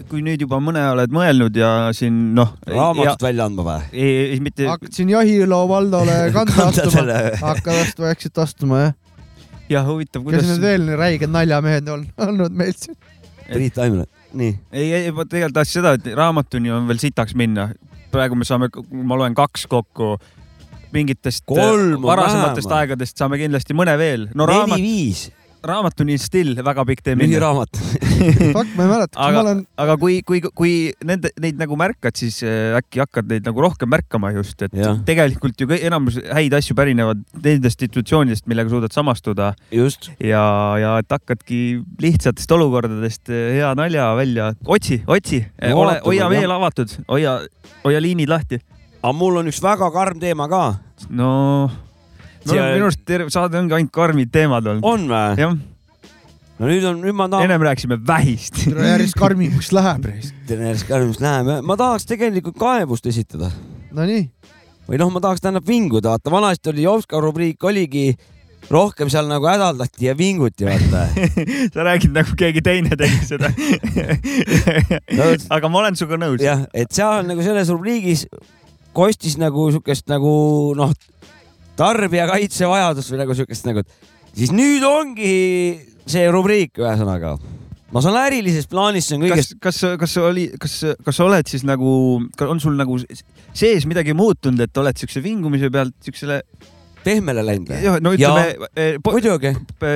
kui 0.09 0.21
nüüd 0.25 0.45
juba 0.45 0.59
mõne 0.63 0.83
oled 0.93 1.13
mõelnud 1.13 1.57
ja 1.57 1.71
siin 1.97 2.35
noh. 2.37 2.53
raamatut 2.69 3.25
välja 3.25 3.47
andma 3.49 3.65
või? 3.65 3.87
ei, 3.91 4.11
ei 4.35 4.43
mitte, 4.45 4.69
hakkad 4.69 4.93
siin 4.93 5.09
Jahiloo 5.13 5.65
Valdole 5.69 6.19
kanda 6.37 6.69
astuma, 6.69 7.23
hakkad 7.41 7.81
vastu 7.81 8.05
vaikselt 8.05 8.45
astuma 8.45 8.83
jah. 8.85 8.93
jah, 9.73 9.89
huvitav, 9.89 10.21
kes 10.21 10.29
kuidas 10.29 10.53
need. 10.53 10.63
veel 10.63 10.85
nii 10.85 11.01
räiged 11.01 11.33
naljamehed 11.33 11.91
on 11.97 12.05
olnud 12.29 12.61
meil 12.61 12.77
siin? 12.77 12.95
Priit 13.53 13.75
Taimla, 13.77 14.05
nii. 14.33 14.53
ei, 14.71 14.87
ei, 14.99 15.11
ma 15.15 15.25
tegelikult 15.25 15.59
tahtsin 15.59 15.81
seda, 15.81 15.95
et 15.99 16.07
raamatuni 16.17 16.71
on 16.73 16.87
veel 16.89 17.01
sitaks 17.01 17.35
minna. 17.39 17.69
praegu 18.13 18.37
me 18.37 18.45
saame, 18.45 18.69
ma 18.93 19.17
loen 19.17 19.33
kaks 19.37 19.65
kokku 19.69 20.17
mingitest 20.93 21.45
Kolm 21.49 21.95
on 21.95 22.01
varasematest 22.05 22.67
vähemalt. 22.69 22.81
aegadest 22.81 23.17
saame 23.17 23.39
kindlasti 23.41 23.73
mõne 23.77 23.97
veel. 23.97 24.27
no 24.35 24.45
raamat, 24.49 24.77
neli-viis, 25.63 25.69
raamatuni 25.69 26.17
still 26.19 26.55
väga 26.63 26.83
pikk 26.85 27.03
tee 27.03 27.15
minna. 27.15 27.31
lühiraamat. 27.31 27.79
Fuck, 28.55 28.75
ma 28.75 28.85
ei 28.85 28.89
mäleta, 28.89 29.19
aga 29.19 29.41
olen,, 29.41 29.61
aga 29.77 29.95
kui, 29.99 30.21
kui, 30.25 30.41
kui 30.55 30.73
nende, 31.03 31.31
neid 31.41 31.59
nagu 31.59 31.75
märkad, 31.79 32.15
siis 32.19 32.41
äh, 32.43 32.75
äkki 32.77 33.01
hakkad 33.03 33.29
neid 33.31 33.47
nagu 33.47 33.63
rohkem 33.63 33.89
märkama 33.91 34.31
just, 34.35 34.61
et 34.61 34.73
Jah. 34.75 34.99
tegelikult 35.05 35.59
ju 35.59 35.69
enamus 35.75 36.19
häid 36.33 36.53
asju 36.57 36.75
pärinevad 36.77 37.23
nendest 37.43 37.81
institutsioonidest, 37.83 38.47
millega 38.47 38.71
suudad 38.71 38.93
samastuda 38.95 39.53
just. 39.71 40.11
ja, 40.19 40.43
ja 40.79 40.97
et 41.03 41.11
hakkadki 41.11 41.83
lihtsatest 42.03 42.51
olukordadest 42.55 43.31
äh, 43.33 43.59
hea 43.59 43.73
nalja 43.79 44.11
välja, 44.19 44.53
otsi, 44.65 45.01
otsi, 45.07 45.43
No 45.63 45.83
ole, 45.83 45.97
hoia 46.05 46.27
meel 46.31 46.51
avatud, 46.51 46.91
hoia, 47.07 47.39
hoia 47.83 48.01
liinid 48.03 48.31
lahti. 48.31 48.59
aga 49.01 49.13
mul 49.15 49.41
on 49.41 49.49
üks 49.51 49.61
väga 49.63 49.89
karm 49.93 50.19
teema 50.21 50.47
ka. 50.51 50.63
no, 51.09 51.69
no 52.45 52.53
See- 52.53 52.63
minu 52.75 52.89
arust 52.89 53.03
terve 53.07 53.29
saade 53.33 53.59
ongi 53.59 53.77
ainult 53.77 53.93
karmid 53.95 54.31
teemad 54.33 54.67
olnud. 54.67 54.83
on 54.87 55.07
või? 55.11 55.39
jah, 55.39 55.55
no 56.59 56.69
nüüd 56.69 56.87
on, 56.89 56.99
nüüd 57.03 57.17
ma 57.17 57.29
tahan. 57.31 57.47
ennem 57.47 57.65
rääkisime 57.69 57.99
vähist. 58.07 58.65
järjest 58.67 59.17
karmimaks 59.19 59.71
läheb. 59.75 60.09
järjest 60.49 60.87
karmimaks 60.89 61.21
läheme, 61.23 61.61
ma 61.61 61.77
tahaks 61.79 62.05
tegelikult 62.09 62.57
kaebust 62.59 63.07
esitada 63.11 63.51
Nonii, 63.93 64.27
või 64.89 64.97
noh, 65.01 65.11
ma 65.13 65.21
tahaks 65.23 65.43
tähendab 65.43 65.67
vinguda, 65.67 66.15
vaata 66.15 66.31
vanasti 66.33 66.71
oli 66.73 66.87
Jovska 66.87 67.19
rubriik 67.21 67.63
oligi 67.63 68.13
rohkem 68.71 69.09
seal 69.11 69.27
nagu 69.27 69.43
hädaldati 69.45 70.05
ja 70.07 70.13
vinguti, 70.17 70.63
vaata. 70.65 71.01
sa 71.73 71.83
räägid 71.83 72.13
nagu 72.15 72.31
keegi 72.39 72.61
teine 72.63 72.95
tegi 72.97 73.19
seda 73.27 73.49
No, 75.19 75.27
aga 75.51 75.69
ma 75.69 75.81
olen 75.83 75.97
sinuga 75.99 76.19
nõus. 76.21 76.41
jah, 76.43 76.63
et 76.73 76.91
seal 76.95 77.27
nagu 77.27 77.43
selles 77.45 77.69
rubriigis 77.73 78.25
kostis 78.95 79.35
nagu 79.41 79.67
siukest 79.73 80.07
nagu 80.11 80.33
noh, 80.77 80.93
tarbijakaitsevajadust 81.79 83.13
või 83.13 83.21
nagu 83.23 83.35
siukest 83.37 83.67
nagu, 83.69 83.83
siis 84.33 84.53
nüüd 84.53 84.85
ongi 84.87 85.33
see 86.09 86.25
rubriik, 86.33 86.77
ühesõnaga. 86.81 87.37
ma 87.93 88.01
saan 88.01 88.17
ärilisest 88.23 88.69
plaanist, 88.71 89.09
see 89.09 89.19
on 89.19 89.25
kõigest 89.27 89.55
kas, 89.61 89.79
kas, 89.81 89.97
kas 90.01 90.17
oli, 90.21 90.47
kas, 90.59 90.77
kas 91.05 91.19
sa 91.19 91.25
oled 91.27 91.49
siis 91.49 91.65
nagu, 91.67 92.21
on 92.47 92.61
sul 92.63 92.77
nagu 92.79 92.97
sees 93.53 93.85
midagi 93.89 94.15
muutunud, 94.17 94.61
et 94.65 94.81
oled 94.81 94.97
siukse 94.97 95.21
vingumise 95.23 95.69
pealt 95.73 95.95
siuksele, 96.05 96.41
pehmele 97.05 97.43
läinud 97.45 97.69
või? 97.71 97.79
jah, 97.83 97.99
no 98.03 98.13
ütleme 98.15 98.69
eh, 98.75 98.97
po- 99.03 99.13
muidugi, 99.15 99.53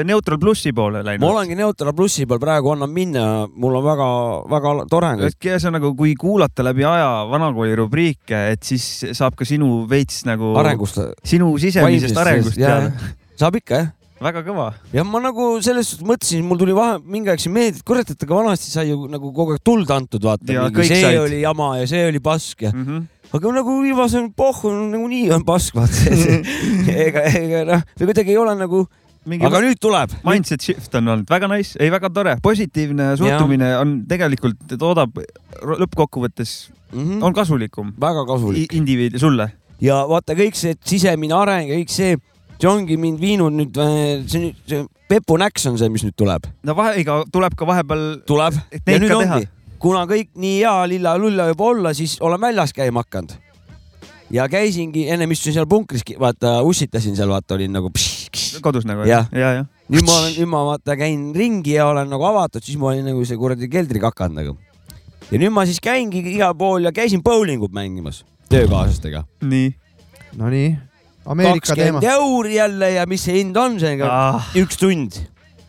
neutral 0.08 0.40
plussi 0.42 0.74
poole 0.76 1.02
ma 1.02 1.12
läinud. 1.12 1.28
olengi 1.30 1.58
Neutral 1.58 1.94
plussi 1.98 2.28
peal 2.30 2.40
praegu, 2.42 2.72
annan 2.76 2.92
minna, 2.94 3.26
mul 3.56 3.80
on 3.80 3.86
väga-väga 3.88 4.74
tore. 4.92 5.12
ühesõnaga, 5.32 5.94
kui 5.98 6.16
kuulata 6.20 6.66
läbi 6.68 6.86
aja 6.88 7.26
vanakooli 7.32 7.76
rubriike, 7.80 8.42
et 8.54 8.64
siis 8.68 8.88
saab 9.18 9.38
ka 9.40 9.48
sinu 9.48 9.86
veits 9.90 10.24
nagu 10.28 10.54
arengust. 10.60 11.00
sinu 11.28 11.54
sisemisest 11.62 12.18
arengust 12.18 12.60
teada. 12.60 12.92
saab 13.40 13.56
ikka 13.60 13.82
jah. 13.82 13.92
väga 14.22 14.42
kõva. 14.46 14.72
ja 14.94 15.04
ma 15.08 15.22
nagu 15.24 15.50
selles 15.62 15.92
suhtes 15.92 16.06
mõtlesin, 16.08 16.46
mul 16.48 16.58
tuli 16.62 16.74
vahe 16.78 16.98
mingi 17.06 17.30
aeg 17.34 17.42
siin 17.44 17.54
meelde, 17.54 17.82
et 17.82 17.86
kurat, 17.88 18.10
et 18.10 18.24
aga 18.28 18.40
vanasti 18.42 18.72
sai 18.72 18.90
ju 18.90 19.06
nagu 19.12 19.32
kogu 19.34 19.56
aeg 19.56 19.62
tuld 19.64 19.92
antud, 19.94 20.24
vaata. 20.24 20.50
Ja 20.52 20.66
see 20.82 21.02
said. 21.02 21.20
oli 21.22 21.42
jama 21.44 21.78
ja 21.82 21.88
see 21.90 22.08
oli 22.08 22.20
pask 22.24 22.62
ja 22.68 22.72
Mm 22.74 22.86
-hmm. 22.86 23.06
Aga 23.34 23.52
nagu 23.60 23.82
viimasel 23.84 24.30
pohhu 24.36 24.72
nagunii 24.94 25.32
on 25.36 25.44
pask, 25.48 25.76
vaata. 25.76 26.16
ega, 27.08 27.26
ega 27.34 27.66
noh, 27.68 27.84
või 28.00 28.10
kuidagi 28.12 28.34
ei 28.36 28.40
ole 28.40 28.56
nagu, 28.60 28.86
mingi 29.28 29.48
aga 29.48 29.62
nüüd 29.66 29.82
tuleb. 29.84 30.16
mindset 30.28 30.64
shift 30.64 30.96
on 31.00 31.14
olnud 31.16 31.30
väga 31.30 31.50
nice, 31.52 31.76
ei 31.84 31.92
väga 31.94 32.12
tore, 32.14 32.38
positiivne 32.44 33.14
suhtumine 33.20 33.76
on 33.82 34.02
tegelikult 34.10 34.78
toodab 34.78 35.22
lõppkokkuvõttes 35.62 36.58
Mm 36.92 37.04
-hmm. 37.04 37.24
on 37.24 37.34
kasulikum 37.34 37.94
väga 38.02 38.26
kasulik. 38.26 38.74
indiviidi 38.74 39.20
sulle. 39.20 39.52
ja 39.82 40.06
vaata 40.10 40.34
kõik 40.34 40.56
see 40.56 40.74
sisemine 40.86 41.34
areng 41.34 41.70
ja 41.70 41.76
kõik 41.76 41.92
see, 41.92 42.18
see 42.62 42.70
ongi 42.70 42.98
mind 42.98 43.20
viinud 43.20 43.54
nüüd, 43.54 43.76
see 44.28 44.40
nüüd, 44.40 44.56
see 44.68 44.86
Pepu 45.08 45.38
Näks 45.38 45.66
on 45.68 45.78
see, 45.78 45.90
mis 45.90 46.04
nüüd 46.04 46.16
tuleb. 46.16 46.48
no 46.64 46.76
vahe, 46.76 46.96
ega 47.02 47.24
tuleb 47.32 47.56
ka 47.56 47.68
vahepeal 47.68 48.22
tuleb 48.26 48.54
ja 48.88 49.00
nüüd 49.00 49.12
ongi, 49.12 49.48
kuna 49.80 50.06
kõik 50.10 50.32
nii 50.36 50.60
hea 50.62 50.76
lilla-lulla 50.94 51.50
juba 51.52 51.70
olla, 51.72 51.94
siis 51.98 52.18
olen 52.22 52.42
väljas 52.42 52.74
käima 52.74 53.04
hakanud. 53.06 53.36
ja 54.30 54.48
käisingi, 54.52 55.06
ennem 55.10 55.32
istusin 55.32 55.54
seal 55.56 55.68
punkris, 55.70 56.04
vaata 56.20 56.62
ussitasin 56.68 57.16
seal, 57.16 57.30
vaata 57.30 57.56
olin 57.56 57.72
nagu. 57.72 57.92
kodus 58.62 58.86
nagu 58.86 59.06
Jah. 59.08 59.30
ja, 59.32 59.54
ja. 59.54 59.66
nüüd 59.90 60.06
ma 60.06 60.18
olen, 60.20 60.34
nüüd 60.36 60.50
ma 60.52 60.64
vaata 60.66 60.98
käin 61.00 61.30
ringi 61.36 61.78
ja 61.78 61.88
olen 61.88 62.10
nagu 62.10 62.26
avatud, 62.28 62.64
siis 62.64 62.78
ma 62.78 62.92
olin 62.92 63.06
nagu 63.08 63.26
see 63.26 63.38
kuradi 63.38 63.70
keldrikakand 63.70 64.36
nagu. 64.36 64.58
ja 65.32 65.40
nüüd 65.40 65.54
ma 65.54 65.66
siis 65.66 65.80
käingi 65.84 66.24
igal 66.36 66.56
pool 66.58 66.84
ja 66.84 66.92
käisin 66.92 67.24
bowlingut 67.24 67.72
mängimas 67.72 68.26
töökaaslastega. 68.50 69.24
nii. 69.42 69.76
Nonii, 70.38 70.78
Ameerika 71.26 71.76
teema 71.76 72.00
kakskümmend. 72.00 72.04
euri 72.04 72.56
jälle 72.56 72.92
ja 72.92 73.06
mis 73.06 73.24
see 73.24 73.40
hind 73.40 73.56
on, 73.56 73.80
see 73.80 73.98
Ah. 74.04 74.52
üks 74.56 74.78
tund. 74.78 75.12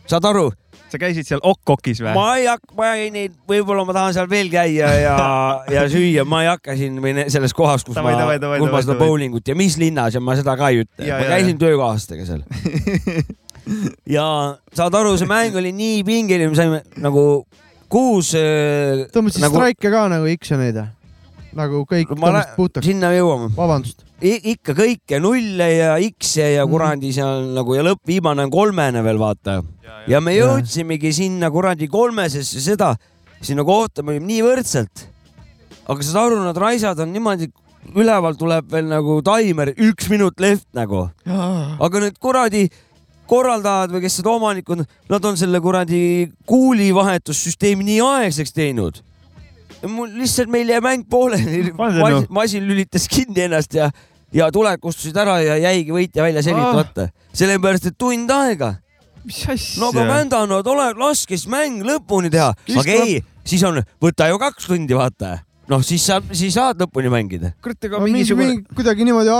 saad 0.07 0.25
aru, 0.25 0.51
sa 0.93 0.99
käisid 1.01 1.27
seal 1.27 1.41
Okkokis 1.45 2.01
või? 2.03 2.13
ma 2.17 2.27
ei 2.39 2.47
hakka, 2.49 2.75
ma 2.77 2.91
ei 2.97 3.09
neid, 3.13 3.35
võib-olla 3.49 3.85
ma 3.87 3.95
tahan 3.95 4.15
seal 4.17 4.29
veel 4.31 4.51
käia 4.53 4.91
ja, 4.99 5.15
ja 5.71 5.85
süüa, 5.91 6.25
ma 6.29 6.43
ei 6.45 6.51
hakka 6.51 6.75
siin 6.79 6.99
või 7.03 7.15
selles 7.31 7.55
kohas, 7.57 7.85
kus 7.87 7.97
Davai, 7.97 8.15
ma 8.15 8.25
kus 8.25 8.65
ma 8.65 8.73
davai, 8.73 8.83
seda 8.87 8.97
bowlingut 8.99 9.49
ja 9.49 9.57
mis 9.59 9.77
linnas 9.81 10.17
ja 10.17 10.23
ma 10.23 10.37
seda 10.39 10.55
ka 10.59 10.71
ei 10.73 10.83
ütle. 10.83 11.05
Ma 11.05 11.09
ja, 11.09 11.31
käisin 11.35 11.59
töökaaslastega 11.61 12.27
seal. 12.27 12.45
ja 14.17 14.27
saad 14.75 14.99
aru, 15.01 15.15
see 15.19 15.29
mäng 15.29 15.57
oli 15.59 15.73
nii 15.75 16.05
pingeline, 16.07 16.51
me 16.51 16.59
saime 16.59 16.83
nagu 17.01 17.25
kuus. 17.91 18.33
tõmbasid 19.13 19.43
nagu, 19.45 19.59
straike 19.59 19.91
ka 19.93 20.07
nagu 20.11 20.29
X-joneid 20.37 20.79
või? 20.79 20.87
Nagu 21.57 21.83
kõik 21.89 22.11
ma 22.15 22.29
tõmbasid 22.29 22.55
puhtaks? 22.55 22.85
sinna 22.85 23.11
jõuame. 23.15 23.49
vabandust. 23.55 24.03
ikka 24.21 24.75
kõike 24.77 25.19
nulle 25.21 25.69
ja 25.73 25.93
X-e 26.09 26.43
Mhm. 26.43 26.55
ja 26.55 26.65
kuradi 26.67 27.13
seal 27.13 27.53
nagu 27.55 27.75
ja 27.75 27.83
lõpp, 27.83 28.01
viimane 28.05 28.43
on 28.43 28.51
kolmene 28.51 29.03
veel 29.03 29.17
vaata. 29.17 29.63
ja 30.07 30.21
me 30.21 30.35
jõudsimegi 30.35 31.13
sinna 31.13 31.49
kuradi 31.51 31.87
kolmesesse 31.87 32.61
seda, 32.61 32.95
sinna 33.41 33.63
kohta 33.63 34.03
me 34.03 34.11
olime 34.11 34.27
nii 34.27 34.41
võrdselt. 34.41 35.07
aga 35.87 36.03
saad 36.03 36.25
aru, 36.25 36.43
nad 36.43 36.57
raisad 36.57 36.99
on 36.99 37.13
niimoodi, 37.13 37.51
üleval 37.95 38.35
tuleb 38.37 38.69
veel 38.71 38.85
nagu 38.85 39.21
taimer, 39.21 39.73
üks 39.73 40.09
minut 40.09 40.39
left 40.39 40.67
nagu. 40.73 41.09
aga 41.25 41.99
need 41.99 42.19
kuradi 42.19 42.69
korraldajad 43.29 43.93
või 43.93 44.01
kes 44.01 44.15
seda 44.19 44.31
omanikud, 44.33 44.85
nad 45.09 45.25
on 45.25 45.37
selle 45.37 45.61
kuradi 45.61 46.31
kuulivahetussüsteemi 46.49 47.85
nii 47.85 48.01
aegseks 48.01 48.53
teinud. 48.55 49.03
Mul 49.87 50.11
lihtsalt 50.19 50.51
meil 50.51 50.69
jäi 50.69 50.81
mäng 50.83 51.05
pooleli, 51.09 51.71
masin, 51.77 52.27
masin 52.29 52.67
lülitas 52.67 53.07
kinni 53.11 53.45
ennast 53.47 53.73
ja, 53.75 53.89
ja 54.35 54.49
tuled 54.53 54.81
kustusid 54.83 55.17
ära 55.17 55.39
ja 55.43 55.57
jäigi 55.69 55.95
võitja 55.95 56.25
välja 56.25 56.43
selgitamata 56.45 57.09
ah.. 57.09 57.13
sellepärast, 57.33 57.91
et 57.91 57.97
tund 57.99 58.31
aega. 58.33 58.75
mis 59.23 59.43
asja? 59.47 59.81
no 59.83 59.91
aga 59.93 60.07
vändanud, 60.09 60.71
ole, 60.73 60.89
laske 60.99 61.37
siis 61.37 61.49
mäng 61.51 61.83
lõpuni 61.85 62.31
teha. 62.33 62.51
aga 62.53 62.97
ei, 63.05 63.21
siis 63.47 63.63
on, 63.67 63.81
võta 64.01 64.29
ju 64.31 64.41
kaks 64.41 64.69
tundi, 64.69 64.97
vaata. 64.97 65.37
noh, 65.71 65.85
siis 65.85 66.05
saab, 66.09 66.31
siis 66.33 66.57
saad 66.57 66.81
lõpuni 66.81 67.13
mängida. 67.13 67.53
kurat, 67.63 67.79
aga 67.85 68.03
mingi, 68.03 68.19
mingisugune 68.19 68.51
mingi 68.53 68.79
kuidagi 68.79 69.07
niimoodi, 69.07 69.37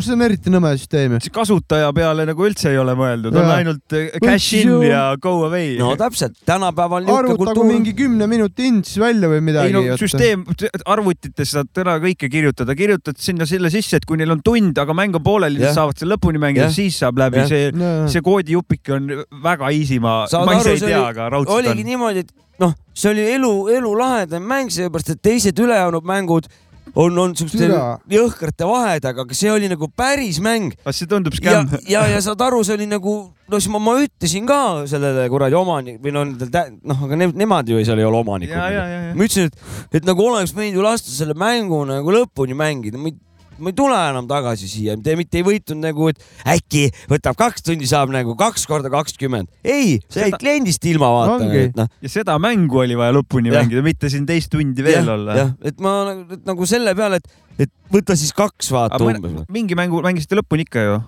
see 0.00 0.12
on 0.14 0.22
eriti 0.24 0.50
nõme 0.50 0.70
süsteem 0.78 1.12
ju. 1.16 1.20
see 1.26 1.32
kasutaja 1.34 1.90
peale 1.94 2.24
nagu 2.28 2.46
üldse 2.46 2.70
ei 2.72 2.78
ole 2.80 2.94
mõeldud, 2.98 3.36
on 3.38 3.50
ainult 3.54 3.92
eh, 3.98 4.08
cash 4.22 4.54
in 4.58 4.68
Võiks 4.70 4.86
ju- 4.86 4.90
ja 4.90 5.02
go 5.22 5.32
away. 5.46 5.76
no 5.78 5.92
täpselt, 6.00 6.36
tänapäeval 6.48 7.04
niisugune 7.04 7.18
arvutagu 7.32 7.44
kultuur. 7.52 7.68
mingi 7.72 7.92
kümne 7.98 8.26
minuti 8.30 8.66
int 8.70 8.86
siis 8.88 8.98
välja 9.02 9.28
või 9.30 9.40
midagi. 9.44 9.70
ei 9.70 9.76
no 9.76 9.96
süsteem, 10.00 10.44
arvutites 10.86 11.52
saad 11.54 11.70
täna 11.74 11.98
kõike 12.02 12.30
kirjutada, 12.32 12.74
kirjutad 12.78 13.18
sinna 13.22 13.46
selle 13.48 13.70
sisse, 13.74 13.96
et 14.00 14.06
kui 14.08 14.16
neil 14.20 14.30
on 14.34 14.42
tund, 14.44 14.78
aga 14.78 14.94
mäng 14.96 15.14
on 15.18 15.22
pooleli, 15.24 15.60
nad 15.62 15.74
saavad 15.76 15.98
selle 16.00 16.16
lõpuni 16.16 16.40
mängida, 16.42 16.70
siis 16.72 16.98
saab 17.02 17.18
läbi 17.22 17.42
Jah., 17.42 17.48
see, 17.52 17.70
see 18.12 18.24
koodijupik 18.24 18.88
on 18.96 19.10
väga 19.44 19.70
easy, 19.74 19.98
ma, 20.02 20.22
ma 20.24 20.56
ise 20.58 20.66
aru, 20.66 20.74
ei 20.74 20.78
see 20.82 20.88
tea, 20.88 20.98
oli- 21.02 21.10
aga 21.12 21.28
raudselt 21.36 21.58
oligi 21.58 21.84
on. 21.84 21.90
niimoodi, 21.92 22.24
et 22.26 22.32
noh, 22.62 22.74
see 22.94 23.10
oli 23.14 23.24
elu, 23.36 23.52
elu 23.78 23.94
lahedam 23.98 24.44
mäng, 24.46 24.70
sellepärast 24.70 25.14
et 25.16 25.22
teised 25.24 25.58
ülejäänud 25.58 26.04
mängud 26.06 26.46
on, 26.94 27.18
on 27.18 27.34
siukeste 27.36 27.68
jõhkrate 28.12 28.68
vahedega, 28.68 29.24
aga 29.24 29.36
see 29.36 29.50
oli 29.52 29.70
nagu 29.72 29.88
päris 29.96 30.40
mäng. 30.44 30.74
kas 30.84 31.00
see 31.00 31.10
tundub 31.10 31.36
ja 31.38 31.40
skämm?, 31.40 31.86
ja, 31.88 32.04
ja 32.10 32.20
saad 32.24 32.42
aru, 32.44 32.62
see 32.66 32.76
oli 32.76 32.88
nagu, 32.90 33.16
no 33.48 33.60
siis 33.60 33.72
ma, 33.72 33.80
ma 33.82 33.96
ütlesin 34.02 34.48
ka 34.48 34.60
sellele 34.90 35.26
kuradi 35.32 35.58
omanik 35.58 36.00
või 36.04 36.14
no 36.16 36.24
nendel, 36.28 36.76
noh, 36.88 37.04
aga 37.08 37.18
ne, 37.18 37.30
nemad 37.44 37.72
ju 37.72 37.80
seal 37.84 38.02
ei 38.02 38.08
ole 38.08 38.20
omanikud. 38.22 38.56
ja, 38.56 38.68
ja, 38.74 38.86
ja, 38.88 39.02
ja. 39.08 39.16
ma 39.16 39.28
ütlesin, 39.28 39.50
et, 39.50 40.00
et 40.00 40.08
nagu 40.08 40.26
oleks 40.28 40.54
võinud 40.56 40.80
ju 40.80 40.86
lasta 40.86 41.12
selle 41.12 41.36
mängu 41.38 41.82
nagu 41.88 42.16
lõpuni 42.16 42.56
mängida, 42.58 43.00
ma 43.00 43.12
ei, 43.12 43.18
ma 43.58 43.70
ei 43.70 43.76
tule 43.76 43.96
enam 44.10 44.26
tagasi 44.30 44.68
siia, 44.70 44.94
te 45.02 45.14
mitte 45.18 45.38
ei 45.40 45.44
võitnud 45.46 45.80
nagu, 45.82 46.08
et 46.12 46.18
äkki 46.48 46.86
võtab 47.10 47.36
kaks 47.38 47.62
tundi, 47.66 47.86
saab 47.90 48.10
nagu 48.14 48.34
kaks 48.38 48.64
korda 48.70 48.90
kakskümmend. 48.92 49.50
ei, 49.64 49.98
sa 50.08 50.22
jäid 50.24 50.32
Seda- 50.34 50.40
kliendist 50.42 50.84
ilma 50.88 51.10
vaata, 51.12 51.36
Ongi. 51.44 51.64
et 51.68 51.76
noh. 51.78 51.88
ja 52.02 52.08
seda 52.12 52.38
mängu 52.42 52.80
oli 52.82 52.96
vaja 52.98 53.14
lõpuni 53.18 53.52
Jah. 53.52 53.60
mängida, 53.62 53.84
mitte 53.84 54.10
siin 54.12 54.26
teist 54.26 54.50
tundi 54.52 54.82
veel 54.84 55.08
olla. 55.08 55.36
jah, 55.36 55.52
et 55.62 55.80
ma 55.80 55.94
nagu- 56.10 56.38
et 56.38 56.46
nagu 56.48 56.66
selle 56.66 56.94
peale, 56.98 57.20
et, 57.22 57.28
et 57.68 57.70
võta 57.92 58.16
siis 58.18 58.32
kaks 58.36 58.72
vaata 58.72 58.96
aga 58.98 59.04
umbes. 59.12 59.30
mõne- 59.30 59.46
mingi 59.52 59.78
mängu 59.78 60.02
mängisite 60.02 60.38
lõpuni 60.40 60.66
ikka 60.66 60.86
ju? 60.88 60.98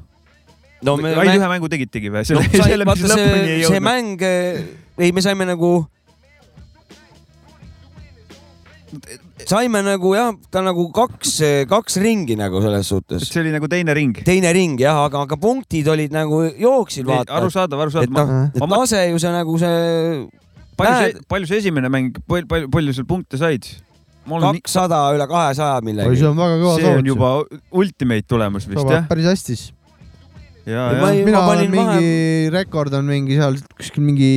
no 0.84 0.96
me, 1.00 1.14
ainult 1.16 1.40
ühe 1.40 1.48
mängu 1.56 1.68
tegitegi 1.72 2.12
või? 2.12 2.24
selle, 2.28 2.44
no, 2.44 2.64
selle, 2.68 2.84
mis 2.84 3.04
lõpuni 3.08 3.18
see 3.18 3.40
ei, 3.40 3.64
see 3.64 3.80
jõudnud. 3.80 3.88
mäng, 3.88 4.28
ei, 5.00 5.12
me 5.16 5.24
saime 5.24 5.48
nagu, 5.48 5.72
saime 9.48 9.82
nagu 9.84 10.14
jah, 10.16 10.32
ta 10.52 10.62
nagu 10.64 10.86
kaks, 10.94 11.36
kaks 11.70 11.98
ringi 12.02 12.36
nagu 12.38 12.62
selles 12.64 12.88
suhtes. 12.90 13.26
see 13.28 13.42
oli 13.42 13.52
nagu 13.54 13.68
teine 13.70 13.94
ring. 13.96 14.16
teine 14.26 14.52
ring 14.56 14.80
jah, 14.80 15.04
aga, 15.06 15.24
aga 15.28 15.38
punktid 15.40 15.88
olid 15.92 16.14
nagu 16.14 16.42
jooksid 16.60 17.06
vaata. 17.08 17.34
arusaadav, 17.38 17.78
et 17.80 17.86
arusaadav. 17.86 18.14
noh, 18.14 18.50
et 18.54 18.64
ma- 18.64 18.80
lase 18.80 19.02
ju 19.10 19.20
see 19.22 19.34
nagu 19.34 19.58
see 19.60 19.74
palju 20.78 20.94
see, 21.00 21.24
palju 21.30 21.50
see 21.50 21.62
esimene 21.62 21.90
mäng, 21.92 22.16
palju, 22.28 22.48
palju, 22.50 22.70
palju 22.74 22.96
seal 22.96 23.08
punkte 23.08 23.40
said? 23.40 23.68
kakssada 24.24 25.00
üle 25.12 25.26
kahesaja 25.28 25.78
oi, 25.78 25.86
millegi 25.90 26.20
see. 26.20 26.28
on 26.30 26.38
väga 26.40 26.58
kõva 26.62 26.74
see 26.78 26.88
on 26.88 26.92
soovitus. 26.94 27.10
juba 27.12 27.30
ultimate 27.82 28.28
tulemus 28.28 28.68
vist 28.70 28.88
jah? 28.88 29.08
päris 29.10 29.28
hästi 29.28 29.56
siis. 29.56 29.64
mina 30.64 30.88
olen 30.88 31.28
panin 31.28 31.70
vahe- 31.70 31.72
mingi, 31.76 32.52
rekord 32.54 32.94
on 32.96 33.04
mingi 33.10 33.36
seal 33.36 33.58
kuskil 33.76 34.06
mingi 34.06 34.30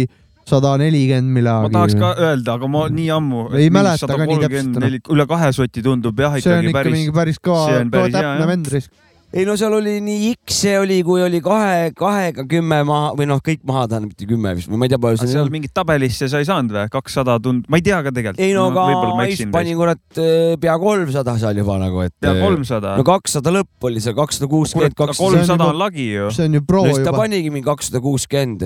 sada 0.48 0.74
nelikümmend 0.82 1.28
ma 1.28 1.40
millalgi. 1.40 1.74
tahaks 1.76 1.98
ka 1.99 2.14
öelda, 2.28 2.56
aga 2.57 2.69
ma 2.72 2.86
nii 2.99 3.10
ammu. 3.18 3.44
Ei 3.60 3.69
mäleta 3.74 4.07
ka 4.07 4.30
nii 4.30 4.40
täpselt 4.45 4.80
enam. 4.80 4.95
üle 5.15 5.28
kahe 5.34 5.52
soti 5.60 5.84
tundub 5.84 6.24
jah 6.24 6.38
see 6.40 6.53
on 6.53 6.69
ikkagi 6.69 6.72
ikka 6.72 6.80
päris 6.80 6.98
mingi. 6.98 7.15
päris 7.19 7.41
kõva 7.44 7.65
kõva 7.68 7.91
päris 7.98 8.15
täpne 8.15 8.48
vend 8.53 8.72
risk. 8.76 8.91
Ei 9.35 9.43
no 9.43 9.57
seal 9.59 9.73
oli 9.75 9.97
nii 10.03 10.29
X-e 10.47 10.77
oli, 10.79 11.01
kui 11.03 11.19
oli 11.23 11.41
kahe, 11.43 11.89
kahega 11.97 12.45
kümme 12.47 12.79
maha 12.87 13.09
või 13.17 13.27
noh, 13.27 13.41
kõik 13.43 13.59
maha 13.67 13.83
tähendab, 13.91 14.13
mitte 14.13 14.27
kümme 14.29 14.53
vist 14.55 14.71
ma 14.71 14.87
ei 14.87 14.93
tea, 14.93 14.99
palju 15.03 15.19
seal 15.19 15.43
on. 15.43 15.51
mingit 15.51 15.73
tabelisse 15.75 16.29
sa 16.31 16.39
ei 16.39 16.47
saanud 16.47 16.71
või? 16.71 16.91
kakssada 16.93 17.35
tund, 17.43 17.65
ma 17.67 17.79
ei 17.81 17.83
tea 17.83 17.99
ka 18.05 18.13
tegelikult. 18.15 18.39
ei 18.45 18.55
no 18.55 18.69
aga 18.71 18.85
ma 19.17 19.25
eksin. 19.27 19.51
panin 19.51 19.75
kurat 19.79 20.21
eh, 20.23 20.55
pea 20.61 20.77
kolmsada 20.79 21.35
seal 21.41 21.59
juba 21.59 21.75
nagu, 21.81 22.05
et. 22.07 22.15
pea 22.23 22.37
kolmsada 22.39 22.95
no. 23.01 23.07
kakssada 23.07 23.53
lõpp 23.57 23.89
oli 23.91 24.03
seal, 24.03 24.15
kakssada 24.15 24.49
kuuskümmend, 24.53 24.95
kakssada. 24.95 25.25
kolmsada 25.25 25.69
on 25.73 25.81
lagi 25.83 26.07
ju. 26.13 26.31
see 26.31 26.47
on 26.47 26.57
ju 26.61 26.63
pro 26.71 26.85
no 26.87 26.95
siis 26.95 27.03
ta 27.03 27.11
juba. 27.11 27.25
panigi 27.25 27.51
mingi 27.51 27.67
kakssada 27.67 28.03
kuuskümmend. 28.07 28.65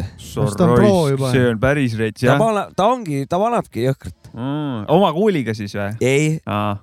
ta 0.61 0.71
juba. 0.85 1.33
see 1.33 1.49
on 1.49 1.61
päris 1.65 1.97
rets 1.97 2.21
ta 2.21 2.35
jah. 2.35 2.41
paneb, 2.41 2.77
ta 2.77 2.89
ongi, 2.93 3.25
ta 3.25 3.41
panebki 3.41 3.89
jõhkralt. 3.89 4.33
oma 4.93 5.13
kuuliga 5.17 5.57
siis 5.57 5.73
või? 5.73 5.97
ei, 6.05 6.33
aa, 6.45 6.75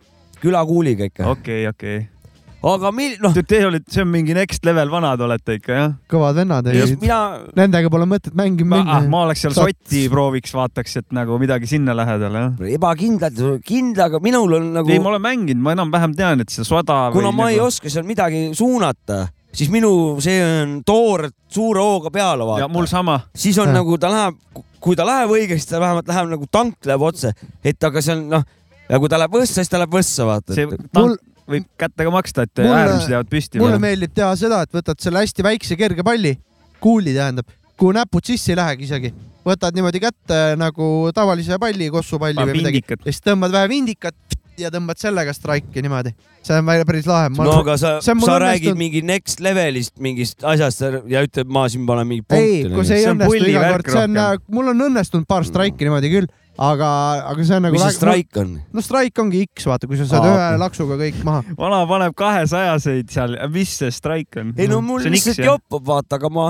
külakuuliga 0.42 1.12
ikka. 1.12 1.30
okei, 1.30 1.66
okei. 1.70 2.06
Aga 2.59 2.90
mil-, 2.94 3.16
noh, 3.22 3.35
Te 3.36 3.60
olete, 3.66 3.93
see 3.93 4.02
on 4.02 4.10
mingi 4.10 4.35
next 4.35 4.64
level 4.66 4.90
vanad 4.90 5.20
olete 5.22 5.59
ikka 5.60 5.76
jah? 5.76 5.93
kõvad 6.10 6.40
vennad 6.40 6.66
olid. 6.66 6.97
mina, 7.01 7.18
Nendega 7.59 7.90
pole 7.93 8.09
mõtet 8.10 8.35
mängima 8.39 8.76
ma, 8.76 8.80
ah, 8.82 9.01
minna. 9.02 9.12
ma 9.12 9.22
oleks 9.28 9.44
seal 9.44 9.55
Saad- 9.55 9.70
sotti 9.76 10.05
prooviks, 10.10 10.55
vaataks, 10.56 10.97
et 11.02 11.09
nagu 11.14 11.39
midagi 11.39 11.70
sinna 11.70 11.94
lähedal 11.97 12.39
jah. 12.40 12.68
ebakindlad, 12.74 13.39
kindlaga, 13.66 14.20
minul 14.24 14.59
on 14.59 14.70
nagu 14.74 14.90
ei, 14.90 14.98
ma 15.02 15.12
olen 15.14 15.22
mänginud, 15.22 15.62
ma 15.62 15.76
enam-vähem 15.76 16.16
tean, 16.18 16.43
et 16.43 16.51
see 16.55 16.66
soda. 16.66 17.09
kuna 17.14 17.32
ma 17.32 17.51
ei 17.55 17.60
oska 17.62 17.90
seal 17.93 18.06
midagi 18.09 18.48
suunata, 18.59 19.28
siis 19.55 19.70
minu 19.70 20.18
see 20.24 20.43
on 20.43 20.80
toor 20.86 21.28
suure 21.48 21.80
hooga 21.80 22.10
peale 22.10 22.43
ja 22.43 22.51
vaata. 22.52 22.68
mul 22.72 22.90
sama. 22.90 23.20
siis 23.35 23.59
on 23.59 23.70
Jah. 23.70 23.78
nagu 23.80 23.98
ta 24.02 24.10
läheb, 24.10 24.35
kui 24.82 24.98
ta 24.98 25.06
läheb 25.06 25.30
õigesti, 25.30 25.70
ta 25.70 25.80
vähemalt 25.82 26.10
läheb 26.10 26.35
nagu 26.35 26.51
tank 26.51 26.76
läheb 26.90 27.06
otse, 27.06 27.32
et 27.64 27.85
aga 27.85 28.02
see 28.02 28.18
on 28.18 28.28
noh, 28.35 28.44
ja 28.89 28.98
kui 28.98 29.09
ta 29.09 29.18
läheb 29.22 29.30
võssa, 29.39 29.60
siis 29.62 29.70
ta 29.70 29.78
läheb 29.78 29.94
võssa, 29.94 30.26
vaata. 30.26 30.55
see 30.59 30.66
mul, 30.66 31.16
võib 31.49 31.69
kättega 31.81 32.12
maksta, 32.12 32.45
et 32.47 32.65
äärmused 32.65 33.15
jäävad 33.15 33.31
püsti. 33.33 33.62
mulle 33.62 33.79
meeldib 33.83 34.15
teha 34.15 34.35
seda, 34.37 34.62
et 34.66 34.75
võtad 34.75 35.01
selle 35.03 35.25
hästi 35.25 35.47
väikse 35.47 35.79
kerge 35.81 36.05
palli, 36.07 36.35
kuuli 36.81 37.15
tähendab, 37.16 37.49
kuhu 37.79 37.95
näpud 37.97 38.27
sisse 38.29 38.53
ei 38.53 38.61
lähegi 38.61 38.89
isegi, 38.89 39.12
võtad 39.47 39.77
niimoodi 39.77 40.03
kätte 40.03 40.43
nagu 40.61 41.09
tavalise 41.16 41.59
palli, 41.61 41.91
kossupalli 41.95 42.51
või 42.51 42.61
midagi 42.61 42.85
ja 42.85 43.01
siis 43.09 43.25
tõmbad 43.25 43.55
vähe 43.55 43.70
vindikat 43.73 44.39
ja 44.59 44.70
tõmbad 44.75 44.99
sellega 45.01 45.33
strike'i 45.35 45.83
niimoodi. 45.85 46.12
see 46.43 46.57
on 46.59 46.66
väga- 46.66 46.87
päris 46.87 47.07
lahe. 47.07 47.29
no 47.31 47.53
aga 47.61 47.77
sa, 47.77 48.01
sa 48.01 48.12
õnnestunud- 48.15 48.41
räägid 48.43 48.77
mingi 48.79 49.03
next 49.03 49.41
levelist 49.41 49.99
mingist 49.99 50.45
asjast 50.45 50.81
ja 51.07 51.23
ütled, 51.23 51.47
ma 51.47 51.69
siin 51.69 51.87
panen 51.87 52.07
mingi 52.07 52.25
ei, 52.31 52.62
punkte. 52.62 52.75
kui 52.75 52.85
see 52.85 52.99
ei 52.99 53.07
õnnestu 53.12 53.49
iga 53.49 53.73
kord, 53.73 53.91
see 53.91 54.03
on 54.03 54.16
rohkem., 54.16 54.55
mul 54.59 54.69
on 54.69 54.87
õnnestunud 54.89 55.27
paar 55.29 55.45
strike'i 55.45 55.89
niimoodi 55.89 56.11
küll, 56.11 56.27
aga, 56.59 56.90
aga 57.30 57.44
see 57.47 57.56
on 57.59 57.66
nagu 57.68 57.76
mis 57.78 57.85
see 57.86 57.97
strike 58.01 58.40
on? 58.43 58.55
no 58.74 58.85
strike 58.85 59.22
ongi 59.22 59.44
X, 59.47 59.66
vaata, 59.70 59.90
kui 59.90 59.98
sa 60.01 60.09
saad 60.10 60.26
Aa, 60.26 60.30
ühe 60.30 60.47
okei. 60.47 60.62
laksuga 60.64 61.01
kõik 61.01 61.20
maha. 61.26 61.59
vana 61.59 61.82
paneb 61.90 62.16
kahesajaseid 62.18 63.12
seal, 63.14 63.36
mis 63.55 63.76
see 63.82 63.93
strike 63.94 64.40
on? 64.43 64.55
ei 64.59 64.70
no 64.70 64.80
mul 64.85 65.05
See 65.05 65.12
on 65.12 65.18
X, 65.18 65.28
lihtsalt 65.28 65.47
joppab, 65.47 65.85
vaata, 65.86 66.18
aga 66.18 66.30
ma, 66.35 66.48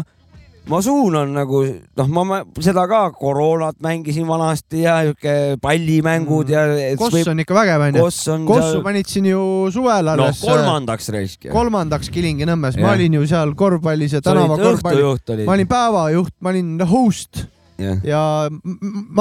ma 0.69 0.81
suunan 0.85 1.35
nagu 1.37 1.61
noh, 2.01 2.09
ma 2.17 2.39
seda 2.65 2.87
ka 2.89 3.03
koroonat 3.19 3.77
mängisin 3.85 4.25
vanasti 4.29 4.87
ja 4.87 4.97
siuke 5.11 5.35
pallimängud 5.65 6.55
ja. 6.55 6.65
Koss 7.01 7.29
on 7.29 7.45
ikka 7.45 7.57
vägev 7.57 7.85
onju. 7.89 8.07
Koss 8.09 8.33
on 8.33 8.49
Kossu 8.49 8.73
seal, 8.79 8.83
panid 8.89 9.13
siin 9.13 9.29
ju 9.29 9.43
suvel 9.75 10.09
no 10.09 10.17
alles. 10.17 10.41
kolmandaks 10.45 11.13
raisk. 11.13 11.49
kolmandaks 11.53 12.09
Kilingi-Nõmmes, 12.17 12.81
ma 12.81 12.97
olin 12.97 13.21
ju 13.21 13.29
seal 13.29 13.53
korvpallis 13.61 14.17
ja 14.17 14.25
tänava 14.25 14.57
korvpalli, 14.61 15.05
õhtujuht 15.05 15.37
oli 15.37 15.49
ma. 15.49 15.57
olin 15.57 15.73
päevajuht, 15.77 16.37
ma 16.41 16.57
olin 16.57 16.75
host 16.89 17.45
jah, 17.79 18.01
ja 18.07 18.23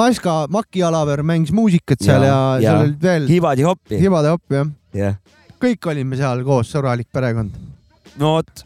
Maska, 0.00 0.46
Maki 0.50 0.82
Alaver 0.86 1.22
mängis 1.26 1.52
muusikat 1.54 2.02
seal 2.04 2.22
ja, 2.26 2.28
Ja- 2.28 2.34
ja 2.34 2.62
ja. 2.62 2.70
seal 2.72 2.82
olid 2.88 3.02
veel 3.08 3.28
Hibadi 3.30 3.66
hoppi. 3.68 4.00
Hibade 4.02 4.34
Hopp 4.34 4.50
jah, 4.58 4.66
jah, 4.94 5.14
kõik 5.62 5.88
olime 5.92 6.18
seal 6.18 6.42
koos, 6.46 6.70
sõbralik 6.74 7.08
perekond. 7.14 7.54
no 8.18 8.34
vot, 8.38 8.64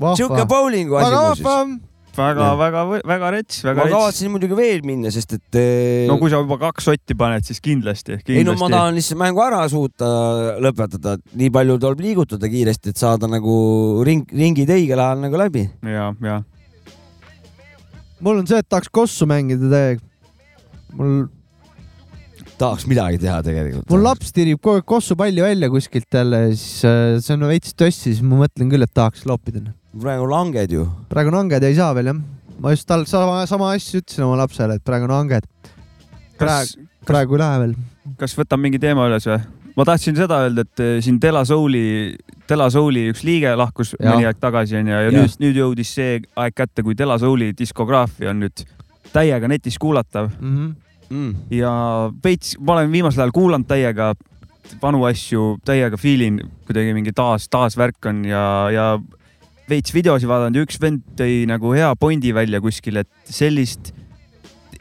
vahva, 0.00 0.44
bowlingu 0.48 0.96
asi 0.96 1.10
väga 1.10 1.22
muuseas. 1.28 1.46
vahva. 1.46 1.78
väga 2.20 2.42
Jah., 2.42 2.56
väga, 3.06 3.28
rets, 3.30 3.60
ma 3.64 3.72
rets. 3.76 3.92
kavatsen 3.94 4.30
muidugi 4.32 4.56
veel 4.58 4.80
minna, 4.84 5.12
sest 5.14 5.32
et 5.36 5.54
eh, 5.60 6.06
no 6.10 6.16
kui 6.18 6.28
sa 6.32 6.40
juba 6.42 6.56
kaks 6.58 6.84
sotti 6.90 7.14
paned, 7.16 7.44
siis 7.46 7.60
kindlasti, 7.62 8.16
ei 8.26 8.42
no 8.44 8.52
ma 8.56 8.66
kindlasti. 8.66 8.72
tahan 8.74 8.96
lihtsalt 8.98 9.20
mängu 9.22 9.40
ära 9.44 9.60
suuta 9.70 10.08
lõpetada, 10.60 11.14
nii 11.38 11.50
palju 11.54 11.78
tuleb 11.80 12.00
liigutada 12.02 12.50
kiiresti, 12.50 12.90
et 12.92 12.98
saada 13.00 13.30
nagu 13.30 14.02
ring, 14.04 14.26
ringid 14.32 14.68
õigel 14.74 14.98
ajal 15.00 15.22
nagu 15.22 15.38
läbi. 15.38 15.68
ja, 15.86 16.10
ja 16.20 16.40
mul 18.24 18.40
on 18.40 18.48
see, 18.48 18.60
et 18.60 18.68
tahaks 18.68 18.90
kossu 18.92 19.28
mängida 19.28 19.70
täiega. 19.70 20.02
mul, 20.96 21.28
tahaks 22.60 22.86
midagi 22.90 23.20
teha 23.22 23.38
tegelikult. 23.46 23.88
mul 23.92 24.04
laps 24.04 24.34
tirib 24.36 24.60
kogu 24.60 24.80
aeg 24.80 24.88
kossupalli 24.88 25.44
välja 25.44 25.70
kuskilt 25.72 26.18
jälle, 26.20 26.42
siis 26.52 26.84
äh, 26.88 27.16
see 27.22 27.36
on 27.36 27.48
veits 27.50 27.76
tossi, 27.76 28.10
siis 28.10 28.24
ma 28.24 28.42
mõtlen 28.42 28.72
küll, 28.72 28.84
et 28.86 28.94
tahaks 28.96 29.24
loopida. 29.28 29.64
praegu 30.00 30.28
langed 30.30 30.76
ju. 30.76 30.86
praegu 31.12 31.32
on 31.32 31.42
hanged, 31.42 31.66
ei 31.66 31.78
saa 31.78 31.94
veel 31.96 32.12
jah. 32.12 32.20
ma 32.60 32.74
just 32.74 32.88
tal 32.88 33.06
sama, 33.10 33.44
sama 33.50 33.72
asja 33.76 34.02
ütlesin 34.02 34.26
oma 34.28 34.42
lapsele, 34.42 34.76
et 34.76 34.84
praegu 34.86 35.08
on 35.08 35.16
hanged. 35.16 35.48
kas 36.36 36.44
praegu, 36.44 36.90
praegu 37.08 37.38
ei 37.38 37.44
lähe 37.44 37.64
veel. 37.64 37.78
kas 38.20 38.36
võtan 38.38 38.62
mingi 38.62 38.82
teema 38.82 39.08
üles 39.08 39.28
või? 39.30 39.40
Ma 39.76 39.84
tahtsin 39.86 40.16
seda 40.18 40.40
öelda, 40.44 40.64
et 40.66 40.80
eh, 40.82 40.98
siin 41.04 41.20
Dela 41.22 41.44
Souli, 41.44 42.16
Dela 42.48 42.70
Souli 42.70 43.08
üks 43.12 43.22
liige 43.26 43.52
lahkus 43.56 43.94
Jah. 43.96 44.14
mõni 44.14 44.26
aeg 44.28 44.40
tagasi 44.42 44.78
onju 44.80 44.92
ja, 44.92 45.00
ja 45.06 45.10
Jah. 45.10 45.18
nüüd, 45.20 45.36
nüüd 45.44 45.60
jõudis 45.62 45.94
see 45.98 46.20
aeg 46.36 46.56
kätte, 46.56 46.82
kui 46.86 46.96
Dela 46.98 47.18
Souli 47.22 47.52
diskograafia 47.58 48.32
on 48.34 48.42
nüüd 48.44 48.64
täiega 49.14 49.48
netis 49.50 49.78
kuulatav 49.78 50.30
Mhm. 50.40 50.72
mm.. 51.10 51.34
ja 51.54 51.72
veits, 52.24 52.56
ma 52.60 52.78
olen 52.78 52.92
viimasel 52.92 53.24
ajal 53.24 53.32
kuulanud 53.34 53.66
täiega 53.70 54.12
vanu 54.82 55.02
asju, 55.08 55.56
täiega 55.66 55.98
feel 55.98 56.20
in, 56.22 56.36
kuidagi 56.68 56.92
mingi 56.94 57.12
taas, 57.16 57.48
taasvärk 57.50 58.06
on 58.06 58.24
ja, 58.28 58.42
ja 58.70 58.84
veits 59.70 59.94
videosi 59.94 60.28
vaadanud 60.30 60.60
ja 60.60 60.66
üks 60.66 60.78
vend 60.82 61.02
tõi 61.18 61.44
nagu 61.50 61.72
hea 61.74 61.88
pointi 61.98 62.30
välja 62.34 62.60
kuskil, 62.62 63.00
et 63.02 63.10
sellist, 63.30 63.92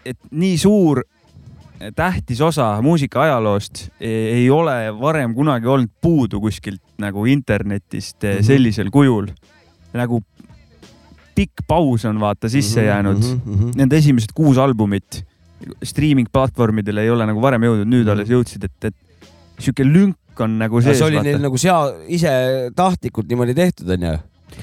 et 0.05 0.17
nii 0.31 0.57
suur 0.61 1.01
tähtis 1.95 2.41
osa 2.41 2.81
muusika 2.81 3.21
ajaloost 3.23 3.85
ei, 4.01 4.33
ei 4.41 4.49
ole 4.51 4.73
varem 4.99 5.33
kunagi 5.35 5.67
olnud 5.67 5.91
puudu 6.01 6.41
kuskilt 6.43 6.81
nagu 6.99 7.25
internetist 7.25 8.23
mm. 8.23 8.29
-hmm. 8.29 8.43
sellisel 8.43 8.89
kujul. 8.91 9.27
nagu 9.93 10.21
pikk 11.35 11.63
paus 11.67 12.05
on 12.05 12.19
vaata 12.19 12.49
sisse 12.49 12.81
Mhm, 12.81 12.87
jäänud 12.87 13.17
mhm, 13.23 13.51
mhm. 13.53 13.71
Nende 13.75 13.97
esimesed 13.97 14.29
kuus 14.35 14.57
albumit 14.57 15.23
streaming 15.83 16.27
platvormidele 16.31 17.01
ei 17.01 17.09
ole 17.09 17.25
nagu 17.25 17.41
varem 17.41 17.63
jõudnud, 17.63 17.87
nüüd 17.87 18.03
Mhm. 18.03 18.11
alles 18.11 18.29
jõudsid, 18.29 18.63
et, 18.65 18.85
et 18.85 18.95
sihuke 19.59 19.83
lünk 19.83 20.15
on 20.39 20.57
nagu 20.59 20.81
see 20.81 20.93
sees. 20.93 21.01
oli 21.01 21.19
neil 21.23 21.41
nagu 21.41 21.57
sea-, 21.57 21.93
ise 22.07 22.29
tahtlikult 22.75 23.27
niimoodi 23.27 23.55
tehtud 23.55 23.89
onju. 23.89 24.17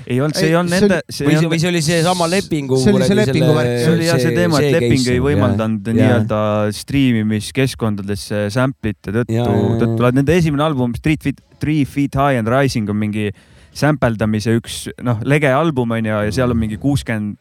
Ei 0.07 0.21
olnud, 0.21 0.37
see 0.39 0.49
Ei, 0.51 0.57
olnud 0.59 0.75
nende 0.75 0.99
oli-, 1.01 1.17
see 1.17 1.27
või 1.27 1.37
see, 1.39 1.51
või 1.53 1.61
see 1.63 1.71
oli 1.71 1.83
seesama 1.87 2.29
lepingu. 2.31 2.79
see 2.83 2.95
oli 2.95 3.09
see 3.09 3.19
lepingu 3.19 3.51
värk. 3.57 3.73
see 3.83 3.93
oli 3.95 4.09
jah 4.09 4.21
see 4.23 4.35
teema, 4.37 4.61
et 4.63 4.77
leping 4.77 5.11
ei 5.15 5.23
võimaldanud 5.25 5.91
nii-öelda 5.97 6.41
striimimiskeskkondadesse 6.77 8.47
sample'ite 8.55 9.15
tõttu, 9.21 9.37
Jaa, 9.37 9.49
jaa, 9.49 9.65
jaa. 9.65 9.81
tõttu, 9.85 10.13
nende 10.21 10.37
esimene 10.37 10.67
album 10.67 10.95
Street 10.99 11.23
Feet, 11.27 11.43
Three 11.63 11.85
Feet 11.89 12.17
High 12.19 12.41
and 12.43 12.51
Rising 12.53 12.91
on 12.93 13.01
mingi 13.01 13.31
sampledamise 13.77 14.55
üks 14.57 14.87
noh, 15.05 15.21
lege 15.29 15.51
album 15.53 15.97
on 15.97 16.07
ju, 16.09 16.23
ja 16.29 16.33
seal 16.33 16.55
on 16.55 16.61
mingi 16.61 16.79
kuuskümmend 16.81 17.37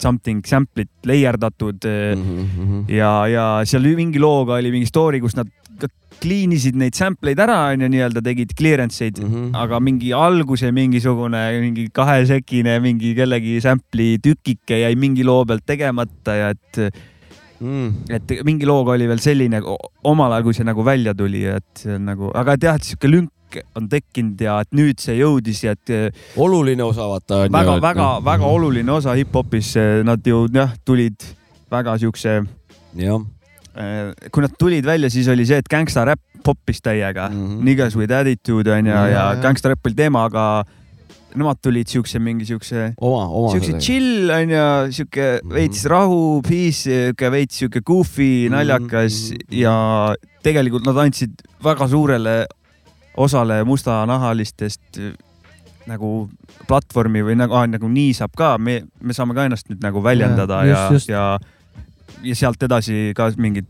something 0.00 0.40
sample'it 0.48 0.88
leierdatud 1.04 1.84
Mhm, 1.84 2.84
ja, 2.88 3.10
ja 3.28 3.46
seal 3.68 3.84
mingi 3.98 4.20
looga 4.22 4.56
oli 4.56 4.72
mingi 4.72 4.88
story, 4.88 5.20
kus 5.20 5.36
nad 5.36 5.50
clean 6.22 6.52
isid 6.56 6.76
neid 6.78 6.96
sample 6.98 7.32
eid 7.32 7.40
ära 7.42 7.58
onju, 7.74 7.88
nii-öelda 7.92 8.22
tegid 8.24 8.54
clearance 8.58 9.04
eid 9.06 9.20
Mhm. 9.20 9.54
aga 9.54 9.80
mingi 9.80 10.12
alguse 10.16 10.70
mingisugune 10.72 11.40
mingi 11.60 11.88
kahesekine 11.92 12.78
mingi 12.80 13.14
kellegi 13.16 13.58
sample'i 13.64 14.18
tükike 14.22 14.80
jäi 14.84 14.94
mingi 14.96 15.24
loo 15.24 15.44
pealt 15.44 15.64
tegemata 15.66 16.36
ja 16.36 16.48
et, 16.54 16.80
mm.. 17.60 17.88
et 18.10 18.36
mingi 18.44 18.66
looga 18.68 18.94
oli 18.96 19.08
veel 19.10 19.20
selline 19.20 19.60
omal 20.04 20.32
ajal, 20.32 20.44
kui 20.46 20.54
see 20.56 20.64
nagu 20.68 20.84
välja 20.84 21.14
tuli, 21.14 21.44
et 21.44 21.84
nagu, 21.98 22.30
aga 22.34 22.56
et 22.56 22.62
jah, 22.68 22.78
et 22.80 22.88
sihuke 22.88 23.10
lünk 23.10 23.30
on 23.74 23.88
tekkinud 23.90 24.40
ja 24.40 24.60
et 24.62 24.70
nüüd 24.78 25.00
see 25.02 25.16
jõudis 25.18 25.64
ja 25.64 25.72
et 25.74 25.90
oluline 26.38 26.84
osa 26.86 27.08
vaata. 27.10 27.42
väga, 27.50 27.80
väga, 27.82 28.08
väga 28.24 28.46
oluline 28.46 28.92
osa 28.94 29.16
hip-hopis, 29.18 29.74
nad 30.06 30.22
ju 30.26 30.44
jah, 30.54 30.70
tulid 30.86 31.18
väga 31.70 31.96
siukse, 31.98 32.40
jah, 32.98 33.18
kui 34.30 34.42
nad 34.42 34.54
tulid 34.58 34.84
välja, 34.86 35.10
siis 35.10 35.28
oli 35.30 35.44
see, 35.46 35.60
et 35.62 35.68
gangsta 35.70 36.04
räpp 36.08 36.20
poppis 36.44 36.80
täiega 36.82 37.28
mm. 37.30 37.46
-hmm. 37.46 37.64
niggas 37.64 37.96
with 37.96 38.12
attitude 38.12 38.70
on 38.72 38.86
ju, 38.86 38.92
ja, 38.92 39.06
Ja, 39.06 39.08
ja 39.08 39.34
ja. 39.34 39.40
gangsta 39.42 39.68
räpp 39.68 39.86
oli 39.86 39.94
teema, 39.94 40.24
aga 40.24 40.64
nemad 41.34 41.60
tulid 41.62 41.86
siukse 41.86 42.18
mingi 42.18 42.44
siukse 42.44 42.92
oma, 43.00 43.28
oma. 43.28 43.50
siukse 43.52 43.78
chill 43.78 44.30
on 44.30 44.50
ju, 44.50 44.92
siuke 44.92 45.40
Mhm. 45.44 45.52
veits 45.54 45.84
rahu, 45.86 46.42
peace, 46.42 46.90
siuke 46.90 47.30
veits 47.30 47.58
siuke 47.58 47.80
goofy, 47.86 48.48
Mhm, 48.48 48.52
naljakas 48.54 49.30
mhm. 49.30 49.60
ja 49.60 50.14
tegelikult 50.42 50.86
nad 50.86 50.96
andsid 50.96 51.30
väga 51.62 51.88
suurele 51.88 52.46
osale 53.16 53.64
mustanahalistest 53.64 54.98
eh, 54.98 55.12
nagu 55.86 56.28
platvormi 56.68 57.22
või 57.22 57.36
nagu 57.36 57.54
ah,, 57.54 57.66
nagu 57.66 57.88
nii 57.88 58.12
saab 58.14 58.34
ka, 58.36 58.58
me, 58.58 58.82
me 59.02 59.12
saame 59.16 59.34
ka 59.34 59.44
ennast 59.48 59.68
nüüd 59.70 59.82
nagu 59.82 60.02
väljendada 60.02 60.64
ja, 60.64 60.74
just, 60.90 60.92
just. 60.92 61.08
ja, 61.08 61.38
ja 62.24 62.36
sealt 62.36 62.62
edasi 62.62 63.10
ka 63.16 63.30
mingid 63.40 63.68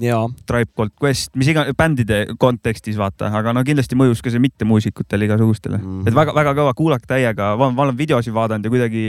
jaa, 0.00 0.28
Tribe 0.46 0.70
Called 0.76 0.94
Quest, 1.00 1.34
mis 1.38 1.50
iganes 1.52 1.76
bändide 1.78 2.22
kontekstis 2.40 2.98
vaata, 3.00 3.30
aga 3.40 3.54
no 3.56 3.64
kindlasti 3.66 3.98
mõjus 3.98 4.22
ka 4.24 4.32
see 4.32 4.42
mittemuusikutele 4.42 5.28
igasugustele 5.28 5.80
mm. 5.80 5.90
-hmm. 5.90 6.08
et 6.08 6.16
väga-väga 6.16 6.54
kõva, 6.56 6.78
kuulake 6.78 7.10
täiega, 7.10 7.52
ma 7.58 7.70
olen 7.84 7.98
videosi 7.98 8.32
vaadanud 8.34 8.64
ja 8.64 8.72
kuidagi, 8.72 9.04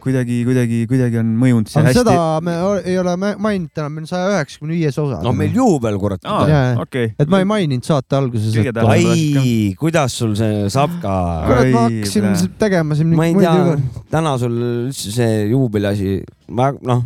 kuidagi, 0.00 0.38
kuidagi, 0.48 0.80
kuidagi 0.88 1.20
on 1.20 1.34
mõjunud 1.42 1.68
see 1.68 1.82
aga 1.82 1.90
hästi. 1.90 2.04
seda 2.06 2.40
me 2.44 2.56
ei 2.88 2.96
ole 3.02 3.16
ma- 3.20 3.34
maininud 3.48 3.74
täna, 3.76 3.92
meil 3.92 4.06
on 4.06 4.10
saja 4.10 4.32
üheksakümne 4.32 4.78
viies 4.78 4.98
osa. 5.02 5.20
no 5.26 5.34
meil 5.36 5.54
juubel, 5.56 6.00
kurat. 6.00 6.24
Jaa., 6.24 6.74
okei. 6.80 7.12
et 7.18 7.28
ma 7.28 7.42
ei 7.42 7.48
maininud 7.52 7.84
saate 7.84 8.16
alguses. 8.16 8.56
Et 8.56 8.82
ai, 8.86 9.74
kuidas 9.80 10.16
sul 10.22 10.34
see 10.40 10.66
saab 10.72 10.96
ka? 11.04 11.14
kurat, 11.50 11.72
ma 11.76 11.86
hakkasin 11.88 12.52
tegema 12.60 12.98
siin 12.98 13.16
ma 13.16 13.28
ei 13.28 13.36
tea 13.36 13.78
täna 14.10 14.36
sul 14.40 14.60
üldse 14.60 15.12
see 15.20 15.48
juubeli 15.52 15.92
asi, 15.92 16.20
ma 16.48 16.72
noh, 16.80 17.04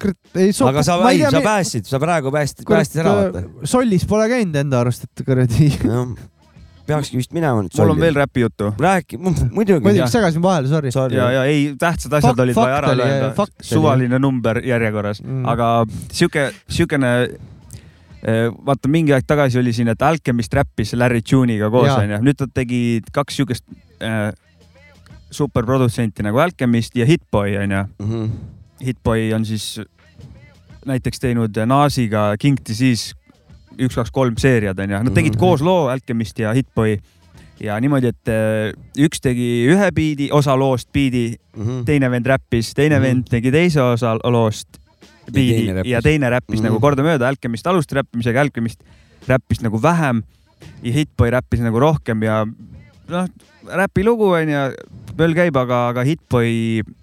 kurat, 0.00 0.18
ei 0.36 0.52
sobi. 0.52 0.70
aga 0.72 0.82
sa, 0.86 0.96
ei, 1.10 1.22
sa 1.30 1.40
päästsid, 1.44 1.86
sa 1.88 2.00
praegu 2.02 2.32
päästsid, 2.34 2.64
päästsid 2.68 3.02
ära 3.04 3.14
vaata. 3.18 3.44
Sollis 3.68 4.06
pole 4.08 4.28
käinud 4.30 4.56
enda 4.62 4.82
arust, 4.84 5.06
et 5.08 5.24
kuradi. 5.26 5.70
peakski 6.88 7.18
vist 7.20 7.34
minema 7.36 7.60
nüüd. 7.62 7.74
mul 7.76 7.92
on 7.92 8.00
veel 8.00 8.16
räpi 8.16 8.40
juttu. 8.46 8.70
räägi, 8.80 9.18
muidugi. 9.20 9.50
muidugi 9.84 10.08
segasin 10.10 10.42
vahele, 10.42 10.68
sorry. 10.68 11.16
ja, 11.16 11.30
ja 11.32 11.44
ei, 11.44 11.74
tähtsad 11.78 12.12
asjad 12.16 12.32
Fakt- 12.32 12.42
olid 12.46 12.56
vaja 12.56 12.78
ära 12.80 12.94
oli, 12.94 13.02
öelda 13.04 13.46
suvaline 13.62 14.18
number 14.18 14.62
järjekorras 14.64 15.20
Mm. 15.22 15.30
mm., 15.40 15.46
aga 15.48 15.68
sihuke, 16.12 16.48
siukene 16.70 17.12
eh, 18.22 18.48
vaata 18.66 18.88
mingi 18.88 19.12
aeg 19.12 19.26
tagasi 19.26 19.58
oli 19.60 19.72
siin, 19.72 19.88
et 19.92 20.02
Alchemist 20.02 20.54
räppis 20.54 20.94
Larry 20.96 21.20
Tune'iga 21.22 21.70
koos 21.70 21.90
onju, 21.92 22.20
nüüd 22.24 22.40
nad 22.40 22.52
tegid 22.54 23.10
kaks 23.12 23.36
siukest 23.36 23.64
äh, 24.00 24.30
superprodutsenti 25.30 26.22
nagu 26.24 26.38
Alchemist 26.40 26.96
ja 26.96 27.06
Hitboy 27.06 27.56
onju. 27.64 27.84
Mhm. 27.98 28.30
Hitboy 28.84 29.32
on 29.34 29.44
siis 29.44 29.80
näiteks 30.86 31.20
teinud 31.20 31.56
Naasiga 31.66 32.32
King 32.38 32.58
Disease 32.68 33.14
üks, 33.78 33.94
kaks, 33.94 34.10
kolm 34.10 34.36
seeriad 34.40 34.78
onju, 34.82 35.02
nad 35.04 35.14
tegid 35.14 35.34
Mhm. 35.36 35.40
koos 35.40 35.62
loo 35.62 35.88
Alchemist 35.88 36.38
ja 36.38 36.52
Hitboy 36.52 36.96
ja 37.60 37.76
niimoodi, 37.80 38.06
et 38.12 38.28
eh, 38.28 38.72
üks 39.06 39.20
tegi 39.22 39.66
ühe 39.70 39.90
biidi, 39.94 40.28
osa 40.32 40.54
loost 40.58 40.88
biidi, 40.92 41.36
Mhm. 41.56 41.84
teine 41.84 42.10
vend 42.10 42.26
räppis, 42.26 42.74
teine 42.74 42.98
Mhm. 42.98 43.02
vend 43.02 43.28
tegi 43.30 43.50
teise 43.50 43.82
osa 43.82 44.16
loost 44.24 44.78
biidi 45.32 45.66
teine 45.66 45.74
räppis. 45.82 45.90
ja 45.90 46.00
teine 46.02 46.30
räppis 46.30 46.60
Mhm. 46.60 46.66
nagu 46.68 46.80
kordamööda, 46.80 47.28
Alchemist 47.28 47.66
alustas 47.66 47.96
räppimisega, 48.02 48.40
Alchemist 48.40 48.82
räppis 49.28 49.60
nagu 49.62 49.78
vähem 49.82 50.22
ja 50.82 50.92
Hitboy 50.92 51.30
räppis 51.30 51.60
nagu 51.60 51.78
rohkem 51.78 52.22
ja 52.22 52.44
noh, 53.08 53.28
räpilugu 53.66 54.32
onju, 54.34 54.74
möll 55.18 55.34
käib, 55.34 55.56
aga, 55.56 55.88
aga 55.88 56.02
Hitboy 56.04 56.82
mm, 56.82 56.94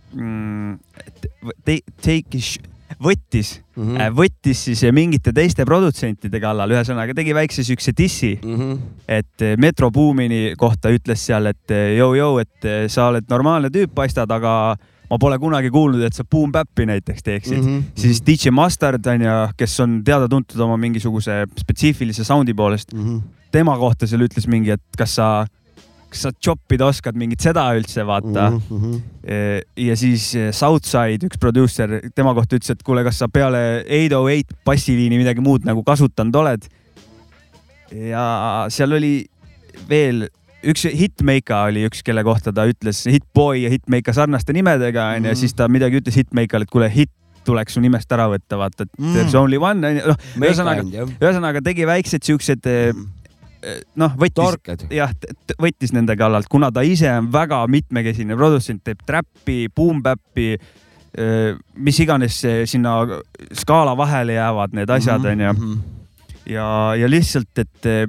te- 1.65 1.81
take 2.01 2.37
is 2.39 2.55
võttis 3.01 3.49
mm., 3.75 3.97
võttis 4.15 4.59
siis 4.69 4.83
mingite 4.93 5.33
teiste 5.35 5.65
produtsentide 5.67 6.39
kallal, 6.39 6.69
ühesõnaga 6.71 7.15
tegi 7.17 7.33
väikse 7.35 7.63
siukse 7.65 7.91
dissi, 7.97 8.35
Mhm. 8.43 8.75
et 9.07 9.41
eh, 9.41 9.55
Metro 9.57 9.89
Boomini 9.91 10.53
kohta 10.57 10.89
ütles 10.93 11.23
seal, 11.25 11.47
et 11.51 11.67
jõu-jõu, 11.97 12.41
et 12.41 12.89
sa 12.91 13.07
oled 13.09 13.25
normaalne 13.29 13.69
tüüp, 13.73 13.91
paistad, 13.95 14.31
aga 14.31 14.75
ma 15.09 15.17
pole 15.21 15.37
kunagi 15.41 15.69
kuulnud, 15.73 16.01
et 16.05 16.13
sa 16.13 16.23
Boom 16.23 16.51
Bap'i 16.51 16.85
näiteks 16.85 17.23
teeksid 17.23 17.57
mm. 17.57 17.65
-hmm. 17.67 17.83
siis 17.95 18.21
DJ 18.25 18.49
Mustard 18.51 19.05
on 19.07 19.21
ju, 19.21 19.35
kes 19.57 19.79
on 19.79 20.03
teada-tuntud 20.03 20.59
oma 20.59 20.77
mingisuguse 20.77 21.45
spetsiifilise 21.57 22.23
sound'i 22.23 22.53
poolest, 22.53 22.93
Mhm. 22.93 23.17
tema 23.51 23.77
kohta 23.77 24.07
seal 24.07 24.21
ütles 24.21 24.47
mingi, 24.47 24.69
et 24.71 24.81
kas 24.97 25.15
sa, 25.15 25.45
kas 26.09 26.21
sa 26.27 26.31
choppida 26.33 26.85
oskad 26.87 27.15
mingit 27.19 27.41
seda 27.43 27.63
üldse 27.75 28.05
vaata 28.07 28.49
mm. 28.51 28.61
-hmm. 28.69 29.01
ja 29.87 29.95
siis 29.99 30.29
Southside, 30.55 31.25
üks 31.27 31.39
produusser, 31.41 31.99
tema 32.15 32.33
kohta 32.37 32.55
ütles, 32.59 32.71
et 32.71 32.83
kuule, 32.83 33.03
kas 33.03 33.19
sa 33.19 33.27
peale 33.27 33.83
808 33.89 34.57
bassiliini 34.65 35.17
midagi 35.17 35.41
muud 35.41 35.65
nagu 35.65 35.83
kasutanud 35.83 36.35
oled. 36.35 36.65
ja 37.91 38.65
seal 38.73 38.91
oli 38.97 39.25
veel 39.89 40.27
üks 40.65 40.87
Hitmaker 40.89 41.69
oli 41.69 41.83
üks, 41.85 42.01
kelle 42.05 42.23
kohta 42.25 42.53
ta 42.55 42.65
ütles 42.69 43.03
Hitboy 43.09 43.61
ja 43.65 43.69
Hitmaker 43.69 44.15
sarnaste 44.17 44.53
nimedega 44.55 45.11
onju 45.15 45.29
ja 45.29 45.33
Mhm. 45.35 45.39
siis 45.39 45.53
ta 45.53 45.67
midagi 45.69 45.99
ütles 46.01 46.15
Hitmaker'le, 46.17 46.63
et 46.65 46.71
kuule, 46.71 46.89
hitt 46.89 47.11
tuleks 47.45 47.75
su 47.77 47.81
nimest 47.81 48.09
ära 48.11 48.25
võtta, 48.31 48.57
vaata, 48.57 48.83
et 48.87 48.89
Mm. 48.97 49.13
there's 49.13 49.35
only 49.37 49.57
one 49.61 49.79
noh, 49.81 50.15
ühesõnaga, 50.41 50.81
ühesõnaga 51.21 51.61
tegi 51.63 51.85
väiksed 51.85 52.23
siuksed 52.25 52.65
eh, 52.65 52.93
noh, 53.95 54.11
võttis 54.19 54.35
jah, 54.93 55.11
võttis 55.61 55.93
nende 55.95 56.15
kallalt, 56.19 56.47
kuna 56.51 56.71
ta 56.71 56.83
ise 56.85 57.09
on 57.17 57.31
väga 57.33 57.63
mitmekesine 57.71 58.35
produtsent, 58.37 58.83
teeb 58.85 59.01
trappi, 59.07 59.67
boom-bap'i, 59.75 60.55
mis 61.77 61.99
iganes 62.03 62.41
eh, 62.45 62.63
sinna 62.67 62.97
skaala 63.55 63.93
vahele 63.97 64.33
jäävad 64.35 64.73
need 64.75 64.89
asjad 64.89 65.23
Mhm, 65.23 65.31
onju. 65.31 65.53
mhm. 65.53 65.79
ja, 66.51 66.67
ja 66.99 67.07
lihtsalt, 67.09 67.51
et 67.63 67.85
eh, 67.85 68.07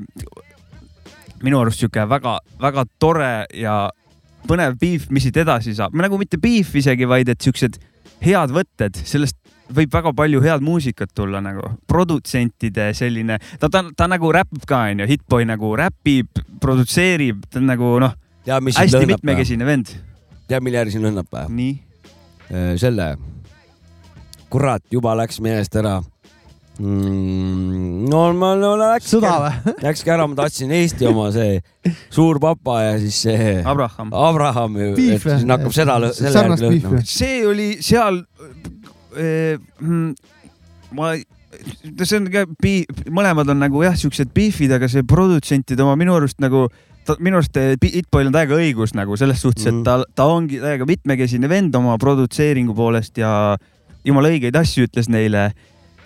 minu 1.43 1.61
arust 1.61 1.81
sihuke 1.85 2.03
väga-väga 2.09 2.85
tore 2.99 3.31
ja 3.55 3.91
põnev 4.49 4.77
beef, 4.81 5.09
mis 5.11 5.23
siit 5.27 5.37
edasi 5.43 5.75
saab, 5.75 5.95
nagu 5.99 6.19
mitte 6.19 6.39
beef 6.39 6.75
isegi, 6.79 7.07
vaid 7.09 7.29
et 7.29 7.41
siuksed 7.43 7.79
head 8.25 8.55
võtted, 8.55 8.97
sellest 9.07 9.39
võib 9.75 9.93
väga 9.93 10.13
palju 10.17 10.41
head 10.45 10.65
muusikat 10.65 11.13
tulla 11.17 11.41
nagu, 11.43 11.73
produtsentide 11.91 12.91
selline, 12.97 13.39
ta, 13.61 13.71
ta, 13.73 13.83
ta 13.97 14.09
nagu 14.11 14.31
räpib 14.35 14.67
ka 14.69 14.85
onju, 14.91 15.09
Hitboy 15.11 15.47
nagu 15.49 15.73
räpib, 15.79 16.43
produtseerib, 16.63 17.47
ta 17.51 17.61
on 17.63 17.71
nagu 17.73 17.97
noh, 18.03 18.15
hästi 18.47 19.07
mitmekesine 19.11 19.67
vend. 19.67 19.95
tead, 20.47 20.63
mille 20.63 20.83
järgi 20.83 20.97
sind 20.97 21.09
lõhnab 21.09 21.31
või? 21.33 21.49
nii. 21.59 22.77
selle, 22.79 23.17
kurat, 24.53 24.85
juba 24.93 25.17
läks 25.19 25.41
meelest 25.43 25.75
ära 25.77 25.99
mm,. 26.79 28.07
no 28.11 28.23
ma 28.37 28.53
no, 28.59 28.75
läks. 28.81 29.11
Sõda 29.15 29.35
või? 29.43 29.75
Läkski 29.87 30.13
ära, 30.15 30.27
ma 30.29 30.39
tahtsin 30.43 30.75
Eesti 30.77 31.09
oma 31.11 31.29
see 31.35 31.61
suur 32.15 32.41
papa 32.43 32.81
ja 32.85 32.97
siis 33.03 33.21
see. 33.27 33.55
Abraham. 33.65 34.13
Abraham 34.13 34.81
ju, 34.81 34.91
et 34.95 35.23
siis 35.23 35.47
hakkab 35.49 35.77
seda 35.77 36.01
selle 36.17 36.35
järgi 36.35 36.67
lõhnama. 36.67 37.05
see 37.09 37.41
oli 37.49 37.71
seal 37.85 38.23
eh,, 39.17 39.57
ma, 40.97 41.15
see 42.03 42.19
on 42.19 42.29
ka, 42.33 42.45
mõlemad 43.13 43.53
on 43.53 43.63
nagu 43.63 43.85
jah, 43.87 43.97
siuksed 43.99 44.33
beef'id, 44.37 44.75
aga 44.77 44.91
see 44.93 45.07
produtsentide 45.09 45.85
oma 45.85 45.97
minu 45.99 46.17
arust 46.17 46.41
nagu, 46.43 46.67
minu 47.23 47.41
arust 47.41 47.57
eh, 47.61 47.75
Hitboyl 47.81 48.31
on 48.31 48.37
täiega 48.37 48.59
õigus 48.59 48.95
nagu 48.99 49.17
selles 49.19 49.41
suhtes 49.43 49.67
mm, 49.67 49.81
-hmm. 49.83 50.05
et 50.05 50.13
ta, 50.13 50.23
ta 50.23 50.29
ongi 50.33 50.61
täiega 50.63 50.89
mitmekesine 50.89 51.49
vend 51.49 51.75
oma 51.79 51.97
produtseeringu 52.03 52.75
poolest 52.77 53.19
ja 53.23 53.57
jumala 54.07 54.31
õigeid 54.33 54.57
asju 54.59 54.87
ütles 54.87 55.11
neile. 55.11 55.51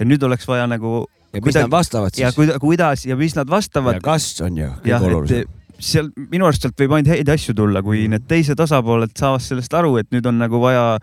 Ja 0.01 0.09
nüüd 0.09 0.22
oleks 0.27 0.48
vaja 0.48 0.66
nagu. 0.70 1.05
Ja 1.31 1.40
mis 1.44 1.55
nad 1.55 1.70
vastavad 1.70 2.16
ja 2.18 2.31
siis? 2.31 2.36
kuida, 2.36 2.59
kuidas 2.59 3.05
ja 3.06 3.16
mis 3.16 3.36
nad 3.36 3.51
vastavad. 3.51 4.01
Ja 4.01 4.02
kas 4.02 4.32
on 4.43 4.56
ju 4.59 4.70
kõige 4.82 5.01
olulisem. 5.06 5.44
et 5.47 5.85
seal 5.85 6.10
minu 6.32 6.48
arust 6.48 6.64
sealt 6.64 6.81
võib 6.81 6.97
ainult 6.97 7.12
häid 7.14 7.31
asju 7.31 7.55
tulla, 7.56 7.82
kui 7.86 8.09
need 8.10 8.27
teised 8.28 8.59
osapooled 8.60 9.14
saavad 9.16 9.44
sellest 9.44 9.77
aru, 9.78 9.94
et 10.01 10.10
nüüd 10.10 10.27
on 10.27 10.40
nagu 10.40 10.60
vaja 10.62 10.98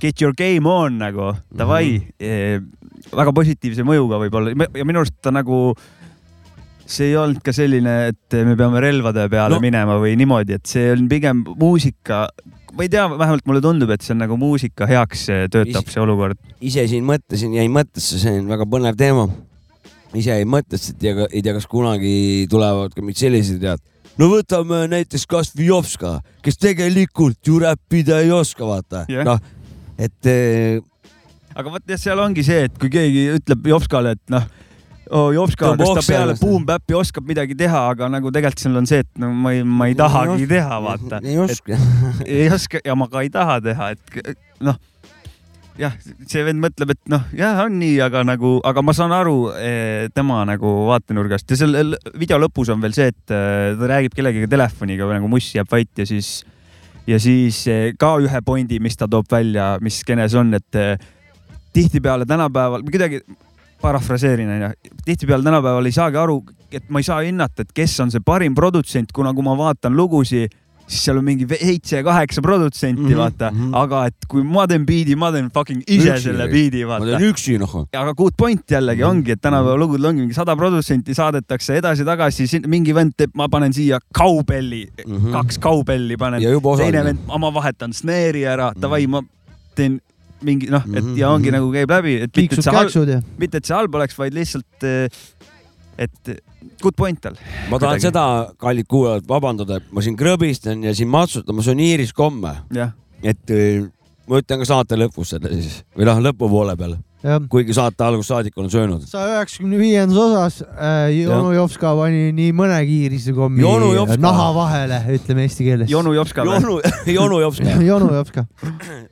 get 0.00 0.20
your 0.20 0.34
game 0.36 0.68
on 0.68 0.98
nagu, 1.00 1.32
davai 1.56 1.98
mm. 1.98 2.04
-hmm. 2.20 3.16
väga 3.16 3.32
positiivse 3.32 3.86
mõjuga 3.86 4.20
võib-olla 4.20 4.68
ja 4.76 4.84
minu 4.84 5.02
arust 5.02 5.16
ta 5.22 5.32
nagu, 5.34 5.74
see 6.90 7.10
ei 7.12 7.16
olnud 7.20 7.42
ka 7.44 7.52
selline, 7.54 7.92
et 8.12 8.36
me 8.46 8.56
peame 8.58 8.80
relvade 8.82 9.26
peale 9.32 9.54
no. 9.56 9.60
Minema 9.62 9.98
või 10.02 10.16
niimoodi, 10.20 10.56
et 10.58 10.66
see 10.70 10.90
on 10.94 11.06
pigem 11.10 11.44
muusika, 11.60 12.24
ma 12.76 12.86
ei 12.86 12.90
tea, 12.92 13.04
vähemalt 13.10 13.46
mulle 13.48 13.62
tundub, 13.64 13.92
et 13.94 14.02
see 14.04 14.14
on 14.16 14.22
nagu 14.24 14.38
muusika 14.40 14.88
heaks 14.90 15.26
töötab 15.52 15.86
Is- 15.86 15.94
see 15.94 16.02
olukord. 16.02 16.40
ise 16.60 16.86
siin 16.90 17.06
mõtlesin, 17.06 17.54
jäin 17.58 17.72
mõttesse, 17.74 18.18
see 18.22 18.40
on 18.40 18.50
väga 18.50 18.66
põnev 18.70 18.98
teema. 18.98 19.28
ise 20.14 20.34
jäin 20.34 20.50
mõttesse, 20.50 20.94
et 20.96 21.04
ei 21.04 21.14
tea, 21.14 21.28
ei 21.30 21.42
tea, 21.46 21.54
kas 21.54 21.66
kunagi 21.70 22.46
tulevad 22.50 22.94
ka 22.94 23.02
mingid 23.04 23.22
sellised 23.22 23.60
tead. 23.62 23.82
no 24.18 24.28
võtame 24.32 24.84
näiteks 24.90 25.26
kasvõi 25.30 25.70
Jopska, 25.70 26.16
kes 26.42 26.58
tegelikult 26.58 27.38
ju 27.46 27.60
räppida 27.62 28.20
ei 28.24 28.32
oska, 28.34 28.66
vaata 28.66 29.04
Jah. 29.08 29.24
noh, 29.24 29.38
et 29.98 30.26
eh, 30.26 30.80
aga 31.54 31.70
vot 31.70 31.86
jah, 31.86 31.98
seal 32.00 32.18
ongi 32.22 32.42
see, 32.46 32.66
et 32.66 32.74
kui 32.78 32.90
keegi 32.92 33.28
ütleb 33.38 33.70
Jopskale, 33.70 34.16
et 34.18 34.34
noh, 34.34 34.44
oh, 35.10 35.30
Jopska, 35.34 35.74
kas 35.78 35.94
ta 35.98 36.04
peale 36.06 36.28
ennast. 36.30 36.44
Boom-Bap'i 36.44 36.96
oskab 36.98 37.26
midagi 37.28 37.56
teha, 37.58 37.82
aga 37.94 38.10
nagu 38.12 38.30
tegelikult 38.34 38.62
seal 38.62 38.78
on 38.80 38.88
see, 38.90 39.02
et 39.04 39.10
no 39.20 39.32
ma 39.34 39.54
ei, 39.56 39.64
ma 39.66 39.90
ei 39.90 39.96
tahagi 39.98 40.46
teha, 40.50 40.78
vaata. 40.84 41.20
ei 41.24 41.38
oska. 41.40 41.78
ei 42.26 42.46
oska 42.52 42.82
ja 42.84 42.96
ma 42.98 43.10
ka 43.10 43.24
ei 43.26 43.32
taha 43.34 43.58
teha, 43.64 43.90
et 43.96 44.32
noh, 44.66 44.78
jah, 45.80 45.96
see 46.28 46.44
vend 46.46 46.62
mõtleb, 46.62 46.94
et 46.94 47.12
noh, 47.12 47.26
jah, 47.36 47.62
on 47.64 47.78
nii, 47.80 47.98
aga 48.04 48.22
nagu, 48.26 48.56
aga 48.66 48.84
ma 48.84 48.94
saan 48.96 49.14
aru 49.16 49.36
eh, 49.56 50.08
tema 50.14 50.42
nagu 50.48 50.74
vaatenurgast 50.90 51.50
ja 51.50 51.60
selle 51.62 51.84
video 52.18 52.40
lõpus 52.42 52.72
on 52.72 52.82
veel 52.84 52.96
see, 52.96 53.10
et 53.12 53.34
eh, 53.34 53.74
ta 53.78 53.92
räägib 53.94 54.16
kellegagi 54.16 54.50
telefoniga 54.50 55.08
või 55.08 55.20
nagu 55.20 55.30
muss 55.32 55.50
jääb 55.56 55.70
vait 55.72 56.02
ja 56.02 56.08
siis 56.08 56.40
ja 57.08 57.18
siis 57.22 57.62
eh, 57.70 57.92
ka 57.98 58.16
ühe 58.22 58.42
pointi, 58.46 58.80
mis 58.82 58.98
ta 58.98 59.08
toob 59.10 59.30
välja, 59.30 59.72
mis 59.82 60.02
skeenes 60.04 60.36
on, 60.38 60.54
et 60.58 60.82
tihtipeale 61.74 62.26
tänapäeval, 62.26 62.82
kuidagi 62.86 63.22
parafraseerin 63.80 64.50
onju, 64.56 64.72
tihtipeale 65.04 65.46
tänapäeval 65.46 65.88
ei 65.88 65.92
saagi 65.96 66.20
aru, 66.20 66.40
et 66.72 66.88
ma 66.88 67.00
ei 67.00 67.06
saa 67.06 67.20
hinnata, 67.26 67.64
et 67.64 67.72
kes 67.74 68.00
on 68.04 68.10
see 68.12 68.24
parim 68.24 68.54
produtsent, 68.54 69.12
kuna 69.12 69.34
kui 69.34 69.46
ma 69.46 69.56
vaatan 69.58 69.96
lugusid, 69.96 70.52
siis 70.90 71.04
seal 71.06 71.20
on 71.20 71.24
mingi 71.24 71.46
seitse-kaheksa 71.46 72.42
produtsenti 72.42 73.02
mm, 73.02 73.06
Mhm, 73.06 73.14
-hmm, 73.14 73.18
vaata 73.18 73.50
mm, 73.50 73.56
mhm. 73.56 73.70
-hmm. 73.70 73.76
aga 73.78 74.06
et 74.06 74.26
kui 74.28 74.42
ma 74.42 74.66
teen 74.66 74.86
biidi, 74.86 75.16
ma 75.16 75.32
teen 75.32 75.50
fucking 75.54 75.82
ise 75.86 76.08
Üksi 76.08 76.22
selle 76.22 76.48
biidi, 76.48 76.84
ma 76.84 76.98
vaata 76.98 77.18
teen. 77.18 77.30
üksi 77.30 77.58
noh. 77.58 77.86
aga 77.92 78.14
good 78.14 78.34
point 78.36 78.70
jällegi 78.70 79.04
ongi, 79.04 79.32
et 79.32 79.40
tänapäeva 79.40 79.76
lugudel 79.78 80.04
ongi 80.10 80.20
mingi 80.20 80.34
sada 80.34 80.56
protsenti 80.56 81.14
saadetakse 81.14 81.78
edasi-tagasi, 81.78 82.66
mingi 82.66 82.94
vend 82.94 83.14
teeb, 83.16 83.30
ma 83.34 83.48
panen 83.48 83.72
siia 83.72 83.98
kaubelli 84.14 84.88
mm, 85.06 85.16
-hmm. 85.16 85.32
kaks 85.32 85.58
kaubelli 85.58 86.16
panen 86.16 86.42
teine 86.76 87.04
vend, 87.04 87.18
ma 87.38 87.54
vahetan 87.54 87.92
snare'i 87.92 88.44
ära, 88.44 88.72
davai, 88.80 89.06
ma 89.06 89.22
teen 89.74 90.00
mingi 90.46 90.70
noh, 90.72 90.84
et 90.94 91.10
ja 91.18 91.30
ongi 91.34 91.50
mhm. 91.50 91.58
nagu 91.58 91.72
käib 91.74 91.92
läbi, 91.92 92.16
et 92.26 92.36
mitte, 92.36 92.58
et 92.58 92.66
see 92.66 92.76
halb 92.76 93.40
mitte, 93.40 93.60
et 93.60 93.68
see 93.68 93.76
halb 93.76 93.98
oleks, 94.00 94.16
vaid 94.18 94.36
lihtsalt, 94.36 94.88
et 96.00 96.32
good 96.80 96.96
point 96.96 97.20
tal. 97.20 97.38
ma 97.70 97.80
tahan 97.82 98.02
seda, 98.02 98.24
kallid 98.60 98.88
kuulajad, 98.90 99.26
vabandada, 99.28 99.80
et 99.80 99.94
ma 99.94 100.04
siin 100.04 100.18
krõbistan 100.20 100.84
ja 100.86 100.94
siin 100.96 101.10
matsutan, 101.12 101.56
ma 101.56 101.64
söön 101.64 101.82
iiriskomme. 101.84 102.54
Jah. 102.76 102.94
et 103.20 103.52
eh, 103.52 103.84
ma 104.30 104.38
ütlen 104.40 104.60
ka 104.62 104.66
saate 104.68 104.96
lõpus 105.00 105.32
selle 105.34 105.50
siis 105.58 105.80
või 105.98 106.06
noh, 106.08 106.20
lõpupoole 106.30 106.76
peal 106.78 106.98
kuigi 107.52 107.74
saate 107.76 108.00
algusest 108.06 108.30
saadik 108.32 108.54
olen 108.56 108.70
söönud. 108.72 109.02
saja 109.04 109.34
üheksakümne 109.42 109.76
viiendas 109.76 110.16
osas 110.22 110.60
äh, 110.62 111.10
Jonu 111.12 111.50
Jopska 111.52 111.90
pani 111.98 112.30
nii 112.32 112.54
mõnegi 112.56 112.94
iirisekommi 113.04 113.60
Jonu 113.60 113.90
Jopska. 113.92 114.16
naha 114.24 114.46
vahele, 114.56 115.00
ütleme 115.18 115.44
eesti 115.44 115.66
keeles. 115.66 115.90
Jonu 115.92 116.14
Jopska 116.16 116.46
või? 116.48 116.56
Jonu, 116.56 116.78
Jonu 117.18 117.40
Jopska. 117.42 117.76
Jonu 117.90 118.08
Jopska. 118.14 118.46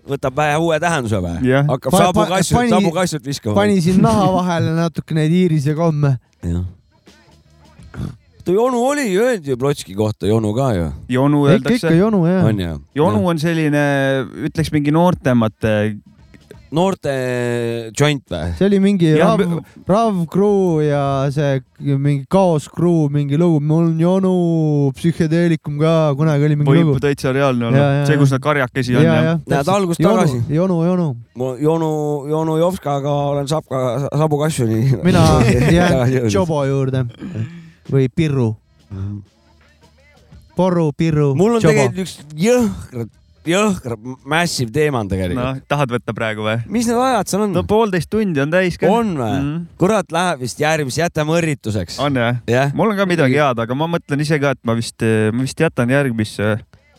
võtab 0.09 0.39
vähe 0.41 0.57
uue 0.63 0.81
tähenduse 0.81 1.21
või 1.21 1.37
Jah.? 1.51 1.67
hakkab 1.69 1.93
Pa- 1.93 2.01
sabu 2.07 2.23
pa- 2.23 2.31
kassut, 2.33 2.57
pani- 2.63 2.73
sabu 2.73 2.95
kassut 2.97 3.29
viskama. 3.29 3.59
pani 3.61 3.81
siin 3.85 4.01
naha 4.07 4.31
vahele 4.39 4.73
natuke 4.79 5.19
neid 5.19 5.35
iirisekomme. 5.43 6.17
jah. 6.49 6.65
Jonu 8.53 8.83
oli 8.89 9.13
ju, 9.13 9.23
öeldi 9.23 9.51
ju 9.51 9.57
Plotski 9.57 9.95
kohta 9.95 10.27
Jonu 10.27 10.55
ka 10.55 10.73
ju. 10.75 10.91
Jonu 11.09 11.47
öeldakse 11.49 11.77
ikka. 11.77 11.95
Jonu 11.95 12.27
jah. 12.27 12.45
on 12.45 12.61
ju? 12.61 12.77
Jonu 12.95 13.27
on 13.29 13.39
selline, 13.39 13.83
ütleks 14.49 14.73
mingi 14.73 14.95
noortemate. 14.95 15.97
noorte 16.69 17.13
joint 17.97 18.25
või? 18.29 18.51
see 18.59 18.67
oli 18.69 18.79
mingi 18.83 19.15
Rav, 19.17 19.41
Rav 19.89 20.19
Crew 20.29 20.83
ja 20.85 21.01
see 21.33 21.63
mingi 21.81 22.27
Kaos 22.29 22.67
Crew 22.69 23.07
mingi 23.13 23.39
lugu, 23.41 23.61
mul 23.65 23.87
on 23.87 24.03
Jonu 24.03 24.33
psühhedeelikum 24.97 25.79
ka, 25.81 25.95
kunagi 26.19 26.45
oli 26.45 26.59
mingi 26.61 26.69
võib 26.69 26.91
lugu. 26.91 27.01
täitsa 27.01 27.33
reaalne 27.33 27.71
olla 27.71 27.87
see, 28.09 28.19
kus 28.21 28.35
nad 28.37 28.45
karjakesi 28.45 28.99
on 29.01 29.07
ja, 29.07 29.15
ja. 29.25 29.37
Näed, 29.49 29.71
algust 29.73 30.03
tagasi. 30.03 30.43
Jonu, 30.53 30.83
Jonu, 30.85 31.09
ma 31.41 31.55
Jonu, 31.63 31.93
Jonu 32.29 32.59
Jopskaga 32.61 33.15
olen 33.33 33.49
Sapka, 33.49 34.11
Sabu 34.13 34.43
Kassuni. 34.43 34.83
mina 35.03 35.25
jään 35.79 36.29
Jobo 36.29 36.67
juurde 36.69 37.07
või 37.93 38.09
Pirru. 38.09 38.53
Porru, 40.59 40.91
Pirru, 40.97 41.35
mul 41.39 41.59
on 41.59 41.63
Jobo. 41.63 41.71
tegelikult 41.71 42.03
üks 42.03 42.17
jõhkralt, 42.35 43.11
jõhkralt 43.49 44.09
massive 44.29 44.73
teema 44.75 45.05
on 45.05 45.11
tegelikult 45.11 45.39
noh, 45.39 45.61
tahad 45.71 45.93
võtta 45.95 46.15
praegu 46.17 46.43
või? 46.43 46.57
mis 46.75 46.89
need 46.91 46.99
ajad 46.99 47.31
seal 47.31 47.45
on 47.47 47.55
no? 47.55 47.63
poolteist 47.69 48.11
tundi 48.11 48.43
on 48.43 48.51
täis 48.53 48.75
ka. 48.81 48.91
on 48.91 49.13
või 49.21 49.37
mm.? 49.37 49.61
kurat, 49.81 50.11
läheb 50.13 50.43
vist 50.43 50.59
järgmise, 50.61 51.05
jätame 51.05 51.37
õrrituseks. 51.39 52.01
on 52.03 52.19
jah 52.19 52.43
Jah. 52.51 52.75
mul 52.75 52.91
on 52.91 52.99
ka 52.99 53.07
midagi 53.09 53.39
head, 53.39 53.63
aga 53.63 53.79
ma 53.79 53.87
mõtlen 53.95 54.25
ise 54.25 54.41
ka, 54.43 54.57
et 54.57 54.61
ma 54.67 54.75
vist, 54.79 55.07
ma 55.33 55.47
vist 55.47 55.63
jätan 55.63 55.95
järgmisse. 55.95 56.57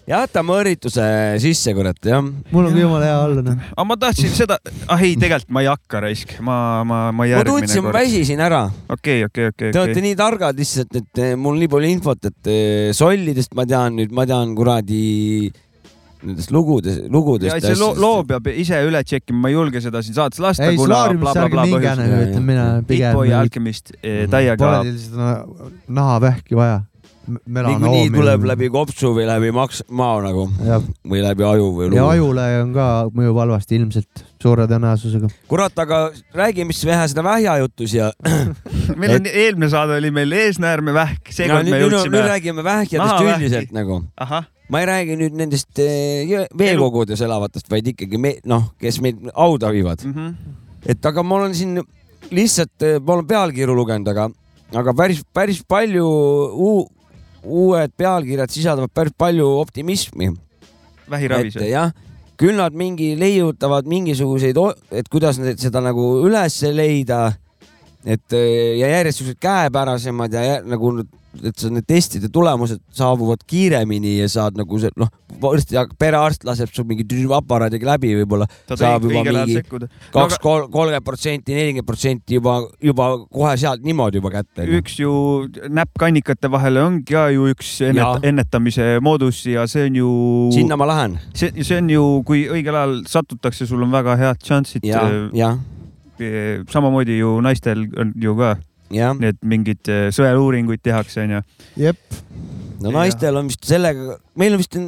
Jätame 0.09 0.55
õrrituse 0.57 1.05
sisse, 1.43 1.73
kurat, 1.77 1.99
jah. 2.05 2.23
mul 2.23 2.69
on 2.69 2.73
ka 2.73 2.81
jumala 2.81 3.05
hea 3.05 3.21
olla, 3.27 3.45
noh. 3.45 3.61
aga 3.75 3.85
ma 3.85 3.97
tahtsin 4.01 4.33
seda, 4.33 4.57
ah 4.89 5.05
ei, 5.05 5.15
tegelikult 5.19 5.53
ma 5.53 5.63
ei 5.65 5.69
hakka 5.69 6.03
raisk, 6.05 6.35
ma, 6.41 6.57
ma, 6.81 6.99
ma 7.13 7.15
ma 7.19 7.29
järgmine 7.29 7.61
tundsin, 7.61 7.83
ma 7.85 7.91
kord. 7.91 7.99
väsisin 7.99 8.43
ära. 8.43 8.65
okei, 8.97 9.23
okei, 9.27 9.53
okei, 9.53 9.71
Te 9.75 9.81
olete 9.83 10.03
nii 10.05 10.17
targad 10.19 10.59
lihtsalt, 10.59 10.99
et 11.01 11.23
eh, 11.23 11.33
mul 11.39 11.61
nii 11.61 11.71
palju 11.71 11.93
infot, 11.93 12.29
et 12.31 12.51
eh, 12.51 12.91
sollidest 12.97 13.57
ma 13.57 13.67
tean 13.69 13.99
nüüd, 14.01 14.13
ma 14.15 14.25
tean 14.29 14.55
kuradi 14.57 15.51
nendest 16.19 16.51
lugudest, 16.51 17.05
lugudest. 17.13 17.53
ja 17.53 17.61
see 17.63 17.79
loo, 17.79 17.93
loo 17.95 18.23
peab 18.27 18.49
ise 18.51 18.81
üle 18.83 18.99
tšekkima, 19.05 19.45
ma 19.45 19.51
ei 19.51 19.55
julge 19.55 19.81
seda 19.83 20.01
siin 20.03 20.17
saates 20.17 20.41
lasta, 20.43 20.67
ei, 20.67 20.75
kuna 20.79 20.97
Solaariumisse 20.97 21.43
ärge 21.45 21.63
minge, 21.69 21.93
nagu 22.01 22.21
ütlen 22.25 22.47
mina 22.49 22.65
pigem. 22.83 23.13
Hitboy 23.13 23.29
ja 23.29 23.43
Alchemist 23.45 23.93
eh, 24.01 24.25
täiega 24.31 24.57
Pole 24.59 24.81
teil 24.89 24.97
seda 25.05 25.29
nahavähki 25.99 26.59
vaja. 26.59 26.81
Niikuinii 27.29 28.09
tuleb 28.13 28.47
läbi 28.49 28.69
kopsu 28.73 29.13
või 29.15 29.27
läbi 29.29 29.51
maks-, 29.55 29.83
mao 29.89 30.19
nagu 30.23 30.47
või 31.09 31.21
läbi 31.23 31.45
aju 31.47 31.69
või 31.77 31.89
ja 31.89 31.93
luu. 31.93 32.09
ajule 32.13 32.47
on 32.63 32.73
ka 32.75 32.87
mõjub 33.15 33.39
halvasti 33.43 33.79
ilmselt 33.79 34.23
suure 34.41 34.65
tõenäosusega. 34.69 35.29
kurat, 35.51 35.81
aga 35.83 35.99
räägi, 36.35 36.65
mis 36.67 36.79
vähe 36.87 37.07
seda 37.11 37.23
vähja 37.25 37.57
juttu 37.59 37.87
siia. 37.89 38.11
meil 38.99 39.17
on 39.17 39.27
eelmine 39.29 39.69
saade 39.71 39.97
oli 39.99 40.11
meil 40.15 40.31
eesnäärme 40.31 40.93
vähk, 40.95 41.33
seekord 41.35 41.67
nüüd, 41.67 41.75
me 41.75 41.81
jõudsime 41.83 42.15
nüüd. 42.15 42.29
räägime 42.33 42.65
vähkjadest 42.65 43.27
üldiselt 43.27 43.75
nagu. 43.75 44.01
ma 44.69 44.81
ei 44.83 44.89
räägi 44.89 45.19
nüüd 45.19 45.37
nendest 45.37 45.81
eh, 45.83 46.47
veekogudes 46.57 47.21
elavatest, 47.25 47.69
vaid 47.71 47.87
ikkagi 47.93 48.19
me, 48.21 48.35
noh, 48.47 48.69
kes 48.81 49.01
meid 49.03 49.23
hauda 49.33 49.73
viivad. 49.75 50.05
Mhm. 50.05 50.35
et 50.85 51.05
aga 51.05 51.23
ma 51.23 51.41
olen 51.41 51.55
siin 51.57 51.81
lihtsalt, 52.31 52.85
ma 53.03 53.17
olen 53.17 53.27
pealkirju 53.27 53.75
lugenud, 53.75 54.07
aga, 54.13 54.29
aga 54.77 54.93
päris, 54.95 55.23
päris 55.33 55.63
palju 55.67 56.07
uued 57.43 57.91
pealkirjad 57.97 58.51
sisaldavad 58.51 58.93
päris 58.93 59.15
palju 59.17 59.47
optimismi. 59.59 60.31
vähiravis 61.09 61.55
et 61.55 61.69
jah, 61.71 61.91
küll 62.37 62.55
nad 62.55 62.73
mingi 62.73 63.15
leiutavad 63.19 63.87
mingisuguseid, 63.89 64.57
et 64.91 65.09
kuidas 65.09 65.39
seda 65.57 65.81
nagu 65.81 66.19
üles 66.25 66.61
leida. 66.73 67.33
Et 68.05 68.33
eh, 68.33 68.77
ja 68.79 68.87
järjest 68.95 69.19
siuksed 69.19 69.39
käepärasemad 69.43 70.33
ja 70.33 70.43
jä- 70.45 70.61
nagu, 70.71 70.93
et 71.43 71.63
need 71.69 71.85
testide 71.87 72.29
tulemused 72.33 72.79
saabuvad 72.95 73.43
kiiremini 73.47 74.17
ja 74.17 74.29
saad 74.31 74.57
nagu 74.57 74.79
see 74.79 74.91
noh, 74.99 75.09
varsti 75.41 75.77
perearst 75.99 76.45
laseb 76.47 76.71
sul 76.73 76.87
mingi 76.89 77.05
aparaadiga 77.35 77.91
läbi 77.91 78.13
võib-olla. 78.21 78.47
saab 78.71 79.03
juba 79.05 79.23
mingi 79.23 79.61
kaks, 80.13 80.39
kolm, 80.41 80.69
kolmkümmend 80.71 81.05
protsenti, 81.05 81.53
nelikümmend 81.53 81.87
protsenti 81.87 82.39
juba, 82.39 82.61
juba 82.81 83.09
kohe 83.27 83.55
sealt 83.57 83.83
niimoodi 83.83 84.21
juba 84.21 84.31
kätte. 84.39 84.65
üks 84.79 84.99
ju 84.99 85.11
näpp 85.69 85.91
kannikate 85.99 86.51
vahele 86.51 86.83
ongi 86.83 87.03
ka 87.11 87.27
ju 87.35 87.49
üks 87.51 87.75
ennet, 87.83 88.03
Jaa. 88.03 88.19
ennetamise 88.23 88.87
moodus 89.03 89.43
ja 89.45 89.67
see 89.67 89.89
on 89.89 89.99
ju. 89.99 90.13
sinna 90.55 90.79
ma 90.79 90.87
lähen. 90.87 91.19
see, 91.33 91.51
see 91.63 91.77
on 91.77 91.91
ju, 91.91 92.05
kui 92.23 92.47
õigel 92.47 92.79
ajal 92.79 93.03
satutakse, 93.07 93.67
sul 93.67 93.83
on 93.83 93.91
väga 93.91 94.15
head 94.19 94.47
šanssid. 94.49 94.87
jah, 94.87 95.29
jah, 95.35 95.59
samamoodi 96.71 97.19
ju 97.19 97.37
naistel 97.45 97.85
on 97.99 98.13
ju 98.19 98.35
ka 98.39 98.55
jah. 98.93 99.15
need 99.19 99.39
mingid 99.45 99.91
eh, 99.91 100.07
sõeluuringuid 100.15 100.81
tehakse, 100.85 101.23
onju. 101.25 101.41
jep, 101.79 102.19
no 102.83 102.93
naistel 102.95 103.39
on 103.39 103.49
vist 103.51 103.67
sellega, 103.69 104.17
meil 104.39 104.57
on 104.57 104.63
vist, 104.63 104.79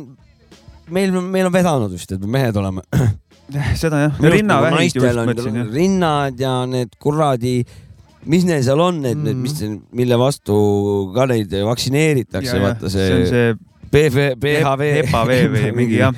meil, 0.90 1.14
meil 1.22 1.50
on 1.50 1.56
vedanud 1.56 1.94
vist, 1.94 2.12
et 2.12 2.22
me 2.24 2.32
mehed 2.40 2.58
oleme. 2.62 2.84
seda 3.82 4.06
jah, 4.08 4.20
rinnavähid 4.22 4.96
ju 4.96 5.04
naistel 5.04 5.08
just 5.10 5.22
on 5.24 5.32
mõtlesin 5.32 5.62
jah. 5.62 5.72
rinnad 5.76 6.46
ja 6.46 6.54
need 6.70 6.94
kuradi, 7.02 7.58
mis 8.32 8.46
neil 8.48 8.64
seal 8.66 8.82
on, 8.82 9.02
need 9.06 9.20
mm., 9.20 9.42
mis, 9.44 9.58
mille 9.98 10.20
vastu 10.22 10.56
ka 11.16 11.28
neid 11.32 11.54
vaktsineeritakse, 11.68 12.62
vaata 12.64 12.92
see 12.92 13.12
on 13.12 13.28
see 13.28 13.44
see 13.52 13.60
PV, 13.92 14.38
PHV. 14.40 14.84
HPV 15.04 15.40
või 15.52 15.72
mingi 15.82 15.98
jah. 16.00 16.16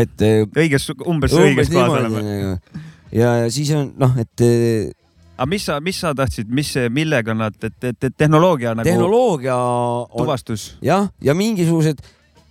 et 0.00 0.22
eh, 0.24 0.46
õiges, 0.48 0.88
umbes 1.04 1.34
õiges 1.36 1.68
kohas 1.72 1.98
oleme. 2.00 2.88
Ja 3.12 3.34
ja 3.44 3.50
siis 3.52 3.72
on 3.76 3.92
noh, 4.00 4.14
et 4.20 4.44
eh, 4.46 4.92
aga 5.40 5.48
mis 5.48 5.66
sa, 5.66 5.80
mis 5.80 6.00
sa 6.02 6.14
tahtsid, 6.16 6.50
mis, 6.52 6.72
millega 6.92 7.34
nad, 7.36 7.56
et, 7.64 7.76
et, 7.82 8.08
et 8.08 8.16
tehnoloogia 8.16 8.74
nagu 8.76 8.88
tehnoloogia 8.88 9.56
on 9.56 10.24
tuvastus. 10.24 10.74
jah, 10.84 11.08
ja 11.24 11.34
mingisugused, 11.34 12.02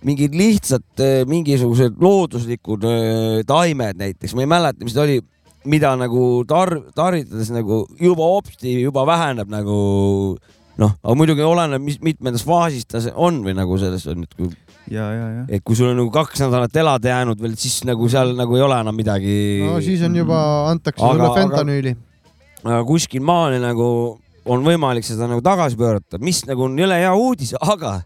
mingid 0.06 0.34
lihtsad, 0.34 1.04
mingisugused 1.28 2.00
looduslikud 2.00 2.86
öö, 2.88 3.42
taimed 3.46 4.00
näiteks, 4.00 4.34
ma 4.34 4.46
ei 4.46 4.50
mäleta, 4.50 4.84
mis 4.84 4.96
ta 4.96 5.04
oli, 5.04 5.20
mida 5.70 5.92
nagu 6.00 6.42
tar-, 6.48 6.80
tarvitades 6.96 7.52
nagu 7.54 7.84
juba 8.00 8.32
hopsti 8.34 8.80
juba 8.80 9.04
väheneb 9.06 9.52
nagu 9.52 9.76
noh, 10.80 10.96
aga 11.02 11.16
muidugi 11.18 11.44
oleneb, 11.44 11.82
mis 11.84 12.00
mitmendas 12.04 12.44
faasis 12.48 12.88
ta 12.88 13.02
on 13.14 13.42
või 13.44 13.54
nagu 13.58 13.78
selles 13.80 14.06
on, 14.10 14.24
et 14.26 14.36
kui. 14.36 14.50
Et 15.48 15.62
kui 15.64 15.76
sul 15.78 15.90
on 15.92 15.96
nagu 16.00 16.10
kaks 16.14 16.40
nädalat 16.42 16.76
elada 16.82 17.08
jäänud 17.12 17.40
veel, 17.42 17.54
siis 17.60 17.80
nagu 17.86 18.08
seal 18.10 18.34
nagu 18.38 18.56
ei 18.56 18.62
ole 18.66 18.80
enam 18.82 18.96
midagi. 18.96 19.36
no 19.66 19.80
siis 19.84 20.02
on 20.06 20.16
juba, 20.16 20.40
antakse 20.70 21.02
Aga- 21.04 21.12
sulle 21.12 21.28
aga- 21.28 21.40
fentanüüli. 21.40 21.96
aga 22.64 22.84
kuskil 22.88 23.22
maani 23.22 23.60
nagu 23.62 24.18
on 24.50 24.64
võimalik 24.64 25.04
seda 25.06 25.28
nagu 25.30 25.42
tagasi 25.44 25.76
pöörata, 25.78 26.18
mis 26.18 26.42
nagu 26.48 26.64
on 26.66 26.76
jõle 26.78 26.96
hea 26.98 27.12
uudis, 27.14 27.54
aga 27.60 28.00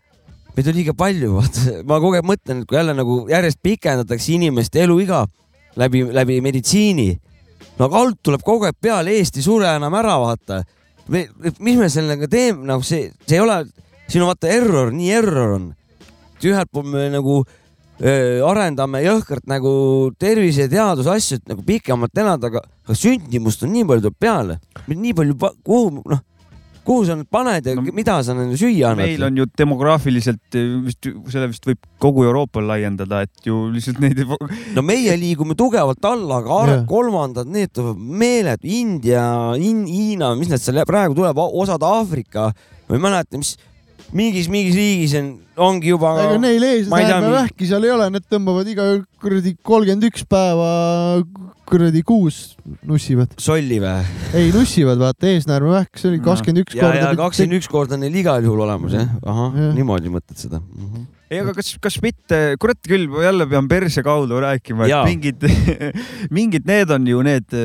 meid 0.57 0.69
on 0.69 0.75
liiga 0.77 0.93
palju, 0.95 1.33
vaata, 1.39 1.77
ma 1.89 1.99
kogu 2.03 2.19
aeg 2.19 2.27
mõtlen, 2.29 2.61
et 2.63 2.69
kui 2.69 2.77
jälle 2.79 2.95
nagu 2.95 3.21
järjest 3.31 3.59
pikendatakse 3.63 4.33
inimeste 4.37 4.83
eluiga 4.85 5.25
läbi, 5.81 6.05
läbi 6.15 6.41
meditsiini, 6.45 7.09
no 7.79 7.89
aga 7.89 8.03
alt 8.05 8.21
tuleb 8.23 8.43
kogu 8.45 8.69
aeg 8.69 8.77
peale, 8.81 9.15
Eesti 9.17 9.41
ei 9.41 9.47
sure 9.47 9.71
enam 9.77 9.95
ära, 9.99 10.19
vaata. 10.23 10.61
me, 11.09 11.25
mis 11.59 11.77
me 11.79 11.89
sellega 11.89 12.29
teeme, 12.31 12.63
nagu 12.69 12.83
see, 12.87 13.09
see 13.27 13.37
ei 13.39 13.43
ole, 13.43 13.63
siin 14.09 14.23
on 14.23 14.31
vaata 14.31 14.49
error, 14.53 14.93
nii 14.93 15.11
error 15.13 15.57
on. 15.57 15.67
Ühelt 16.51 16.71
poolt 16.73 16.91
me 16.93 17.07
nagu 17.13 17.41
öö, 18.01 18.43
arendame 18.49 19.03
jõhkralt 19.05 19.49
nagu 19.51 19.73
tervise 20.19 20.67
ja 20.67 20.73
teaduse 20.73 21.15
asju, 21.15 21.41
et 21.41 21.51
nagu 21.55 21.65
pikemalt 21.67 22.23
elada, 22.25 22.51
aga, 22.53 22.65
aga 22.85 22.99
sündimust 22.99 23.65
on 23.67 23.75
nii 23.75 23.89
palju 23.91 24.09
tuleb 24.09 24.21
peale, 24.21 24.61
nii 24.91 25.17
palju, 25.17 25.39
kuhu 25.65 26.03
noh, 26.03 26.23
kuhu 26.85 27.05
sa 27.09 27.17
need 27.17 27.29
paned 27.33 27.67
ja 27.67 27.75
no, 27.79 27.85
mida 27.97 28.19
sa 28.25 28.35
neile 28.37 28.59
süüa 28.61 28.93
annad? 28.93 29.09
meil 29.09 29.27
on 29.27 29.39
ju 29.41 29.47
demograafiliselt 29.59 30.59
vist, 30.85 31.09
selle 31.33 31.49
vist 31.49 31.69
võib 31.69 31.81
kogu 32.03 32.27
Euroopal 32.27 32.67
laiendada, 32.69 33.23
et 33.25 33.49
ju 33.49 33.65
lihtsalt 33.73 34.03
neid 34.05 34.21
ei 34.21 34.29
no 34.77 34.85
meie 34.85 35.17
liigume 35.25 35.57
tugevalt 35.59 36.05
alla, 36.11 36.43
aga 36.43 36.61
Jah. 36.71 36.85
kolmandad, 36.89 37.49
need 37.51 37.73
tulevad 37.75 38.03
meeletu, 38.25 38.69
India 38.69 39.25
in,, 39.57 39.85
Hiina, 39.89 40.35
mis 40.39 40.53
need 40.53 40.63
seal 40.63 40.83
praegu 40.89 41.17
tuleb, 41.17 41.41
osad 41.41 41.85
Aafrika, 41.89 42.51
ma 42.89 42.99
ei 42.99 43.07
mäleta, 43.07 43.41
mis 43.41 43.55
mingis, 44.15 44.49
mingis 44.53 44.77
riigis 44.79 45.17
on, 45.19 45.33
ongi 45.69 45.91
juba. 45.91 46.15
ega 46.23 46.39
neil 46.43 46.63
tea, 46.63 46.77
eesnäärme 46.83 47.33
vähki 47.35 47.69
seal 47.71 47.87
ei 47.87 47.95
ole, 47.95 48.11
need 48.15 48.29
tõmbavad 48.31 48.71
iga 48.71 48.87
kuradi 49.23 49.55
kolmkümmend 49.67 50.09
üks 50.11 50.27
päeva 50.31 50.71
kuradi 51.69 52.03
kuus 52.07 52.39
nussivad. 52.87 53.35
solli 53.41 53.81
või? 53.83 54.05
ei 54.37 54.53
nussivad, 54.55 55.01
vaata 55.01 55.31
eesnäärme 55.33 55.73
vähk, 55.73 55.99
see 55.99 56.13
oli 56.13 56.21
kakskümmend 56.25 56.63
üks 56.65 56.77
ja, 56.77 56.87
ja 56.87 57.09
korda. 57.09 57.23
kakskümmend 57.25 57.59
üks 57.59 57.71
korda 57.73 57.99
on 57.99 58.05
neil 58.05 58.19
igal 58.23 58.45
juhul 58.45 58.65
olemas 58.67 58.95
jah, 58.95 59.11
ahah 59.25 59.57
Jah., 59.59 59.73
niimoodi 59.77 60.13
mõtled 60.13 60.39
seda 60.39 60.61
mm. 60.61 60.91
-hmm. 60.91 61.07
ei, 61.31 61.41
aga 61.41 61.57
kas, 61.57 61.73
kas 61.83 61.99
mitte, 62.05 62.43
kurat 62.63 62.81
küll, 62.87 63.09
ma 63.11 63.25
jälle 63.25 63.49
pean 63.51 63.71
perse 63.71 64.05
kaudu 64.07 64.43
rääkima, 64.45 64.91
Jaa. 64.91 65.03
et 65.03 65.15
mingid, 65.15 65.49
mingid 66.39 66.69
need 66.71 66.95
on 66.95 67.09
ju 67.09 67.25
need, 67.27 67.59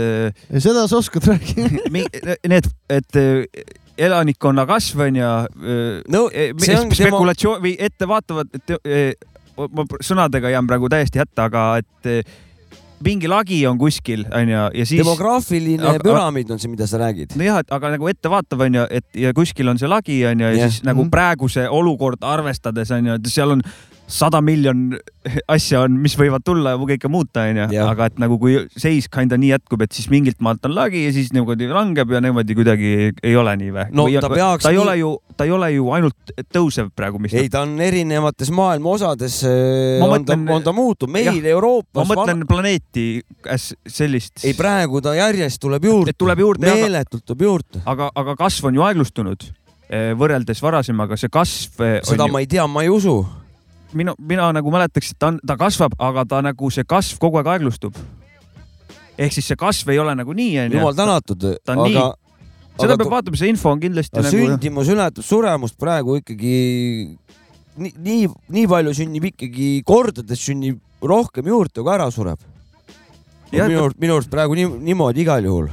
ja 0.50 0.64
seda 0.64 0.88
sa 0.88 1.04
oskad 1.04 1.30
rääkida. 1.30 1.84
need, 2.54 2.74
et 2.90 3.22
elanikkonna 4.00 4.66
kasv 4.70 5.00
on 5.08 5.16
ja 5.20 5.32
no, 6.08 6.26
on 6.30 6.92
spekulatsioon 6.96 7.62
või 7.64 7.76
ettevaatavad, 7.80 8.48
et 8.56 8.76
eh, 8.84 9.14
ma 9.60 9.84
sõnadega 10.06 10.52
jään 10.54 10.68
praegu 10.70 10.90
täiesti 10.92 11.20
hätta, 11.20 11.50
aga 11.50 11.64
et 11.82 12.08
eh, 12.10 12.38
mingi 13.04 13.30
lagi 13.32 13.62
on 13.68 13.78
kuskil 13.80 14.26
onju 14.36 14.56
ja 14.76 14.86
siis. 14.86 15.00
demograafiline 15.04 15.86
Aga- 15.88 16.04
püramiid 16.04 16.50
on 16.52 16.60
see, 16.60 16.72
mida 16.72 16.88
sa 16.88 16.98
räägid. 17.00 17.36
nojah, 17.40 17.62
et 17.64 17.72
aga 17.72 17.94
nagu 17.96 18.08
ettevaatav 18.12 18.66
onju, 18.68 18.88
et 18.90 19.06
ja 19.16 19.32
kuskil 19.34 19.68
on 19.72 19.80
see 19.80 19.88
lagi 19.88 20.18
onju 20.28 20.50
ja 20.50 20.58
Jah. 20.66 20.70
siis 20.72 20.84
nagu 20.88 21.04
Mhm. 21.06 21.10
praeguse 21.14 21.68
olukorda 21.70 22.28
arvestades 22.34 22.92
onju, 22.92 23.14
et 23.20 23.28
seal 23.32 23.52
on 23.56 23.62
sada 24.10 24.40
miljon 24.42 24.96
asja 25.52 25.84
on, 25.86 25.98
mis 26.02 26.16
võivad 26.18 26.42
tulla 26.46 26.72
ja 26.74 26.80
kõike 26.82 27.10
muuta 27.12 27.44
onju, 27.46 27.68
aga 27.86 28.08
et 28.10 28.18
nagu 28.22 28.40
kui 28.42 28.56
seis 28.80 29.06
kinda 29.12 29.38
nii 29.38 29.52
jätkub, 29.54 29.84
et 29.86 29.94
siis 29.94 30.08
mingilt 30.10 30.40
maalt 30.42 30.66
on 30.66 30.74
lagi 30.74 31.04
ja 31.06 31.12
siis 31.14 31.30
niimoodi 31.36 31.68
langeb 31.70 32.10
ja 32.16 32.22
niimoodi 32.26 32.56
kuidagi 32.58 32.94
ei 33.24 33.36
ole 33.38 33.54
nii 33.62 33.74
või? 33.76 33.86
No 33.94 34.08
ta 34.22 34.32
peaks 34.34 34.66
ta 34.66 34.72
ei 34.74 34.80
nii- 34.80 34.84
ole 34.84 34.96
ju, 34.98 35.12
ta 35.38 35.46
ei 35.46 35.54
ole 35.54 35.70
ju 35.76 35.92
ainult 35.94 36.34
tõusev 36.56 36.90
praegu, 36.98 37.22
mis 37.22 37.36
ei, 37.38 37.50
ta 37.54 37.62
on 37.68 37.76
erinevates 37.86 38.50
maailma 38.56 38.96
osades, 38.98 39.40
Ma 39.46 40.10
on 40.10 40.26
ta, 40.26 40.34
mõtlen- 40.36 40.56
on 40.58 40.64
ta 40.66 40.74
muutunud, 40.74 41.14
meil 41.14 41.30
Jah. 41.30 41.38
ma 41.44 41.54
Euroopas. 41.54 42.08
mõtlen 42.10 42.46
planeeti 42.50 43.22
as 43.50 43.74
sellist. 43.88 44.42
ei, 44.44 44.54
praegu 44.58 45.02
ta 45.06 45.14
järjest 45.14 45.62
tuleb 45.62 45.86
juurde 45.86 46.14
tuleb 46.18 46.40
juurde, 46.40 46.66
meeletult 46.66 47.26
tuleb 47.26 47.42
juurde. 47.46 47.82
aga, 47.86 48.10
aga 48.16 48.36
kasv 48.36 48.66
on 48.72 48.74
ju 48.76 48.82
aeglustunud 48.82 49.46
eh, 49.90 50.14
võrreldes 50.18 50.62
varasemaga, 50.62 51.18
see 51.18 51.30
kasv 51.30 51.82
eh, 51.86 52.00
seda 52.04 52.24
on 52.26 52.30
ju 52.30 52.34
ma 52.34 52.40
ei 52.40 52.48
tea, 52.50 52.66
ma 52.68 52.82
ei 52.84 52.90
usu. 52.90 53.20
mina, 53.94 54.16
mina 54.20 54.52
nagu 54.56 54.72
mäletaks, 54.74 55.14
et 55.14 55.20
ta 55.20 55.34
on, 55.34 55.40
ta 55.46 55.58
kasvab, 55.60 55.96
aga 56.00 56.26
ta 56.30 56.42
nagu 56.46 56.72
see 56.74 56.88
kasv 56.88 57.20
kogu 57.22 57.42
aeg 57.42 57.54
aeglustub. 57.56 57.98
ehk 59.20 59.34
siis 59.36 59.50
see 59.52 59.60
kasv 59.60 59.90
ei 59.92 60.00
ole 60.00 60.16
nagu 60.16 60.34
nii, 60.34 60.60
onju 60.66 60.80
jumal. 60.80 60.96
tänatud, 60.96 61.48
ta 61.66 61.76
on 61.76 61.84
nii 61.88 61.98
aga, 61.98 62.14
seda 62.80 62.94
aga 62.94 63.04
peab 63.04 63.16
vaatama, 63.18 63.40
see 63.42 63.52
info 63.52 63.74
on 63.74 63.82
kindlasti 63.82 64.22
nagu. 64.22 64.32
sündimus 64.36 64.92
ületab 64.94 65.26
suremust 65.26 65.78
praegu 65.80 66.20
ikkagi 66.22 66.54
nii, 67.80 67.94
nii, 67.98 68.30
nii 68.56 68.70
palju 68.70 68.94
sünnib 69.02 69.30
ikkagi, 69.32 69.70
kordades 69.88 70.42
sünnib 70.44 70.80
rohkem 71.02 71.48
juurde, 71.48 71.82
kui 71.82 71.94
ära 71.94 72.10
sureb. 72.12 72.42
Minu 73.50 73.86
arust, 73.86 73.98
minu 74.02 74.18
arust 74.18 74.32
praegu 74.32 74.58
nii, 74.58 74.68
niimoodi 74.92 75.24
igal 75.24 75.46
juhul. 75.46 75.70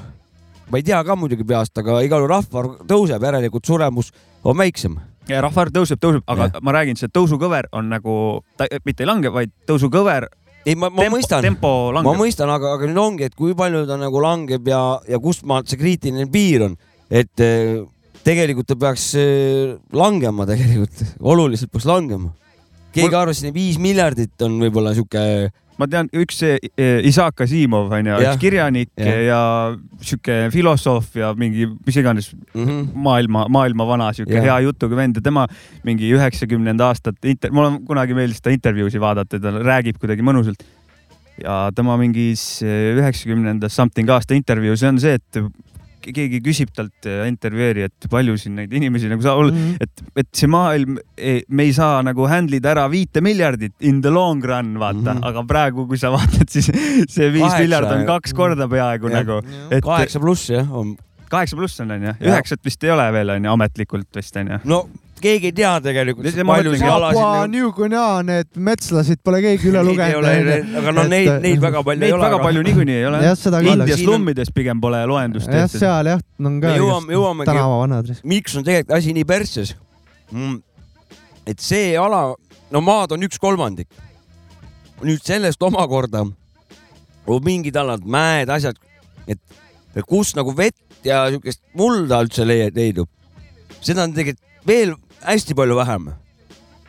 ma 0.70 0.80
ei 0.80 0.82
tea 0.82 0.98
ka 1.06 1.14
muidugi 1.14 1.44
peast, 1.47 1.76
aga 1.78 2.01
igal 2.02 2.24
juhul 2.24 2.32
rahvaarv 2.32 2.86
tõuseb, 2.90 3.22
järelikult 3.22 3.68
suremus 3.68 4.10
on 4.43 4.56
väiksem. 4.59 4.97
Ja 5.31 5.43
rahvaarv 5.44 5.74
tõuseb, 5.74 6.01
tõuseb, 6.03 6.24
aga 6.31 6.51
ja. 6.51 6.62
ma 6.65 6.74
räägin, 6.77 6.98
see 7.01 7.12
tõusukõver 7.12 7.70
on 7.77 7.90
nagu, 7.93 8.16
ta 8.59 8.69
mitte 8.86 9.05
ei 9.05 9.11
lange, 9.11 9.32
vaid 9.35 9.53
tõusukõver. 9.69 10.28
ei, 10.66 10.74
ma, 10.74 10.90
ma 10.90 11.03
tempo, 11.07 11.16
mõistan, 11.16 12.05
ma 12.07 12.15
mõistan, 12.19 12.51
aga, 12.51 12.74
aga 12.77 12.89
nüüd 12.90 13.03
ongi, 13.03 13.28
et 13.28 13.35
kui 13.39 13.55
palju 13.59 13.85
ta 13.86 13.98
nagu 14.01 14.23
langeb 14.23 14.66
ja, 14.69 14.81
ja 15.09 15.20
kust 15.23 15.47
maalt 15.47 15.70
see 15.70 15.78
kriitiline 15.81 16.27
piir 16.31 16.66
on, 16.66 16.78
et 17.11 17.44
eh, 17.44 17.85
tegelikult 18.27 18.70
ta 18.70 18.78
peaks 18.78 19.12
äh, 19.20 19.77
langema 19.94 20.47
tegelikult, 20.48 21.05
oluliselt 21.20 21.73
peaks 21.73 21.86
langema. 21.89 22.32
Keegi 22.97 23.12
Mul- 23.12 23.20
arvas, 23.20 23.44
viis 23.55 23.78
miljardit 23.82 24.47
on 24.47 24.59
võib-olla 24.62 24.94
sihuke 24.97 25.23
ma 25.81 25.89
tean, 25.90 26.09
üks 26.16 26.39
see 26.40 26.56
eh, 26.81 27.05
Isaac 27.09 27.43
Asimov 27.44 27.93
onju, 27.93 28.16
üks 28.24 28.40
kirjanik 28.40 28.90
ja, 28.97 29.16
ja 29.27 29.40
sihuke 30.01 30.39
filosoof 30.55 31.18
ja 31.20 31.32
mingi 31.39 31.68
mis 31.68 31.98
iganes 32.01 32.31
mm 32.32 32.64
-hmm. 32.64 32.86
maailma, 33.06 33.44
maailma 33.52 33.86
vana 33.89 34.09
sihuke 34.16 34.40
hea 34.40 34.56
jutuga 34.64 34.97
vend 34.97 35.20
ja 35.20 35.24
tema 35.24 35.47
mingi 35.85 36.09
üheksakümnenda 36.16 36.89
aastate 36.89 37.35
inter-, 37.35 37.52
mul 37.52 37.68
on 37.68 37.78
kunagi 37.85 38.16
meeldis 38.16 38.40
ta 38.40 38.55
intervjuusid 38.55 39.01
vaadata, 39.01 39.40
ta 39.40 39.52
räägib 39.60 40.01
kuidagi 40.01 40.24
mõnusalt. 40.24 40.64
ja 41.36 41.70
tema 41.77 41.98
mingis 42.01 42.62
eh, 42.64 42.97
üheksakümnenda 42.97 43.68
something 43.68 44.09
aasta 44.09 44.35
intervjuus 44.35 44.82
on 44.89 45.01
see, 45.01 45.20
et 45.20 45.43
keegi 46.14 46.40
küsib 46.44 46.70
talt 46.74 47.06
intervjueeri, 47.26 47.86
et 47.88 48.06
palju 48.10 48.36
siin 48.38 48.54
neid 48.60 48.72
inimesi 48.72 49.08
nagu 49.10 49.22
saab 49.22 49.38
olla 49.42 49.52
mm, 49.52 49.56
Mhm. 49.56 49.72
-hmm. 49.72 49.82
et, 49.82 50.02
et 50.22 50.28
see 50.34 50.46
maailm, 50.48 50.98
me 51.48 51.62
ei 51.62 51.72
saa 51.72 52.02
nagu 52.02 52.26
handle 52.28 52.56
ida 52.56 52.70
ära 52.74 52.88
viite 52.90 53.20
miljardit 53.20 53.72
in 53.80 54.00
the 54.02 54.10
long 54.10 54.44
run, 54.44 54.74
vaata 54.78 54.96
mm, 54.98 55.02
Mhm. 55.06 55.18
-hmm. 55.22 55.28
aga 55.28 55.42
praegu, 55.44 55.86
kui 55.86 55.98
sa 55.98 56.10
vaatad, 56.10 56.48
siis 56.48 56.66
see 57.14 57.30
viis 57.32 57.52
miljard 57.58 57.90
on 57.90 58.06
kaks 58.06 58.32
korda 58.34 58.68
peaaegu 58.68 59.08
Jah. 59.10 59.24
nagu, 59.24 59.40
et 59.70 59.82
kaheksa 59.84 60.20
pluss 60.20 60.48
jah, 60.50 60.70
on. 60.72 60.96
kaheksa 61.30 61.56
pluss 61.56 61.80
on 61.80 61.90
onju, 61.90 62.06
Jah. 62.06 62.16
üheksat 62.20 62.60
vist 62.64 62.84
ei 62.84 62.90
ole 62.90 63.12
veel 63.12 63.30
onju 63.30 63.50
ametlikult 63.52 64.08
vist 64.16 64.36
onju. 64.36 64.58
no 64.64 64.88
keegi 65.20 65.48
ei 65.51 65.55
tea 65.56 65.72
tegelikult 65.80 66.26
New-Guinea, 67.52 68.22
need 68.26 68.51
metslasid 68.68 69.20
pole 69.24 69.40
keegi 69.44 69.70
üle 69.70 69.82
lugenud. 69.86 70.26
aga 70.80 70.93
no 70.94 71.05
neid, 71.09 71.30
neid 71.44 71.60
väga 71.62 71.82
palju 71.86 72.01
Neid 72.02 72.10
ei 72.10 72.16
ole. 72.16 72.24
väga 72.26 72.38
palju 72.43 72.62
niikuinii 72.68 72.97
ei 73.01 73.06
ole 73.09 73.20
jah. 73.24 73.59
India 73.72 73.97
slummides 74.01 74.51
pigem 74.55 74.80
pole 74.82 75.01
loendust 75.09 75.48
jah, 75.48 75.64
tehtud. 75.66 75.80
seal 75.80 76.10
jah, 76.12 76.20
on 76.40 76.60
ka 76.60 76.72
Me 76.74 76.78
jõuame- 76.80 77.16
jõuamegi- 77.16 77.51
tänavavanad. 77.51 78.12
miks 78.24 78.56
on 78.56 78.64
tegelikult 78.66 78.97
asi 78.98 79.12
nii 79.16 79.24
persses 79.28 79.74
mm.? 80.32 80.59
et 81.47 81.60
see 81.62 81.94
ala, 81.97 82.34
no 82.70 82.80
maad 82.84 83.12
on 83.16 83.22
üks 83.22 83.38
kolmandik. 83.40 83.88
nüüd 85.02 85.22
sellest 85.24 85.62
omakorda 85.62 86.24
on 87.26 87.43
mingid 87.44 87.76
alad, 87.76 88.05
mäed, 88.05 88.48
asjad, 88.48 88.76
et 89.26 89.38
kus 90.06 90.34
nagu 90.36 90.52
vett 90.56 90.76
ja 91.05 91.24
siukest 91.30 91.60
mulda 91.74 92.20
üldse 92.24 92.44
leidub, 92.47 93.09
seda 93.80 94.05
on 94.05 94.12
tegelikult 94.12 94.43
veel 94.66 94.94
hästi 95.27 95.55
palju 95.55 95.77
vähem. 95.77 96.12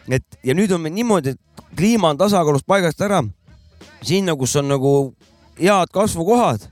et 0.07 0.39
ja 0.43 0.53
nüüd 0.53 0.71
on 0.71 0.81
meil 0.81 0.93
niimoodi, 0.93 1.35
et 1.35 1.63
kliima 1.75 2.13
on 2.13 2.17
tasakaalust 2.17 2.67
paigast 2.67 3.01
ära. 3.01 3.23
sinna, 4.01 4.35
kus 4.35 4.55
on 4.55 4.67
nagu 4.67 5.13
head 5.59 5.91
kasvukohad, 5.93 6.69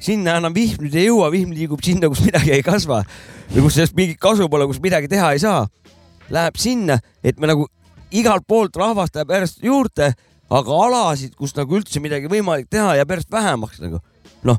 sinna 0.00 0.36
enam 0.38 0.54
vihm 0.54 0.82
nüüd 0.82 0.94
ei 0.94 1.06
jõua, 1.06 1.30
vihm 1.30 1.52
liigub 1.52 1.82
sinna, 1.84 2.08
kus 2.08 2.22
midagi 2.24 2.52
ei 2.52 2.62
kasva 2.62 3.02
või 3.52 3.66
kus 3.66 3.74
sellest 3.74 3.96
mingit 3.96 4.20
kasu 4.20 4.48
pole, 4.48 4.66
kus 4.66 4.80
midagi 4.80 5.08
teha 5.08 5.32
ei 5.32 5.38
saa. 5.42 5.66
Läheb 6.32 6.56
sinna, 6.56 6.98
et 7.24 7.38
me 7.38 7.50
nagu 7.50 7.66
igalt 8.12 8.46
poolt 8.48 8.76
rahvast 8.76 9.16
läheb 9.16 9.34
järjest 9.34 9.62
juurde, 9.64 10.12
aga 10.52 10.78
alasid, 10.86 11.34
kus 11.36 11.54
nagu 11.56 11.76
üldse 11.76 12.00
midagi 12.00 12.30
võimalik 12.30 12.70
teha, 12.70 12.94
jääb 12.96 13.12
järjest 13.12 13.32
vähemaks 13.32 13.80
nagu 13.82 14.00
noh, 14.46 14.58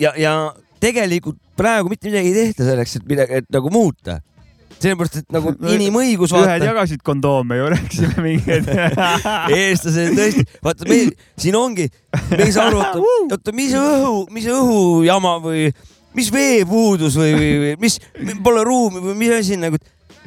ja, 0.00 0.12
ja 0.18 0.32
tegelikult 0.80 1.38
praegu 1.58 1.90
mitte 1.90 2.08
midagi 2.10 2.32
ei 2.32 2.46
tehta 2.46 2.66
selleks, 2.68 2.98
et 2.98 3.08
midagi, 3.08 3.42
et 3.42 3.50
nagu 3.54 3.70
muuta. 3.72 4.20
sellepärast, 4.78 5.20
et 5.22 5.34
nagu 5.34 5.52
inimõigus 5.74 6.32
ühed 6.34 6.46
vaata, 6.46 6.70
jagasid 6.70 7.02
kondoome 7.06 7.58
ju, 7.58 7.68
rääkisime 7.74 8.24
mingeid. 8.28 8.72
eestlased 9.58 10.16
tõesti, 10.18 10.46
vaata 10.64 10.88
meil 10.88 11.12
siin 11.38 11.58
ongi, 11.58 11.88
me 12.32 12.42
ei 12.46 12.54
saa 12.54 12.70
aru, 12.70 12.82
oota, 13.02 13.54
mis 13.56 13.74
õhu, 13.78 14.24
mis 14.34 14.48
õhujama 14.54 15.38
või 15.44 15.68
mis 16.18 16.32
veepuudus 16.34 17.14
või, 17.20 17.34
või, 17.36 17.52
või 17.62 17.76
mis, 17.84 17.98
pole 18.42 18.64
ruumi 18.66 19.02
või 19.04 19.14
mis 19.20 19.34
asi 19.36 19.58
nagu, 19.60 19.78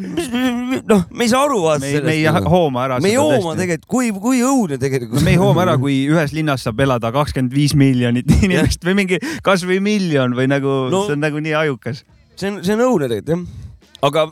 noh, 0.01 1.01
me 1.11 1.25
ei 1.25 1.31
saa 1.31 1.41
aru 1.47 1.57
vaata 1.65 1.81
me 1.83 1.89
ei, 1.89 2.03
me 2.05 2.13
ei 2.15 2.45
hooma 2.45 2.85
ära 2.85 2.99
me 3.03 3.11
ei 3.11 3.17
hooma 3.19 3.55
tegelikult, 3.59 3.89
kui, 3.91 4.11
kui 4.23 4.43
õudne 4.45 4.77
tegelikult. 4.81 5.23
me 5.25 5.33
ei 5.33 5.39
hooma 5.41 5.65
ära, 5.65 5.75
kui 5.81 6.03
ühes 6.11 6.35
linnas 6.37 6.63
saab 6.67 6.79
elada 6.85 7.11
kakskümmend 7.15 7.53
viis 7.55 7.75
miljonit 7.77 8.29
inimest 8.37 8.85
või 8.87 8.95
mingi 9.01 9.19
kasvõi 9.43 9.81
miljon 9.83 10.37
või 10.37 10.47
nagu 10.51 10.69
No- 10.71 10.93
no,, 10.93 11.03
see 11.09 11.17
on 11.17 11.25
nagu 11.25 11.41
nii 11.43 11.57
ajukas. 11.65 12.05
see 12.39 12.53
on, 12.53 12.61
see 12.63 12.77
on 12.77 12.85
õudne 12.87 13.09
tegelikult 13.11 13.35
jah. 13.35 13.70
Aga 14.01 14.27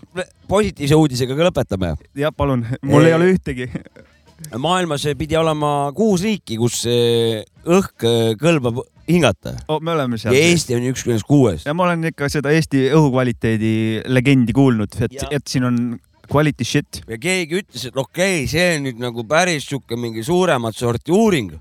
positiivse 0.49 0.97
uudisega 0.97 1.37
ka 1.37 1.49
lõpetame. 1.49 1.95
jah, 2.17 2.33
palun, 2.35 2.65
mul 2.81 3.05
ei 3.05 3.13
ole 3.17 3.33
ühtegi. 3.33 3.69
maailmas 4.57 5.03
pidi 5.19 5.35
olema 5.37 5.91
kuus 5.95 6.23
riiki, 6.23 6.57
kus 6.57 6.85
õhk 6.87 8.07
eh, 8.07 8.35
kõlbab 8.39 8.81
hingata 9.09 9.55
oh,. 9.67 9.79
me 9.81 9.93
oleme 9.95 10.19
seal 10.21 10.35
ja. 10.35 10.43
Eesti 10.51 10.77
on 10.77 10.85
üks 10.91 11.05
nendest 11.07 11.27
kuuest. 11.27 11.65
ja 11.67 11.75
ma 11.77 11.87
olen 11.87 12.11
ikka 12.11 12.29
seda 12.31 12.53
Eesti 12.55 12.87
õhukvaliteedi 12.95 13.73
legendi 14.09 14.55
kuulnud, 14.55 14.95
et 15.05 15.17
et 15.29 15.49
siin 15.49 15.67
on 15.69 15.79
quality 16.29 16.67
shit. 16.67 17.01
ja 17.09 17.17
keegi 17.21 17.63
ütles, 17.63 17.87
et 17.89 17.97
okei 17.97 18.43
okay,, 18.43 18.51
see 18.51 18.67
on 18.77 18.87
nüüd 18.87 19.01
nagu 19.01 19.25
päris 19.29 19.67
sihuke 19.69 19.97
mingi 19.99 20.23
suuremat 20.25 20.77
sorti 20.77 21.13
uuring. 21.15 21.53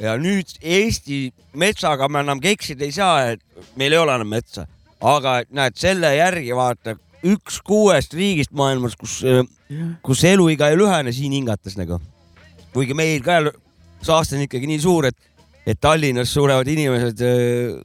ja 0.00 0.16
nüüd 0.20 0.56
Eesti 0.62 1.24
metsaga 1.58 2.08
me 2.08 2.22
enam 2.24 2.40
keksida 2.42 2.86
ei 2.86 2.94
saa, 2.94 3.32
et 3.34 3.72
meil 3.76 3.94
ei 3.94 4.02
ole 4.02 4.14
enam 4.16 4.30
metsa, 4.30 4.66
aga 5.00 5.42
näed 5.50 5.78
selle 5.78 6.14
järgi 6.16 6.54
vaata 6.56 6.96
üks 7.22 7.60
kuuest 7.64 8.14
riigist 8.14 8.52
maailmas, 8.56 8.96
kus, 8.98 9.20
kus 10.02 10.24
eluiga 10.28 10.70
ei 10.72 10.78
lühene 10.78 11.12
siin 11.14 11.34
hingates 11.36 11.76
nagu. 11.78 12.00
kuigi 12.72 12.94
meil 12.96 13.22
ka 13.22 13.38
saaste 14.02 14.36
on 14.36 14.46
ikkagi 14.46 14.66
nii 14.70 14.80
suur, 14.82 15.06
et, 15.10 15.16
et 15.66 15.80
Tallinnas 15.80 16.32
surevad 16.32 16.68
inimesed 16.68 17.22
äh, 17.26 17.76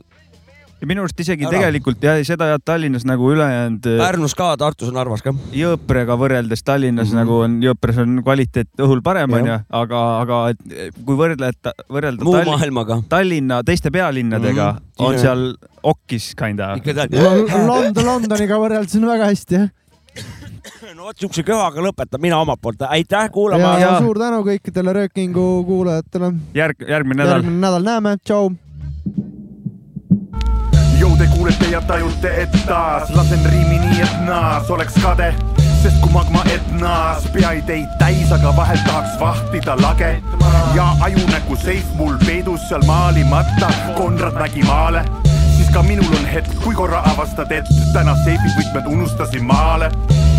ja 0.82 0.88
minu 0.90 1.04
arust 1.04 1.20
isegi 1.24 1.48
Ära. 1.48 1.54
Tegelikult 1.56 2.04
jah, 2.04 2.20
seda 2.28 2.50
jah, 2.52 2.60
Tallinnas 2.64 3.06
nagu 3.08 3.32
ülejäänud 3.34 3.88
äh, 3.90 3.98
Pärnus 4.02 4.36
ka, 4.38 4.52
Tartus 4.60 4.92
ja 4.92 4.96
Narvas 4.98 5.24
ka. 5.26 5.34
Jõoprega 5.56 6.18
võrreldes 6.20 6.62
Tallinnas 6.66 7.10
mm 7.10 7.14
-hmm. 7.14 7.24
nagu 7.24 7.40
on, 7.46 7.58
Jõopres 7.66 8.02
on 8.04 8.20
kvaliteet 8.24 8.86
õhul 8.86 9.02
parem 9.06 9.34
onju, 9.40 9.58
aga, 9.82 10.04
aga 10.22 10.42
et 10.54 10.62
kui 11.06 11.18
võrdleda, 11.18 11.74
võrrelda 11.90 12.24
muu 12.24 12.36
Tallinn- 12.38 12.54
maailmaga. 12.54 13.02
Tallinna 13.10 13.64
teiste 13.64 13.92
pealinnadega 13.92 14.72
mm, 14.74 14.78
-hmm. 14.78 15.06
on 15.06 15.20
seal 15.20 15.44
okkis 15.84 16.34
kinda. 16.38 16.76
London, 17.66 18.06
Londoniga 18.06 18.60
võrreldes 18.62 18.96
on 18.98 19.10
väga 19.10 19.32
hästi 19.34 19.56
jah. 19.56 19.70
no 20.96 21.08
vot 21.08 21.18
siukse 21.18 21.44
köhaga 21.44 21.82
lõpetan 21.82 22.22
mina 22.22 22.40
omalt 22.40 22.62
poolt, 22.62 22.82
aitäh 22.82 23.30
kuulama. 23.32 23.80
ja 23.80 23.98
suur 24.00 24.20
tänu 24.20 24.44
kõikidele 24.46 24.94
Röökingu 24.94 25.64
kuulajatele. 25.66 26.34
järg, 26.54 26.86
järgmine 26.88 27.24
nädal. 27.24 27.42
järgmine 27.42 27.62
nädal 27.66 27.84
näeme, 27.84 28.18
tšau. 28.24 28.52
Jou 31.08 31.16
te 31.16 31.28
kuulete 31.32 31.66
ja 31.72 31.80
tajute, 31.88 32.28
et 32.42 32.56
taas 32.68 33.08
lasen 33.16 33.46
riimi 33.48 33.78
nii, 33.80 34.02
et 34.04 34.16
naas 34.26 34.68
oleks 34.68 34.98
kade, 35.00 35.30
sest 35.80 36.02
kui 36.02 36.12
magma 36.12 36.42
etnaas, 36.52 37.24
pea 37.32 37.54
ei 37.56 37.62
teid 37.70 37.94
täis, 38.02 38.28
aga 38.36 38.52
vahel 38.58 38.82
tahaks 38.84 39.14
vahtida 39.22 39.78
lage. 39.80 40.10
Ja 40.76 40.90
aju 41.08 41.24
nägu 41.32 41.56
seif 41.62 41.94
mul 41.96 42.18
peidus 42.26 42.66
seal 42.68 42.84
maalimata, 42.90 43.70
Konrad 43.96 44.36
nägi 44.36 44.66
maale, 44.68 45.06
siis 45.56 45.72
ka 45.72 45.86
minul 45.88 46.12
on 46.20 46.28
hetk, 46.28 46.52
kui 46.66 46.76
korra 46.76 47.00
avastad, 47.14 47.56
et 47.56 47.72
täna 47.96 48.18
seifid 48.26 48.60
võtmed 48.60 48.92
unustasin 48.98 49.48
maale. 49.48 49.88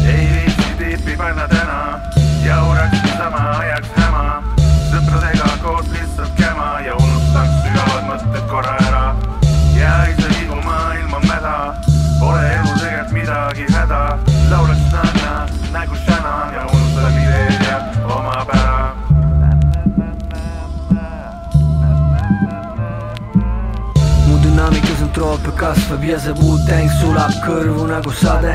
ei 0.04 0.28
viitsi 0.34 0.76
tiipi 0.82 1.16
panna 1.16 1.48
täna 1.48 1.80
ja 2.44 2.60
oleks 2.68 3.00
niisama 3.08 3.46
ajaks 3.62 3.97
midagi 13.58 13.72
häda. 13.72 14.18
laulaks 14.50 14.92
Nana 14.92 15.48
nagu 15.72 15.94
Shannon 15.94 16.54
ja 16.54 16.66
unustada 16.66 17.10
mineeria 17.10 17.76
oma 18.04 18.44
pära. 18.46 18.96
mu 24.26 24.38
dünaamikas 24.42 25.02
on 25.02 25.10
troopia 25.10 25.52
kasvab 25.52 26.04
ja 26.04 26.18
see 26.18 26.32
Wu-Tang 26.32 26.90
sulab 27.00 27.32
kõrvu 27.46 27.86
nagu 27.88 28.12
sade 28.12 28.54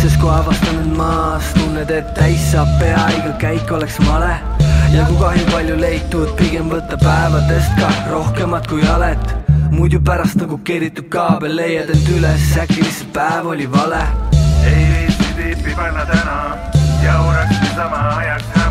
sest 0.00 0.18
kui 0.20 0.30
avastan 0.30 0.80
end 0.82 0.96
maas, 0.96 1.52
tunned, 1.54 1.90
et 1.90 2.08
täis 2.14 2.50
saab 2.52 2.68
pea, 2.80 3.04
iga 3.18 3.32
käik 3.38 3.70
oleks 3.70 4.00
vale 4.08 4.34
ja 4.92 5.06
kui 5.06 5.16
kahju 5.20 5.46
palju 5.52 5.76
leitud, 5.78 6.34
pigem 6.36 6.68
võta 6.74 6.98
päevadest 6.98 7.78
ka 7.78 7.92
rohkemat 8.10 8.66
kui 8.66 8.82
jalet 8.82 9.38
muidu 9.70 10.02
pärast 10.10 10.36
nagu 10.42 10.58
keritud 10.66 11.08
kaabel 11.08 11.56
leiad 11.56 11.94
end 11.94 12.12
üles, 12.18 12.50
äkki 12.58 12.82
lihtsalt 12.82 13.14
päev 13.14 13.54
oli 13.54 13.70
vale 13.70 14.02
ei 14.64 14.86
viitsi 14.92 15.34
tiipi 15.36 15.74
panna 15.74 16.06
täna 16.06 16.56
ja 17.02 17.20
oleks 17.20 17.60
niisama 17.60 18.16
ajaks 18.16 18.61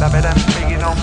La 0.00 0.08
verdad, 0.08 0.34
biggie 0.54 0.76
no, 0.78 0.94